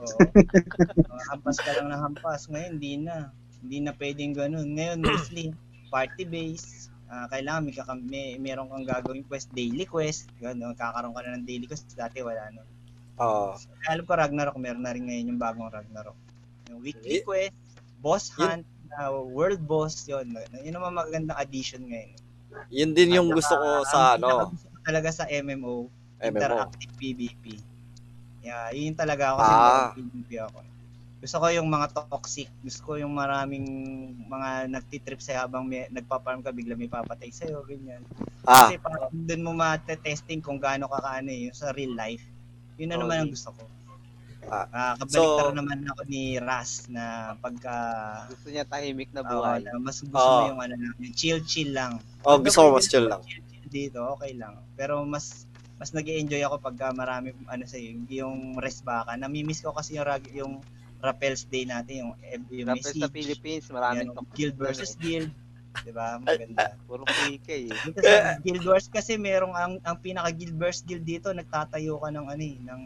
Oo. 0.00 0.16
Uh, 0.18 1.22
hampas 1.30 1.56
ka 1.60 1.70
lang 1.76 1.86
ng 1.92 2.00
hampas. 2.00 2.40
Ngayon, 2.50 2.70
hindi 2.80 2.92
na. 2.98 3.30
Hindi 3.62 3.76
na 3.80 3.92
pwedeng 3.94 4.34
ganun. 4.34 4.68
Ngayon, 4.74 4.98
mostly, 5.08 5.54
party 5.88 6.24
base. 6.24 6.90
Ah, 7.06 7.28
kailangan 7.28 7.62
may, 7.62 7.74
kakam- 7.74 8.04
may 8.04 8.26
meron 8.36 8.66
kang 8.66 8.84
gagawin 8.84 9.22
quest, 9.22 9.52
daily 9.52 9.84
quest. 9.84 10.32
Ganun, 10.36 10.72
kakaroon 10.74 11.12
ka 11.12 11.20
na 11.22 11.36
ng 11.36 11.44
daily 11.44 11.64
quest. 11.64 11.86
Dati 11.92 12.20
wala 12.20 12.48
no. 12.50 12.64
Oo. 13.18 13.52
Kaya 13.78 13.92
alam 13.92 14.04
ko 14.04 14.12
Ragnarok, 14.12 14.56
meron 14.56 14.82
na 14.82 14.90
rin 14.90 15.04
ngayon 15.04 15.30
yung 15.30 15.38
bagong 15.38 15.68
Ragnarok. 15.68 16.16
Yung 16.68 16.80
weekly 16.80 17.20
Y- 17.20 17.24
quest, 17.24 17.54
boss 17.98 18.32
Yun- 18.32 18.64
hunt, 18.64 18.66
na 18.88 19.08
world 19.08 19.60
boss, 19.62 20.04
yun. 20.04 20.28
Yun 20.54 20.74
naman 20.74 20.92
magandang 20.92 21.36
addition 21.36 21.80
ngayon. 21.82 22.12
Yun 22.68 22.92
din 22.92 23.16
yung 23.16 23.28
At 23.30 23.36
gusto 23.36 23.54
ko 23.54 23.68
saka, 23.82 23.88
sa 23.88 23.98
ano, 24.16 24.52
ko 24.52 24.80
talaga 24.82 25.08
sa 25.08 25.24
MMO, 25.24 25.88
MMO. 26.18 26.28
interactive 26.28 26.92
PvP. 26.96 27.44
Yeah, 28.40 28.68
yun 28.68 28.92
talaga 28.92 29.32
ako 29.32 29.38
Ah. 29.38 29.48
kasi 29.48 30.02
PvP 30.02 30.30
ako. 30.40 30.58
Gusto 31.22 31.38
ko 31.38 31.46
yung 31.54 31.70
mga 31.70 31.94
toxic. 31.94 32.50
Gusto 32.66 32.80
ko 32.82 32.92
yung 32.98 33.14
maraming 33.14 33.62
mga 34.26 34.66
nagtitrip 34.66 35.22
sa'yo 35.22 35.46
habang 35.46 35.70
may, 35.70 35.86
nagpa-farm 35.86 36.42
ka, 36.42 36.50
bigla 36.50 36.74
may 36.74 36.90
papatay 36.90 37.30
sa'yo, 37.30 37.62
ganyan. 37.62 38.02
Ah, 38.42 38.66
Kasi 38.66 38.82
parang 38.82 39.06
doon 39.14 39.42
mo 39.46 39.54
mate-testing 39.54 40.42
kung 40.42 40.58
gaano 40.58 40.90
ka 40.90 40.98
kaano 40.98 41.30
eh, 41.30 41.46
yung 41.46 41.54
sa 41.54 41.70
real 41.70 41.94
life. 41.94 42.26
Yun 42.74 42.90
na 42.90 42.98
naman 42.98 43.16
ang 43.22 43.30
gusto 43.30 43.54
ko. 43.54 43.62
Ah, 44.50 44.98
kabaliktad 44.98 45.54
so- 45.54 45.54
naman 45.54 45.86
ako 45.86 46.02
ni 46.10 46.34
Ras 46.42 46.90
na 46.90 47.38
pagka 47.38 47.74
Gusto 48.26 48.50
niya 48.50 48.66
tahimik 48.66 49.14
na 49.14 49.22
buhay. 49.22 49.62
na 49.62 49.78
mas 49.78 50.02
gusto 50.02 50.18
Oo. 50.18 50.42
mo 50.42 50.50
yung 50.50 50.60
ano 50.60 50.74
lang, 50.74 50.94
yung 50.98 51.14
chill-chill 51.14 51.70
lang. 51.70 52.02
oh, 52.26 52.42
gusto 52.42 52.66
ko 52.66 52.68
mas 52.74 52.90
chill 52.90 53.06
lang. 53.06 53.22
dito, 53.70 54.02
okay 54.18 54.34
lang. 54.34 54.58
Pero 54.74 55.06
mas 55.06 55.46
mas 55.78 55.94
nag 55.94 56.04
enjoy 56.04 56.42
ako 56.42 56.58
pagka 56.58 56.90
marami 56.92 57.30
ano 57.46 57.62
sa 57.64 57.78
yung 57.78 58.58
rest 58.58 58.82
baka. 58.82 59.14
Namimiss 59.14 59.62
ko 59.62 59.70
kasi 59.70 59.96
yung 59.96 60.06
yung 60.34 60.52
Rappels 61.02 61.42
Day 61.50 61.66
natin, 61.66 61.94
yung 62.06 62.12
yung 62.54 62.70
may 62.70 62.78
Rappel 62.78 62.94
sa 62.94 63.10
siege, 63.10 63.10
Philippines, 63.10 63.66
maraming 63.74 64.08
yan, 64.08 64.16
top 64.16 64.28
guild 64.38 64.54
versus 64.54 64.94
guild. 64.94 65.34
'Di 65.80 65.92
ba? 65.92 66.20
Maganda. 66.20 66.76
Puro 66.84 67.02
PK 67.08 67.48
eh. 67.48 67.72
Sa 68.04 68.36
Guild 68.44 68.64
Wars 68.68 68.86
kasi 68.92 69.16
merong 69.16 69.56
ang 69.56 69.72
ang 69.82 69.96
pinaka 69.98 70.28
Guild 70.36 70.56
Wars 70.60 70.84
guild 70.84 71.02
dito 71.02 71.32
nagtatayo 71.32 71.96
ka 71.96 72.08
ng 72.12 72.26
ano 72.28 72.42
eh, 72.44 72.56
ng 72.60 72.82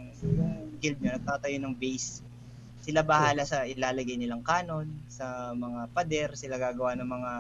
guild 0.79 0.99
niya 1.03 1.19
nagtatayo 1.19 1.59
ng 1.61 1.75
base. 1.75 2.23
Sila 2.87 3.03
bahala 3.03 3.43
sa 3.43 3.67
ilalagay 3.67 4.15
nilang 4.15 4.47
cannon 4.47 4.87
sa 5.11 5.51
mga 5.51 5.91
pader, 5.91 6.31
sila 6.39 6.55
gagawa 6.55 6.95
ng 6.95 7.09
mga 7.11 7.33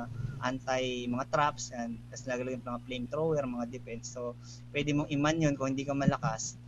anti 0.42 1.06
mga 1.08 1.26
traps 1.32 1.72
and 1.72 1.96
tapos 2.10 2.26
lalagay 2.28 2.58
ng 2.58 2.66
mga 2.66 2.82
flamethrower, 2.82 3.42
mga 3.46 3.66
defense. 3.70 4.10
So 4.10 4.34
pwede 4.74 4.92
mong 4.92 5.08
iman 5.14 5.36
yun 5.38 5.54
kung 5.54 5.72
hindi 5.72 5.86
ka 5.86 5.94
malakas. 5.94 6.58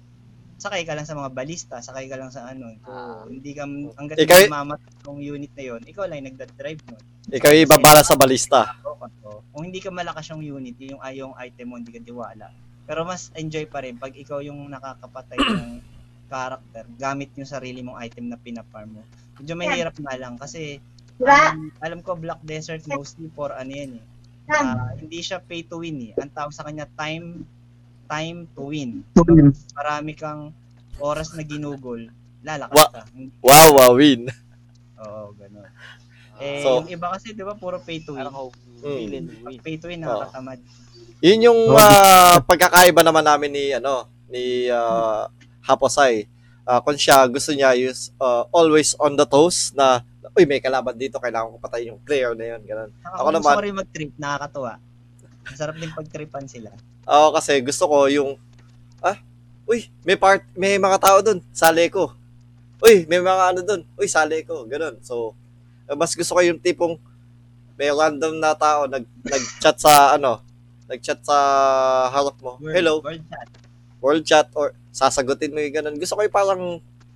Sakay 0.58 0.82
ka 0.82 0.98
lang 0.98 1.06
sa 1.06 1.14
mga 1.14 1.30
balista, 1.30 1.78
sakay 1.78 2.10
ka 2.10 2.18
lang 2.18 2.34
sa 2.34 2.50
ano. 2.50 2.74
So, 2.82 2.90
Ah. 2.90 3.22
hindi 3.24 3.54
ka 3.54 3.62
hangga't 3.94 4.18
Ikaw- 4.18 4.42
hindi 4.42 4.50
mamatay 4.52 4.92
yung 5.06 5.20
unit 5.22 5.52
na 5.54 5.64
yon, 5.64 5.80
ikaw 5.86 6.04
lang 6.04 6.16
yung 6.18 6.28
nagda-drive 6.34 6.80
nun. 6.84 7.02
Ikaw 7.30 7.50
yung 7.54 7.64
ibabala 7.64 8.02
sa 8.02 8.18
balista. 8.18 8.74
Kung 9.54 9.64
hindi 9.64 9.78
ka 9.78 9.94
malakas 9.94 10.26
yung 10.28 10.42
unit, 10.42 10.74
yung 10.78 10.98
ay 10.98 11.22
yung 11.22 11.34
item 11.36 11.66
mo 11.68 11.74
hindi 11.76 11.94
ka 11.94 12.02
diwala. 12.02 12.50
Pero 12.84 13.06
mas 13.06 13.30
enjoy 13.34 13.68
pa 13.68 13.80
rin 13.80 13.94
pag 13.94 14.10
ikaw 14.10 14.40
yung 14.40 14.66
nakakapatay 14.66 15.38
ng 15.38 15.72
character 16.32 16.84
gamit 16.98 17.30
yung 17.36 17.48
sarili 17.48 17.80
mong 17.80 18.00
item 18.00 18.28
na 18.28 18.36
pinafarm 18.36 18.98
mo. 18.98 19.02
Medyo 19.38 19.54
mahirap 19.54 19.94
nga 19.94 20.14
lang 20.16 20.36
kasi 20.36 20.82
um, 21.16 21.70
alam 21.78 22.02
ko 22.02 22.16
Black 22.16 22.42
Desert 22.42 22.82
mostly 22.86 23.30
for 23.30 23.52
ano 23.52 23.70
yan 23.70 23.96
eh. 23.96 24.04
Ah, 24.48 24.96
hindi 24.96 25.20
siya 25.20 25.38
pay 25.38 25.60
to 25.62 25.78
win 25.78 26.00
eh. 26.02 26.12
Ang 26.16 26.32
tawag 26.32 26.52
sa 26.52 26.64
kanya 26.64 26.88
time 26.96 27.44
time 28.08 28.48
to 28.56 28.72
win. 28.72 29.04
So, 29.12 29.22
marami 29.76 30.12
kang 30.16 30.50
oras 30.98 31.36
na 31.36 31.44
ginugol, 31.44 32.08
lalakas 32.42 32.74
Wa- 32.74 32.90
ka. 32.90 33.02
Wow, 33.44 33.68
wow, 33.76 33.92
win. 33.94 34.26
Oo, 35.04 35.36
ganun. 35.36 35.68
Eh, 36.40 36.64
So- 36.64 36.82
yung 36.82 36.90
iba 36.90 37.12
kasi, 37.12 37.36
di 37.36 37.44
ba, 37.44 37.54
puro 37.54 37.78
pay 37.78 38.00
to 38.02 38.16
win. 38.16 38.26
Mm. 38.82 39.28
win. 39.44 39.60
pay 39.60 39.76
to 39.76 39.86
win, 39.86 40.02
nakakatamad. 40.02 40.58
Yun 41.18 41.50
yung 41.50 41.60
ah, 41.74 42.38
pagkakaiba 42.46 43.02
naman 43.02 43.26
namin 43.26 43.50
ni 43.50 43.64
ano 43.74 44.06
ni 44.30 44.70
ah, 44.70 45.26
Haposay. 45.66 46.30
Ah, 46.62 46.78
kung 46.78 46.94
siya 46.94 47.26
gusto 47.26 47.50
niya 47.50 47.74
is 47.74 48.14
ah, 48.22 48.46
always 48.54 48.94
on 49.02 49.18
the 49.18 49.26
toes 49.26 49.74
na 49.74 49.98
uy 50.38 50.46
may 50.46 50.62
kalaban 50.62 50.94
dito 50.94 51.18
kailangan 51.18 51.50
ko 51.50 51.58
patayin 51.58 51.90
yung 51.90 52.02
player 52.06 52.38
na 52.38 52.54
yun 52.54 52.62
ganun. 52.62 52.90
Ako, 53.02 53.14
Ako 53.18 53.28
naman- 53.34 53.56
sorry 53.58 53.70
mag-trip, 53.74 54.10
nakakatuwa. 54.14 54.78
Masarap 55.50 55.76
din 55.76 55.92
pag-tripan 55.92 56.44
sila. 56.44 56.70
Ako 57.04 57.32
kasi 57.34 57.52
gusto 57.64 57.84
ko 57.88 58.06
yung 58.06 58.36
ah 59.00 59.16
uy 59.64 59.86
may 60.02 60.18
part 60.18 60.42
may 60.52 60.76
mga 60.76 60.98
tao 61.00 61.18
doon 61.20 61.40
sali 61.52 61.88
ko. 61.88 62.12
Uy 62.78 63.08
may 63.08 63.20
mga 63.20 63.44
ano 63.54 63.60
doon. 63.64 63.82
Uy 63.96 64.06
sali 64.06 64.44
ko 64.44 64.68
ganun. 64.68 65.00
So 65.00 65.32
ah, 65.88 65.96
mas 65.96 66.12
gusto 66.12 66.36
ko 66.36 66.40
yung 66.44 66.60
tipong 66.60 67.00
may 67.78 67.88
random 67.88 68.36
na 68.36 68.52
tao 68.52 68.84
nag 68.90 69.06
nag-chat 69.22 69.76
sa 69.78 70.14
ano 70.14 70.42
nag-chat 70.88 71.20
sa 71.22 71.36
harap 72.10 72.36
mo. 72.40 72.56
World, 72.58 72.74
Hello. 72.74 72.94
World 73.04 73.24
chat. 73.28 73.48
world 73.98 74.24
chat 74.24 74.46
or 74.54 74.66
sasagutin 74.88 75.52
mo 75.52 75.60
yung 75.60 75.74
ganun. 75.74 75.96
Gusto 75.96 76.16
ko 76.16 76.22
yung 76.24 76.32
parang 76.32 76.62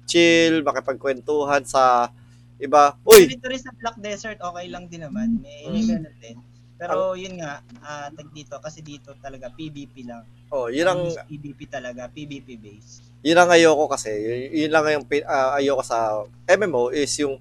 chill, 0.04 0.60
makipagkwentuhan 0.60 1.64
sa 1.64 2.12
iba. 2.58 2.94
Uy, 3.02 3.26
Dito 3.26 3.48
rin 3.48 3.58
sa 3.58 3.72
Black 3.74 3.96
Desert, 3.98 4.38
okay 4.38 4.66
lang 4.68 4.86
din 4.86 5.02
naman. 5.02 5.40
May 5.40 5.66
Mm. 5.66 5.88
ganun 5.88 6.16
din. 6.20 6.36
Pero 6.82 7.14
yun 7.14 7.38
nga, 7.38 7.62
ah, 7.78 8.10
tag 8.10 8.28
dito, 8.34 8.58
kasi 8.58 8.82
dito 8.82 9.14
talaga 9.22 9.46
PvP 9.54 10.02
lang. 10.02 10.26
oh, 10.50 10.66
yun 10.66 10.88
ang 10.90 11.06
PvP 11.30 11.70
talaga, 11.70 12.10
PvP 12.10 12.58
base. 12.58 13.06
yun 13.22 13.38
ang 13.38 13.54
ayoko 13.54 13.86
kasi. 13.86 14.10
Yun, 14.10 14.66
yun 14.66 14.70
lang 14.74 14.84
yung 14.90 15.06
ah, 15.30 15.54
ayoko 15.62 15.82
sa 15.86 16.26
MMO 16.50 16.90
is 16.90 17.14
yung 17.22 17.38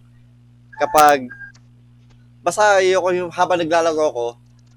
kapag 0.77 1.25
basta 2.41 2.77
ayoko 2.77 3.09
yung 3.13 3.31
habang 3.33 3.61
naglalaro 3.61 4.07
ko, 4.13 4.27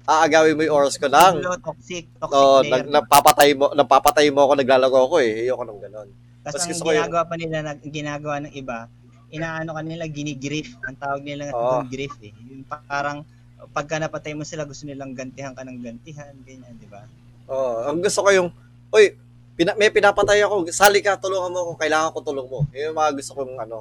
aagawin 0.05 0.57
mo 0.57 0.61
yung 0.65 0.77
oras 0.81 0.97
ko 0.97 1.09
lang. 1.09 1.41
Toxic, 1.41 2.05
toxic 2.21 2.33
Oh, 2.33 2.61
nag, 2.61 2.89
nagpapatay 2.89 3.57
mo, 3.57 3.73
nagpapatay 3.73 4.29
mo 4.29 4.45
ako 4.45 4.53
naglalaro 4.57 5.01
ko 5.09 5.17
eh. 5.21 5.45
Ayoko 5.45 5.63
nang 5.65 5.81
ganun. 5.81 6.09
Tapos 6.45 6.61
ang 6.61 6.77
ko 6.77 6.89
yung- 6.93 7.09
ginagawa 7.09 7.23
pa 7.25 7.35
nila, 7.41 7.57
nag, 7.65 7.79
ginagawa 7.89 8.35
ng 8.45 8.53
iba, 8.53 8.85
inaano 9.33 9.73
ka 9.73 9.81
nila, 9.81 10.05
ginigriff. 10.05 10.77
Ang 10.85 10.95
tawag 11.01 11.21
nila 11.25 11.49
Oo. 11.49 11.81
doon, 11.81 11.89
griff 11.89 12.13
eh. 12.21 12.33
Yung 12.45 12.61
parang, 12.69 13.25
pagka 13.71 13.97
napatay 13.97 14.33
mo 14.33 14.43
sila, 14.43 14.65
gusto 14.65 14.85
nilang 14.85 15.13
gantihan 15.13 15.53
ka 15.53 15.63
ng 15.63 15.79
gantihan, 15.81 16.33
ganyan, 16.43 16.73
di 16.77 16.87
ba? 16.89 17.05
Oh, 17.45 17.85
ang 17.85 18.01
gusto 18.01 18.25
ko 18.25 18.29
yung, 18.33 18.49
uy, 18.89 19.13
pina, 19.53 19.77
may 19.77 19.93
pinapatay 19.93 20.43
ako, 20.43 20.67
sali 20.73 20.99
ka, 20.99 21.15
tulungan 21.15 21.53
mo 21.53 21.59
ako, 21.61 21.71
kailangan 21.77 22.11
ko 22.11 22.19
tulong 22.21 22.47
mo. 22.49 22.59
Yun 22.73 22.91
yung 22.91 22.97
mga 22.97 23.11
gusto 23.15 23.31
kong 23.37 23.53
ano, 23.61 23.77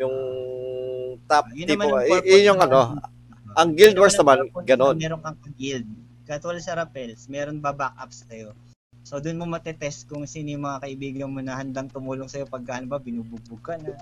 yung 0.00 0.14
top 1.28 1.44
Yun 1.52 1.66
tipo, 1.68 1.82
naman 1.82 1.86
ang 1.86 2.00
y- 2.00 2.10
purpose 2.10 2.30
yun 2.30 2.42
yung 2.42 2.60
ng- 2.60 2.66
ano, 2.66 2.80
ang 3.52 3.70
Guild 3.76 3.96
Yun 3.96 4.00
Wars 4.00 4.16
naman, 4.16 4.38
ganon. 4.64 4.96
Meron 4.96 5.20
kang 5.20 5.38
guild. 5.60 5.86
Katulad 6.24 6.62
sa 6.64 6.78
Rappels, 6.78 7.28
meron 7.28 7.60
ba 7.60 7.76
backup 7.76 8.08
sa'yo. 8.08 8.56
So, 9.02 9.18
doon 9.18 9.42
mo 9.42 9.44
matetest 9.50 10.06
kung 10.06 10.24
sino 10.24 10.54
yung 10.54 10.64
mga 10.64 10.86
kaibigan 10.86 11.28
mo 11.28 11.42
na 11.42 11.58
handang 11.58 11.90
tumulong 11.90 12.30
sa'yo 12.30 12.46
pag 12.46 12.62
ano 12.78 12.86
ba, 12.86 13.02
binubugbog 13.02 13.60
ka 13.60 13.74
na, 13.76 13.98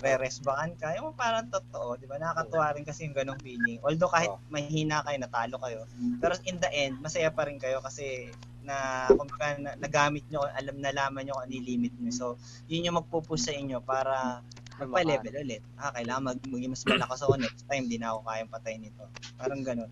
re-resbaan 0.00 0.76
ka. 0.76 0.96
Yung 0.98 1.16
parang 1.16 1.48
totoo, 1.48 1.96
di 1.96 2.04
ba? 2.04 2.20
Nakakatuwa 2.20 2.74
rin 2.76 2.84
kasi 2.84 3.08
yung 3.08 3.16
ganong 3.16 3.40
feeling. 3.40 3.80
Although 3.80 4.12
kahit 4.12 4.32
mahina 4.52 5.00
kayo, 5.04 5.16
natalo 5.20 5.56
kayo. 5.60 5.80
Pero 6.20 6.34
in 6.44 6.56
the 6.60 6.70
end, 6.72 7.00
masaya 7.00 7.32
pa 7.32 7.48
rin 7.48 7.56
kayo 7.56 7.80
kasi 7.80 8.28
na 8.64 9.06
kumbaga 9.12 9.60
na, 9.60 9.76
nagamit 9.76 10.24
nyo, 10.32 10.40
alam 10.48 10.80
nalaman 10.80 11.28
nyo 11.28 11.36
kung 11.36 11.44
ano 11.46 11.60
limit 11.60 11.92
nyo. 12.00 12.10
So, 12.10 12.26
yun 12.66 12.88
yung 12.88 12.96
magpupush 12.98 13.44
sa 13.48 13.52
inyo 13.52 13.78
para 13.84 14.40
magpa-level 14.80 15.44
ulit. 15.44 15.62
Ah, 15.78 15.92
kailangan 15.94 16.34
mag 16.34 16.40
maging 16.42 16.72
mas 16.72 16.84
malakas 16.88 17.20
ako 17.22 17.38
next 17.38 17.62
time, 17.68 17.86
di 17.86 18.00
na 18.00 18.16
ako 18.16 18.26
kayang 18.26 18.50
patayin 18.50 18.80
nito. 18.82 19.04
Parang 19.36 19.60
ganun. 19.62 19.90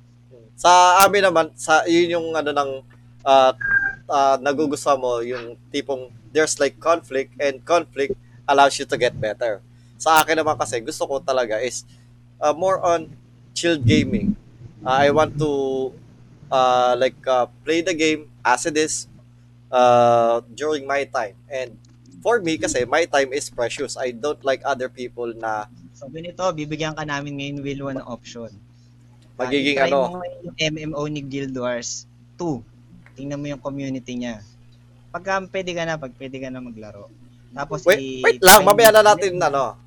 Sa 0.56 1.04
amin 1.04 1.22
naman, 1.28 1.46
sa 1.54 1.84
yun 1.84 2.18
yung 2.18 2.26
ano 2.32 2.50
ng 2.50 2.70
uh, 3.22 3.52
uh, 4.08 4.36
nagugustuhan 4.40 4.98
mo, 4.98 5.20
yung 5.20 5.54
tipong 5.70 6.10
there's 6.32 6.56
like 6.56 6.80
conflict 6.80 7.36
and 7.38 7.60
conflict 7.62 8.16
allows 8.48 8.74
you 8.80 8.88
to 8.88 8.96
get 8.96 9.14
better. 9.20 9.60
Sa 10.02 10.18
akin 10.18 10.34
naman 10.42 10.58
kasi, 10.58 10.82
gusto 10.82 11.06
ko 11.06 11.22
talaga 11.22 11.62
is 11.62 11.86
uh, 12.42 12.50
more 12.50 12.82
on 12.82 13.06
chilled 13.54 13.86
gaming. 13.86 14.34
Uh, 14.82 15.06
I 15.06 15.14
want 15.14 15.38
to 15.38 15.50
uh, 16.50 16.98
like 16.98 17.14
uh, 17.22 17.46
play 17.62 17.86
the 17.86 17.94
game 17.94 18.26
as 18.42 18.66
it 18.66 18.74
is 18.74 19.06
uh, 19.70 20.42
during 20.58 20.90
my 20.90 21.06
time. 21.06 21.38
And 21.46 21.78
for 22.18 22.42
me 22.42 22.58
kasi 22.58 22.82
my 22.82 23.06
time 23.06 23.30
is 23.30 23.46
precious. 23.46 23.94
I 23.94 24.10
don't 24.10 24.42
like 24.42 24.66
other 24.66 24.90
people 24.90 25.30
na 25.38 25.70
So 26.02 26.10
ganito, 26.10 26.42
bibigyan 26.50 26.98
ka 26.98 27.06
namin 27.06 27.38
ngayon 27.38 27.62
Will 27.62 27.94
ng 27.94 28.02
option. 28.10 28.50
Magiging 29.38 29.78
i-try 29.78 29.94
ano. 29.94 30.18
mo 30.18 30.26
yung 30.42 30.58
MMO 30.58 31.02
ni 31.06 31.22
Guild 31.22 31.54
Wars 31.54 32.10
2. 32.42 32.58
Tingnan 33.14 33.38
mo 33.38 33.46
yung 33.46 33.62
community 33.62 34.18
niya. 34.18 34.42
Pagka 35.14 35.38
pwede 35.46 35.70
ka 35.70 35.86
na, 35.86 35.94
pag 35.94 36.10
pwede 36.18 36.42
ka 36.42 36.50
na 36.50 36.58
maglaro. 36.58 37.06
Tapos 37.54 37.86
Wait, 37.86 38.02
i- 38.02 38.18
wait 38.18 38.42
lang, 38.42 38.66
mamaya 38.66 38.90
na 38.90 39.14
natin 39.14 39.38
ano. 39.38 39.78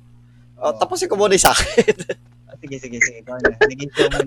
Oh, 0.56 0.72
tapusin 0.72 1.08
ko 1.08 1.16
muna 1.20 1.36
yung 1.36 1.44
sa 1.44 1.52
akin. 1.52 1.94
Ah, 2.48 2.56
sige, 2.56 2.76
sige, 2.80 2.98
sige. 3.02 3.18
Ikaw 3.20 3.36
na. 3.44 3.48
Naging 3.68 3.90
show 3.92 4.08
mo 4.08 4.18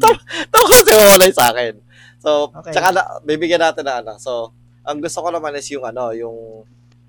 tapusin 0.53 0.85
ko 0.85 0.93
muna 1.01 1.25
yung 1.29 1.39
sa 1.39 1.49
akin. 1.49 1.73
So, 2.21 2.51
Okay. 2.53 2.71
tsaka 2.75 2.87
na, 2.93 3.01
bibigyan 3.25 3.63
natin 3.63 3.83
na 3.87 4.03
ano. 4.03 4.13
So, 4.21 4.53
ang 4.85 5.01
gusto 5.01 5.19
ko 5.23 5.29
naman 5.33 5.55
is 5.57 5.65
yung 5.73 5.85
ano, 5.87 6.13
yung 6.13 6.37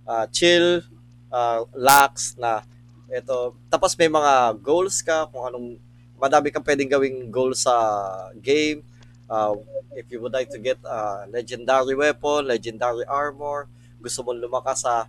ah, 0.09 0.25
chill, 0.31 0.83
uh, 1.31 1.61
lax 1.77 2.35
na 2.41 2.65
ito. 3.11 3.55
Tapos 3.69 3.95
may 3.99 4.09
mga 4.11 4.55
goals 4.63 5.03
ka 5.03 5.27
kung 5.31 5.47
anong 5.47 5.69
madami 6.17 6.51
kang 6.53 6.63
pwedeng 6.67 6.91
gawing 6.91 7.29
goals 7.29 7.65
sa 7.67 7.75
game. 8.39 8.83
Uh, 9.31 9.55
if 9.95 10.07
you 10.11 10.19
would 10.19 10.35
like 10.35 10.51
to 10.51 10.59
get 10.59 10.79
a 10.83 11.27
legendary 11.31 11.95
weapon, 11.95 12.47
legendary 12.47 13.07
armor, 13.07 13.67
gusto 14.03 14.23
mo 14.27 14.35
lumakas 14.35 14.83
sa 14.83 15.07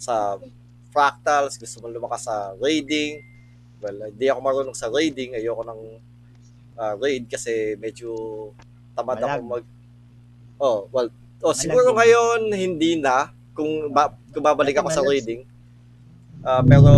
sa 0.00 0.36
fractals, 0.90 1.60
gusto 1.60 1.80
mo 1.84 1.88
lumakas 1.88 2.24
sa 2.28 2.52
raiding. 2.58 3.20
Well, 3.80 4.12
hindi 4.12 4.26
ako 4.28 4.40
marunong 4.44 4.76
sa 4.76 4.92
raiding, 4.92 5.34
ayoko 5.36 5.64
ng 5.64 5.80
ah, 6.76 6.94
raid 7.00 7.28
kasi 7.28 7.76
medyo 7.80 8.12
tamad 8.96 9.20
Malag. 9.20 9.40
ako 9.40 9.44
mag 9.44 9.64
Oh, 10.60 10.84
well, 10.92 11.08
oh, 11.40 11.56
siguro 11.56 11.96
ngayon 11.96 12.52
hindi 12.52 13.00
na 13.00 13.32
kung 13.56 13.88
ba, 13.88 14.12
kung 14.28 14.44
babalik 14.44 14.76
ako 14.76 14.92
sa 14.92 15.00
raiding. 15.00 15.48
Ah, 16.44 16.60
pero 16.60 16.92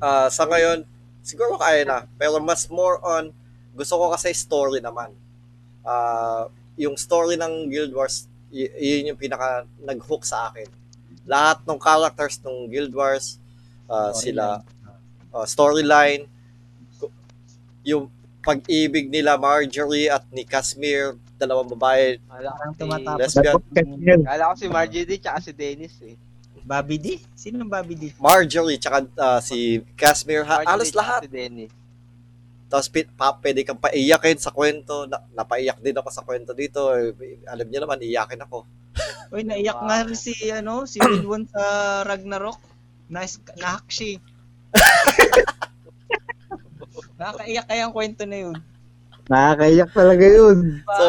ah, 0.00 0.28
sa 0.28 0.44
ngayon 0.44 0.84
siguro 1.24 1.56
kaya 1.56 1.88
na, 1.88 2.04
pero 2.20 2.36
mas 2.38 2.68
more 2.68 3.00
on 3.00 3.32
gusto 3.72 3.96
ko 3.96 4.12
kasi 4.12 4.36
story 4.36 4.84
naman. 4.84 5.16
Ah, 5.80 6.52
yung 6.76 7.00
story 7.00 7.40
ng 7.40 7.72
Guild 7.72 7.92
Wars, 7.96 8.28
y- 8.52 8.72
yun 8.76 9.16
yung 9.16 9.20
pinaka 9.20 9.64
nag-hook 9.80 10.28
sa 10.28 10.52
akin. 10.52 10.68
Lahat 11.24 11.64
ng 11.64 11.80
characters 11.80 12.36
ng 12.44 12.68
Guild 12.68 12.92
Wars, 12.92 13.40
ah, 13.90 14.12
sila 14.14 14.62
uh, 15.32 15.46
storyline, 15.46 16.26
yung 17.86 18.10
pag-ibig 18.42 19.10
nila 19.10 19.34
Marjorie 19.34 20.06
at 20.06 20.22
ni 20.30 20.46
Casimir, 20.46 21.18
dalawang 21.34 21.70
babae, 21.74 22.22
Parang 22.24 22.72
si, 22.72 22.78
tumatapos. 22.78 23.20
lesbian. 23.20 24.20
kala 24.22 24.42
ko 24.50 24.54
si 24.56 24.68
Marjorie 24.70 25.18
tsaka 25.18 25.38
si 25.42 25.52
Dennis 25.52 25.94
eh. 26.02 26.14
Bobby 26.66 26.98
D? 26.98 27.06
Sino 27.38 27.62
ang 27.62 27.70
Bobby 27.70 27.94
D? 27.94 28.04
Marjorie 28.18 28.78
tsaka 28.78 29.06
ah, 29.18 29.38
si 29.42 29.82
Casimir, 29.94 30.42
ha, 30.46 30.62
Marjorie 30.62 30.70
halos 30.70 30.90
lahat. 30.94 31.20
Si 31.26 31.30
Dennis. 31.30 31.70
Tapos 32.66 32.90
pa, 32.90 33.30
pwede 33.38 33.62
kang 33.62 33.78
paiyakin 33.78 34.38
sa 34.42 34.50
kwento. 34.50 35.06
Na, 35.06 35.22
napaiyak 35.38 35.78
din 35.78 35.94
ako 35.94 36.10
sa 36.10 36.26
kwento 36.26 36.50
dito. 36.50 36.90
Eh, 36.98 37.38
Alam 37.46 37.70
niyo 37.70 37.86
naman, 37.86 38.02
iyakin 38.02 38.42
ako. 38.42 38.66
Uy, 39.30 39.46
naiyak 39.46 39.78
nga 39.78 40.02
rin 40.02 40.18
si, 40.18 40.34
ano, 40.50 40.82
si 40.82 40.98
Wilwon 40.98 41.46
sa 41.46 41.62
Ragnarok. 42.02 42.58
Nice, 43.06 43.38
siya. 43.86 44.16
eh. 44.16 44.18
Nakakaiyak 47.16 47.66
kaya 47.66 47.82
ang 47.86 47.94
kwento 47.94 48.22
na 48.28 48.38
yun. 48.44 48.56
Nakakaiyak 49.26 49.90
talaga 49.90 50.26
yun. 50.26 50.58
So? 50.84 51.04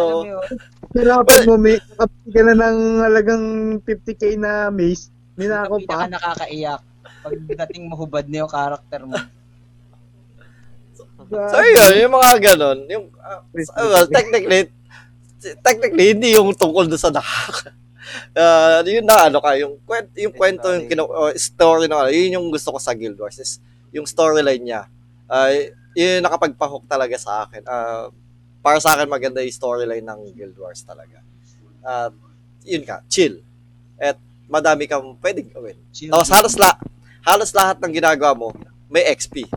Hirapan 0.95 1.41
mo, 1.45 1.53
may 1.59 1.77
kapag 1.99 2.31
ka 2.31 2.41
na 2.41 2.53
ng 2.55 2.79
halagang 3.03 3.45
50k 3.83 4.39
na 4.39 4.71
mace, 4.71 5.11
ninako 5.35 5.83
Pinaka 5.83 6.07
pa. 6.07 6.09
nakakaiyak. 6.09 6.81
Pagdating 7.21 7.83
mahubad 7.91 8.25
na 8.25 8.45
yung 8.45 8.51
karakter 8.51 9.01
mo. 9.03 9.17
So, 11.27 11.59
yun, 11.59 12.07
yung 12.07 12.13
mga 12.15 12.31
ganon. 12.39 12.79
Yung, 12.87 13.05
well, 13.75 14.07
technically, 14.07 14.71
technically, 15.59 16.15
hindi 16.15 16.33
yung 16.33 16.55
tungkol 16.55 16.87
doon 16.87 17.01
sa 17.01 17.11
nakaka. 17.11 17.75
Uh, 18.31 18.81
yun 18.87 19.05
na 19.05 19.27
ano 19.27 19.41
ka, 19.43 19.55
yung 19.59 19.79
kwento, 19.83 20.13
yung 20.15 20.33
kwento, 20.35 20.67
yung 20.71 20.87
kino, 20.87 21.03
oh, 21.07 21.31
story 21.35 21.89
na 21.89 22.07
ano, 22.07 22.11
yun 22.11 22.39
yung 22.39 22.47
gusto 22.51 22.71
ko 22.71 22.79
sa 22.79 22.95
Guild 22.95 23.19
Wars 23.19 23.39
is 23.39 23.59
yung 23.91 24.07
storyline 24.07 24.63
niya. 24.63 24.81
Uh, 25.27 25.71
yun 25.97 26.19
yung 26.21 26.25
nakapagpahook 26.25 26.85
talaga 26.87 27.15
sa 27.19 27.47
akin. 27.47 27.63
Uh, 27.67 28.13
para 28.63 28.77
sa 28.79 28.95
akin 28.95 29.07
maganda 29.07 29.43
yung 29.43 29.55
storyline 29.55 30.03
ng 30.03 30.35
Guild 30.35 30.57
Wars 30.59 30.83
talaga. 30.83 31.23
Uh, 31.83 32.11
yun 32.67 32.83
ka, 32.83 33.03
chill. 33.07 33.39
At 33.95 34.19
madami 34.47 34.87
kang 34.87 35.15
pwedeng 35.23 35.49
gawin. 35.51 35.77
Chill. 35.95 36.11
Tapos 36.11 36.29
halos, 36.31 36.55
la, 36.59 36.75
halos 37.23 37.51
lahat 37.55 37.79
ng 37.79 37.91
ginagawa 37.91 38.35
mo, 38.35 38.51
may 38.91 39.03
XP. 39.11 39.47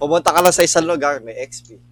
Pumunta 0.00 0.32
ka 0.32 0.40
lang 0.40 0.54
sa 0.54 0.64
isang 0.64 0.86
lugar, 0.86 1.20
may 1.20 1.36
XP. 1.44 1.89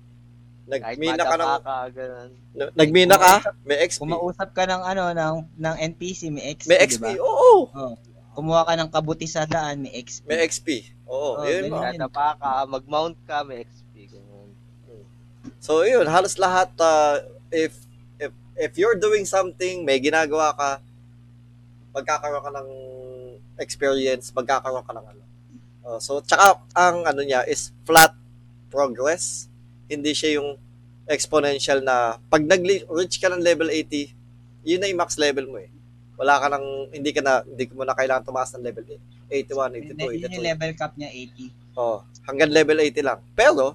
Nagmina 0.68 1.24
ka 1.24 1.36
ng, 1.40 1.52
ka, 1.64 1.76
ganun. 1.88 2.30
nagmina 2.76 3.16
ka, 3.16 3.32
may 3.64 3.80
XP. 3.88 4.04
Kumausap 4.04 4.52
ka 4.52 4.68
ng 4.68 4.82
ano 4.84 5.04
ng 5.16 5.34
ng 5.56 5.76
NPC 5.96 6.28
may 6.28 6.52
XP, 6.52 6.68
May 6.68 6.78
XP, 6.84 7.04
ba? 7.16 7.24
oo. 7.24 7.72
Oh. 7.72 7.96
Kumuha 8.36 8.68
ka 8.68 8.76
ng 8.76 8.90
kabuti 8.92 9.24
sa 9.24 9.48
daan, 9.48 9.82
may 9.88 9.96
XP. 9.96 10.28
May 10.28 10.44
XP. 10.44 10.68
Oo, 11.08 11.40
Oh, 11.40 11.48
yun. 11.48 11.72
Madapa 11.72 12.36
ka, 12.36 12.50
mag-mount 12.68 13.16
ka, 13.24 13.42
may 13.42 13.64
XP. 13.64 14.12
Ganun. 14.12 14.52
So, 15.58 15.82
yun, 15.88 16.04
halos 16.04 16.36
lahat, 16.36 16.68
uh, 16.78 17.24
if, 17.48 17.74
if, 18.20 18.30
if 18.54 18.72
you're 18.76 18.94
doing 18.94 19.24
something, 19.24 19.82
may 19.88 19.98
ginagawa 19.98 20.52
ka, 20.54 20.70
magkakaroon 21.96 22.44
ka 22.44 22.52
ng 22.62 22.68
experience, 23.58 24.30
magkakaroon 24.36 24.84
ka 24.84 24.92
ng 24.94 25.06
ano. 25.16 25.22
Uh, 25.82 25.98
so, 25.98 26.20
tsaka, 26.20 26.60
ang 26.76 27.08
ano 27.08 27.24
niya 27.24 27.42
is 27.48 27.72
flat 27.88 28.12
progress. 28.68 29.47
Hindi 29.88 30.12
siya 30.12 30.38
yung 30.38 30.60
exponential 31.08 31.80
na, 31.80 32.20
pag 32.28 32.44
nag-reach 32.44 33.16
ka 33.16 33.32
ng 33.32 33.40
level 33.40 33.72
80, 33.72 34.12
yun 34.62 34.78
na 34.84 34.88
yung 34.92 35.00
max 35.00 35.16
level 35.16 35.48
mo 35.48 35.56
eh. 35.56 35.72
Wala 36.20 36.36
ka 36.36 36.46
nang, 36.52 36.92
hindi 36.92 37.10
ka 37.16 37.24
na, 37.24 37.40
hindi 37.42 37.64
mo 37.72 37.88
na 37.88 37.96
kailangan 37.96 38.28
tumaas 38.28 38.52
ng 38.52 38.62
level 38.62 38.84
81, 39.32 39.96
82, 39.96 40.20
Yun 40.20 40.34
yung 40.36 40.44
82. 40.44 40.48
level 40.52 40.70
cap 40.76 40.92
niya 41.00 41.10
80. 41.10 41.78
Oh, 41.78 42.04
hanggang 42.28 42.52
level 42.52 42.76
80 42.76 43.00
lang. 43.00 43.18
Pero, 43.32 43.72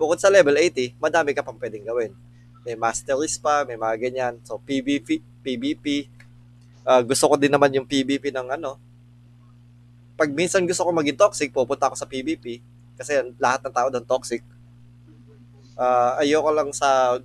bukod 0.00 0.16
sa 0.16 0.32
level 0.32 0.56
80, 0.56 0.96
madami 0.96 1.36
ka 1.36 1.44
pang 1.44 1.60
pwedeng 1.60 1.84
gawin. 1.84 2.16
May 2.64 2.80
masteries 2.80 3.36
pa, 3.36 3.68
may 3.68 3.76
mga 3.76 3.94
ganyan. 4.00 4.34
So, 4.48 4.56
PvP, 4.56 5.20
PvP. 5.44 6.08
Ah, 6.80 7.04
gusto 7.04 7.28
ko 7.28 7.36
din 7.36 7.52
naman 7.52 7.68
yung 7.76 7.84
PvP 7.84 8.32
ng 8.32 8.56
ano. 8.56 8.80
Pag 10.16 10.32
minsan 10.32 10.64
gusto 10.64 10.80
ko 10.86 10.90
maging 10.94 11.18
toxic, 11.18 11.52
pupunta 11.52 11.92
ako 11.92 11.96
sa 11.98 12.08
PvP. 12.08 12.64
Kasi 12.96 13.20
lahat 13.36 13.60
ng 13.66 13.74
tao 13.74 13.88
doon 13.92 14.06
toxic. 14.06 14.40
Ah, 15.74 16.22
ayoko 16.22 16.50
lang 16.54 16.70
sa 16.70 17.18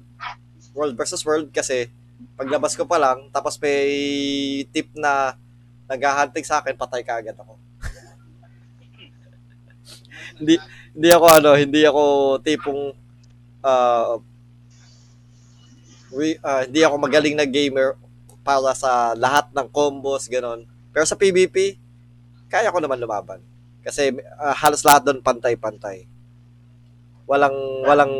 world 0.73 0.97
versus 0.97 1.21
world 1.21 1.53
kasi 1.53 1.85
paglabas 2.33 2.73
ko 2.73 2.89
pa 2.89 2.97
lang, 2.97 3.29
tapos 3.29 3.61
may 3.61 4.65
tip 4.73 4.89
na 4.97 5.37
naghahunting 5.85 6.45
sa 6.45 6.61
akin, 6.61 6.77
patay 6.77 7.05
ka 7.05 7.21
agad 7.21 7.37
ako. 7.37 7.57
hindi 10.41 10.57
hindi 10.97 11.09
ako 11.13 11.25
ano, 11.29 11.51
hindi 11.55 11.81
ako 11.85 12.03
tipong 12.41 12.81
uh, 13.61 14.17
we, 16.09 16.41
ah, 16.41 16.65
hindi 16.65 16.81
ako 16.81 16.95
magaling 16.97 17.37
na 17.37 17.45
gamer 17.45 17.93
para 18.41 18.73
sa 18.73 19.13
lahat 19.13 19.53
ng 19.53 19.69
combos 19.69 20.25
ganon. 20.25 20.65
Pero 20.89 21.05
sa 21.05 21.13
PvP, 21.13 21.77
kaya 22.49 22.73
ko 22.73 22.81
naman 22.81 22.97
lumaban. 22.97 23.45
Kasi 23.85 24.09
ah, 24.41 24.57
halos 24.57 24.81
lahat 24.81 25.05
doon 25.05 25.21
pantay-pantay. 25.21 26.08
Walang 27.29 27.85
walang 27.85 28.13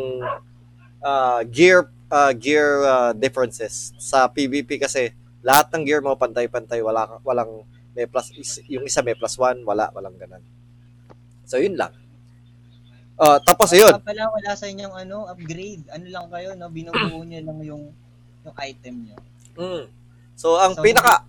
ah, 1.01 1.41
gear 1.49 1.89
ah, 2.13 2.29
gear 2.37 2.85
ah, 2.85 3.11
differences 3.17 3.97
sa 3.97 4.29
PvP 4.29 4.77
kasi 4.77 5.09
lahat 5.41 5.73
ng 5.73 5.83
gear 5.87 6.05
mo 6.05 6.13
pantay-pantay, 6.13 6.83
wala 6.85 7.17
walang 7.25 7.65
may 7.97 8.05
plus 8.05 8.29
yung 8.69 8.85
isa 8.85 9.01
may 9.01 9.17
plus 9.17 9.33
one, 9.41 9.65
wala 9.65 9.89
walang 9.97 10.13
ganun. 10.13 10.43
So 11.49 11.57
yun 11.57 11.73
lang. 11.73 11.91
Ah, 13.19 13.41
tapos 13.41 13.73
yun. 13.75 13.91
Pala 13.99 14.31
wala 14.31 14.51
sa 14.55 14.69
inyong 14.69 14.95
ano, 14.95 15.27
upgrade. 15.27 15.83
Ano 15.91 16.05
lang 16.07 16.31
kayo, 16.31 16.55
no? 16.55 16.71
Binubuo 16.71 17.25
niyo 17.27 17.41
lang 17.43 17.59
yung 17.65 17.83
yung 18.47 18.55
item 18.55 18.95
niyo. 19.03 19.15
Mm. 19.59 19.83
So 20.39 20.55
ang 20.55 20.77
So, 20.77 20.85
pinaka 20.85 21.27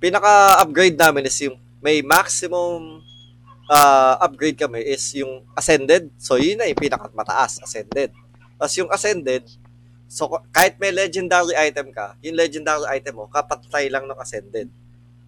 pinaka 0.00 0.62
upgrade 0.64 0.96
namin 0.96 1.28
is 1.28 1.36
yung 1.44 1.60
may 1.84 2.00
maximum 2.00 3.04
uh, 3.70 4.14
upgrade 4.18 4.58
kami 4.58 4.82
is 4.82 5.14
yung 5.14 5.46
ascended. 5.54 6.10
So 6.18 6.34
yun 6.34 6.58
na 6.58 6.66
yung 6.66 6.80
pinaka 6.80 7.06
mataas, 7.14 7.62
ascended. 7.62 8.10
Tapos 8.58 8.74
yung 8.74 8.90
ascended, 8.90 9.46
so 10.10 10.26
kahit 10.50 10.74
may 10.82 10.90
legendary 10.90 11.54
item 11.54 11.94
ka, 11.94 12.18
yung 12.20 12.34
legendary 12.34 12.84
item 12.90 13.22
mo, 13.22 13.24
kapatay 13.30 13.86
lang 13.86 14.10
ng 14.10 14.18
ascended. 14.18 14.66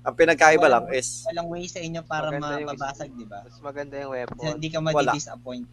Ang 0.02 0.14
pinagkaiba 0.18 0.66
lang 0.66 0.90
is 0.90 1.22
Walang 1.30 1.46
way 1.46 1.64
sa 1.70 1.78
inyo 1.78 2.02
para 2.02 2.34
mababasag, 2.34 3.14
di 3.14 3.22
ba? 3.22 3.46
Mas 3.46 3.62
maganda 3.62 3.94
yung 4.02 4.10
Kasi 4.10 4.26
weapon. 4.26 4.52
hindi 4.58 4.68
ka 4.68 4.78
madi-disappoint. 4.82 5.66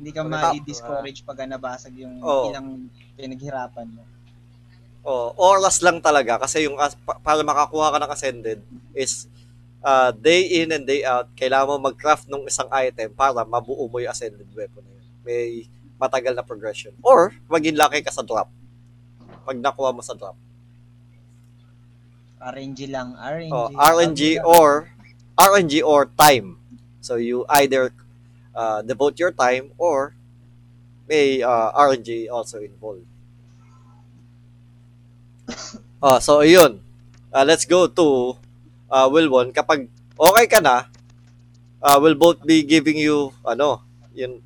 Hindi 0.00 0.10
ka 0.10 0.22
ma-discourage 0.24 1.20
pag 1.22 1.44
nabasag 1.44 1.94
yung 2.00 2.24
Oo. 2.24 2.48
ilang 2.48 2.88
pinaghirapan 3.14 3.86
mo. 3.92 4.02
Oh, 5.04 5.34
oras 5.36 5.84
lang 5.84 6.00
talaga 6.00 6.40
kasi 6.40 6.64
yung 6.64 6.78
as- 6.80 6.96
pa- 6.96 7.18
para 7.20 7.42
makakuha 7.44 7.90
ka 7.92 7.98
ng 8.00 8.10
ascended 8.14 8.58
is 8.94 9.26
uh, 9.82 10.10
day 10.14 10.62
in 10.62 10.72
and 10.72 10.86
day 10.86 11.04
out, 11.04 11.28
kailangan 11.34 11.76
mo 11.78 11.92
mag-craft 11.92 12.30
ng 12.30 12.46
isang 12.46 12.70
item 12.70 13.10
para 13.12 13.42
mabuo 13.42 13.90
mo 13.90 13.98
yung 13.98 14.10
ascended 14.10 14.46
weapon 14.54 14.82
na 14.86 14.92
yun. 14.94 15.06
May 15.26 15.44
matagal 15.98 16.34
na 16.34 16.46
progression. 16.46 16.94
Or, 17.02 17.34
maging 17.50 17.78
lucky 17.78 18.02
ka 18.02 18.10
sa 18.10 18.22
drop. 18.22 18.50
Pag 19.42 19.58
nakuha 19.58 19.90
mo 19.94 20.02
sa 20.02 20.14
drop. 20.14 20.38
RNG 22.42 22.90
lang, 22.90 23.14
RNG. 23.14 23.54
Oh, 23.54 23.70
RNG 23.70 24.42
or 24.42 24.90
RNG 25.38 25.78
or 25.82 26.10
time. 26.18 26.58
So 26.98 27.14
you 27.14 27.46
either 27.46 27.94
uh, 28.54 28.82
devote 28.82 29.18
your 29.18 29.30
time 29.30 29.70
or 29.78 30.14
may 31.06 31.42
uh, 31.42 31.70
RNG 31.72 32.26
also 32.30 32.58
involved. 32.58 33.06
Oh, 36.02 36.18
so 36.18 36.42
yun. 36.42 36.82
Uh, 37.30 37.46
let's 37.46 37.62
go 37.62 37.86
to 37.86 38.34
uh, 38.92 39.08
Wilwon. 39.08 39.56
Kapag 39.56 39.88
okay 40.20 40.46
ka 40.46 40.60
na, 40.60 40.92
uh, 41.80 41.96
we'll 41.96 42.18
both 42.18 42.44
be 42.44 42.60
giving 42.60 43.00
you 43.00 43.32
ano, 43.40 43.80
yun 44.12 44.44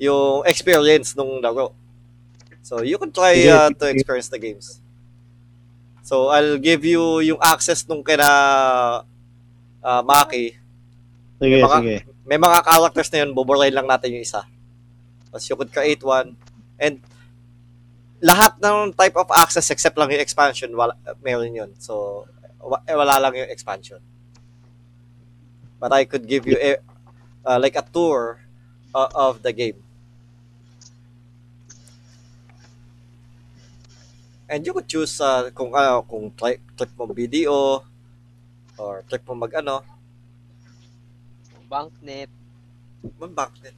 yung 0.00 0.42
experience 0.48 1.14
nung 1.14 1.38
laro. 1.38 1.76
So 2.64 2.82
you 2.82 2.98
can 2.98 3.12
try 3.12 3.36
uh, 3.46 3.70
to 3.70 3.84
experience 3.92 4.26
the 4.32 4.40
games. 4.40 4.80
So 6.02 6.32
I'll 6.34 6.58
give 6.58 6.82
you 6.82 7.22
yung 7.22 7.38
access 7.38 7.86
nung 7.86 8.02
kina 8.02 8.26
uh, 9.82 10.02
Maki. 10.02 10.58
Sige, 11.38 11.58
Baka- 11.62 11.82
sige. 11.84 11.98
May 12.22 12.38
mga 12.38 12.62
characters 12.62 13.10
na 13.10 13.18
yun, 13.26 13.30
buburahin 13.34 13.74
lang 13.74 13.90
natin 13.90 14.14
yung 14.14 14.22
isa. 14.22 14.46
Tapos 15.30 15.42
you 15.50 15.58
could 15.58 15.74
create 15.74 16.02
one. 16.06 16.38
And 16.78 17.02
lahat 18.22 18.62
ng 18.62 18.94
type 18.94 19.18
of 19.18 19.26
access 19.34 19.66
except 19.74 19.98
lang 19.98 20.06
yung 20.14 20.22
expansion, 20.22 20.70
wala, 20.70 20.94
meron 21.18 21.50
yun. 21.50 21.70
So, 21.82 22.24
wala 22.62 23.14
lang 23.18 23.34
yung 23.34 23.50
expansion. 23.50 24.00
But 25.82 25.92
I 25.92 26.06
could 26.06 26.26
give 26.30 26.46
you 26.46 26.56
a, 26.56 26.78
uh, 27.44 27.58
like 27.58 27.74
a 27.74 27.82
tour 27.82 28.38
uh, 28.94 29.10
of 29.14 29.42
the 29.42 29.52
game. 29.52 29.82
And 34.48 34.66
you 34.66 34.72
could 34.72 34.86
choose 34.86 35.18
uh, 35.20 35.50
kung 35.50 35.74
ano, 35.74 36.04
kung 36.04 36.30
try, 36.36 36.60
trip 36.76 36.92
mo 36.94 37.08
video 37.08 37.82
or 38.76 39.02
trip 39.08 39.24
mo 39.26 39.34
mag 39.34 39.54
ano, 39.58 39.82
Banknet. 41.72 42.28
mag 43.16 43.32
backnet. 43.32 43.72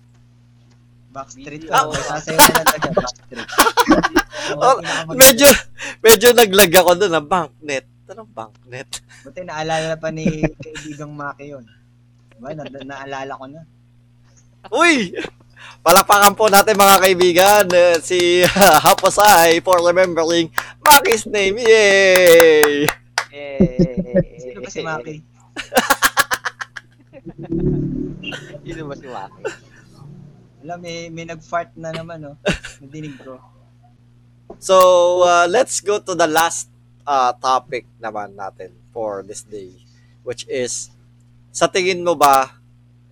Backstreet 1.15 1.70
lang. 1.70 1.94
Sasayaw 1.94 2.43
na 2.43 2.51
lang 2.51 2.66
talaga, 2.66 2.89
backstreet. 2.90 3.48
Oh. 4.44 4.77
Medyo, 5.16 5.48
medyo 6.05 6.36
naglag 6.36 6.69
ako 6.77 7.01
doon 7.01 7.16
ng 7.16 7.27
banknet. 7.32 7.89
Anong 8.05 8.28
banknet? 8.36 9.01
Buti 9.24 9.40
naalala 9.48 9.97
pa 9.97 10.12
ni 10.12 10.44
kaibigang 10.60 11.12
Maki 11.16 11.56
yun. 11.56 11.64
Diba, 12.36 12.52
na, 12.52 12.64
naalala 12.68 13.32
ko 13.40 13.47
na. 13.48 13.64
Uy! 14.68 15.16
Palakpakan 15.81 16.36
po 16.36 16.52
natin 16.52 16.76
mga 16.76 17.01
kaibigan 17.01 17.64
eh, 17.72 17.97
si 18.05 18.44
Haposay 18.85 19.64
for 19.64 19.81
remembering 19.81 20.52
Maki's 20.85 21.24
name. 21.24 21.56
Yay! 21.64 22.85
Eh, 23.32 24.20
Sino 24.36 24.60
ba 24.60 24.68
si 24.68 24.81
Maki? 24.85 25.16
Sino 28.68 28.82
ba 28.85 28.94
si 29.01 29.09
Maki? 29.09 29.43
Alam, 30.64 30.78
may, 30.81 31.09
may 31.09 31.24
nag-fart 31.28 31.72
na 31.76 31.93
naman, 31.93 32.20
no? 32.20 32.36
Nadinig 32.85 33.16
ko. 33.20 33.36
So, 34.60 34.76
uh, 35.24 35.48
let's 35.48 35.81
go 35.81 36.01
to 36.01 36.12
the 36.16 36.28
last 36.28 36.72
uh, 37.05 37.32
topic 37.36 37.86
naman 38.01 38.32
natin 38.35 38.72
for 38.90 39.22
this 39.22 39.44
day, 39.44 39.72
which 40.24 40.48
is, 40.48 40.90
sa 41.55 41.70
tingin 41.70 42.02
mo 42.02 42.16
ba 42.16 42.59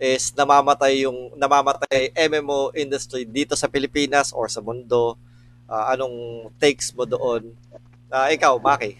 is 0.02 0.34
namamatay 0.34 1.06
yung 1.06 1.30
namamatay 1.38 2.10
MMO 2.26 2.74
industry 2.74 3.22
dito 3.22 3.54
sa 3.54 3.70
Pilipinas 3.70 4.34
or 4.34 4.50
sa 4.50 4.58
mundo? 4.58 5.14
Uh, 5.70 5.94
anong 5.94 6.50
takes 6.58 6.90
mo 6.90 7.06
doon? 7.06 7.54
Uh, 8.10 8.28
ikaw, 8.34 8.58
Maki. 8.58 8.98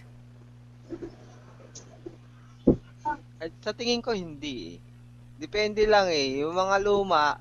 Sa 3.59 3.75
tingin 3.75 3.99
ko 3.99 4.15
hindi 4.15 4.79
eh. 4.79 4.93
Depende 5.35 5.83
lang 5.83 6.07
eh. 6.07 6.39
Yung 6.39 6.55
mga 6.55 6.79
luma, 6.79 7.35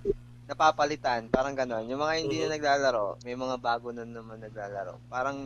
napapalitan, 0.50 1.30
parang 1.30 1.54
ganon. 1.54 1.86
Yung 1.86 2.02
mga 2.02 2.14
hindi 2.18 2.42
na 2.42 2.58
naglalaro, 2.58 3.22
may 3.22 3.38
mga 3.38 3.56
bago 3.62 3.94
na 3.94 4.02
naman 4.02 4.42
naglalaro. 4.42 4.98
Parang 5.06 5.38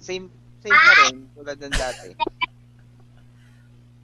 same 0.00 0.32
same 0.62 0.76
pa 0.76 0.92
rin 1.06 1.16
tulad 1.34 1.58
ng 1.58 1.74
dati. 1.74 2.08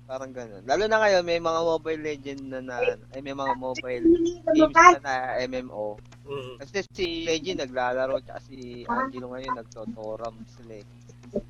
Parang 0.04 0.30
ganon. 0.36 0.60
Lalo 0.68 0.84
na 0.84 1.00
ngayon, 1.00 1.24
may 1.24 1.40
mga 1.40 1.60
Mobile 1.64 2.02
Legend 2.04 2.42
na, 2.52 2.60
na 2.60 2.76
ay 3.16 3.20
may 3.24 3.32
mga 3.32 3.56
mobile 3.56 4.04
games 4.04 4.68
na, 4.76 5.00
na 5.00 5.14
MMO. 5.48 5.96
Mm. 6.28 6.54
Kasi 6.60 6.84
si 6.92 7.06
Legend 7.24 7.64
naglalaro, 7.64 8.20
tsaka 8.20 8.40
si 8.44 8.84
Angelo 8.84 9.32
ngayon 9.32 9.56
nagtotoram 9.56 10.36
sila 10.60 10.84
eh. 10.84 10.86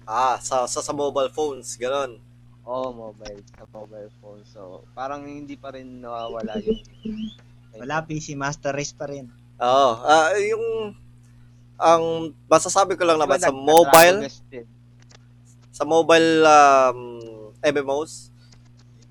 Ah, 0.07 0.39
sa, 0.39 0.71
sa, 0.71 0.81
sa 0.81 0.95
mobile 0.95 1.35
phones, 1.35 1.75
ganon. 1.75 2.23
Oh, 2.65 2.95
mobile, 2.95 3.43
sa 3.59 3.67
mobile 3.75 4.09
phone. 4.23 4.41
So, 4.49 4.87
parang 4.97 5.27
hindi 5.27 5.59
pa 5.59 5.75
rin 5.75 6.01
nawawala 6.01 6.57
yung 6.63 6.81
Wala, 7.83 8.07
PC 8.07 8.39
Master 8.39 8.71
Race 8.71 8.95
pa 8.95 9.11
rin. 9.11 9.27
Oo. 9.59 9.93
Ah, 10.07 10.31
yung 10.39 10.95
ang 11.75 12.31
masasabi 12.47 12.95
ko 12.95 13.03
lang 13.03 13.19
naman 13.19 13.35
Diba 13.43 13.51
sa 13.51 13.53
mobile, 13.53 14.31
din? 14.47 14.67
Sa 15.75 15.83
mobile 15.83 16.47
um, 16.47 17.19
MMOs, 17.61 18.31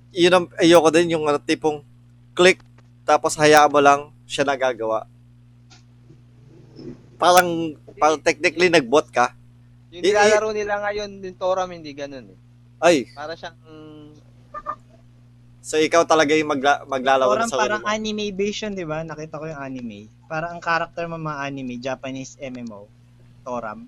yun 0.10 0.32
ang 0.32 0.46
ayoko 0.56 0.88
din 0.88 1.12
yung 1.12 1.28
ano, 1.28 1.36
tipong 1.38 1.84
click 2.32 2.64
tapos 3.04 3.36
hayaan 3.36 3.68
mo 3.68 3.84
lang 3.84 4.02
siya 4.24 4.48
nagagawa. 4.48 5.04
Parang 7.16 7.48
parang 7.96 8.16
technically 8.18 8.68
nagbot 8.68 9.08
ka. 9.10 9.36
Yung 9.92 10.02
I- 10.02 10.08
i- 10.08 10.08
nilalaro 10.10 10.50
nila 10.52 10.80
ngayon, 10.82 11.20
yung 11.20 11.38
Toram, 11.38 11.70
hindi 11.70 11.92
ganun 11.92 12.32
eh. 12.32 12.40
Ay, 12.80 13.08
Para 13.12 13.32
siyang, 13.34 13.56
so 15.60 15.78
ikaw 15.78 16.04
talaga 16.04 16.34
yung 16.34 16.50
magla- 16.50 16.84
maglalaro 16.84 17.44
sarili 17.44 17.60
parang 17.60 17.82
mo. 17.82 17.88
anime 17.88 18.26
version, 18.30 18.72
di 18.72 18.84
ba? 18.84 19.00
Nakita 19.02 19.40
ko 19.40 19.46
yung 19.46 19.62
anime. 19.62 20.12
Parang 20.26 20.58
ang 20.58 20.62
character 20.62 21.06
mo 21.06 21.16
mga 21.16 21.40
anime, 21.46 21.78
Japanese 21.78 22.36
MMO, 22.38 22.88
Toram. 23.42 23.88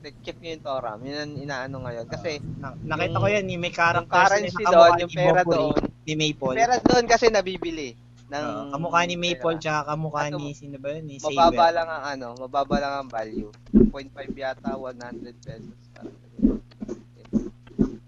Check 0.00 0.36
nyo 0.38 0.50
yung 0.50 0.64
Toram. 0.64 0.98
Yun 1.00 1.16
ang 1.16 1.32
inaano 1.38 1.76
ngayon. 1.82 2.06
Kasi, 2.06 2.30
Na, 2.56 2.74
nakita 2.76 3.10
Yung- 3.10 3.18
ko 3.18 3.28
yan, 3.28 3.44
yung 3.46 3.60
may 3.60 3.68
yung 3.68 3.76
character 3.76 4.14
currency 4.14 4.64
doon, 4.64 4.90
yung 4.98 5.12
pera 5.12 5.42
doon, 5.42 5.74
ni 6.02 6.14
Maple. 6.14 6.54
pera 6.54 6.76
doon 6.78 7.04
kasi 7.04 7.26
nabibili. 7.28 7.88
Ng, 8.28 8.44
Uh, 8.44 8.68
kamukha 8.70 9.00
ni 9.04 9.16
Maple, 9.16 9.56
pera. 9.56 9.62
tsaka 9.62 9.80
kamukha 9.88 10.20
At 10.22 10.32
ni, 10.34 10.52
sino 10.52 10.76
ba 10.76 10.88
yun? 10.90 11.04
Ni 11.04 11.16
Mababa 11.18 11.48
Saber. 11.48 11.70
lang 11.72 11.88
ang 11.88 12.04
ano, 12.06 12.26
mababa 12.38 12.76
lang 12.76 12.92
ang 12.96 13.08
value. 13.08 13.50
0.5 13.72 14.12
yata, 14.34 14.70
100 14.72 15.34
pesos. 15.38 15.76
Parang 15.90 16.12
ganun. 16.12 16.60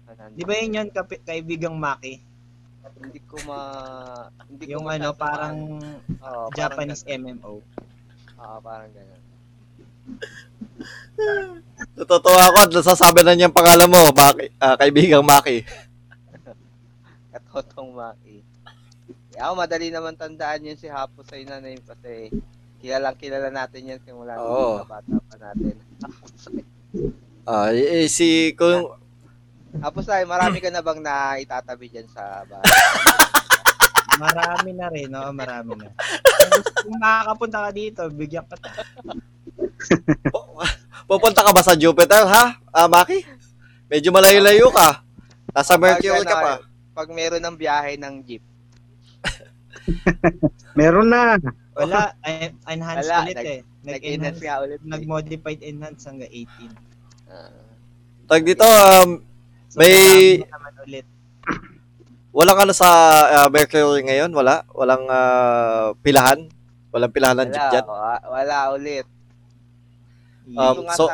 100. 0.07 0.37
Di 0.37 0.43
ba 0.43 0.53
yun 0.55 0.75
yun, 0.75 0.87
kapi- 0.89 1.21
kaibigang 1.21 1.73
Maki? 1.73 2.21
Hindi 3.01 3.17
ko 3.25 3.33
ma... 3.43 3.59
Hindi 4.45 4.63
ko 4.63 4.71
Yung 4.77 4.85
ano, 4.85 5.09
masyado 5.09 5.17
parang 5.17 5.55
parang 6.21 6.53
Japanese 6.53 7.01
ganun. 7.01 7.41
MMO. 7.41 7.53
Oo, 8.37 8.57
parang 8.61 8.89
ganun. 8.93 9.21
Natutuwa 11.97 12.41
ako 12.49 12.57
at 12.61 12.71
nasasabi 12.71 13.19
na 13.25 13.33
niyang 13.33 13.55
pangalan 13.55 13.89
mo, 13.89 14.13
Maki, 14.13 14.53
ah, 14.61 14.77
kaibigang 14.77 15.25
Maki. 15.25 15.65
Katotong 17.33 17.93
Maki. 17.93 18.41
Eh, 19.31 19.39
ako, 19.39 19.53
madali 19.57 19.87
naman 19.89 20.19
tandaan 20.19 20.67
yun 20.67 20.77
si 20.77 20.91
Hapo 20.91 21.23
sa 21.23 21.39
ina 21.39 21.63
name 21.63 21.81
kasi 21.81 22.29
kilalang 22.83 23.15
kilala 23.15 23.47
natin 23.47 23.95
yan 23.95 24.01
simula 24.03 24.35
nung 24.35 24.45
Oo. 24.45 24.75
mga 24.83 24.89
bata 24.89 25.15
pa 25.29 25.35
natin. 25.39 25.75
Ah, 27.41 27.73
eh, 27.73 28.05
si 28.05 28.53
kung 28.53 28.93
Hapo 29.81 30.05
sa 30.05 30.21
marami 30.29 30.61
ka 30.61 30.69
na 30.69 30.85
bang 30.85 31.01
na 31.01 31.41
itatabi 31.41 31.89
dyan 31.89 32.05
sa 32.11 32.45
bahay? 32.45 32.61
Marami 34.21 34.69
na 34.75 34.87
rin, 34.91 35.07
no? 35.07 35.31
Marami 35.31 35.73
na. 35.79 35.89
Kung 36.83 36.99
makakapunta 36.99 37.65
ka 37.65 37.71
dito, 37.71 38.01
bigyan 38.11 38.45
ka 38.45 38.59
ta. 38.59 38.69
Pupunta 41.11 41.43
ka 41.43 41.51
ba 41.51 41.59
sa 41.59 41.75
Jupiter, 41.75 42.23
ha? 42.23 42.55
Ah, 42.71 42.87
Maki? 42.87 43.27
Medyo 43.91 44.15
malayo-layo 44.15 44.71
ka. 44.71 45.03
Nasa 45.51 45.75
Mercury 45.75 46.23
ka 46.23 46.39
ano, 46.39 46.43
pa. 46.47 46.53
Pag 46.95 47.11
meron 47.11 47.43
ng 47.43 47.59
biyahe 47.59 47.99
ng 47.99 48.23
jeep. 48.23 48.39
Meron 50.79 51.11
na. 51.11 51.35
Wala, 51.75 52.15
eh, 52.23 52.55
enhance 52.63 53.11
Wala, 53.11 53.27
ulit 53.27 53.35
nag- 53.35 53.47
eh. 53.51 53.59
Nag-enhance 53.81 54.39
nga 54.39 54.55
ulit. 54.63 54.79
eh. 54.79 54.87
nag-modified 54.87 55.59
enhance 55.59 56.07
hanggang 56.07 56.31
18. 56.31 57.27
Ah. 57.27 57.51
Tag 58.31 58.43
dito, 58.47 58.63
um, 58.63 59.19
So, 59.71 59.79
May- 59.79 60.43
naman 60.43 60.73
ulit. 60.83 61.05
Walang 62.37 62.59
ano 62.63 62.73
sa 62.75 62.87
ah, 63.27 63.47
Mercury 63.51 64.03
ngayon? 64.03 64.31
Wala? 64.31 64.63
Walang 64.71 65.03
ah, 65.11 65.91
pilahan? 65.99 66.47
Walang 66.91 67.11
pilahan 67.11 67.35
ng 67.39 67.51
jeep 67.51 67.59
Wala, 67.59 67.71
dyan? 67.71 67.85
wa- 67.87 68.23
wala 68.31 68.57
ulit. 68.71 69.05
Um, 70.53 70.75
so- 70.91 71.09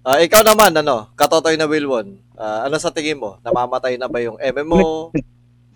Ah, 0.00 0.24
ikaw 0.24 0.40
naman, 0.40 0.72
ano? 0.72 1.12
Katotoy 1.12 1.60
na 1.60 1.68
Wilwon. 1.68 2.16
Ah, 2.32 2.64
ano 2.64 2.80
sa 2.80 2.88
tingin 2.88 3.20
mo? 3.20 3.36
Namamatay 3.42 4.00
na 4.00 4.08
ba 4.08 4.18
yung 4.18 4.40
MMO? 4.40 5.12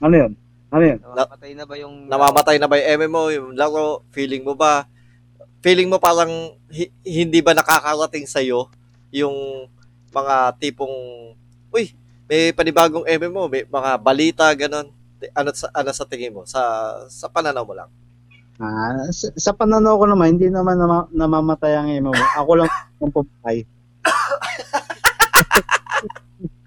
Ano 0.00 0.14
yun? 0.16 0.32
Ano 0.72 0.82
yun? 0.82 0.98
Namamatay 1.04 1.52
na 1.52 1.64
ba 1.68 1.74
yung... 1.76 1.94
Namamatay 2.08 2.56
na 2.56 2.64
ba 2.64 2.74
yung 2.74 2.88
MMO? 2.98 3.22
Yung 3.28 3.48
laro? 3.52 4.08
Feeling 4.08 4.40
mo 4.40 4.56
ba? 4.56 4.88
Feeling 5.60 5.86
mo 5.86 6.00
parang 6.00 6.32
hi- 6.72 6.90
hindi 7.04 7.38
ba 7.38 7.52
nakakarating 7.52 8.24
sa'yo 8.24 8.72
yung 9.12 9.68
mga 10.08 10.56
tipong, 10.56 10.96
uy, 11.68 11.92
may 12.24 12.50
panibagong 12.50 13.04
MMO, 13.04 13.46
may 13.46 13.62
mga 13.62 13.90
balita, 14.00 14.48
ganon. 14.56 14.88
Ano 15.36 15.52
sa, 15.52 15.68
ano 15.70 15.92
sa 15.92 16.08
tingin 16.08 16.32
mo? 16.32 16.48
Sa, 16.48 16.58
sa 17.06 17.28
pananaw 17.28 17.62
mo 17.62 17.76
lang. 17.76 17.92
Ah, 18.60 19.08
sa, 19.08 19.32
sa 19.32 19.52
pananaw 19.52 19.96
ko 19.96 20.04
naman, 20.04 20.36
hindi 20.36 20.52
naman 20.52 20.76
nama, 20.76 21.08
namamatay 21.08 21.72
ang 21.72 21.88
emo 21.88 22.12
mo. 22.12 22.24
Ako 22.36 22.50
lang 22.58 22.68
ang 23.02 23.12
pumatay. 23.12 23.64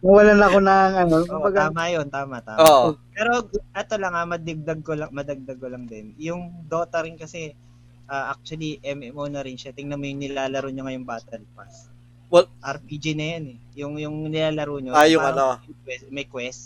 Nawalan 0.05 0.37
ako 0.37 0.57
ng 0.61 0.93
ano, 0.95 1.15
Oo, 1.17 1.25
kumbaga, 1.25 1.59
tama 1.73 1.89
yun, 1.89 2.07
tama, 2.13 2.37
tama. 2.45 2.61
Oo. 2.61 2.87
Pero 3.09 3.41
eto 3.73 3.95
lang 3.97 4.13
ah, 4.13 4.27
madigdag 4.27 4.85
ko 4.85 4.93
lang, 4.93 5.09
madagdag 5.09 5.57
ko 5.57 5.65
lang 5.65 5.89
din. 5.89 6.13
Yung 6.21 6.53
Dota 6.69 7.01
rin 7.01 7.17
kasi 7.17 7.57
ah, 8.05 8.29
actually 8.29 8.77
MMO 8.85 9.25
na 9.25 9.41
rin 9.41 9.57
siya. 9.57 9.73
Tingnan 9.73 9.97
mo 9.97 10.05
yung 10.05 10.21
nilalaro 10.21 10.69
niya 10.69 10.85
ngayong 10.85 11.09
Battle 11.09 11.45
Pass. 11.57 11.89
Well- 12.29 12.49
RPG 12.61 13.17
na 13.17 13.25
yan 13.33 13.45
eh. 13.49 13.57
Yung 13.81 13.97
yung 13.97 14.29
nilalaro 14.29 14.77
niyo. 14.77 14.93
Ah, 14.93 15.09
yung 15.09 15.25
ano. 15.25 15.57
may 15.57 15.73
quest- 15.81 16.09
May 16.11 16.25
quest. 16.29 16.61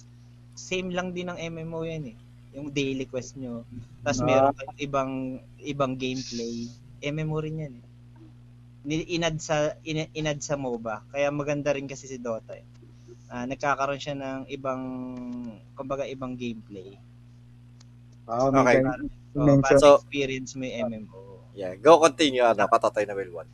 Same 0.60 0.92
lang 0.92 1.16
din 1.16 1.32
ng 1.32 1.40
MMO 1.40 1.88
yan 1.88 2.12
eh. 2.12 2.18
Yung 2.52 2.70
daily 2.70 3.06
quest 3.06 3.36
nyo. 3.36 3.62
Tapos 4.02 4.20
Ah. 4.20 4.26
meron 4.26 4.54
kayong 4.54 4.78
ibang 4.80 5.12
ibang 5.60 5.94
gameplay. 5.94 6.66
MMO 7.00 7.38
rin 7.40 7.56
yan 7.60 7.74
eh. 7.76 7.86
Ni- 8.82 9.08
Inad 9.12 9.38
sa 9.38 9.76
in- 9.82 10.10
inad 10.14 10.40
sa 10.40 10.56
MOBA. 10.56 11.04
Kaya 11.10 11.30
maganda 11.30 11.72
rin 11.72 11.86
kasi 11.86 12.06
si 12.06 12.18
Dota 12.18 12.54
eh. 12.54 12.66
Ah, 13.28 13.46
nagkakaroon 13.46 14.02
siya 14.02 14.16
ng 14.16 14.50
ibang 14.50 14.82
kumbaga 15.74 16.04
ibang 16.04 16.34
gameplay. 16.34 16.98
oh, 18.26 18.50
Okay. 18.52 18.82
Para, 18.82 19.62
para 19.62 19.78
So- 19.78 19.98
experience 20.00 20.54
mo 20.54 20.64
yung 20.64 20.78
MMO. 20.88 21.18
Yeah, 21.52 21.76
go 21.76 22.00
continue, 22.00 22.42
ano, 22.42 22.66
Katotoy 22.66 23.04
na 23.04 23.14
Wilwon. 23.14 23.46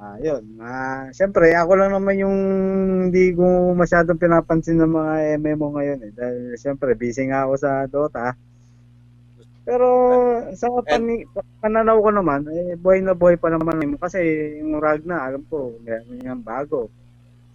Ah, 0.00 0.16
yun. 0.16 0.56
Ah, 0.64 1.12
syempre, 1.12 1.52
ako 1.52 1.76
lang 1.76 1.92
naman 1.92 2.16
yung 2.16 2.38
hindi 3.12 3.36
ko 3.36 3.76
masyadong 3.76 4.16
pinapansin 4.16 4.80
ng 4.80 4.96
mga 4.96 5.14
MMO 5.36 5.76
ngayon 5.76 6.00
eh. 6.08 6.12
Dahil 6.16 6.40
syempre, 6.56 6.96
busy 6.96 7.28
nga 7.28 7.44
ako 7.44 7.54
sa 7.60 7.84
Dota. 7.84 8.32
Pero 9.68 9.88
sa 10.56 10.72
pani, 10.88 11.28
pananaw 11.60 12.00
ko 12.00 12.10
naman, 12.16 12.48
eh, 12.48 12.80
buhay 12.80 13.04
na 13.04 13.12
buhay 13.12 13.36
pa 13.36 13.52
naman 13.52 13.76
yun. 13.84 14.00
Kasi 14.00 14.18
yung 14.64 14.80
Ragna, 14.80 15.20
alam 15.20 15.44
ko, 15.52 15.76
meron 15.84 16.24
yung 16.24 16.40
bago. 16.40 16.88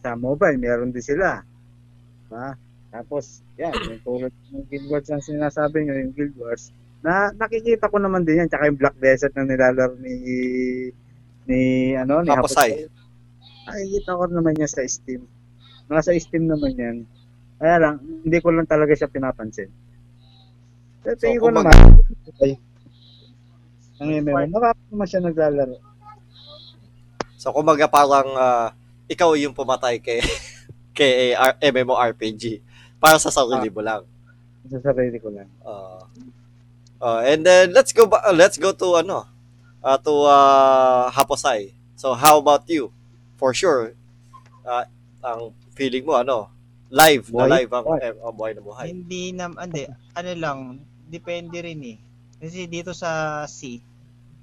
Sa 0.05 0.13
mobile, 0.13 0.61
meron 0.61 0.93
din 0.93 1.01
sila. 1.01 1.41
Ha? 2.29 2.53
Tapos, 2.93 3.41
yan, 3.57 3.73
yung 3.89 4.01
tulad 4.05 4.33
ng 4.53 4.69
Guild 4.69 4.87
Wars 4.93 5.09
ang 5.09 5.25
sinasabi 5.25 5.81
nyo, 5.81 5.97
yung 5.97 6.13
Guild 6.13 6.37
Wars, 6.37 6.69
na 7.01 7.33
nakikita 7.33 7.89
ko 7.89 7.97
naman 7.97 8.21
din 8.21 8.45
yan, 8.45 8.49
tsaka 8.53 8.69
yung 8.69 8.77
Black 8.77 8.97
Desert 9.01 9.33
na 9.33 9.49
nilalaro 9.49 9.97
ni 9.97 10.13
ni 11.45 11.93
ano 11.93 12.21
ni 12.21 12.29
Haposay. 12.29 12.89
Nakikita 13.65 14.17
ko 14.17 14.23
naman 14.29 14.57
yan 14.57 14.69
sa 14.69 14.85
Steam. 14.85 15.25
Nasa 15.89 16.13
Steam 16.17 16.49
naman 16.49 16.73
yan. 16.77 16.97
Kaya 17.57 17.75
lang, 17.81 17.95
hindi 18.01 18.37
ko 18.41 18.51
lang 18.51 18.67
talaga 18.69 18.93
siya 18.93 19.09
pinapansin. 19.09 19.69
Pero 21.05 21.17
So, 21.17 21.29
ko 21.37 21.49
naman, 21.53 21.73
okay. 22.29 22.57
Ang 24.01 24.09
MMO, 24.25 24.49
marami 24.51 24.81
naman 24.91 25.07
siya 25.07 25.21
naglalaro. 25.23 25.77
So, 27.39 27.53
kumaga 27.53 27.87
parang 27.87 28.27
ah, 28.35 28.73
ikaw 29.05 29.37
yung 29.37 29.53
pumatay 29.53 30.01
kay 30.01 30.19
kay 30.97 31.37
R- 31.37 31.61
MMORPG 31.61 32.59
para 32.97 33.21
sa 33.21 33.29
sarili 33.29 33.69
mo 33.69 33.85
lang. 33.85 34.03
Sa 34.65 34.81
sarili 34.81 35.21
ko 35.21 35.29
lang. 35.29 35.47
Uh, 35.61 36.01
uh, 36.99 37.21
and 37.21 37.45
then 37.45 37.69
let's 37.69 37.93
go 37.93 38.09
ba- 38.09 38.25
uh, 38.25 38.33
let's 38.33 38.57
go 38.57 38.73
to 38.73 38.97
ano 38.97 39.29
uh, 39.85 39.97
to 40.01 40.25
uh, 40.25 41.13
Haposay. 41.13 41.69
So 41.93 42.17
how 42.17 42.41
about 42.41 42.65
you? 42.65 42.89
For 43.37 43.53
sure 43.53 43.93
uh, 44.65 44.89
ang 45.21 45.53
feeling 45.77 46.03
mo 46.03 46.17
ano 46.17 46.49
live 46.89 47.29
na 47.29 47.45
Buhay. 47.45 47.51
live 47.61 47.71
ang 47.71 47.85
Buhay. 47.85 47.99
eh, 48.01 48.13
oh, 48.23 48.33
buhay 48.33 48.51
na 48.55 48.61
buhay. 48.63 48.85
Hindi 48.89 49.23
na, 49.35 49.45
hindi, 49.51 49.83
ano 50.15 50.31
lang, 50.37 50.59
depende 51.09 51.57
rin 51.59 51.81
eh. 51.83 51.97
Kasi 52.39 52.69
dito 52.69 52.93
sa 52.93 53.43
C, 53.49 53.81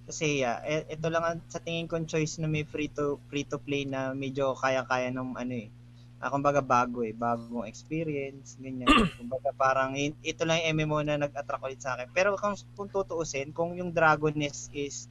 kasi 0.05 0.43
e- 0.43 0.87
ito 0.91 1.07
lang 1.09 1.23
ang 1.23 1.39
sa 1.47 1.63
tingin 1.63 1.87
kong 1.87 2.11
choice 2.11 2.43
na 2.43 2.51
may 2.51 2.67
free 2.67 2.91
to 2.91 3.17
free 3.31 3.47
to 3.47 3.57
play 3.63 3.87
na 3.87 4.11
medyo 4.13 4.53
kaya-kaya 4.59 5.09
ng 5.15 5.39
ano 5.39 5.55
eh. 5.55 5.71
Ah, 6.23 6.31
kumbaga 6.31 6.63
bago 6.63 7.03
eh, 7.03 7.15
bagong 7.15 7.67
experience, 7.67 8.59
ganyan. 8.59 8.87
kumbaga 9.23 9.51
parang 9.55 9.95
ito 9.99 10.43
lang 10.43 10.63
yung 10.63 10.83
MMO 10.83 10.99
na 11.03 11.19
nag-attract 11.19 11.63
ulit 11.63 11.81
sa 11.81 11.95
akin. 11.99 12.11
Pero 12.11 12.35
kung, 12.39 12.59
kung 12.75 12.91
tutuusin, 12.91 13.51
kung 13.55 13.75
yung 13.75 13.91
Dragoness 13.95 14.71
is 14.75 15.11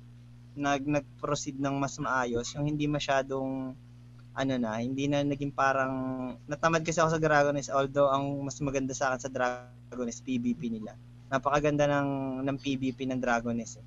nag 0.55 0.83
nag-proceed 0.83 1.57
ng 1.59 1.75
mas 1.79 1.95
maayos, 2.01 2.51
yung 2.55 2.67
hindi 2.67 2.85
masyadong 2.87 3.75
ano 4.31 4.53
na, 4.55 4.79
hindi 4.79 5.11
na 5.11 5.23
naging 5.23 5.51
parang 5.51 5.93
natamad 6.47 6.83
kasi 6.87 7.03
ako 7.03 7.19
sa 7.19 7.23
Dragoness 7.23 7.67
although 7.67 8.07
ang 8.07 8.39
mas 8.43 8.59
maganda 8.63 8.95
sa 8.95 9.11
akin 9.11 9.19
sa 9.27 9.31
Dragoness 9.31 10.23
PVP 10.23 10.71
nila. 10.71 10.95
Napakaganda 11.31 11.87
ng 11.87 12.43
ng 12.47 12.57
PVP 12.59 13.07
ng 13.07 13.19
Dragoness. 13.19 13.79
Eh. 13.79 13.85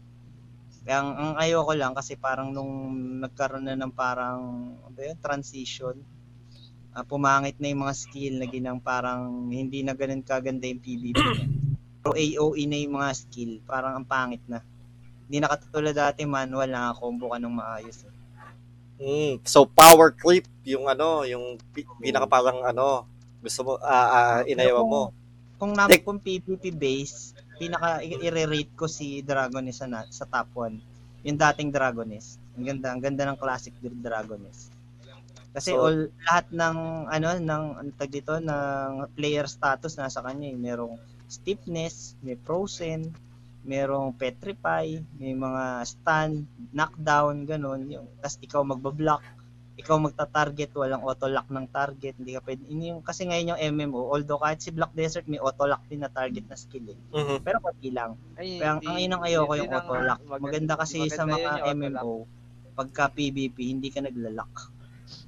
Kaya 0.85 1.01
ang, 1.01 1.11
ang 1.17 1.33
ayoko 1.41 1.73
lang 1.73 1.97
kasi 1.97 2.21
parang 2.21 2.53
nung 2.53 2.93
nagkaroon 3.25 3.65
na 3.65 3.77
ng 3.77 3.93
parang 3.93 4.41
ano 4.85 4.99
yun, 5.01 5.17
transition 5.17 5.97
ah, 6.95 7.03
pumangit 7.03 7.59
na 7.59 7.75
yung 7.75 7.83
mga 7.83 7.95
skill 7.99 8.35
na 8.39 8.47
ginang 8.47 8.79
parang 8.79 9.51
hindi 9.51 9.83
na 9.83 9.99
ganun 9.99 10.23
kaganda 10.23 10.71
yung 10.71 10.81
PVP. 10.81 11.19
Pero 12.01 12.15
AOE 12.15 12.63
na 12.71 12.79
yung 12.79 12.95
mga 12.95 13.11
skill, 13.19 13.53
parang 13.67 13.99
ang 13.99 14.07
pangit 14.07 14.41
na. 14.47 14.63
Hindi 15.27 15.39
na 15.41 15.51
katulad 15.51 15.95
dati 15.97 16.23
manual 16.29 16.69
na 16.69 16.93
combo 16.93 17.33
ka 17.33 17.39
ng 17.41 17.55
maayos. 17.55 18.05
Eh. 18.05 18.13
Mm, 18.95 19.43
so 19.43 19.67
power 19.67 20.15
creep 20.15 20.47
yung 20.63 20.87
ano, 20.87 21.27
yung 21.27 21.59
pi- 21.75 21.89
pinaka 21.99 22.31
parang 22.31 22.63
ano, 22.63 23.09
gusto 23.43 23.61
mo 23.67 23.73
ah 23.83 24.09
ah, 24.09 24.41
inayawan 24.47 24.87
mo. 24.87 25.03
Kung 25.59 25.73
na 25.75 25.91
Tek- 25.91 26.07
kung 26.07 26.21
PVP 26.23 26.71
base, 26.71 27.35
pinaka 27.59 28.03
i-rate 28.03 28.73
ko 28.75 28.87
si 28.87 29.23
Dragoness 29.23 29.83
sa, 29.83 29.87
na- 29.87 30.09
sa 30.11 30.27
top 30.27 30.51
1. 30.57 31.27
Yung 31.27 31.39
dating 31.41 31.71
Dragoness. 31.73 32.37
Ang 32.55 32.65
ganda, 32.69 32.87
ang 32.93 33.01
ganda 33.03 33.23
ng 33.27 33.39
classic 33.39 33.73
Dragoness. 33.81 34.71
Kasi 35.55 35.71
So- 35.71 35.81
all 35.81 36.11
lahat 36.27 36.47
ng 36.51 36.77
ano 37.07 37.29
ng 37.39 37.63
tag 37.95 38.11
dito 38.11 38.35
ng 38.39 39.11
player 39.15 39.47
status 39.47 39.95
nasa 39.95 40.19
kanya 40.23 40.51
eh. 40.51 40.59
Merong 40.59 40.99
stiffness, 41.31 42.19
may 42.23 42.35
frozen, 42.35 43.15
merong 43.65 44.13
petrify, 44.13 44.85
may 45.17 45.33
mga 45.35 45.65
stun, 45.83 46.45
knockdown, 46.71 47.45
ganun. 47.45 47.89
Yung, 47.89 48.07
tas 48.21 48.37
ikaw 48.37 48.61
magbablock, 48.63 49.25
ikaw 49.75 49.99
magta-target, 49.99 50.71
walang 50.73 51.03
auto-lock 51.03 51.49
ng 51.49 51.67
target, 51.69 52.15
hindi 52.15 52.37
ka 52.37 52.45
pwede. 52.45 52.63
Yun 52.65 52.83
yung, 52.85 53.01
kasi 53.01 53.25
ngayon 53.25 53.51
yung 53.51 53.61
MMO, 53.75 54.07
although 54.07 54.39
kahit 54.39 54.61
si 54.61 54.71
Black 54.71 54.93
Desert 54.93 55.27
may 55.27 55.41
auto-lock 55.41 55.83
din 55.89 55.99
na 55.99 56.09
target 56.09 56.45
na 56.47 56.55
skill 56.55 56.87
eh. 56.87 56.99
Mhm. 57.11 57.43
Pero 57.43 57.59
konti 57.59 57.91
lang. 57.91 58.15
Ay, 58.37 58.61
Kaya 58.61 58.71
ang, 58.71 58.79
hindi- 58.79 58.87
ang 58.87 58.99
inang 59.01 59.23
ayoko 59.25 59.51
hindi 59.51 59.65
yung 59.65 59.75
auto-lock. 59.75 60.21
Maganda 60.39 60.73
kasi 60.77 60.97
sa 61.09 61.25
maganda 61.25 61.27
mga 61.27 61.35
yun 61.35 61.43
yung 61.43 61.59
auto-lock. 61.59 61.75
MMO, 61.75 62.13
pagka 62.75 63.05
PvP, 63.09 63.57
hindi 63.67 63.89
ka 63.89 64.01
naglalak. 64.01 64.53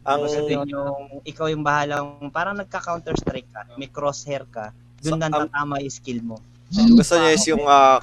Ang 0.04 0.18
Gusto 0.22 0.40
din 0.44 0.62
yung, 0.68 0.94
ikaw 1.24 1.46
yung 1.48 1.64
bahalang, 1.64 2.06
parang 2.30 2.54
nagka-counter 2.54 3.16
strike 3.16 3.50
ka, 3.50 3.66
may 3.74 3.88
crosshair 3.88 4.46
ka, 4.46 4.70
So, 4.96 5.12
doon 5.12 5.20
lang 5.20 5.32
ang- 5.32 5.50
tatama 5.50 5.82
yung 5.82 5.92
skill 5.92 6.20
mo. 6.22 6.36
gusto 6.70 7.14
niya 7.16 7.30
is 7.30 7.46
yung 7.46 7.62
ah, 7.64 8.02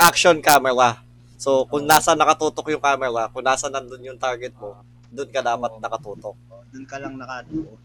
action 0.00 0.40
camera. 0.40 0.96
So, 1.36 1.68
kung 1.68 1.84
nasa 1.84 2.16
nakatutok 2.16 2.72
yung 2.72 2.80
camera, 2.80 3.28
kung 3.28 3.44
nasa 3.44 3.68
nandun 3.68 4.00
yung 4.00 4.16
target 4.16 4.56
mo, 4.56 4.80
doon 5.12 5.28
ka 5.28 5.44
dapat 5.44 5.76
Oo. 5.76 5.80
nakatutok. 5.80 6.36
Doon 6.72 6.86
ka 6.88 6.96
lang 6.96 7.20
nakatuo. 7.20 7.76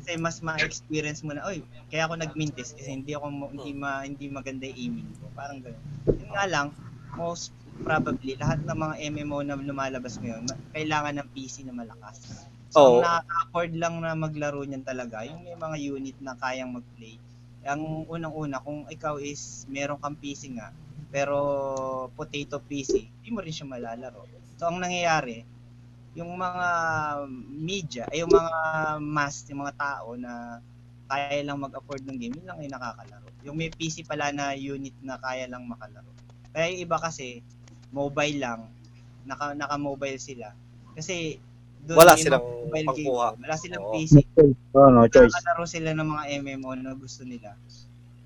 kasi 0.00 0.16
mas 0.16 0.40
ma-experience 0.40 1.20
mo 1.20 1.36
na, 1.36 1.44
oy, 1.44 1.60
kaya 1.92 2.08
ako 2.08 2.16
nag-mintis 2.16 2.72
kasi 2.72 2.88
hindi 2.96 3.12
ako 3.12 3.26
mo- 3.28 3.52
hindi 3.52 3.76
ma, 3.76 4.02
hindi 4.08 4.32
maganda 4.32 4.64
yung 4.64 4.78
aiming 4.80 5.10
ko. 5.20 5.28
Parang 5.36 5.60
gano'n. 5.60 5.84
Yun 6.08 6.30
nga 6.32 6.44
lang, 6.48 6.66
most 7.12 7.52
probably 7.84 8.34
lahat 8.40 8.64
ng 8.64 8.74
mga 8.74 8.94
MMO 9.12 9.38
na 9.44 9.54
lumalabas 9.54 10.16
ngayon, 10.18 10.48
ma- 10.48 10.60
kailangan 10.72 11.14
ng 11.22 11.28
PC 11.36 11.68
na 11.68 11.76
malakas. 11.76 12.48
So, 12.72 12.80
Oo. 12.80 12.92
ang 13.00 13.04
nakaka-afford 13.04 13.72
lang 13.76 13.94
na 14.00 14.16
maglaro 14.16 14.64
niyan 14.64 14.84
talaga, 14.84 15.24
yung 15.28 15.44
may 15.44 15.56
mga 15.56 15.76
unit 15.76 16.16
na 16.24 16.34
kayang 16.40 16.72
mag-play. 16.72 17.20
Ang 17.68 18.08
unang-una, 18.08 18.64
kung 18.64 18.88
ikaw 18.88 19.20
is 19.20 19.68
meron 19.68 20.00
kang 20.00 20.16
PC 20.16 20.56
nga, 20.56 20.72
pero 21.08 21.36
potato 22.12 22.60
PC, 22.60 23.08
hindi 23.08 23.28
mo 23.32 23.40
rin 23.40 23.52
siya 23.52 23.68
malalaro. 23.68 24.28
So, 24.60 24.68
ang 24.68 24.82
nangyayari, 24.82 25.44
yung 26.12 26.36
mga 26.36 26.68
media, 27.48 28.04
ay 28.12 28.26
yung 28.26 28.32
mga 28.32 28.56
mass, 29.00 29.46
yung 29.48 29.64
mga 29.64 29.76
tao 29.78 30.18
na 30.18 30.60
kaya 31.08 31.40
lang 31.40 31.62
mag-afford 31.64 32.04
ng 32.04 32.18
game, 32.20 32.36
yun 32.36 32.46
lang 32.46 32.60
yung 32.60 32.74
nakakalaro. 32.76 33.28
Yung 33.46 33.56
may 33.56 33.72
PC 33.72 34.04
pala 34.04 34.28
na 34.28 34.52
unit 34.52 34.92
na 35.00 35.16
kaya 35.16 35.48
lang 35.48 35.64
makalaro. 35.64 36.12
Kaya 36.52 36.68
yung 36.74 36.84
iba 36.84 36.96
kasi, 37.00 37.40
mobile 37.88 38.36
lang, 38.42 38.60
naka, 39.24 39.56
naka-mobile 39.56 40.20
sila. 40.20 40.52
Kasi, 40.92 41.40
doon 41.88 42.04
Wala 42.04 42.20
silang 42.20 42.44
mobile 42.44 42.88
game, 42.92 43.08
wala 43.14 43.56
silang 43.56 43.84
Oo. 43.88 43.92
PC. 43.96 44.20
Oh, 44.76 44.92
no 44.92 45.08
choice. 45.08 45.32
Nakakalaro 45.32 45.64
sila 45.64 45.90
ng 45.96 46.08
mga 46.12 46.24
MMO 46.44 46.70
na 46.76 46.92
gusto 46.92 47.24
nila. 47.24 47.56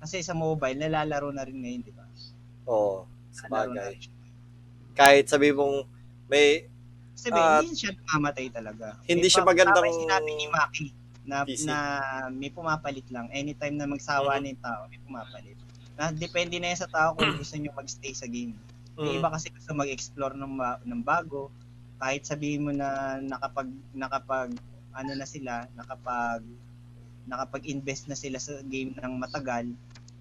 Kasi 0.03 0.19
sa 0.19 0.35
mobile, 0.35 0.75
nalalaro 0.75 1.31
na 1.31 1.47
rin 1.47 1.63
ngayon, 1.63 1.81
di 1.87 1.93
ba? 1.95 2.03
Oo, 2.65 3.03
rin 3.33 3.99
siya. 3.99 4.11
Kahit 4.93 5.25
sabi 5.27 5.49
mong 5.51 5.83
may 6.29 6.69
Kasi 7.13 7.29
Ah, 7.29 7.61
hindi 7.61 7.77
siya 7.77 7.91
namamatay 7.93 8.45
talaga. 8.51 8.87
hindi 9.05 9.27
May 9.27 9.31
siya 9.31 9.43
magandang- 9.45 9.85
yung 9.85 10.01
sinabi 10.01 10.31
ni 10.33 10.45
Maki 10.49 10.87
na, 11.23 11.37
PC. 11.47 11.63
na 11.63 11.77
may 12.33 12.51
pumapalit 12.51 13.07
lang. 13.07 13.31
Anytime 13.31 13.79
na 13.79 13.87
magsawa 13.87 14.35
Mhm. 14.35 14.41
na 14.41 14.47
yung 14.49 14.63
tao, 14.65 14.81
may 14.91 14.99
pumapalit. 14.99 15.57
Na, 15.95 16.11
depende 16.11 16.57
na 16.59 16.73
yan 16.73 16.79
sa 16.83 16.89
tao 16.89 17.15
kung 17.15 17.37
gusto 17.37 17.55
nyo 17.55 17.71
magstay 17.71 18.11
sa 18.11 18.27
game. 18.27 18.57
Yung 18.97 19.07
mm, 19.07 19.19
iba 19.21 19.29
kasi 19.31 19.49
gusto 19.49 19.71
mag-explore 19.71 20.35
ng, 20.35 20.53
ng 20.83 21.01
bago. 21.01 21.47
Kahit 21.95 22.27
sabihin 22.27 22.67
mo 22.67 22.71
na 22.75 23.21
nakapag, 23.21 23.69
nakapag, 23.93 24.49
ano 24.91 25.11
na 25.15 25.23
sila, 25.23 25.63
nakapag, 25.73 26.43
nakapag-invest 27.23 28.11
na 28.11 28.17
sila 28.19 28.35
sa 28.35 28.59
game 28.63 28.91
ng 28.93 29.13
matagal, 29.15 29.69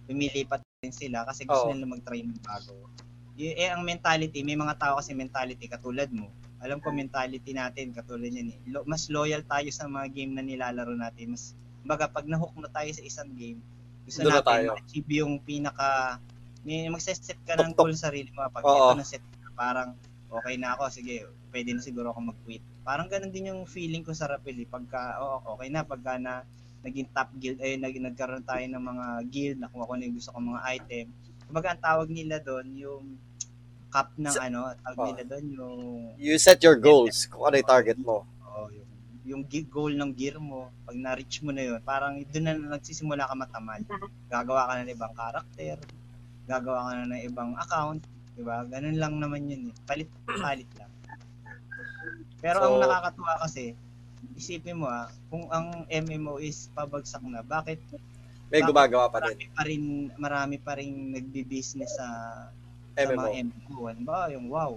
lumilipat 0.06 0.62
din 0.82 0.90
sila 0.90 1.22
kasi 1.22 1.46
gusto 1.46 1.70
Oo. 1.70 1.72
nila 1.72 1.86
mag-try 1.86 2.26
ng 2.26 2.42
bago. 2.42 2.90
Y- 3.38 3.54
eh, 3.54 3.70
ang 3.70 3.86
mentality, 3.86 4.42
may 4.42 4.58
mga 4.58 4.74
tao 4.76 4.98
kasi 4.98 5.14
mentality 5.14 5.70
katulad 5.70 6.10
mo. 6.10 6.26
Alam 6.58 6.82
ko 6.82 6.90
mentality 6.90 7.54
natin 7.54 7.94
katulad 7.94 8.26
yan 8.28 8.50
eh. 8.50 8.58
Lo- 8.66 8.82
mas 8.82 9.06
loyal 9.06 9.46
tayo 9.46 9.70
sa 9.70 9.86
mga 9.86 10.10
game 10.10 10.34
na 10.34 10.42
nilalaro 10.42 10.90
natin. 10.92 11.38
Mas, 11.38 11.54
baga 11.86 12.10
pag 12.10 12.26
nahook 12.26 12.50
na 12.58 12.66
tayo 12.66 12.90
sa 12.90 12.98
isang 13.00 13.30
game, 13.32 13.62
gusto 14.02 14.26
Doon 14.26 14.34
na 14.34 14.36
natin 14.36 14.50
tayo. 14.50 14.68
ma-achieve 14.74 15.10
yung 15.16 15.38
pinaka, 15.38 16.18
may 16.66 16.90
magset 16.90 17.22
ka 17.46 17.54
ng 17.54 17.70
Tok-tok. 17.72 17.78
goal 17.78 17.94
sa 17.94 18.10
sarili 18.10 18.30
mo. 18.34 18.42
Pag 18.44 18.62
Oo. 18.66 18.74
ito 18.90 18.98
na 18.98 19.06
set 19.06 19.22
parang 19.54 19.94
okay 20.34 20.58
na 20.58 20.74
ako, 20.74 20.90
sige, 20.90 21.22
pwede 21.54 21.70
na 21.70 21.82
siguro 21.82 22.10
ako 22.10 22.34
mag-quit. 22.34 22.62
Parang 22.82 23.06
ganun 23.06 23.30
din 23.30 23.54
yung 23.54 23.62
feeling 23.64 24.02
ko 24.02 24.10
sa 24.10 24.26
Rapid. 24.26 24.56
eh. 24.58 24.66
Pagka, 24.66 25.22
oo, 25.22 25.46
okay 25.46 25.70
na, 25.70 25.86
pagka 25.86 26.18
na 26.18 26.42
naging 26.82 27.08
top 27.10 27.30
guild, 27.38 27.58
eh, 27.58 27.78
nag, 27.78 27.94
nagkaroon 27.94 28.42
tayo 28.42 28.64
ng 28.64 28.82
mga 28.82 29.06
guild, 29.30 29.58
nakuha 29.58 29.86
ko 29.86 29.94
na 29.94 30.04
yung 30.04 30.16
gusto 30.18 30.30
kong 30.30 30.48
mga 30.50 30.62
item. 30.72 31.06
Kumbaga, 31.46 31.68
ang 31.70 31.82
tawag 31.82 32.08
nila 32.10 32.36
doon, 32.38 32.66
yung 32.74 33.04
cap 33.88 34.08
ng 34.16 34.32
Sa- 34.32 34.44
ano, 34.44 34.72
tawag 34.82 34.98
Oo. 34.98 35.06
nila 35.08 35.22
doon, 35.24 35.44
yung, 35.52 35.80
you 36.16 36.34
set 36.36 36.58
your 36.60 36.76
goals 36.76 37.26
kung 37.26 37.44
ano 37.44 37.56
yung 37.56 37.70
target 37.70 37.98
mo. 37.98 38.26
oh, 38.42 38.66
yung, 39.22 39.46
yung 39.46 39.66
goal 39.68 39.92
ng 39.92 40.10
gear 40.12 40.36
mo, 40.36 40.72
pag 40.82 40.96
na-reach 40.96 41.38
mo 41.40 41.54
na 41.54 41.62
yun, 41.62 41.78
parang 41.82 42.18
doon 42.24 42.44
na 42.44 42.52
nagsisimula 42.74 43.24
ka 43.24 43.34
matamad. 43.36 43.82
Gagawa 44.26 44.66
ka 44.66 44.72
na 44.74 44.82
ng 44.82 44.92
ibang 44.92 45.14
karakter, 45.14 45.76
gagawa 46.44 46.80
ka 46.82 46.92
na 46.96 47.10
ng 47.10 47.22
ibang 47.24 47.50
account, 47.54 48.02
di 48.32 48.42
ba? 48.42 48.64
Ganun 48.64 48.98
lang 48.98 49.14
naman 49.16 49.46
yun 49.46 49.70
eh. 49.70 49.74
Palit-palit 49.84 50.66
lang. 50.74 50.90
Pero 52.42 52.58
ang 52.58 52.74
So- 52.74 52.82
nakakatuwa 52.82 53.32
kasi, 53.38 53.78
isipin 54.38 54.80
mo 54.82 54.86
ah, 54.88 55.10
kung 55.28 55.46
ang 55.50 55.86
MMO 55.88 56.38
is 56.42 56.70
pabagsak 56.74 57.22
na, 57.26 57.42
bakit 57.42 57.82
May 58.52 58.60
Bakit 58.60 58.68
gumagawa 58.68 59.08
pa 59.08 59.18
din. 59.24 59.32
marami 59.32 59.48
pa 59.56 59.62
rin 59.64 59.82
marami 60.20 60.56
pa 60.60 60.72
rin 60.76 60.92
nagbi-business 61.16 61.96
sa 61.96 62.08
sa 62.92 63.08
MMO. 63.08 63.16
mga 63.24 63.30
MMO. 63.48 63.80
Ano 63.88 64.00
ba 64.04 64.28
yung 64.28 64.46
wow. 64.52 64.76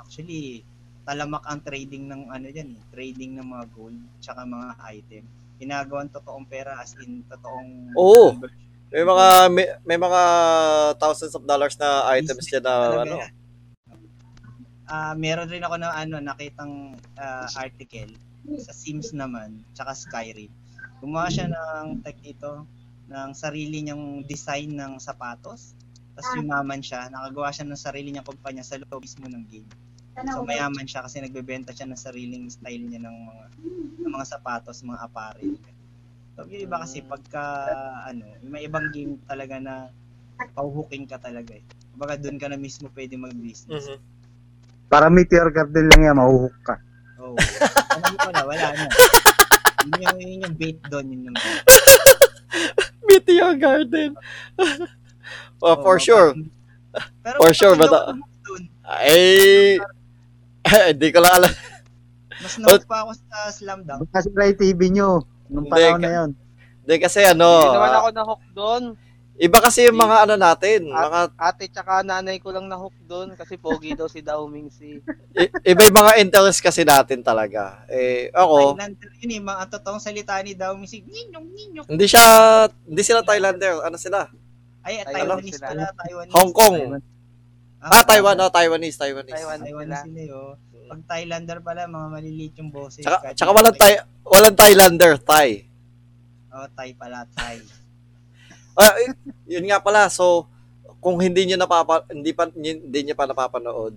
Actually, 0.00 0.64
talamak 1.04 1.44
ang 1.44 1.60
trading 1.60 2.08
ng 2.08 2.32
ano 2.32 2.48
diyan, 2.48 2.72
eh, 2.72 2.82
trading 2.88 3.36
ng 3.36 3.44
mga 3.52 3.64
gold 3.76 4.00
tsaka 4.24 4.48
mga 4.48 4.80
item. 4.88 5.24
Ginagawan 5.60 6.08
totoong 6.08 6.48
pera 6.48 6.80
as 6.80 6.96
in 7.04 7.20
totoong 7.28 7.92
Oo. 8.00 8.32
conversion. 8.32 8.64
May 8.92 9.04
mga 9.04 9.26
may, 9.52 9.66
may 9.84 9.98
mga 10.00 10.22
thousands 10.96 11.36
of 11.36 11.44
dollars 11.44 11.76
na 11.76 12.08
items 12.16 12.40
Business 12.40 12.48
dyan 12.48 12.64
na 12.64 12.74
talaga 12.80 13.04
ano. 13.04 13.16
yan. 13.20 13.32
Ah, 14.88 15.12
meron 15.16 15.48
rin 15.52 15.60
ako 15.60 15.76
na 15.76 15.92
ano 15.92 16.16
nakitang 16.16 16.96
ah, 17.20 17.44
article 17.60 18.08
sa 18.62 18.72
Sims 18.74 19.14
naman 19.14 19.62
tsaka 19.72 19.94
Skyrim. 19.94 20.50
Gumawa 21.02 21.30
siya 21.30 21.50
ng 21.50 22.02
tech 22.02 22.18
ito 22.22 22.66
ng 23.10 23.30
sarili 23.34 23.82
niyang 23.82 24.22
design 24.26 24.74
ng 24.74 24.92
sapatos. 25.02 25.74
Tapos 26.12 26.30
yumaman 26.36 26.84
siya, 26.84 27.08
nakagawa 27.08 27.50
siya 27.50 27.66
ng 27.66 27.80
sarili 27.80 28.08
niyang 28.12 28.28
kumpanya 28.28 28.62
sa 28.62 28.76
loob 28.78 29.02
mismo 29.02 29.26
ng 29.26 29.44
game. 29.48 29.70
So 30.28 30.44
mayaman 30.44 30.84
siya 30.84 31.08
kasi 31.08 31.24
nagbebenta 31.24 31.72
siya 31.72 31.88
ng 31.88 31.96
sariling 31.96 32.46
style 32.52 32.84
niya 32.84 33.00
ng 33.00 33.16
mga 33.26 33.44
ng 34.04 34.12
mga 34.12 34.26
sapatos, 34.28 34.84
mga 34.84 35.00
apparel. 35.08 35.56
So 36.36 36.44
yung 36.48 36.62
iba 36.68 36.76
kasi 36.84 37.00
pagka 37.00 37.42
ano, 38.04 38.28
may 38.44 38.68
ibang 38.68 38.92
game 38.92 39.16
talaga 39.24 39.56
na 39.56 39.88
pauhuking 40.52 41.08
ka 41.08 41.16
talaga 41.16 41.56
eh. 41.56 41.64
Kumbaga 41.92 42.20
doon 42.20 42.36
ka 42.36 42.48
na 42.52 42.60
mismo 42.60 42.92
pwede 42.92 43.16
mag-business. 43.16 43.88
Mhm. 43.88 43.98
Para 44.92 45.08
meteor 45.08 45.48
garden 45.48 45.88
lang 45.88 46.02
yan, 46.12 46.16
mahuhook 46.20 46.56
ka. 46.60 46.76
Oo. 47.20 47.36
Ano 47.92 48.04
mo 48.08 48.16
pala, 48.16 48.40
wala 48.48 48.66
na. 48.72 48.84
Yun 49.82 50.00
yung, 50.00 50.18
yun 50.18 50.44
yung 50.48 50.56
bait 50.56 50.78
doon, 50.88 51.06
yun 51.12 51.20
yung 51.30 51.36
bait. 51.36 51.62
Meteor 53.08 53.52
Garden. 53.60 54.10
oh, 55.64 55.76
for 55.84 56.00
sure. 56.00 56.32
Pero 57.22 57.36
For 57.40 57.52
sure, 57.52 57.76
dun. 57.76 58.24
Ay, 58.84 59.78
hindi 60.92 61.08
ko 61.12 61.20
lang 61.20 61.34
alam. 61.42 61.52
Mas 62.42 62.54
nahook 62.58 62.84
pa 62.90 63.06
ako 63.06 63.10
sa 63.14 63.36
Slam 63.54 63.80
Dunk. 63.86 64.10
Baka 64.10 64.26
sa 64.26 64.30
TV 64.58 64.80
nyo, 64.90 65.22
nung 65.46 65.70
panahon 65.70 66.00
na 66.02 66.12
yun. 66.12 66.30
Hindi 66.82 66.94
kasi 66.98 67.22
ano, 67.22 67.48
Hindi 67.62 67.78
naman 67.78 67.92
ah, 67.94 67.98
ako 68.02 68.08
na-hook 68.10 68.42
doon. 68.52 68.82
Iba 69.34 69.58
kasi 69.58 69.84
yung 69.84 69.96
mga 69.96 70.24
ano 70.24 70.34
natin, 70.34 70.86
At- 70.88 71.04
mga 71.04 71.20
Ate 71.34 71.64
tsaka 71.66 71.92
nanay 72.00 72.36
ko 72.36 72.50
lang 72.50 72.66
na-hook 72.66 72.94
doon 73.02 73.32
kasi 73.32 73.56
pogi 73.56 73.92
daw 73.92 74.06
si 74.06 74.20
Dao 74.20 74.44
Mingsi. 74.46 75.00
i- 75.34 75.52
iba 75.66 75.82
yung 75.82 75.98
mga 75.98 76.12
interest 76.18 76.60
kasi 76.60 76.82
natin 76.82 77.20
talaga. 77.20 77.82
Eh 77.86 78.28
ako, 78.30 78.76
Thailander 78.76 79.10
yun 79.18 79.30
eh, 79.30 79.42
mga 79.42 79.64
totoong 79.70 79.98
salita 79.98 80.36
ni 80.40 80.52
Dao 80.52 80.76
Misig, 80.76 81.02
ninyong, 81.02 81.46
ninyong. 81.48 81.86
hindi 81.86 82.06
siya 82.06 82.22
hindi 82.82 83.02
sila 83.02 83.20
Thailander, 83.20 83.80
ano 83.80 83.96
sila? 83.96 84.28
Ay, 84.82 84.98
Taiwan 85.00 85.14
Taiwanese 85.38 85.54
sila. 85.54 85.66
pala, 85.68 85.84
Taiwanese. 85.94 86.34
Hong 86.34 86.52
Kong. 86.52 86.76
Ah, 87.78 88.02
Taiwan, 88.02 88.34
oh, 88.36 88.50
Taiwanese, 88.50 88.96
Taiwanese. 88.96 89.34
Taiwan. 89.34 89.58
Taiwanese 89.58 90.02
sila 90.04 90.22
yun. 90.22 90.54
Pag 90.86 91.00
Thailander 91.08 91.58
pala, 91.58 91.86
mga 91.86 92.08
maliliit 92.10 92.54
yung 92.58 92.68
boses. 92.68 93.00
Tsaka, 93.00 93.18
Kahit 93.24 93.34
tsaka 93.38 93.50
walang 93.50 93.74
Thai, 93.74 93.92
walang 94.22 94.54
Thailander, 94.54 95.12
Thai. 95.18 95.66
Oh, 96.50 96.66
Thai 96.68 96.92
pala, 96.92 97.24
Thai. 97.32 97.58
Ah, 98.72 98.96
eh, 98.98 99.12
yun 99.46 99.68
nga 99.68 99.78
pala. 99.78 100.08
So, 100.08 100.48
kung 100.98 101.18
hindi 101.18 101.44
niyo 101.44 101.58
napapa 101.58 102.06
hindi 102.08 102.30
pa 102.32 102.48
hindi 102.48 102.98
niyo 103.02 103.12
pa 103.12 103.26
napapanood, 103.26 103.94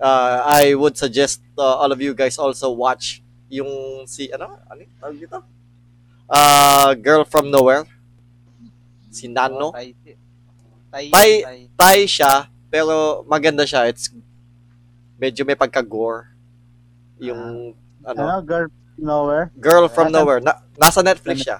uh, 0.00 0.36
I 0.42 0.72
would 0.72 0.96
suggest 0.96 1.44
uh, 1.54 1.78
all 1.78 1.92
of 1.92 2.00
you 2.00 2.10
guys 2.10 2.36
also 2.36 2.72
watch 2.72 3.20
yung 3.46 4.02
si 4.04 4.26
ano, 4.32 4.58
ano 4.66 4.80
tawag 4.98 5.16
dito? 5.20 5.38
Uh, 6.26 6.90
Girl 6.98 7.22
from 7.22 7.52
Nowhere. 7.52 7.86
Si 9.14 9.30
Nano. 9.30 9.70
Oh, 9.70 9.72
Tay. 9.72 9.94
Tay. 10.90 11.68
Tay- 11.76 12.08
siya, 12.08 12.48
pero 12.66 13.22
maganda 13.24 13.62
siya. 13.62 13.86
It's 13.86 14.10
medyo 15.16 15.46
may 15.46 15.56
pagka-gore. 15.56 16.34
Yung 17.20 17.72
ano, 18.04 18.20
Ano, 18.22 18.40
girl 18.44 18.66
nowhere. 18.96 19.48
Girl 19.56 19.86
from 19.88 20.08
Nasa- 20.08 20.16
Nowhere. 20.16 20.40
Na, 20.40 20.52
nasa 20.76 21.00
Netflix 21.00 21.44
siya. 21.44 21.58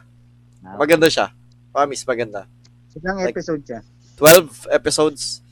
Maganda 0.76 1.08
siya. 1.08 1.32
Promise, 1.72 2.04
maganda. 2.04 2.48
Ilang 2.96 3.18
Like- 3.20 3.32
episode 3.32 3.62
siya? 3.62 3.80
12 4.16 4.48
episodes. 4.72 5.44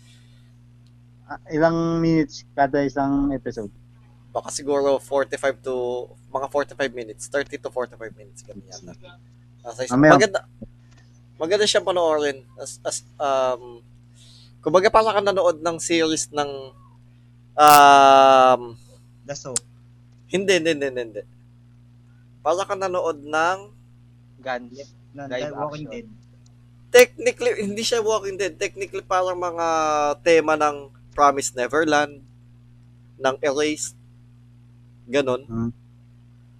Ah, 1.25 1.41
ilang 1.49 2.01
minutes 2.01 2.45
kada 2.53 2.81
isang 2.83 3.33
episode? 3.33 3.73
baka 4.35 4.51
siguro 4.51 4.99
45 4.99 5.63
to 5.63 5.75
mga 6.27 6.51
45 6.51 6.91
minutes, 6.91 7.31
30 7.31 7.55
to 7.55 7.71
45 7.71 8.19
minutes 8.19 8.43
ganun 8.43 8.67
yata. 8.67 8.91
Isang, 9.79 9.95
Mamaya. 9.95 10.19
maganda. 10.19 10.41
Maganda 11.39 11.65
siyang 11.65 11.87
panoorin 11.87 12.43
as, 12.59 12.83
as 12.83 13.07
um 13.15 13.79
kumbaga 14.59 14.91
para 14.91 15.15
ka 15.15 15.23
nanood 15.23 15.63
ng 15.63 15.79
series 15.79 16.27
ng 16.35 16.51
um 17.55 18.75
The 19.23 19.35
soap. 19.39 19.63
hindi 20.27 20.59
hindi 20.59 20.75
hindi 20.75 20.91
hindi. 20.91 21.23
Para 22.43 22.67
ka 22.67 22.75
nanood 22.75 23.23
ng 23.23 23.59
Guns. 24.43 24.83
ng 25.15 25.27
Live 25.31 25.47
The 25.47 25.55
Walking 25.55 25.87
action. 25.87 25.93
Dead. 25.95 26.09
Technically 26.95 27.59
hindi 27.59 27.83
siya 27.83 27.99
Walking 27.99 28.39
Dead, 28.39 28.55
technically 28.55 29.03
parang 29.03 29.35
mga 29.35 29.67
tema 30.23 30.55
ng 30.55 30.95
Promised 31.11 31.59
Neverland, 31.59 32.23
ng 33.19 33.37
Erased, 33.43 33.99
ganon. 35.11 35.43
Hmm. 35.43 35.71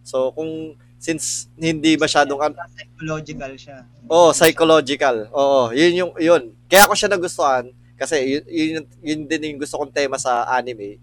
So 0.03 0.35
kung 0.35 0.75
since 0.99 1.47
hindi 1.55 1.95
masyadong 1.95 2.43
an- 2.43 2.59
Psychological 2.75 3.53
siya. 3.55 3.79
Oh, 4.11 4.35
psychological. 4.35 5.31
Oo, 5.31 5.71
yun 5.71 5.93
yung 5.95 6.13
yun. 6.19 6.51
Kaya 6.67 6.91
ako 6.91 6.99
siya 6.99 7.15
nagustuhan 7.15 7.71
kasi 7.95 8.43
yun, 8.43 8.43
yun, 8.51 8.85
yun 9.07 9.21
din 9.31 9.55
yung 9.55 9.61
gusto 9.63 9.79
kong 9.79 9.95
tema 9.95 10.19
sa 10.19 10.43
anime. 10.51 10.99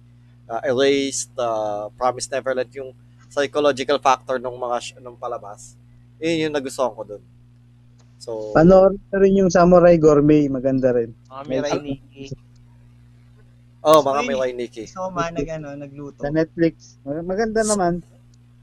Uh, 0.51 0.59
Erased, 0.67 1.31
uh, 1.39 1.87
Promised 1.95 2.27
Neverland, 2.27 2.67
yung 2.75 2.91
psychological 3.31 3.95
factor 4.03 4.35
ng 4.35 4.51
mga 4.59 4.77
sh- 4.83 4.99
ng 4.99 5.15
palabas. 5.15 5.79
Yun 6.19 6.51
yung 6.51 6.55
nagustuhan 6.59 6.91
ko 6.91 7.07
doon. 7.07 7.23
So, 8.21 8.53
Panoorin 8.53 9.01
na 9.09 9.17
rin 9.17 9.33
yung 9.35 9.49
Samurai 9.49 9.97
Gourmet, 9.97 10.45
maganda 10.45 10.93
rin. 10.93 11.09
Mga 11.25 11.43
Mirai 11.49 11.79
Nikki. 11.81 12.25
oh, 13.81 14.05
mga 14.05 14.21
Uy, 14.21 14.27
Miwai 14.29 14.51
Nikki. 14.53 14.85
Si 14.85 14.93
Soma 14.93 15.33
nag, 15.33 15.49
ano, 15.49 15.73
nagluto. 15.73 16.21
Sa 16.21 16.29
Netflix. 16.29 17.01
Mag- 17.01 17.25
Maganda 17.25 17.65
naman. 17.65 18.05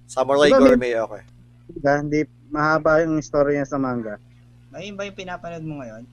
Samurai 0.06 0.46
Diba 0.46 0.56
may- 0.56 0.62
Gourmet, 0.62 0.94
okay. 0.96 1.22
Diba? 1.68 1.94
Hindi 1.98 2.20
mahaba 2.48 3.02
yung 3.02 3.18
story 3.18 3.58
niya 3.58 3.66
sa 3.66 3.76
manga. 3.76 4.22
Ayun 4.70 4.94
ba 4.94 5.02
yung 5.02 5.18
pinapanood 5.18 5.66
mo 5.66 5.82
ngayon? 5.82 6.06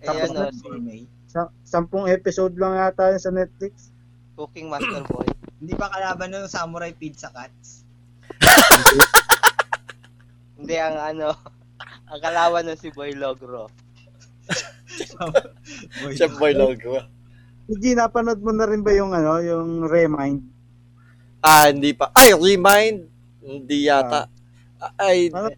Eh, 0.00 0.08
Tapos 0.08 0.28
ano, 0.32 0.38
na- 0.40 0.56
Gourmet? 0.56 1.04
Sa, 1.28 1.46
sampung 1.62 2.08
episode 2.08 2.56
lang 2.56 2.74
yata 2.74 3.12
yun 3.12 3.20
sa 3.20 3.30
Netflix. 3.30 3.92
Cooking 4.34 4.72
Master 4.72 5.04
Boy. 5.04 5.28
Hindi 5.60 5.76
pa 5.76 5.92
kalaban 5.92 6.32
ng 6.32 6.48
Samurai 6.48 6.96
Pizza 6.96 7.28
Cats? 7.28 7.84
Hindi, 10.56 10.74
ang 10.74 10.96
ano, 10.96 11.36
ang 12.10 12.20
kalawan 12.20 12.66
nun 12.66 12.78
si 12.78 12.90
Boy 12.90 13.14
Logro. 13.14 13.70
Boy, 16.02 16.12
Chef 16.18 16.34
Boy 16.36 16.52
logo. 16.52 16.98
Hindi, 17.70 17.94
napanood 17.94 18.42
mo 18.42 18.50
na 18.50 18.66
rin 18.66 18.82
ba 18.82 18.90
yung 18.90 19.14
ano, 19.14 19.38
yung 19.38 19.86
Remind? 19.86 20.42
Ah, 21.38 21.70
hindi 21.70 21.94
pa. 21.94 22.10
Ay, 22.10 22.34
Remind. 22.34 23.06
Hindi 23.40 23.86
yata. 23.86 24.26
Ay, 24.98 25.30
Ano, 25.30 25.48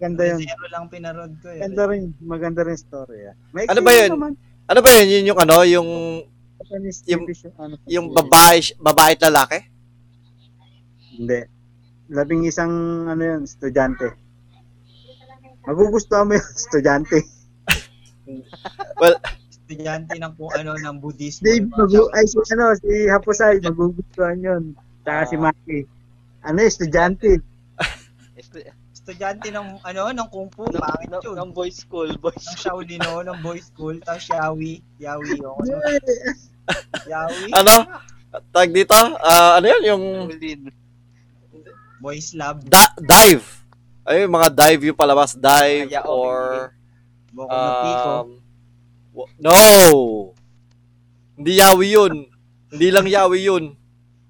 ganda 0.00 0.22
yun. 0.24 0.40
Zero 0.40 0.66
lang 0.72 0.88
pinanood 0.88 1.36
ko 1.44 1.52
eh. 1.52 1.60
Maganda 1.60 1.82
rin, 1.92 2.02
maganda 2.24 2.60
rin 2.64 2.78
story. 2.78 3.28
Ah. 3.28 3.36
May 3.52 3.68
Ano 3.68 3.80
ba 3.84 3.92
yun? 3.92 4.10
Naman. 4.16 4.32
ano 4.64 4.80
ba 4.80 4.90
yun? 4.96 5.08
Yun 5.12 5.24
yung 5.28 5.40
ano, 5.44 5.56
yung 5.62 5.88
Japanese 6.58 6.98
Yung- 7.06 7.26
TV 7.28 7.36
show, 7.36 7.52
ano, 7.60 7.74
yung 7.84 8.06
babae, 8.10 8.58
babae 8.80 9.12
at 9.14 9.22
lalaki? 9.28 9.58
Hindi. 11.14 11.40
Labing 12.08 12.48
isang 12.48 12.72
ano 13.06 13.22
yun, 13.22 13.40
estudyante. 13.44 14.16
Magugustuhan 15.68 16.24
mo 16.24 16.32
yung 16.32 16.48
estudyante. 16.56 17.18
Estudyante 19.52 20.16
ng 20.16 20.32
kung 20.32 20.48
ano, 20.56 20.72
ng 20.74 20.96
Buddhismo. 20.96 21.44
Dave, 21.44 21.60
Yung 21.60 21.76
magu 21.76 22.08
ay 22.16 22.24
si 22.24 22.36
ano, 22.56 22.72
si 22.74 22.88
Hapusay, 23.04 23.60
magugustuhan 23.60 24.40
yun. 24.40 24.62
Saka 25.04 25.28
si 25.28 25.36
Ah. 25.36 25.42
Maki. 25.44 25.78
Ano, 26.40 26.58
estudyante. 26.64 27.44
Estu- 28.32 28.64
Estudyante 28.90 29.48
ng, 29.48 29.80
ano, 29.80 30.08
ng 30.08 30.28
Kung 30.28 30.48
Fu. 30.48 30.64
Pangit 30.68 31.08
ng, 31.08 31.20
yun. 31.22 31.36
ng 31.36 31.50
boys 31.52 31.76
school, 31.78 32.08
boys 32.16 32.36
ng 32.38 32.56
school. 32.56 32.84
Shaolin, 32.84 33.00
no? 33.00 33.20
ng 33.20 33.40
boys 33.40 33.68
school. 33.68 33.96
Tapos 34.00 34.24
Yawi. 34.24 34.80
Yawi, 34.96 35.36
yung 35.36 35.56
ano, 35.58 35.76
Yawi. 37.04 37.48
Ano? 37.52 37.74
Tag 38.52 38.68
dito? 38.68 38.92
Ah, 39.18 39.56
ano 39.56 39.66
yun? 39.66 39.82
Yung. 39.84 40.04
Boys 41.98 42.32
Lab. 42.32 42.60
da- 42.64 42.96
dive. 42.96 43.44
Ay, 44.08 44.24
mga 44.24 44.48
dive 44.48 44.82
yung 44.88 44.96
palabas. 44.96 45.36
Dive 45.36 45.92
Mga 45.92 46.00
yaoi. 46.00 46.08
or... 46.08 46.72
Pico. 47.28 48.08
Um, 48.08 48.28
no! 49.36 49.58
Hindi 51.36 51.60
yawi 51.60 51.86
yun. 51.92 52.14
Hindi 52.72 52.88
lang 52.88 53.04
yawi 53.04 53.38
yun. 53.44 53.64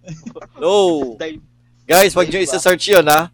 No! 0.59 1.15
Guys, 1.87 2.17
wag 2.19 2.27
nyo 2.27 2.41
isa-search 2.43 2.91
yun, 2.91 3.07
ha? 3.07 3.31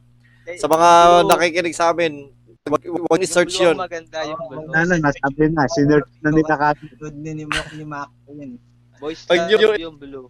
Sa 0.61 0.69
mga 0.69 0.89
nakikinig 1.25 1.73
sa 1.73 1.95
amin, 1.95 2.29
wag, 2.69 2.83
wag 2.85 3.23
i-search 3.25 3.57
blue 3.57 3.73
yun. 3.73 3.77
maganda 3.81 4.21
yung 4.29 4.43
blue. 4.45 4.69
Ano, 4.77 4.93
nasabi 5.01 5.49
na, 5.49 5.65
sinerch 5.71 6.11
na 6.21 6.29
ni 6.29 6.43
Takati. 6.45 6.87
Good 7.01 7.17
din 7.25 7.35
ni 7.41 7.45
Mok 7.49 7.69
ni 7.73 7.85
Mac. 7.89 8.11
Yun. 8.29 8.61
Boys 9.01 9.25
yung 9.81 9.97
blue. 9.97 10.29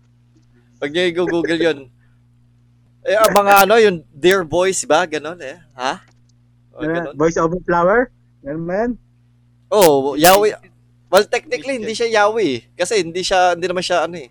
Wag 0.79 0.91
nyo 0.95 1.03
i-google 1.03 1.59
yun. 1.59 1.79
Eh, 3.05 3.15
ang 3.15 3.33
mga 3.33 3.53
ano, 3.65 3.75
yung 3.77 3.97
Dear 4.09 4.43
Boys 4.43 4.81
ba? 4.85 5.05
Ganon 5.05 5.37
eh. 5.39 5.61
Ha? 5.77 6.01
O, 6.73 6.81
ganon. 6.81 7.15
Voice 7.15 7.37
over 7.37 7.61
flower? 7.61 8.09
Ganun 8.41 8.65
ba 8.65 8.75
yan? 8.81 8.93
Oh, 9.69 10.17
yawi. 10.17 10.57
Well, 11.07 11.27
technically, 11.29 11.79
hindi 11.79 11.93
siya 11.93 12.25
yawi. 12.25 12.49
eh. 12.49 12.61
Kasi 12.75 13.05
hindi 13.05 13.21
siya, 13.21 13.53
hindi 13.53 13.67
naman 13.69 13.85
siya 13.85 14.09
ano 14.09 14.17
eh. 14.17 14.31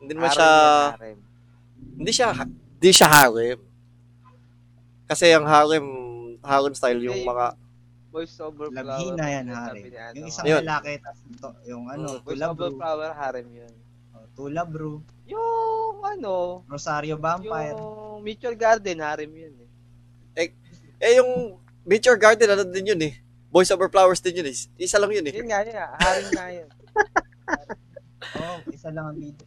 Hindi 0.00 0.12
naman 0.12 0.30
siya, 0.30 0.48
Harem 0.48 0.58
yan, 0.58 0.98
harem. 0.98 1.18
hindi 1.94 2.12
siya, 2.12 2.28
hindi 2.34 2.90
siya 2.90 3.08
harem. 3.08 3.58
Kasi 5.06 5.26
ang 5.30 5.46
harem, 5.46 5.86
harem 6.40 6.74
style 6.74 7.00
yung 7.00 7.22
mga, 7.22 7.46
Boys 8.10 8.34
over 8.42 8.74
flower. 8.74 8.82
Labhina 8.82 9.24
yan, 9.30 9.44
sabi 9.46 9.86
ni 9.86 9.94
ano. 9.94 10.14
Yung 10.18 10.26
isang 10.26 10.46
Yun. 10.50 10.62
lalaki, 10.66 10.92
tapos 10.98 11.20
ito, 11.22 11.48
yung 11.70 11.84
ano, 11.86 12.18
Boys 12.18 12.34
Tula 12.34 12.46
over 12.50 12.68
Bro. 12.74 12.78
flower, 12.82 13.10
harem 13.14 13.48
yun. 13.54 13.74
Oh, 14.10 14.26
Tula 14.34 14.62
Bro. 14.66 15.06
Yung 16.00 16.08
ano, 16.16 16.64
Rosario 16.64 17.20
Vampire. 17.20 17.76
yung 17.76 18.24
Mutual 18.24 18.56
Garden, 18.56 19.04
harem 19.04 19.28
yun 19.28 19.52
eh. 20.32 20.48
eh 20.96 21.12
yung 21.20 21.60
Nature 21.84 22.16
Garden, 22.16 22.48
ano 22.48 22.64
din 22.64 22.96
yun 22.96 23.00
eh. 23.04 23.20
Boys 23.52 23.68
Over 23.68 23.92
Flowers 23.92 24.24
din 24.24 24.40
yun 24.40 24.48
eh. 24.48 24.56
Isa 24.80 24.96
lang 24.96 25.12
yun 25.12 25.28
eh. 25.28 25.34
Yun 25.36 25.44
nga, 25.44 25.60
yun 25.60 25.76
nga, 25.76 25.88
harem 26.00 26.26
nga 26.32 26.46
yun. 26.48 26.68
Oh, 28.30 28.62
isa 28.70 28.92
lang 28.92 29.10
ang 29.10 29.18
video. 29.18 29.42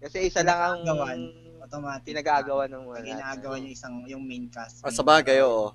Kasi 0.00 0.30
isa 0.30 0.40
lang 0.40 0.56
ang 0.56 0.78
Pinag-aagawan. 0.80 1.18
Automatic. 1.60 2.06
pinag-aagawa 2.06 2.62
ng 2.64 2.82
wala. 2.86 3.02
ginagawa 3.02 3.54
niya 3.58 3.70
isang, 3.74 3.94
yung 4.06 4.22
main 4.22 4.46
cast. 4.46 4.80
Ah, 4.80 4.88
sa 4.88 5.02
bagay, 5.02 5.42
oo. 5.42 5.74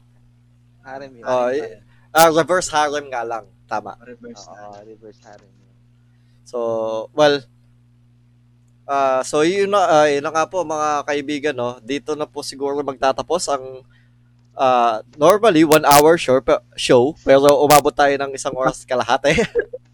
Harem 0.82 1.12
yun. 1.14 1.28
Oh, 1.28 1.52
y- 1.52 1.84
ah, 2.12 2.32
reverse 2.32 2.72
harem 2.72 3.08
nga 3.08 3.22
lang. 3.22 3.46
Tama. 3.68 3.94
Reverse 4.02 4.48
Oo, 4.48 4.56
na. 4.74 4.82
reverse 4.82 5.20
harem. 5.22 5.52
So, 6.48 6.58
well, 7.14 7.44
ah 8.90 9.22
so 9.26 9.42
yun 9.46 9.70
na, 9.72 9.82
ah, 9.82 10.08
yun 10.10 10.24
na 10.24 10.32
nga 10.34 10.46
po 10.50 10.62
mga 10.66 11.06
kaibigan, 11.06 11.56
no? 11.56 11.78
Dito 11.82 12.14
na 12.18 12.26
po 12.30 12.42
siguro 12.46 12.80
magtatapos 12.82 13.50
ang 13.52 13.86
ah, 14.58 15.02
normally 15.18 15.64
one 15.64 15.86
hour 15.88 16.18
show, 16.18 16.40
show 16.78 17.16
pero 17.26 17.62
umabot 17.62 17.94
tayo 17.94 18.14
ng 18.18 18.32
isang 18.36 18.54
oras 18.56 18.84
at 18.84 18.88
kalahati. 18.90 19.34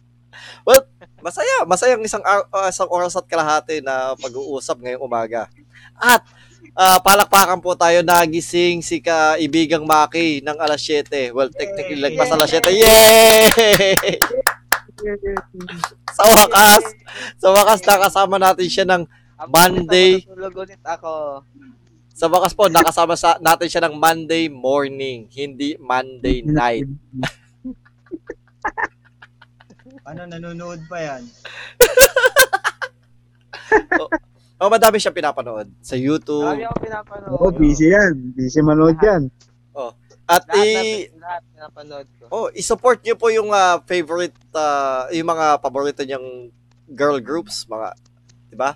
well, 0.67 0.83
masaya, 1.21 1.63
masayang 1.63 2.03
isang, 2.03 2.23
ar- 2.25 2.49
ah, 2.51 2.69
isang 2.69 2.89
oras 2.89 3.15
at 3.15 3.27
kalahati 3.27 3.79
na 3.79 4.15
pag-uusap 4.17 4.81
ngayong 4.81 5.03
umaga. 5.03 5.47
At 5.97 6.23
ah, 6.77 6.99
palakpakan 7.01 7.61
po 7.61 7.73
tayo 7.73 8.01
nagising 8.03 8.81
si 8.85 9.01
kaibigang 9.01 9.85
Maki 9.85 10.43
ng 10.43 10.57
alas 10.57 10.81
7. 10.83 11.33
Well, 11.33 11.49
technically 11.53 11.99
lagpas 12.01 12.31
alas 12.33 12.49
7. 12.51 12.69
Yay! 12.73 14.17
sa 16.17 16.23
wakas, 16.25 16.83
sa 17.37 17.47
wakas 17.53 17.79
nakasama 17.85 18.35
natin 18.41 18.67
siya 18.69 18.85
ng 18.89 19.03
Monday. 19.45 20.25
Tulog 20.25 20.55
ulit 20.57 20.81
ako. 20.81 21.45
sa 22.17 22.25
wakas 22.25 22.57
po 22.57 22.65
nakasama 22.65 23.13
sa 23.13 23.37
natin 23.37 23.69
siya 23.69 23.85
ng 23.85 23.93
Monday 23.93 24.49
morning, 24.49 25.29
hindi 25.29 25.77
Monday 25.77 26.41
night. 26.41 26.89
Ano, 30.07 30.23
nanonood 30.23 30.87
pa 30.87 31.03
yan? 31.03 31.27
Oh, 34.57 34.73
madami 34.73 34.97
siya 34.97 35.13
pinapanood 35.13 35.69
sa 35.85 35.93
YouTube. 35.93 36.41
Marami 36.41 36.65
ako 36.65 36.77
pinapanood. 36.81 37.29
Oo, 37.37 37.53
busy 37.53 37.93
yan. 37.93 38.33
Busy 38.33 38.65
manood 38.65 38.97
yan. 38.97 39.29
At 40.27 40.43
Lahat, 40.43 40.59
i 40.59 40.67
na, 41.15 41.23
lahat 41.23 41.41
pinapanood 41.47 42.07
ko. 42.19 42.23
oh, 42.27 42.47
i-support 42.51 42.99
niyo 42.99 43.15
po 43.15 43.31
yung 43.31 43.47
ah, 43.49 43.79
favorite 43.87 44.35
ah, 44.51 45.07
yung 45.09 45.23
mga 45.25 45.63
paborito 45.63 46.03
niyang 46.03 46.51
girl 46.91 47.15
groups, 47.23 47.63
mga 47.65 47.95
'di 48.51 48.57
ba? 48.59 48.75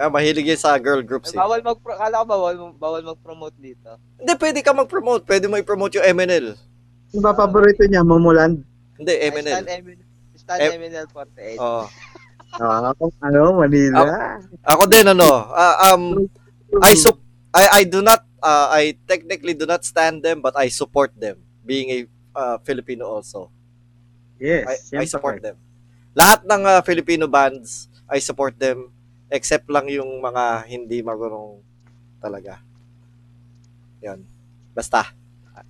Ah, 0.00 0.08
mahilig 0.08 0.48
yan 0.48 0.56
sa 0.56 0.80
girl 0.80 1.04
groups. 1.04 1.28
Eh, 1.28 1.36
Eh. 1.36 1.40
bawal 1.42 1.60
mag 1.60 1.76
kala 1.76 2.22
ko 2.22 2.24
bawal 2.24 2.54
bawal 2.72 3.02
mag-promote 3.04 3.52
dito. 3.60 4.00
Hindi, 4.16 4.32
pwede 4.32 4.58
ka 4.64 4.72
mag-promote. 4.72 5.28
Pwede 5.28 5.44
mo 5.44 5.60
i-promote 5.60 6.00
yung 6.00 6.08
MNL. 6.16 6.56
Yung 7.12 7.20
ba 7.20 7.36
paborito 7.36 7.84
niya, 7.84 8.00
Mumuland? 8.00 8.64
Hindi, 8.96 9.12
MNL. 9.28 9.60
Stan 9.60 9.68
Emin- 9.68 10.06
Stan 10.32 10.56
Eh, 10.56 10.72
MNL 10.78 11.06
48. 11.10 11.58
Oh. 11.60 11.84
Ah, 12.50 12.90
ano, 13.22 13.62
Manila. 13.62 14.02
Ako 14.66 14.90
din 14.90 15.06
ano, 15.06 15.46
ah, 15.54 15.94
um 15.94 16.26
I 16.82 16.98
sup 16.98 17.14
I 17.54 17.78
I 17.78 17.82
do 17.86 18.02
not 18.02 18.26
uh, 18.42 18.68
I 18.72 18.96
technically 19.06 19.54
do 19.54 19.64
not 19.64 19.84
stand 19.84 20.24
them 20.24 20.40
but 20.40 20.56
I 20.56 20.68
support 20.68 21.12
them 21.16 21.40
being 21.64 21.88
a 21.92 21.98
uh, 22.34 22.56
Filipino 22.64 23.06
also. 23.06 23.52
Yes, 24.40 24.92
I, 24.92 25.00
I 25.00 25.04
support 25.04 25.44
them. 25.44 25.60
Lahat 26.16 26.42
ng 26.48 26.62
uh, 26.64 26.80
Filipino 26.82 27.28
bands 27.28 27.86
I 28.10 28.18
support 28.18 28.58
them 28.58 28.90
except 29.30 29.70
lang 29.70 29.86
yung 29.86 30.18
mga 30.18 30.66
hindi 30.66 30.98
marunong 31.04 31.62
talaga. 32.18 32.58
'Yan. 34.02 34.24
Basta 34.74 35.12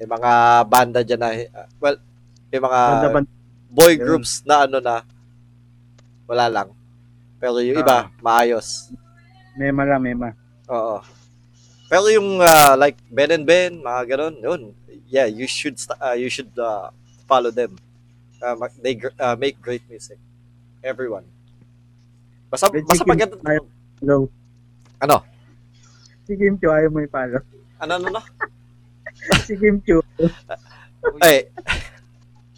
yung 0.01 0.13
mga 0.17 0.33
banda 0.65 1.01
diyan 1.05 1.21
na 1.21 1.31
uh, 1.35 1.69
well, 1.83 1.99
yung 2.51 2.65
mga 2.65 2.81
Banda, 2.81 3.09
banda. 3.11 3.31
boy 3.71 3.93
groups 3.99 4.43
na 4.47 4.65
ano 4.65 4.79
na 4.81 5.05
wala 6.31 6.47
lang. 6.47 6.69
Pero 7.43 7.59
yung 7.59 7.79
iba 7.83 8.09
maayos. 8.23 8.95
Mema 9.59 9.83
lang, 9.85 10.01
mema. 10.03 10.29
Oo. 10.71 11.03
Pero 11.91 12.07
yung 12.07 12.39
ah, 12.39 12.79
like 12.79 12.95
Ben 13.11 13.35
and 13.35 13.43
Ben, 13.43 13.83
mga 13.83 14.15
ganun, 14.15 14.35
yun. 14.39 14.61
Yeah, 15.11 15.27
you 15.27 15.51
should 15.51 15.75
ah, 15.99 16.15
you 16.15 16.31
should 16.31 16.55
ah, 16.55 16.95
follow 17.27 17.51
them. 17.51 17.75
Ma- 18.39 18.71
they 18.79 18.95
gr- 18.95 19.17
ah, 19.19 19.35
make 19.35 19.59
great 19.59 19.83
music. 19.91 20.17
Everyone. 20.81 21.27
Basta 22.47 22.71
Legit 22.71 22.87
basta 22.87 23.03
yung- 23.03 23.11
maganda. 23.11 23.35
Ay- 23.43 23.67
Hello. 24.01 24.31
Ano? 25.03 25.17
Si 26.25 26.39
Kim 26.39 26.55
Chu, 26.57 26.71
ayaw 26.71 26.89
mo 26.89 27.03
ipalo. 27.03 27.43
Ano 27.83 27.99
ano 27.99 28.07
no? 28.09 28.23
Si 29.45 29.59
Kim 29.59 29.83
Chu, 29.83 29.99
Ay, 31.25 31.51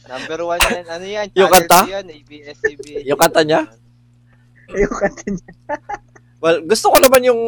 number 0.04 0.38
one 0.44 0.60
yan. 0.60 0.84
Ano 0.86 1.04
yan? 1.08 1.26
Yung 1.32 1.48
Channel 1.48 1.54
kanta? 1.66 1.78
2 1.88 1.94
Yan, 1.94 2.06
ABS-CBN. 2.10 3.02
Yung 3.08 3.18
kanta 3.18 3.40
niya? 3.42 3.60
Yung 4.70 4.92
kanta 4.92 5.24
niya. 5.26 5.50
well, 6.38 6.58
gusto 6.62 6.86
ko 6.92 6.96
naman 7.00 7.22
yung 7.24 7.42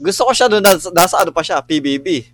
gusto 0.00 0.24
ko 0.24 0.32
siya 0.32 0.48
doon 0.48 0.64
nasa, 0.64 0.88
nasa 0.90 1.16
ano 1.20 1.30
pa 1.30 1.44
siya, 1.44 1.60
PBB. 1.60 2.24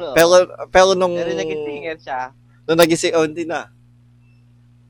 Oo. 0.00 0.14
Pero 0.16 0.32
pero 0.68 0.88
nung 0.92 1.12
Pero 1.12 1.30
naging 1.30 1.62
singer 1.62 1.96
siya. 2.00 2.20
nung 2.64 2.80
nagising 2.80 3.14
oh, 3.14 3.22
hindi 3.22 3.44
na. 3.44 3.68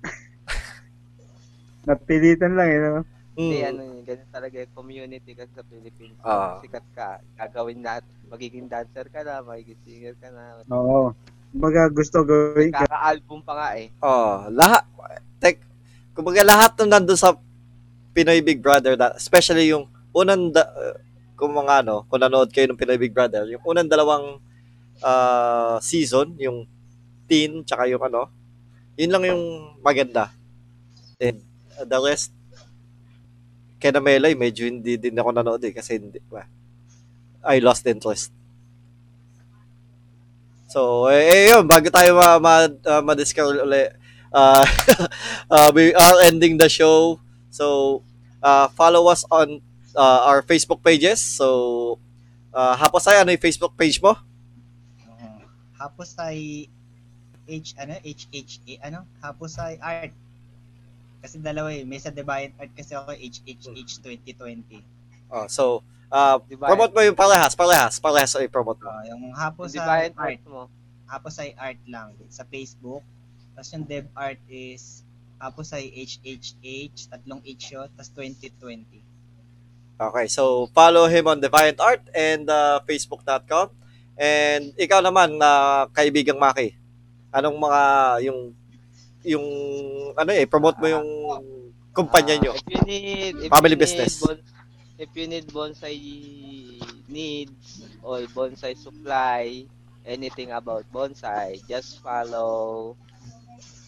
Napilitan 1.89 2.55
lang, 2.55 2.69
eh, 2.69 2.78
no? 2.78 3.02
Hindi, 3.32 3.59
Mm. 3.59 3.66
ano 3.66 3.81
yun, 3.82 3.98
ganun 4.05 4.28
talaga 4.31 4.56
yung 4.60 4.74
community 4.77 5.32
kasi 5.32 5.51
sa 5.51 5.64
Philippines. 5.64 6.16
Ah. 6.20 6.60
Sikat 6.60 6.85
ka, 6.93 7.09
gagawin 7.35 7.81
lahat. 7.81 8.05
Magiging 8.28 8.69
dancer 8.69 9.09
ka 9.09 9.24
na, 9.24 9.40
magiging 9.40 9.81
singer 9.82 10.14
ka 10.16 10.28
na. 10.28 10.60
Oo. 10.69 11.16
Kumbaga 11.51 11.89
gusto 11.89 12.20
gawin 12.23 12.73
ka. 12.73 12.85
Kaka-album 12.85 13.40
pa 13.40 13.52
nga 13.52 13.69
eh. 13.77 13.89
Oh, 14.01 14.48
lahat 14.48 14.85
tek 15.36 15.60
kumbaga 16.12 16.40
lahat 16.40 16.73
ng 16.77 16.89
nandun 16.89 17.16
sa 17.16 17.36
Pinoy 18.12 18.40
Big 18.40 18.60
Brother 18.60 18.94
na, 18.94 19.16
especially 19.16 19.69
yung 19.69 19.85
unang 20.12 20.52
da, 20.52 20.64
uh, 20.69 20.97
kung 21.43 21.59
mga 21.59 21.82
ano, 21.82 22.06
kung 22.06 22.23
nanood 22.23 22.55
kayo 22.55 22.70
ng 22.70 22.78
Pinoy 22.78 23.02
Big 23.02 23.10
Brother, 23.10 23.51
yung 23.51 23.66
unang 23.66 23.90
dalawang 23.90 24.39
ah, 25.02 25.82
season, 25.82 26.39
yung 26.39 26.70
teen 27.27 27.66
tsaka 27.66 27.90
yung 27.90 28.06
ano, 28.06 28.31
yun 28.94 29.10
lang 29.10 29.27
yung 29.27 29.43
maganda. 29.82 30.31
And 31.19 31.43
uh, 31.74 31.82
the 31.82 31.98
rest 31.98 32.31
kaya 33.82 33.98
na 33.98 34.02
Melay, 34.06 34.39
medyo 34.39 34.62
hindi 34.62 34.94
din 34.94 35.19
ako 35.19 35.35
nanood 35.35 35.59
eh 35.66 35.74
kasi 35.74 35.98
hindi, 35.98 36.23
well, 36.31 36.47
I 37.43 37.59
lost 37.59 37.82
interest. 37.90 38.31
So, 40.70 41.10
eh, 41.10 41.27
eh 41.27 41.43
yun, 41.51 41.66
bago 41.66 41.90
tayo 41.90 42.14
ma, 42.14 42.39
ma, 42.39 42.70
uh, 42.70 43.02
ma-discover 43.02 43.66
uli, 43.66 43.90
uh, 44.31 44.62
uh, 45.51 45.69
we 45.74 45.90
are 45.98 46.23
ending 46.23 46.55
the 46.62 46.70
show. 46.70 47.19
So, 47.51 48.06
uh, 48.39 48.70
follow 48.70 49.10
us 49.10 49.27
on 49.35 49.59
uh, 49.97 50.20
our 50.28 50.40
Facebook 50.43 50.81
pages. 50.82 51.20
So, 51.20 51.98
uh, 52.52 52.74
Haposay, 52.77 53.20
ano 53.20 53.32
yung 53.32 53.43
Facebook 53.43 53.74
page 53.77 54.01
mo? 54.01 54.16
Oo. 55.09 55.31
Hapos 55.77 56.16
ay 56.20 56.69
H 57.43 57.74
ano 57.74 57.98
HHA 58.01 58.86
ano 58.86 59.02
Hapos 59.19 59.59
ay 59.59 59.77
art. 59.82 60.14
Kasi 61.23 61.39
dalawa 61.39 61.70
eh, 61.70 61.86
may 61.86 62.02
sa 62.02 62.10
Deviant 62.10 62.55
Art 62.59 62.73
kasi 62.74 62.98
ako 62.98 63.14
HHH 63.14 64.02
2020. 64.02 64.82
Oh, 65.31 65.47
so, 65.47 65.86
uh, 66.10 66.36
promote 66.43 66.90
mo 66.90 67.01
yung 67.01 67.14
parehas, 67.14 67.55
parehas, 67.55 68.02
parehas 68.02 68.35
ay 68.35 68.51
promote 68.51 68.82
mo. 68.82 68.90
Uh, 68.90 69.02
yung 69.06 69.23
Hapos 69.31 69.70
ay 69.78 70.10
art 70.12 70.43
mo? 70.44 70.66
Hapos 71.06 71.35
ay 71.39 71.55
art 71.55 71.78
lang 71.86 72.10
sa 72.27 72.43
Facebook. 72.43 73.06
Tapos 73.55 73.69
yung 73.70 73.86
Dev 73.86 74.09
Art 74.19 74.40
is 74.51 75.06
Hapos 75.43 75.74
ay 75.74 75.90
HHH, 75.90 77.10
tatlong 77.10 77.43
H 77.43 77.74
yun, 77.74 77.90
tapos 77.98 78.14
2020. 78.14 79.11
Okay, 80.01 80.27
so 80.27 80.66
follow 80.74 81.06
him 81.06 81.28
on 81.31 81.39
Deviant 81.40 81.78
Art 81.78 82.02
and 82.10 82.48
uh, 82.51 82.81
facebook.com. 82.85 83.70
And 84.19 84.74
ikaw 84.77 85.01
naman 85.01 85.39
na 85.39 85.85
kaibigang 85.94 86.40
Maki. 86.40 86.74
Anong 87.32 87.56
mga 87.56 87.82
yung 88.28 88.40
yung 89.23 89.47
ano 90.19 90.31
eh 90.35 90.44
promote 90.51 90.82
mo 90.82 90.86
yung 90.90 91.09
kumpanya 91.94 92.35
nyo. 92.40 92.52
Ah, 92.52 92.59
if 92.59 92.66
you 92.66 92.81
need, 92.85 93.35
if 93.47 93.51
Family 93.52 93.73
you 93.73 93.78
need 93.78 93.85
business. 93.85 94.12
bon- 94.20 94.44
if 94.98 95.10
you 95.19 95.27
need 95.27 95.47
bonsai 95.51 95.98
needs 97.10 97.82
or 98.02 98.23
bonsai 98.31 98.74
supply, 98.74 99.64
anything 100.05 100.51
about 100.51 100.85
bonsai, 100.90 101.62
just 101.69 102.02
follow. 102.02 102.94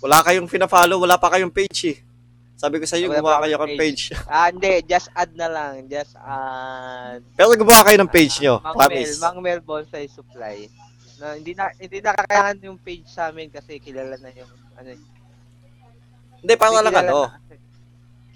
Wala 0.05 0.21
kayong 0.21 0.51
fina-follow, 0.51 1.01
wala 1.01 1.17
pa 1.17 1.33
kayong 1.33 1.53
page 1.53 1.97
eh. 1.97 1.99
Sabi 2.55 2.79
ko 2.79 2.87
sa 2.87 2.95
iyo, 2.95 3.11
gumawa 3.11 3.43
kayo 3.43 3.59
ng 3.59 3.75
page. 3.75 4.15
Ah, 4.31 4.49
hindi, 4.49 4.81
just 4.87 5.11
add 5.13 5.35
na 5.35 5.51
lang. 5.51 5.91
Just 5.91 6.15
add. 6.17 7.21
Pero 7.35 7.51
gumawa 7.59 7.83
kayo 7.83 7.99
ng 7.99 8.13
page 8.13 8.39
nyo, 8.41 8.63
Mang 8.63 8.79
Mel. 8.79 9.11
Mang 9.19 9.39
Mel 9.43 9.61
Bonsai 9.61 10.07
Supply. 10.07 10.71
Na, 11.19 11.35
hindi 11.35 11.53
na 11.55 11.71
hindi 11.79 11.99
na 11.99 12.15
kakayahan 12.15 12.59
yung 12.63 12.79
page 12.79 13.07
sa 13.11 13.31
amin 13.31 13.51
kasi 13.51 13.79
kilala 13.83 14.15
na 14.19 14.31
yung 14.35 14.51
ano. 14.79 14.89
Hindi, 16.43 16.55
para 16.55 16.79
lang 16.83 16.95
ano, 16.95 17.31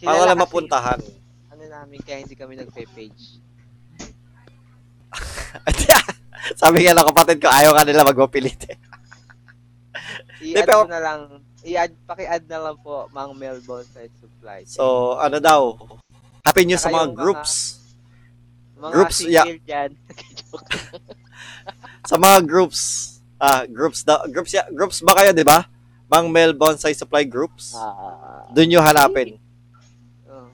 para 0.02 0.22
lang 0.26 0.38
mapuntahan. 0.38 1.00
yung 1.02 1.50
Ano 1.54 1.62
namin 1.66 1.98
kaya 2.02 2.22
hindi 2.22 2.34
kami 2.38 2.54
nagpe-page. 2.58 3.42
Sabi 6.60 6.86
nga 6.86 6.94
ng 6.94 7.08
kapatid 7.12 7.38
ko, 7.42 7.48
ayaw 7.50 7.74
ka 7.74 7.82
nila 7.82 8.06
eh. 8.06 8.78
Pero- 10.54 10.86
mo 10.86 10.92
na 10.92 11.02
lang, 11.02 11.20
i-add, 11.68 11.92
paki-add 12.02 12.44
na 12.44 12.58
lang 12.60 12.76
po 12.76 13.06
Mang 13.10 13.32
Mel 13.32 13.60
Bonsai 13.60 14.08
Supply. 14.10 14.64
So, 14.64 15.14
ano 15.14 15.36
daw, 15.38 15.76
happy 16.42 16.64
news 16.64 16.80
sa 16.80 16.88
mga 16.88 16.96
yung 17.04 17.12
mga- 17.12 17.18
groups. 17.18 17.52
mga 18.74 18.90
groups, 18.90 19.16
single 19.18 19.60
dyan. 19.62 19.90
Sa 22.04 22.16
mga 22.16 22.40
groups, 22.42 22.80
ah, 23.36 23.68
groups, 23.68 24.00
da, 24.00 24.24
groups, 24.26 24.50
ya, 24.50 24.64
groups 24.70 25.04
ba 25.04 25.12
kayo, 25.14 25.30
di 25.30 25.44
ba? 25.44 25.68
Mang 26.08 26.26
Mel 26.26 26.56
Bonsai 26.56 26.96
Supply 26.96 27.20
Groups. 27.22 27.76
Ah, 27.76 28.48
Doon 28.48 28.64
nyo 28.66 28.80
hanapin. 28.80 29.36
oh. 30.24 30.48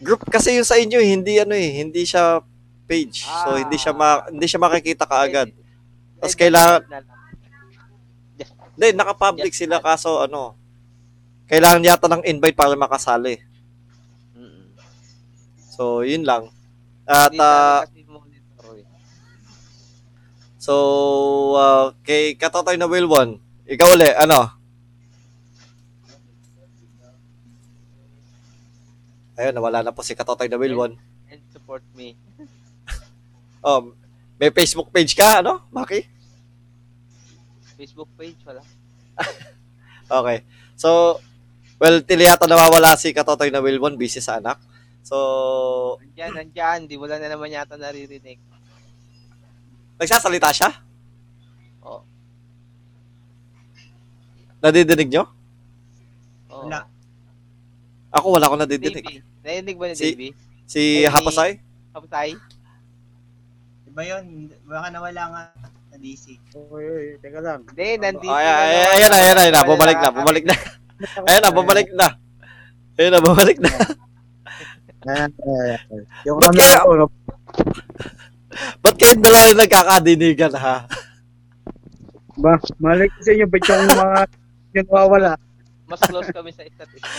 Group 0.00 0.24
kasi 0.26 0.56
yung 0.56 0.64
sa 0.64 0.80
inyo, 0.80 0.96
eh, 0.96 1.10
hindi 1.10 1.36
ano 1.36 1.52
eh, 1.52 1.70
hindi 1.76 2.02
siya 2.02 2.40
page. 2.84 3.28
So, 3.28 3.52
Ah. 3.52 3.60
hindi 3.60 3.76
siya 3.76 3.92
ma, 3.92 4.24
hindi 4.26 4.46
siya 4.46 4.56
makikita 4.58 5.04
kaagad. 5.04 5.52
Tapos 6.16 6.34
kailangan-. 6.34 6.84
Hindi, 8.74 8.88
naka-public 8.98 9.54
Just 9.54 9.62
sila 9.66 9.78
kaso 9.78 10.22
ano, 10.26 10.58
kailangan 11.46 11.86
yata 11.86 12.06
ng 12.10 12.26
invite 12.26 12.58
para 12.58 12.74
makasali. 12.74 13.38
Mm-mm. 14.34 14.74
So, 15.70 16.02
yun 16.02 16.26
lang. 16.26 16.50
At, 17.04 17.30
eh. 17.36 17.84
so, 20.56 20.74
ah, 21.60 21.92
kay 22.02 22.34
Katotoy 22.34 22.80
na 22.80 22.88
Wilwon, 22.88 23.38
ikaw 23.68 23.92
uli, 23.92 24.08
ano? 24.16 24.48
Ayun, 29.34 29.54
nawala 29.54 29.82
na 29.82 29.92
po 29.92 30.00
si 30.00 30.16
Katotoy 30.16 30.48
na 30.48 30.58
Wilwon. 30.58 30.96
And 31.30 31.42
support 31.52 31.82
me. 31.94 32.16
Um, 33.64 33.96
may 34.36 34.52
Facebook 34.52 34.92
page 34.92 35.16
ka, 35.16 35.40
ano, 35.40 35.64
Maki? 35.72 36.04
Facebook 37.74 38.10
page, 38.14 38.38
wala. 38.42 38.62
Okay. 40.04 40.44
So, 40.76 41.16
well, 41.76 42.04
tila 42.04 42.28
yata 42.28 42.44
nawawala 42.44 42.92
si 42.94 43.10
Katotoy 43.10 43.48
na 43.48 43.64
Wilwon, 43.64 43.96
busy 43.96 44.20
sa 44.20 44.36
anak. 44.36 44.60
So, 45.00 45.96
Nandyan, 45.96 46.30
nandyan. 46.36 46.80
Di 46.84 47.00
wala 47.00 47.16
na 47.16 47.32
naman 47.32 47.48
yata 47.48 47.80
naririnig. 47.80 48.36
nagsasalita 49.96 50.52
siya? 50.52 50.70
Oo. 51.80 52.04
Nadidinig 54.60 55.08
nyo? 55.08 55.24
Oo. 56.52 56.68
Wala. 56.68 56.84
Ako, 58.12 58.26
wala 58.30 58.50
ko 58.52 58.56
nadidinig. 58.56 59.04
Davey. 59.04 59.18
Narinig 59.40 59.76
ba 59.76 59.84
ni 59.88 59.94
Si- 59.96 60.12
Davey? 60.12 60.30
Si. 60.64 60.82
Hapasay? 61.04 61.50
Kapatay? 61.92 62.36
Diba 63.84 64.02
yun? 64.04 64.52
Baka 64.64 64.88
nawala 64.92 65.22
nga 65.32 65.42
DC. 66.04 66.36
Oy, 66.68 66.84
oy, 66.84 67.06
teka 67.16 67.40
lang. 67.40 67.64
Hindi, 67.64 67.88
nandito. 67.96 68.28
Ay, 68.28 68.44
ay, 68.44 68.52
ay, 68.52 68.88
ayan 69.00 69.08
na, 69.08 69.16
ayan 69.16 69.34
na, 69.34 69.42
ayan 69.48 69.54
na, 69.56 69.64
bumalik 69.64 69.96
na, 69.96 70.10
bumalik 70.12 70.44
na. 70.44 70.56
Ayan 71.28 71.42
na, 71.42 71.50
bumalik 71.50 71.88
na. 71.90 72.06
Ayan 72.96 73.12
na, 73.12 73.20
bumalik 73.20 73.58
na. 73.58 73.70
Yung 76.28 76.38
Ba't 76.38 76.54
ano 76.54 76.60
kaya- 76.60 76.84
ko, 76.84 76.92
no? 76.96 77.06
Ba't 78.80 78.94
kayo 78.94 79.14
dalawa 79.18 79.50
yung 79.50 79.60
nagkakadinigan, 79.66 80.54
ha? 80.54 80.86
ba, 82.38 82.58
mali 82.78 83.10
ko 83.10 83.18
sa 83.20 83.30
inyo, 83.34 83.46
ba't 83.50 83.64
yung 83.66 83.84
mga 83.90 84.20
yung 84.78 84.86
nawawala? 84.86 85.30
Mas 85.90 86.00
close 86.06 86.30
kami 86.30 86.50
sa 86.54 86.62
isa't 86.62 86.90
isa. 86.94 87.10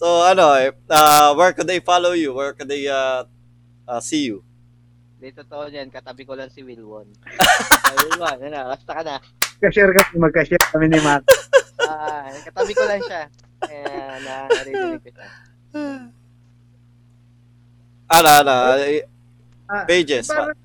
So, 0.00 0.24
ano, 0.24 0.56
eh, 0.56 0.72
uh, 0.88 1.36
where 1.36 1.52
could 1.52 1.68
they 1.68 1.80
follow 1.80 2.12
you? 2.16 2.32
Where 2.32 2.56
could 2.56 2.68
they 2.68 2.88
uh, 2.88 3.24
uh, 3.88 4.00
see 4.00 4.28
you? 4.32 4.44
Hindi, 5.20 5.36
totoo 5.36 5.68
yan. 5.68 5.92
Katabi 5.92 6.24
ko 6.24 6.32
lang 6.32 6.48
si 6.48 6.64
Wilwon. 6.64 7.04
Ay, 7.28 7.92
Wilwon, 8.08 8.40
ano, 8.40 8.72
basta 8.72 8.88
ka 8.96 9.02
na. 9.04 9.20
Ka-share 9.60 9.92
kami, 9.92 10.16
mag-share 10.16 10.64
kami 10.72 10.88
ni 10.88 10.96
Matt. 11.04 11.28
Ah, 11.84 12.24
katabi 12.40 12.72
ko 12.72 12.88
lang 12.88 13.04
siya. 13.04 13.28
Kaya 13.60 14.16
naririnig 14.16 15.04
ko 15.04 15.10
siya. 15.12 15.28
Ano, 18.08 18.28
ano, 18.32 18.52
eh, 18.80 19.04
Ah, 19.68 19.84
pages. 19.84 20.24
Para, 20.26 20.56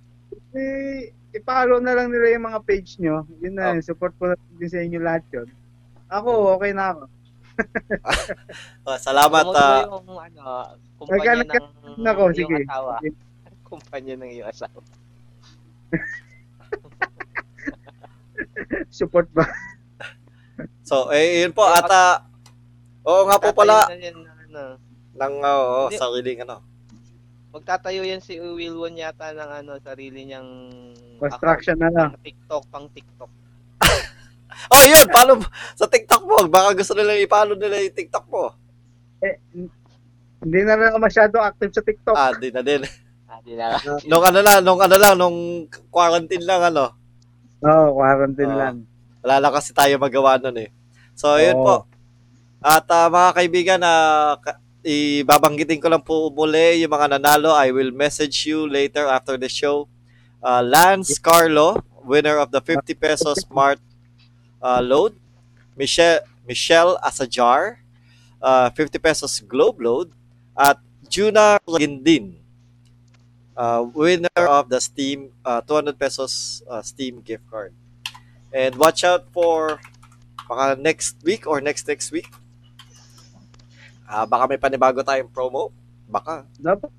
i- 0.56 1.12
i-follow 1.30 1.84
na 1.84 1.92
lang 1.94 2.08
nila 2.08 2.32
yung 2.32 2.48
mga 2.48 2.64
page 2.64 2.96
nyo. 2.98 3.28
Yun 3.38 3.54
na, 3.54 3.76
support 3.84 4.16
ko 4.16 4.32
na 4.32 4.40
din 4.56 4.72
sa 4.72 4.80
inyo 4.80 4.98
lahat 4.98 5.28
yun. 5.30 5.52
Ako, 6.08 6.56
okay 6.56 6.72
na 6.72 6.96
ako. 6.96 7.04
Oh, 8.88 8.96
salamat, 8.96 9.46
ah, 9.52 9.84
yung, 9.84 10.16
ano, 10.16 10.44
kumpanya 10.96 11.44
ng 11.44 11.52
Nako, 12.00 12.32
iyong 12.32 12.40
sige. 12.40 12.56
asawa. 12.64 13.04
Sige. 13.04 13.20
Kumpanya 13.66 14.14
ng 14.16 14.30
iyong 14.30 14.48
asawa. 14.48 14.80
Support 18.98 19.28
ba? 19.34 19.46
So, 20.86 21.10
eh, 21.12 21.44
yun 21.44 21.52
po. 21.52 21.66
At, 21.66 21.90
ah, 21.90 22.24
oo 23.04 23.26
nga 23.28 23.42
po 23.42 23.50
pala, 23.52 23.90
na 23.90 23.98
yan 23.98 24.22
ano. 24.22 24.78
ng, 25.18 25.34
oo, 25.42 25.90
Hindi. 25.90 25.98
sariling 25.98 26.40
ano. 26.46 26.62
Magtatayo 27.56 28.04
yan 28.04 28.22
si 28.22 28.38
Wilwon 28.38 29.00
yata 29.00 29.32
ng 29.34 29.52
ano, 29.64 29.72
sarili 29.82 30.28
niyang 30.28 30.50
Construction 31.18 31.78
na 31.80 31.90
lang. 31.90 32.10
pang 32.14 32.24
TikTok, 32.24 32.64
pang 32.70 32.88
TikTok. 32.92 33.32
Oh, 34.72 34.82
yun, 34.88 35.04
paano, 35.12 35.44
sa 35.76 35.84
TikTok 35.86 36.24
mo, 36.24 36.48
baka 36.48 36.80
gusto 36.80 36.96
nila 36.96 37.20
ipalo 37.20 37.60
nila 37.60 37.76
yung 37.86 37.92
TikTok 37.92 38.26
mo. 38.32 38.56
Eh, 39.20 39.36
hindi 40.42 40.60
na 40.64 40.80
lang 40.80 40.96
ako 40.96 41.00
masyado 41.04 41.36
active 41.44 41.76
sa 41.76 41.84
TikTok. 41.84 42.16
Ah, 42.16 42.32
di 42.34 42.56
na 42.56 42.64
din. 42.64 42.82
Ah, 43.46 43.48
di 43.48 43.54
na. 43.54 43.78
Nung 44.10 44.24
ano 44.26 44.40
lang, 44.42 44.60
nung 44.66 44.82
ano 44.82 44.96
lang, 44.98 45.14
nung 45.14 45.38
quarantine 45.94 46.42
lang, 46.42 46.74
ano. 46.74 46.98
Oo, 47.62 48.02
quarantine 48.02 48.50
Oo. 48.50 48.58
lang. 48.58 48.76
Wala 49.22 49.36
lang 49.38 49.54
kasi 49.54 49.70
tayo 49.74 49.94
magawa 50.02 50.42
nun 50.42 50.58
eh. 50.66 50.70
So, 51.14 51.38
yun 51.38 51.62
Oo. 51.62 51.66
po. 51.66 51.76
At 52.66 52.90
ah, 52.90 53.06
mga 53.14 53.30
kaibigan, 53.38 53.80
na 53.82 53.94
ibabanggitin 54.86 55.82
ko 55.82 55.90
lang 55.90 56.02
po 56.02 56.30
muli 56.34 56.82
yung 56.82 56.94
mga 56.94 57.18
nanalo. 57.18 57.54
I 57.54 57.70
will 57.70 57.94
message 57.94 58.50
you 58.50 58.66
later 58.66 59.06
after 59.06 59.38
the 59.38 59.50
show. 59.50 59.90
Uh, 60.46 60.62
Lance 60.62 61.18
Carlo, 61.18 61.82
winner 62.06 62.38
of 62.38 62.54
the 62.54 62.62
50 62.62 62.94
pesos 62.94 63.42
smart 63.46 63.82
uh, 64.62 64.82
load. 64.82 65.18
Michelle, 65.74 66.22
Michelle 66.46 67.02
Asajar, 67.02 67.82
uh, 68.42 68.70
50 68.70 69.02
pesos 69.02 69.42
globe 69.42 69.82
load. 69.82 70.14
At 70.54 70.78
Juna 71.10 71.60
Gindin, 71.66 72.45
uh, 73.58 73.82
winner 73.96 74.46
of 74.46 74.70
the 74.70 74.80
Steam 74.80 75.32
uh, 75.44 75.64
200 75.64 75.98
pesos 75.98 76.62
uh, 76.70 76.84
Steam 76.84 77.24
gift 77.24 77.48
card. 77.50 77.74
And 78.56 78.76
watch 78.76 79.04
out 79.04 79.28
for 79.32 79.80
baka 80.46 80.80
next 80.80 81.18
week 81.24 81.48
or 81.48 81.60
next 81.60 81.88
next 81.88 82.12
week. 82.12 82.30
Ah, 84.06 84.24
baka 84.24 84.46
may 84.46 84.62
panibago 84.62 85.02
tayong 85.02 85.34
promo. 85.34 85.74
Baka. 86.06 86.46
Dapat 86.62 86.94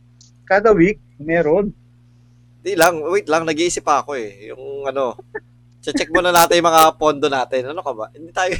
kada 0.47 0.75
week 0.75 0.99
meron. 1.19 1.71
Di 2.67 2.75
lang, 2.75 2.99
wait 2.99 3.31
lang, 3.31 3.47
nag-iisip 3.47 3.87
pa 3.87 4.03
ako 4.03 4.19
eh. 4.19 4.51
Yung 4.51 4.91
ano, 4.91 5.15
check 5.83 6.11
muna 6.11 6.35
natin 6.35 6.59
yung 6.59 6.67
mga 6.67 6.99
pondo 6.99 7.31
natin. 7.31 7.71
Ano 7.71 7.79
ka 7.79 7.95
ba? 7.95 8.11
Hindi 8.11 8.35
tayo. 8.35 8.51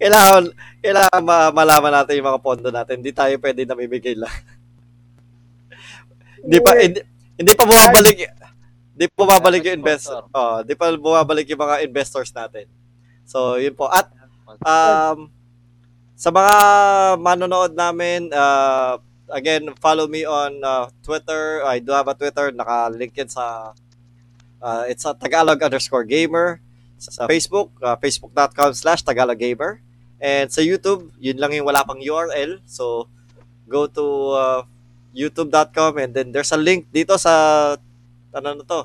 kailangan, 0.00 0.42
kailangan 0.78 1.22
ma- 1.26 1.50
malaman 1.50 1.92
natin 2.02 2.22
yung 2.22 2.30
mga 2.30 2.42
pondo 2.42 2.70
natin. 2.70 3.02
Hindi 3.02 3.10
tayo 3.10 3.34
pwede 3.42 3.66
namimigay 3.66 4.14
lang. 4.14 4.30
hindi 6.46 6.58
pa, 6.62 6.70
hindi, 6.78 7.00
hindi 7.34 7.52
pa 7.52 7.64
bumabalik, 7.66 8.16
hindi 8.94 9.06
pa 9.10 9.16
bumabalik 9.18 9.62
yung 9.66 9.78
investor. 9.82 10.22
Oh, 10.30 10.62
hindi 10.62 10.74
pa 10.78 10.94
bumabalik 10.94 11.46
yung 11.50 11.62
mga 11.66 11.76
investors 11.82 12.30
natin. 12.30 12.70
So, 13.26 13.58
yun 13.58 13.74
po. 13.74 13.90
At 13.90 14.14
Um, 14.62 15.34
sa 16.16 16.30
mga 16.30 16.54
manonood 17.20 17.74
namin, 17.74 18.30
uh, 18.32 18.96
again, 19.28 19.68
follow 19.82 20.06
me 20.06 20.24
on 20.24 20.62
uh, 20.62 20.88
Twitter. 21.02 21.60
I 21.66 21.82
do 21.82 21.92
have 21.92 22.08
a 22.08 22.14
Twitter. 22.14 22.54
Naka-link 22.54 23.18
sa, 23.28 23.74
uh, 24.62 24.82
it's 24.86 25.04
a 25.04 25.12
Tagalog 25.12 25.60
underscore 25.60 26.06
gamer. 26.06 26.62
Sa 26.96 27.28
Facebook, 27.28 27.74
uh, 27.82 27.98
facebook.com 28.00 28.72
slash 28.72 29.02
Tagalog 29.02 29.36
gamer. 29.36 29.82
And 30.16 30.48
sa 30.48 30.64
YouTube, 30.64 31.12
yun 31.20 31.36
lang 31.36 31.52
yung 31.52 31.68
wala 31.68 31.84
pang 31.84 32.00
URL. 32.00 32.64
So, 32.64 33.10
go 33.68 33.84
to 33.90 34.06
uh, 34.32 34.60
youtube.com 35.16 35.96
and 35.96 36.12
then 36.12 36.28
there's 36.30 36.52
a 36.52 36.60
link 36.60 36.86
dito 36.92 37.16
sa, 37.16 37.74
ano 38.36 38.60
na 38.60 38.64
to, 38.68 38.84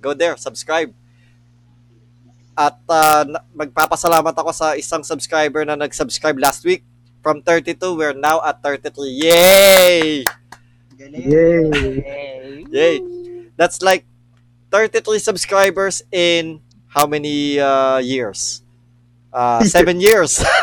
go 0.00 0.16
there, 0.16 0.40
subscribe. 0.40 0.88
At 2.56 2.80
uh, 2.88 3.44
magpapasalamat 3.52 4.32
ako 4.32 4.50
sa 4.56 4.72
isang 4.80 5.04
subscriber 5.04 5.68
na 5.68 5.76
nag-subscribe 5.76 6.40
last 6.40 6.64
week. 6.64 6.80
From 7.20 7.44
32, 7.44 7.76
we're 7.92 8.16
now 8.16 8.40
at 8.40 8.64
33. 8.64 8.96
Yay! 9.12 10.24
Galing. 10.96 11.26
Yay! 11.28 12.64
Yay! 12.72 12.96
That's 13.60 13.84
like 13.84 14.08
33 14.72 15.20
subscribers 15.20 16.00
in 16.08 16.64
how 16.88 17.04
many 17.04 17.60
uh, 17.60 17.98
years? 17.98 18.64
Uh, 19.28 19.60
seven 19.68 20.00
years. 20.00 20.40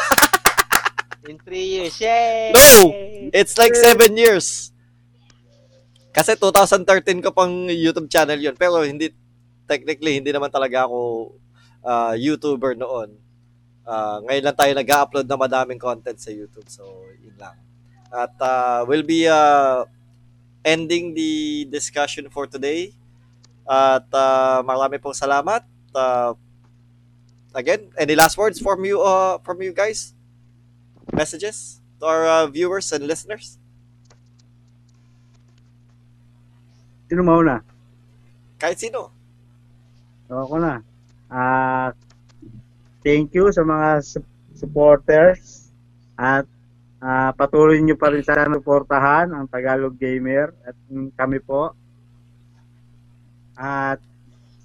In 1.24 1.40
three 1.40 1.64
years. 1.64 2.02
Yay! 2.02 2.52
No! 2.52 2.92
It's 3.32 3.56
like 3.58 3.76
seven 3.76 4.18
years. 4.18 4.73
Kasi 6.14 6.38
2013 6.38 7.26
ko 7.26 7.34
pang 7.34 7.66
YouTube 7.66 8.06
channel 8.06 8.38
yun. 8.38 8.54
Pero 8.54 8.86
hindi, 8.86 9.10
technically, 9.66 10.22
hindi 10.22 10.30
naman 10.30 10.54
talaga 10.54 10.86
ako 10.86 11.34
uh, 11.82 12.14
YouTuber 12.14 12.78
noon. 12.78 13.18
Uh, 13.84 14.22
ngayon 14.30 14.44
lang 14.46 14.58
tayo 14.58 14.72
nag-upload 14.78 15.26
na 15.26 15.36
madaming 15.36 15.82
content 15.82 16.22
sa 16.22 16.30
YouTube. 16.30 16.70
So, 16.70 16.86
yun 17.18 17.34
lang. 17.42 17.58
At 18.14 18.38
uh, 18.38 18.86
we'll 18.86 19.04
be 19.04 19.26
uh, 19.26 19.90
ending 20.62 21.18
the 21.18 21.66
discussion 21.74 22.30
for 22.30 22.46
today. 22.46 22.94
At 23.66 24.06
uh, 24.14 24.62
marami 24.62 25.02
pong 25.02 25.18
salamat. 25.18 25.66
Uh, 25.90 26.38
again, 27.58 27.90
any 27.98 28.14
last 28.14 28.38
words 28.38 28.62
from 28.62 28.86
you 28.86 29.02
uh, 29.02 29.42
from 29.42 29.62
you 29.66 29.74
guys? 29.74 30.14
Messages 31.10 31.82
to 32.00 32.06
our 32.06 32.24
uh, 32.26 32.46
viewers 32.48 32.92
and 32.94 33.10
listeners? 33.10 33.58
Sino 37.14 37.30
mauna? 37.30 37.62
Kahit 38.58 38.82
sino. 38.82 39.14
Ako 40.26 40.58
na. 40.58 40.82
Ah, 41.30 41.94
thank 43.06 43.30
you 43.38 43.54
sa 43.54 43.62
mga 43.62 44.02
su- 44.02 44.26
supporters 44.58 45.70
at 46.18 46.50
ah, 46.98 47.30
patuloy 47.38 47.78
niyo 47.86 48.02
pa 48.02 48.10
rin 48.10 48.26
sana 48.26 48.50
suportahan 48.58 49.30
ang 49.30 49.46
Tagalog 49.46 49.94
Gamer 49.94 50.58
at 50.66 50.74
kami 51.14 51.38
po. 51.38 51.78
At 53.54 54.02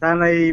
sana'y 0.01 0.49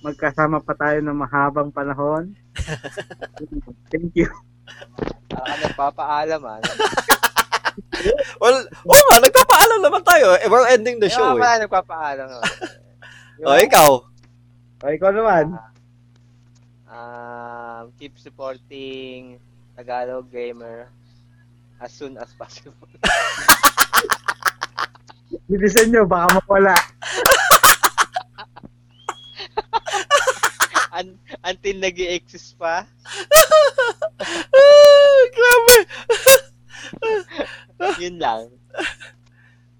magkasama 0.00 0.64
pa 0.64 0.72
tayo 0.72 1.04
ng 1.04 1.20
mahabang 1.20 1.68
panahon. 1.68 2.32
thank 3.92 4.16
you. 4.16 4.32
Para 5.28 5.52
ka 5.52 5.56
nagpapaalam 5.68 6.40
ah. 6.48 6.64
Well, 8.42 8.66
oo 8.66 9.02
nga, 9.10 9.18
nagpapaalam 9.22 9.80
naman 9.80 10.02
tayo. 10.04 10.36
Eh, 10.40 10.48
we're 10.48 10.68
ending 10.68 11.00
the 11.00 11.08
show 11.08 11.36
nga 11.36 11.56
eh. 11.56 11.60
nagpapaalam 11.66 12.28
ah. 12.28 12.44
O, 13.46 13.56
ikaw. 13.60 14.00
O, 14.80 14.88
ikaw 14.88 15.12
naman. 15.12 15.60
Um, 16.88 17.92
keep 18.00 18.16
supporting 18.16 19.36
Tagalog 19.76 20.32
Gamer 20.32 20.88
as 21.80 21.92
soon 21.92 22.16
as 22.16 22.32
possible. 22.32 22.88
Bilisan 25.50 25.92
nyo, 25.92 26.08
baka 26.08 26.40
mawala. 26.40 26.76
Un- 30.96 31.20
until 31.44 31.76
nag 31.76 31.96
exist 32.00 32.56
pa. 32.56 32.88
Grabe. 35.36 35.76
Yun 38.02 38.16
lang. 38.16 38.48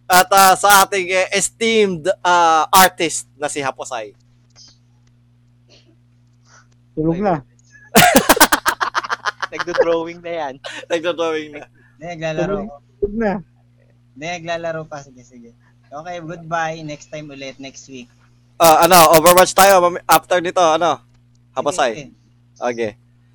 At 0.06 0.30
ah, 0.30 0.54
sa 0.54 0.86
ating 0.86 1.10
eh, 1.10 1.26
esteemed 1.34 2.06
ah, 2.22 2.70
artist 2.70 3.26
na 3.34 3.50
si 3.50 3.58
Haposay. 3.58 4.14
Tulog 6.94 7.18
na. 7.20 7.42
Nagdo-drawing 9.52 10.22
na 10.22 10.32
yan. 10.32 10.54
Nagdodrawing 10.88 11.50
na. 11.58 11.66
Hindi, 11.68 12.06
naglalaro. 12.16 12.56
Tulog 13.02 13.14
na. 13.18 13.32
Hindi, 14.14 14.26
naglalaro 14.40 14.82
pa. 14.86 15.02
Sige, 15.02 15.26
sige. 15.26 15.50
Okay, 15.90 16.16
goodbye. 16.22 16.80
Next 16.86 17.10
time 17.10 17.28
ulit, 17.28 17.58
next 17.58 17.90
week. 17.90 18.08
Ah, 18.56 18.88
ano, 18.88 18.96
Overwatch 19.18 19.52
tayo 19.52 19.82
after 20.08 20.40
nito, 20.40 20.62
ano? 20.62 21.02
Sige. 21.92 22.16
Okay. 22.56 22.90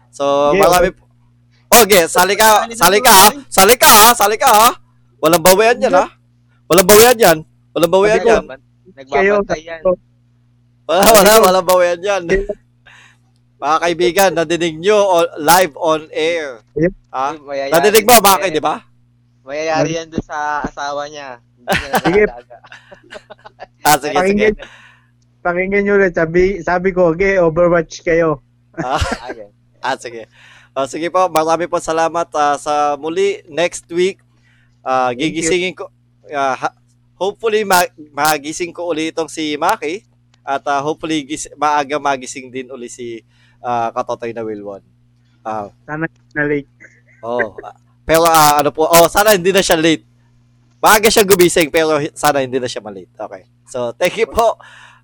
So, 0.09 0.55
Okay, 0.55 0.63
marami 0.63 0.89
po. 0.95 1.10
Okay, 1.71 2.03
sali 2.05 2.35
ka, 2.35 2.67
sali 2.75 2.99
ka 2.99 3.11
ha. 3.11 3.27
Sali 3.47 3.75
ka 3.79 3.87
ha, 3.87 4.05
sali 4.11 4.35
ka 4.35 4.49
ha. 4.49 4.69
Walang 5.23 5.39
bawian 5.39 5.79
yan 5.79 5.93
ha. 5.95 6.05
Walang 6.67 6.87
bawian 6.87 7.15
yan. 7.15 7.37
Walang 7.71 7.91
bawian 7.91 8.21
yan. 8.21 8.43
Nagbabantay 8.91 9.61
yan. 9.63 9.81
Wala, 10.83 11.03
wala, 11.15 11.31
walang 11.39 11.67
bawian 11.67 11.99
yan. 12.03 12.23
Mga 13.61 13.77
kaibigan, 13.77 14.31
nadinig 14.35 14.75
nyo 14.81 15.21
live 15.39 15.73
on 15.77 16.09
air. 16.11 16.59
Ha? 17.13 17.37
Mayayari- 17.39 17.71
Nadinig 17.71 18.03
mo, 18.03 18.15
Maki, 18.19 18.49
di 18.49 18.59
ba? 18.59 18.81
Mayayari 19.45 19.91
yan 19.95 20.07
doon 20.09 20.25
sa 20.25 20.65
asawa 20.65 21.07
niya. 21.07 21.39
Hindi 21.61 21.77
niya 21.77 22.01
Sige. 22.03 22.23
Ah, 23.81 23.97
sige, 23.97 24.13
sige. 24.13 24.17
Pakinggan, 24.17 24.53
pakinggan 25.41 25.81
nyo 25.81 25.93
ulit. 25.97 26.13
Sabi, 26.13 26.61
sabi 26.61 26.93
ko, 26.93 27.09
okay, 27.09 27.41
Overwatch 27.41 28.05
kayo. 28.05 28.45
Ah, 28.77 29.01
Ayun. 29.25 29.49
ah, 29.81 29.97
sige. 29.97 30.29
Ah, 30.71 30.87
sige 30.87 31.11
po, 31.11 31.27
marami 31.27 31.67
po 31.67 31.77
salamat 31.77 32.27
ah, 32.31 32.55
sa 32.55 32.95
muli. 32.95 33.43
Next 33.47 33.83
week, 33.91 34.23
ah, 34.81 35.11
gigisingin 35.11 35.75
ko, 35.75 35.91
ha- 36.31 36.75
hopefully 37.19 37.67
ma- 37.67 37.91
magising 38.11 38.71
ko 38.71 38.87
ulit 38.87 39.11
itong 39.11 39.27
si 39.29 39.59
Maki 39.59 40.07
At 40.41 40.63
ah, 40.65 40.81
hopefully 40.81 41.21
gis- 41.21 41.51
maaga 41.53 42.01
magising 42.01 42.49
din 42.49 42.71
uli 42.71 42.87
si 42.87 43.21
ah, 43.61 43.91
Katotoy 43.91 44.31
na 44.31 44.41
Wilwon. 44.41 44.81
Ah, 45.43 45.69
Sana 45.85 46.07
na 46.33 46.43
late. 46.47 46.69
oh. 47.21 47.53
Pero 48.01 48.25
ah, 48.25 48.63
ano 48.63 48.71
po, 48.71 48.87
oh, 48.87 49.05
sana 49.05 49.35
hindi 49.35 49.51
na 49.53 49.61
siya 49.61 49.77
late. 49.77 50.01
Maaga 50.81 51.13
siya 51.13 51.21
gumising 51.21 51.69
pero 51.69 51.99
sana 52.17 52.41
hindi 52.41 52.57
na 52.57 52.65
siya 52.65 52.81
malate. 52.81 53.11
Okay. 53.13 53.43
So, 53.69 53.93
thank 53.93 54.17
you 54.17 54.25
po 54.25 54.57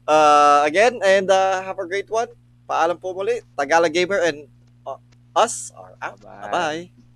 uh, 0.09 0.59
again 0.65 0.97
and 1.05 1.29
uh, 1.29 1.61
have 1.61 1.77
a 1.77 1.85
great 1.85 2.09
one. 2.09 2.27
Paalam 2.65 2.97
po 2.97 3.13
muli. 3.13 3.45
Tagalog 3.53 3.93
Gamer 3.93 4.25
and 4.25 4.49
uh, 4.49 4.56
us 5.37 5.71
are 5.75 5.95
out. 6.01 6.21
Bye-bye. 6.21 6.41
Bye-bye. 6.49 7.06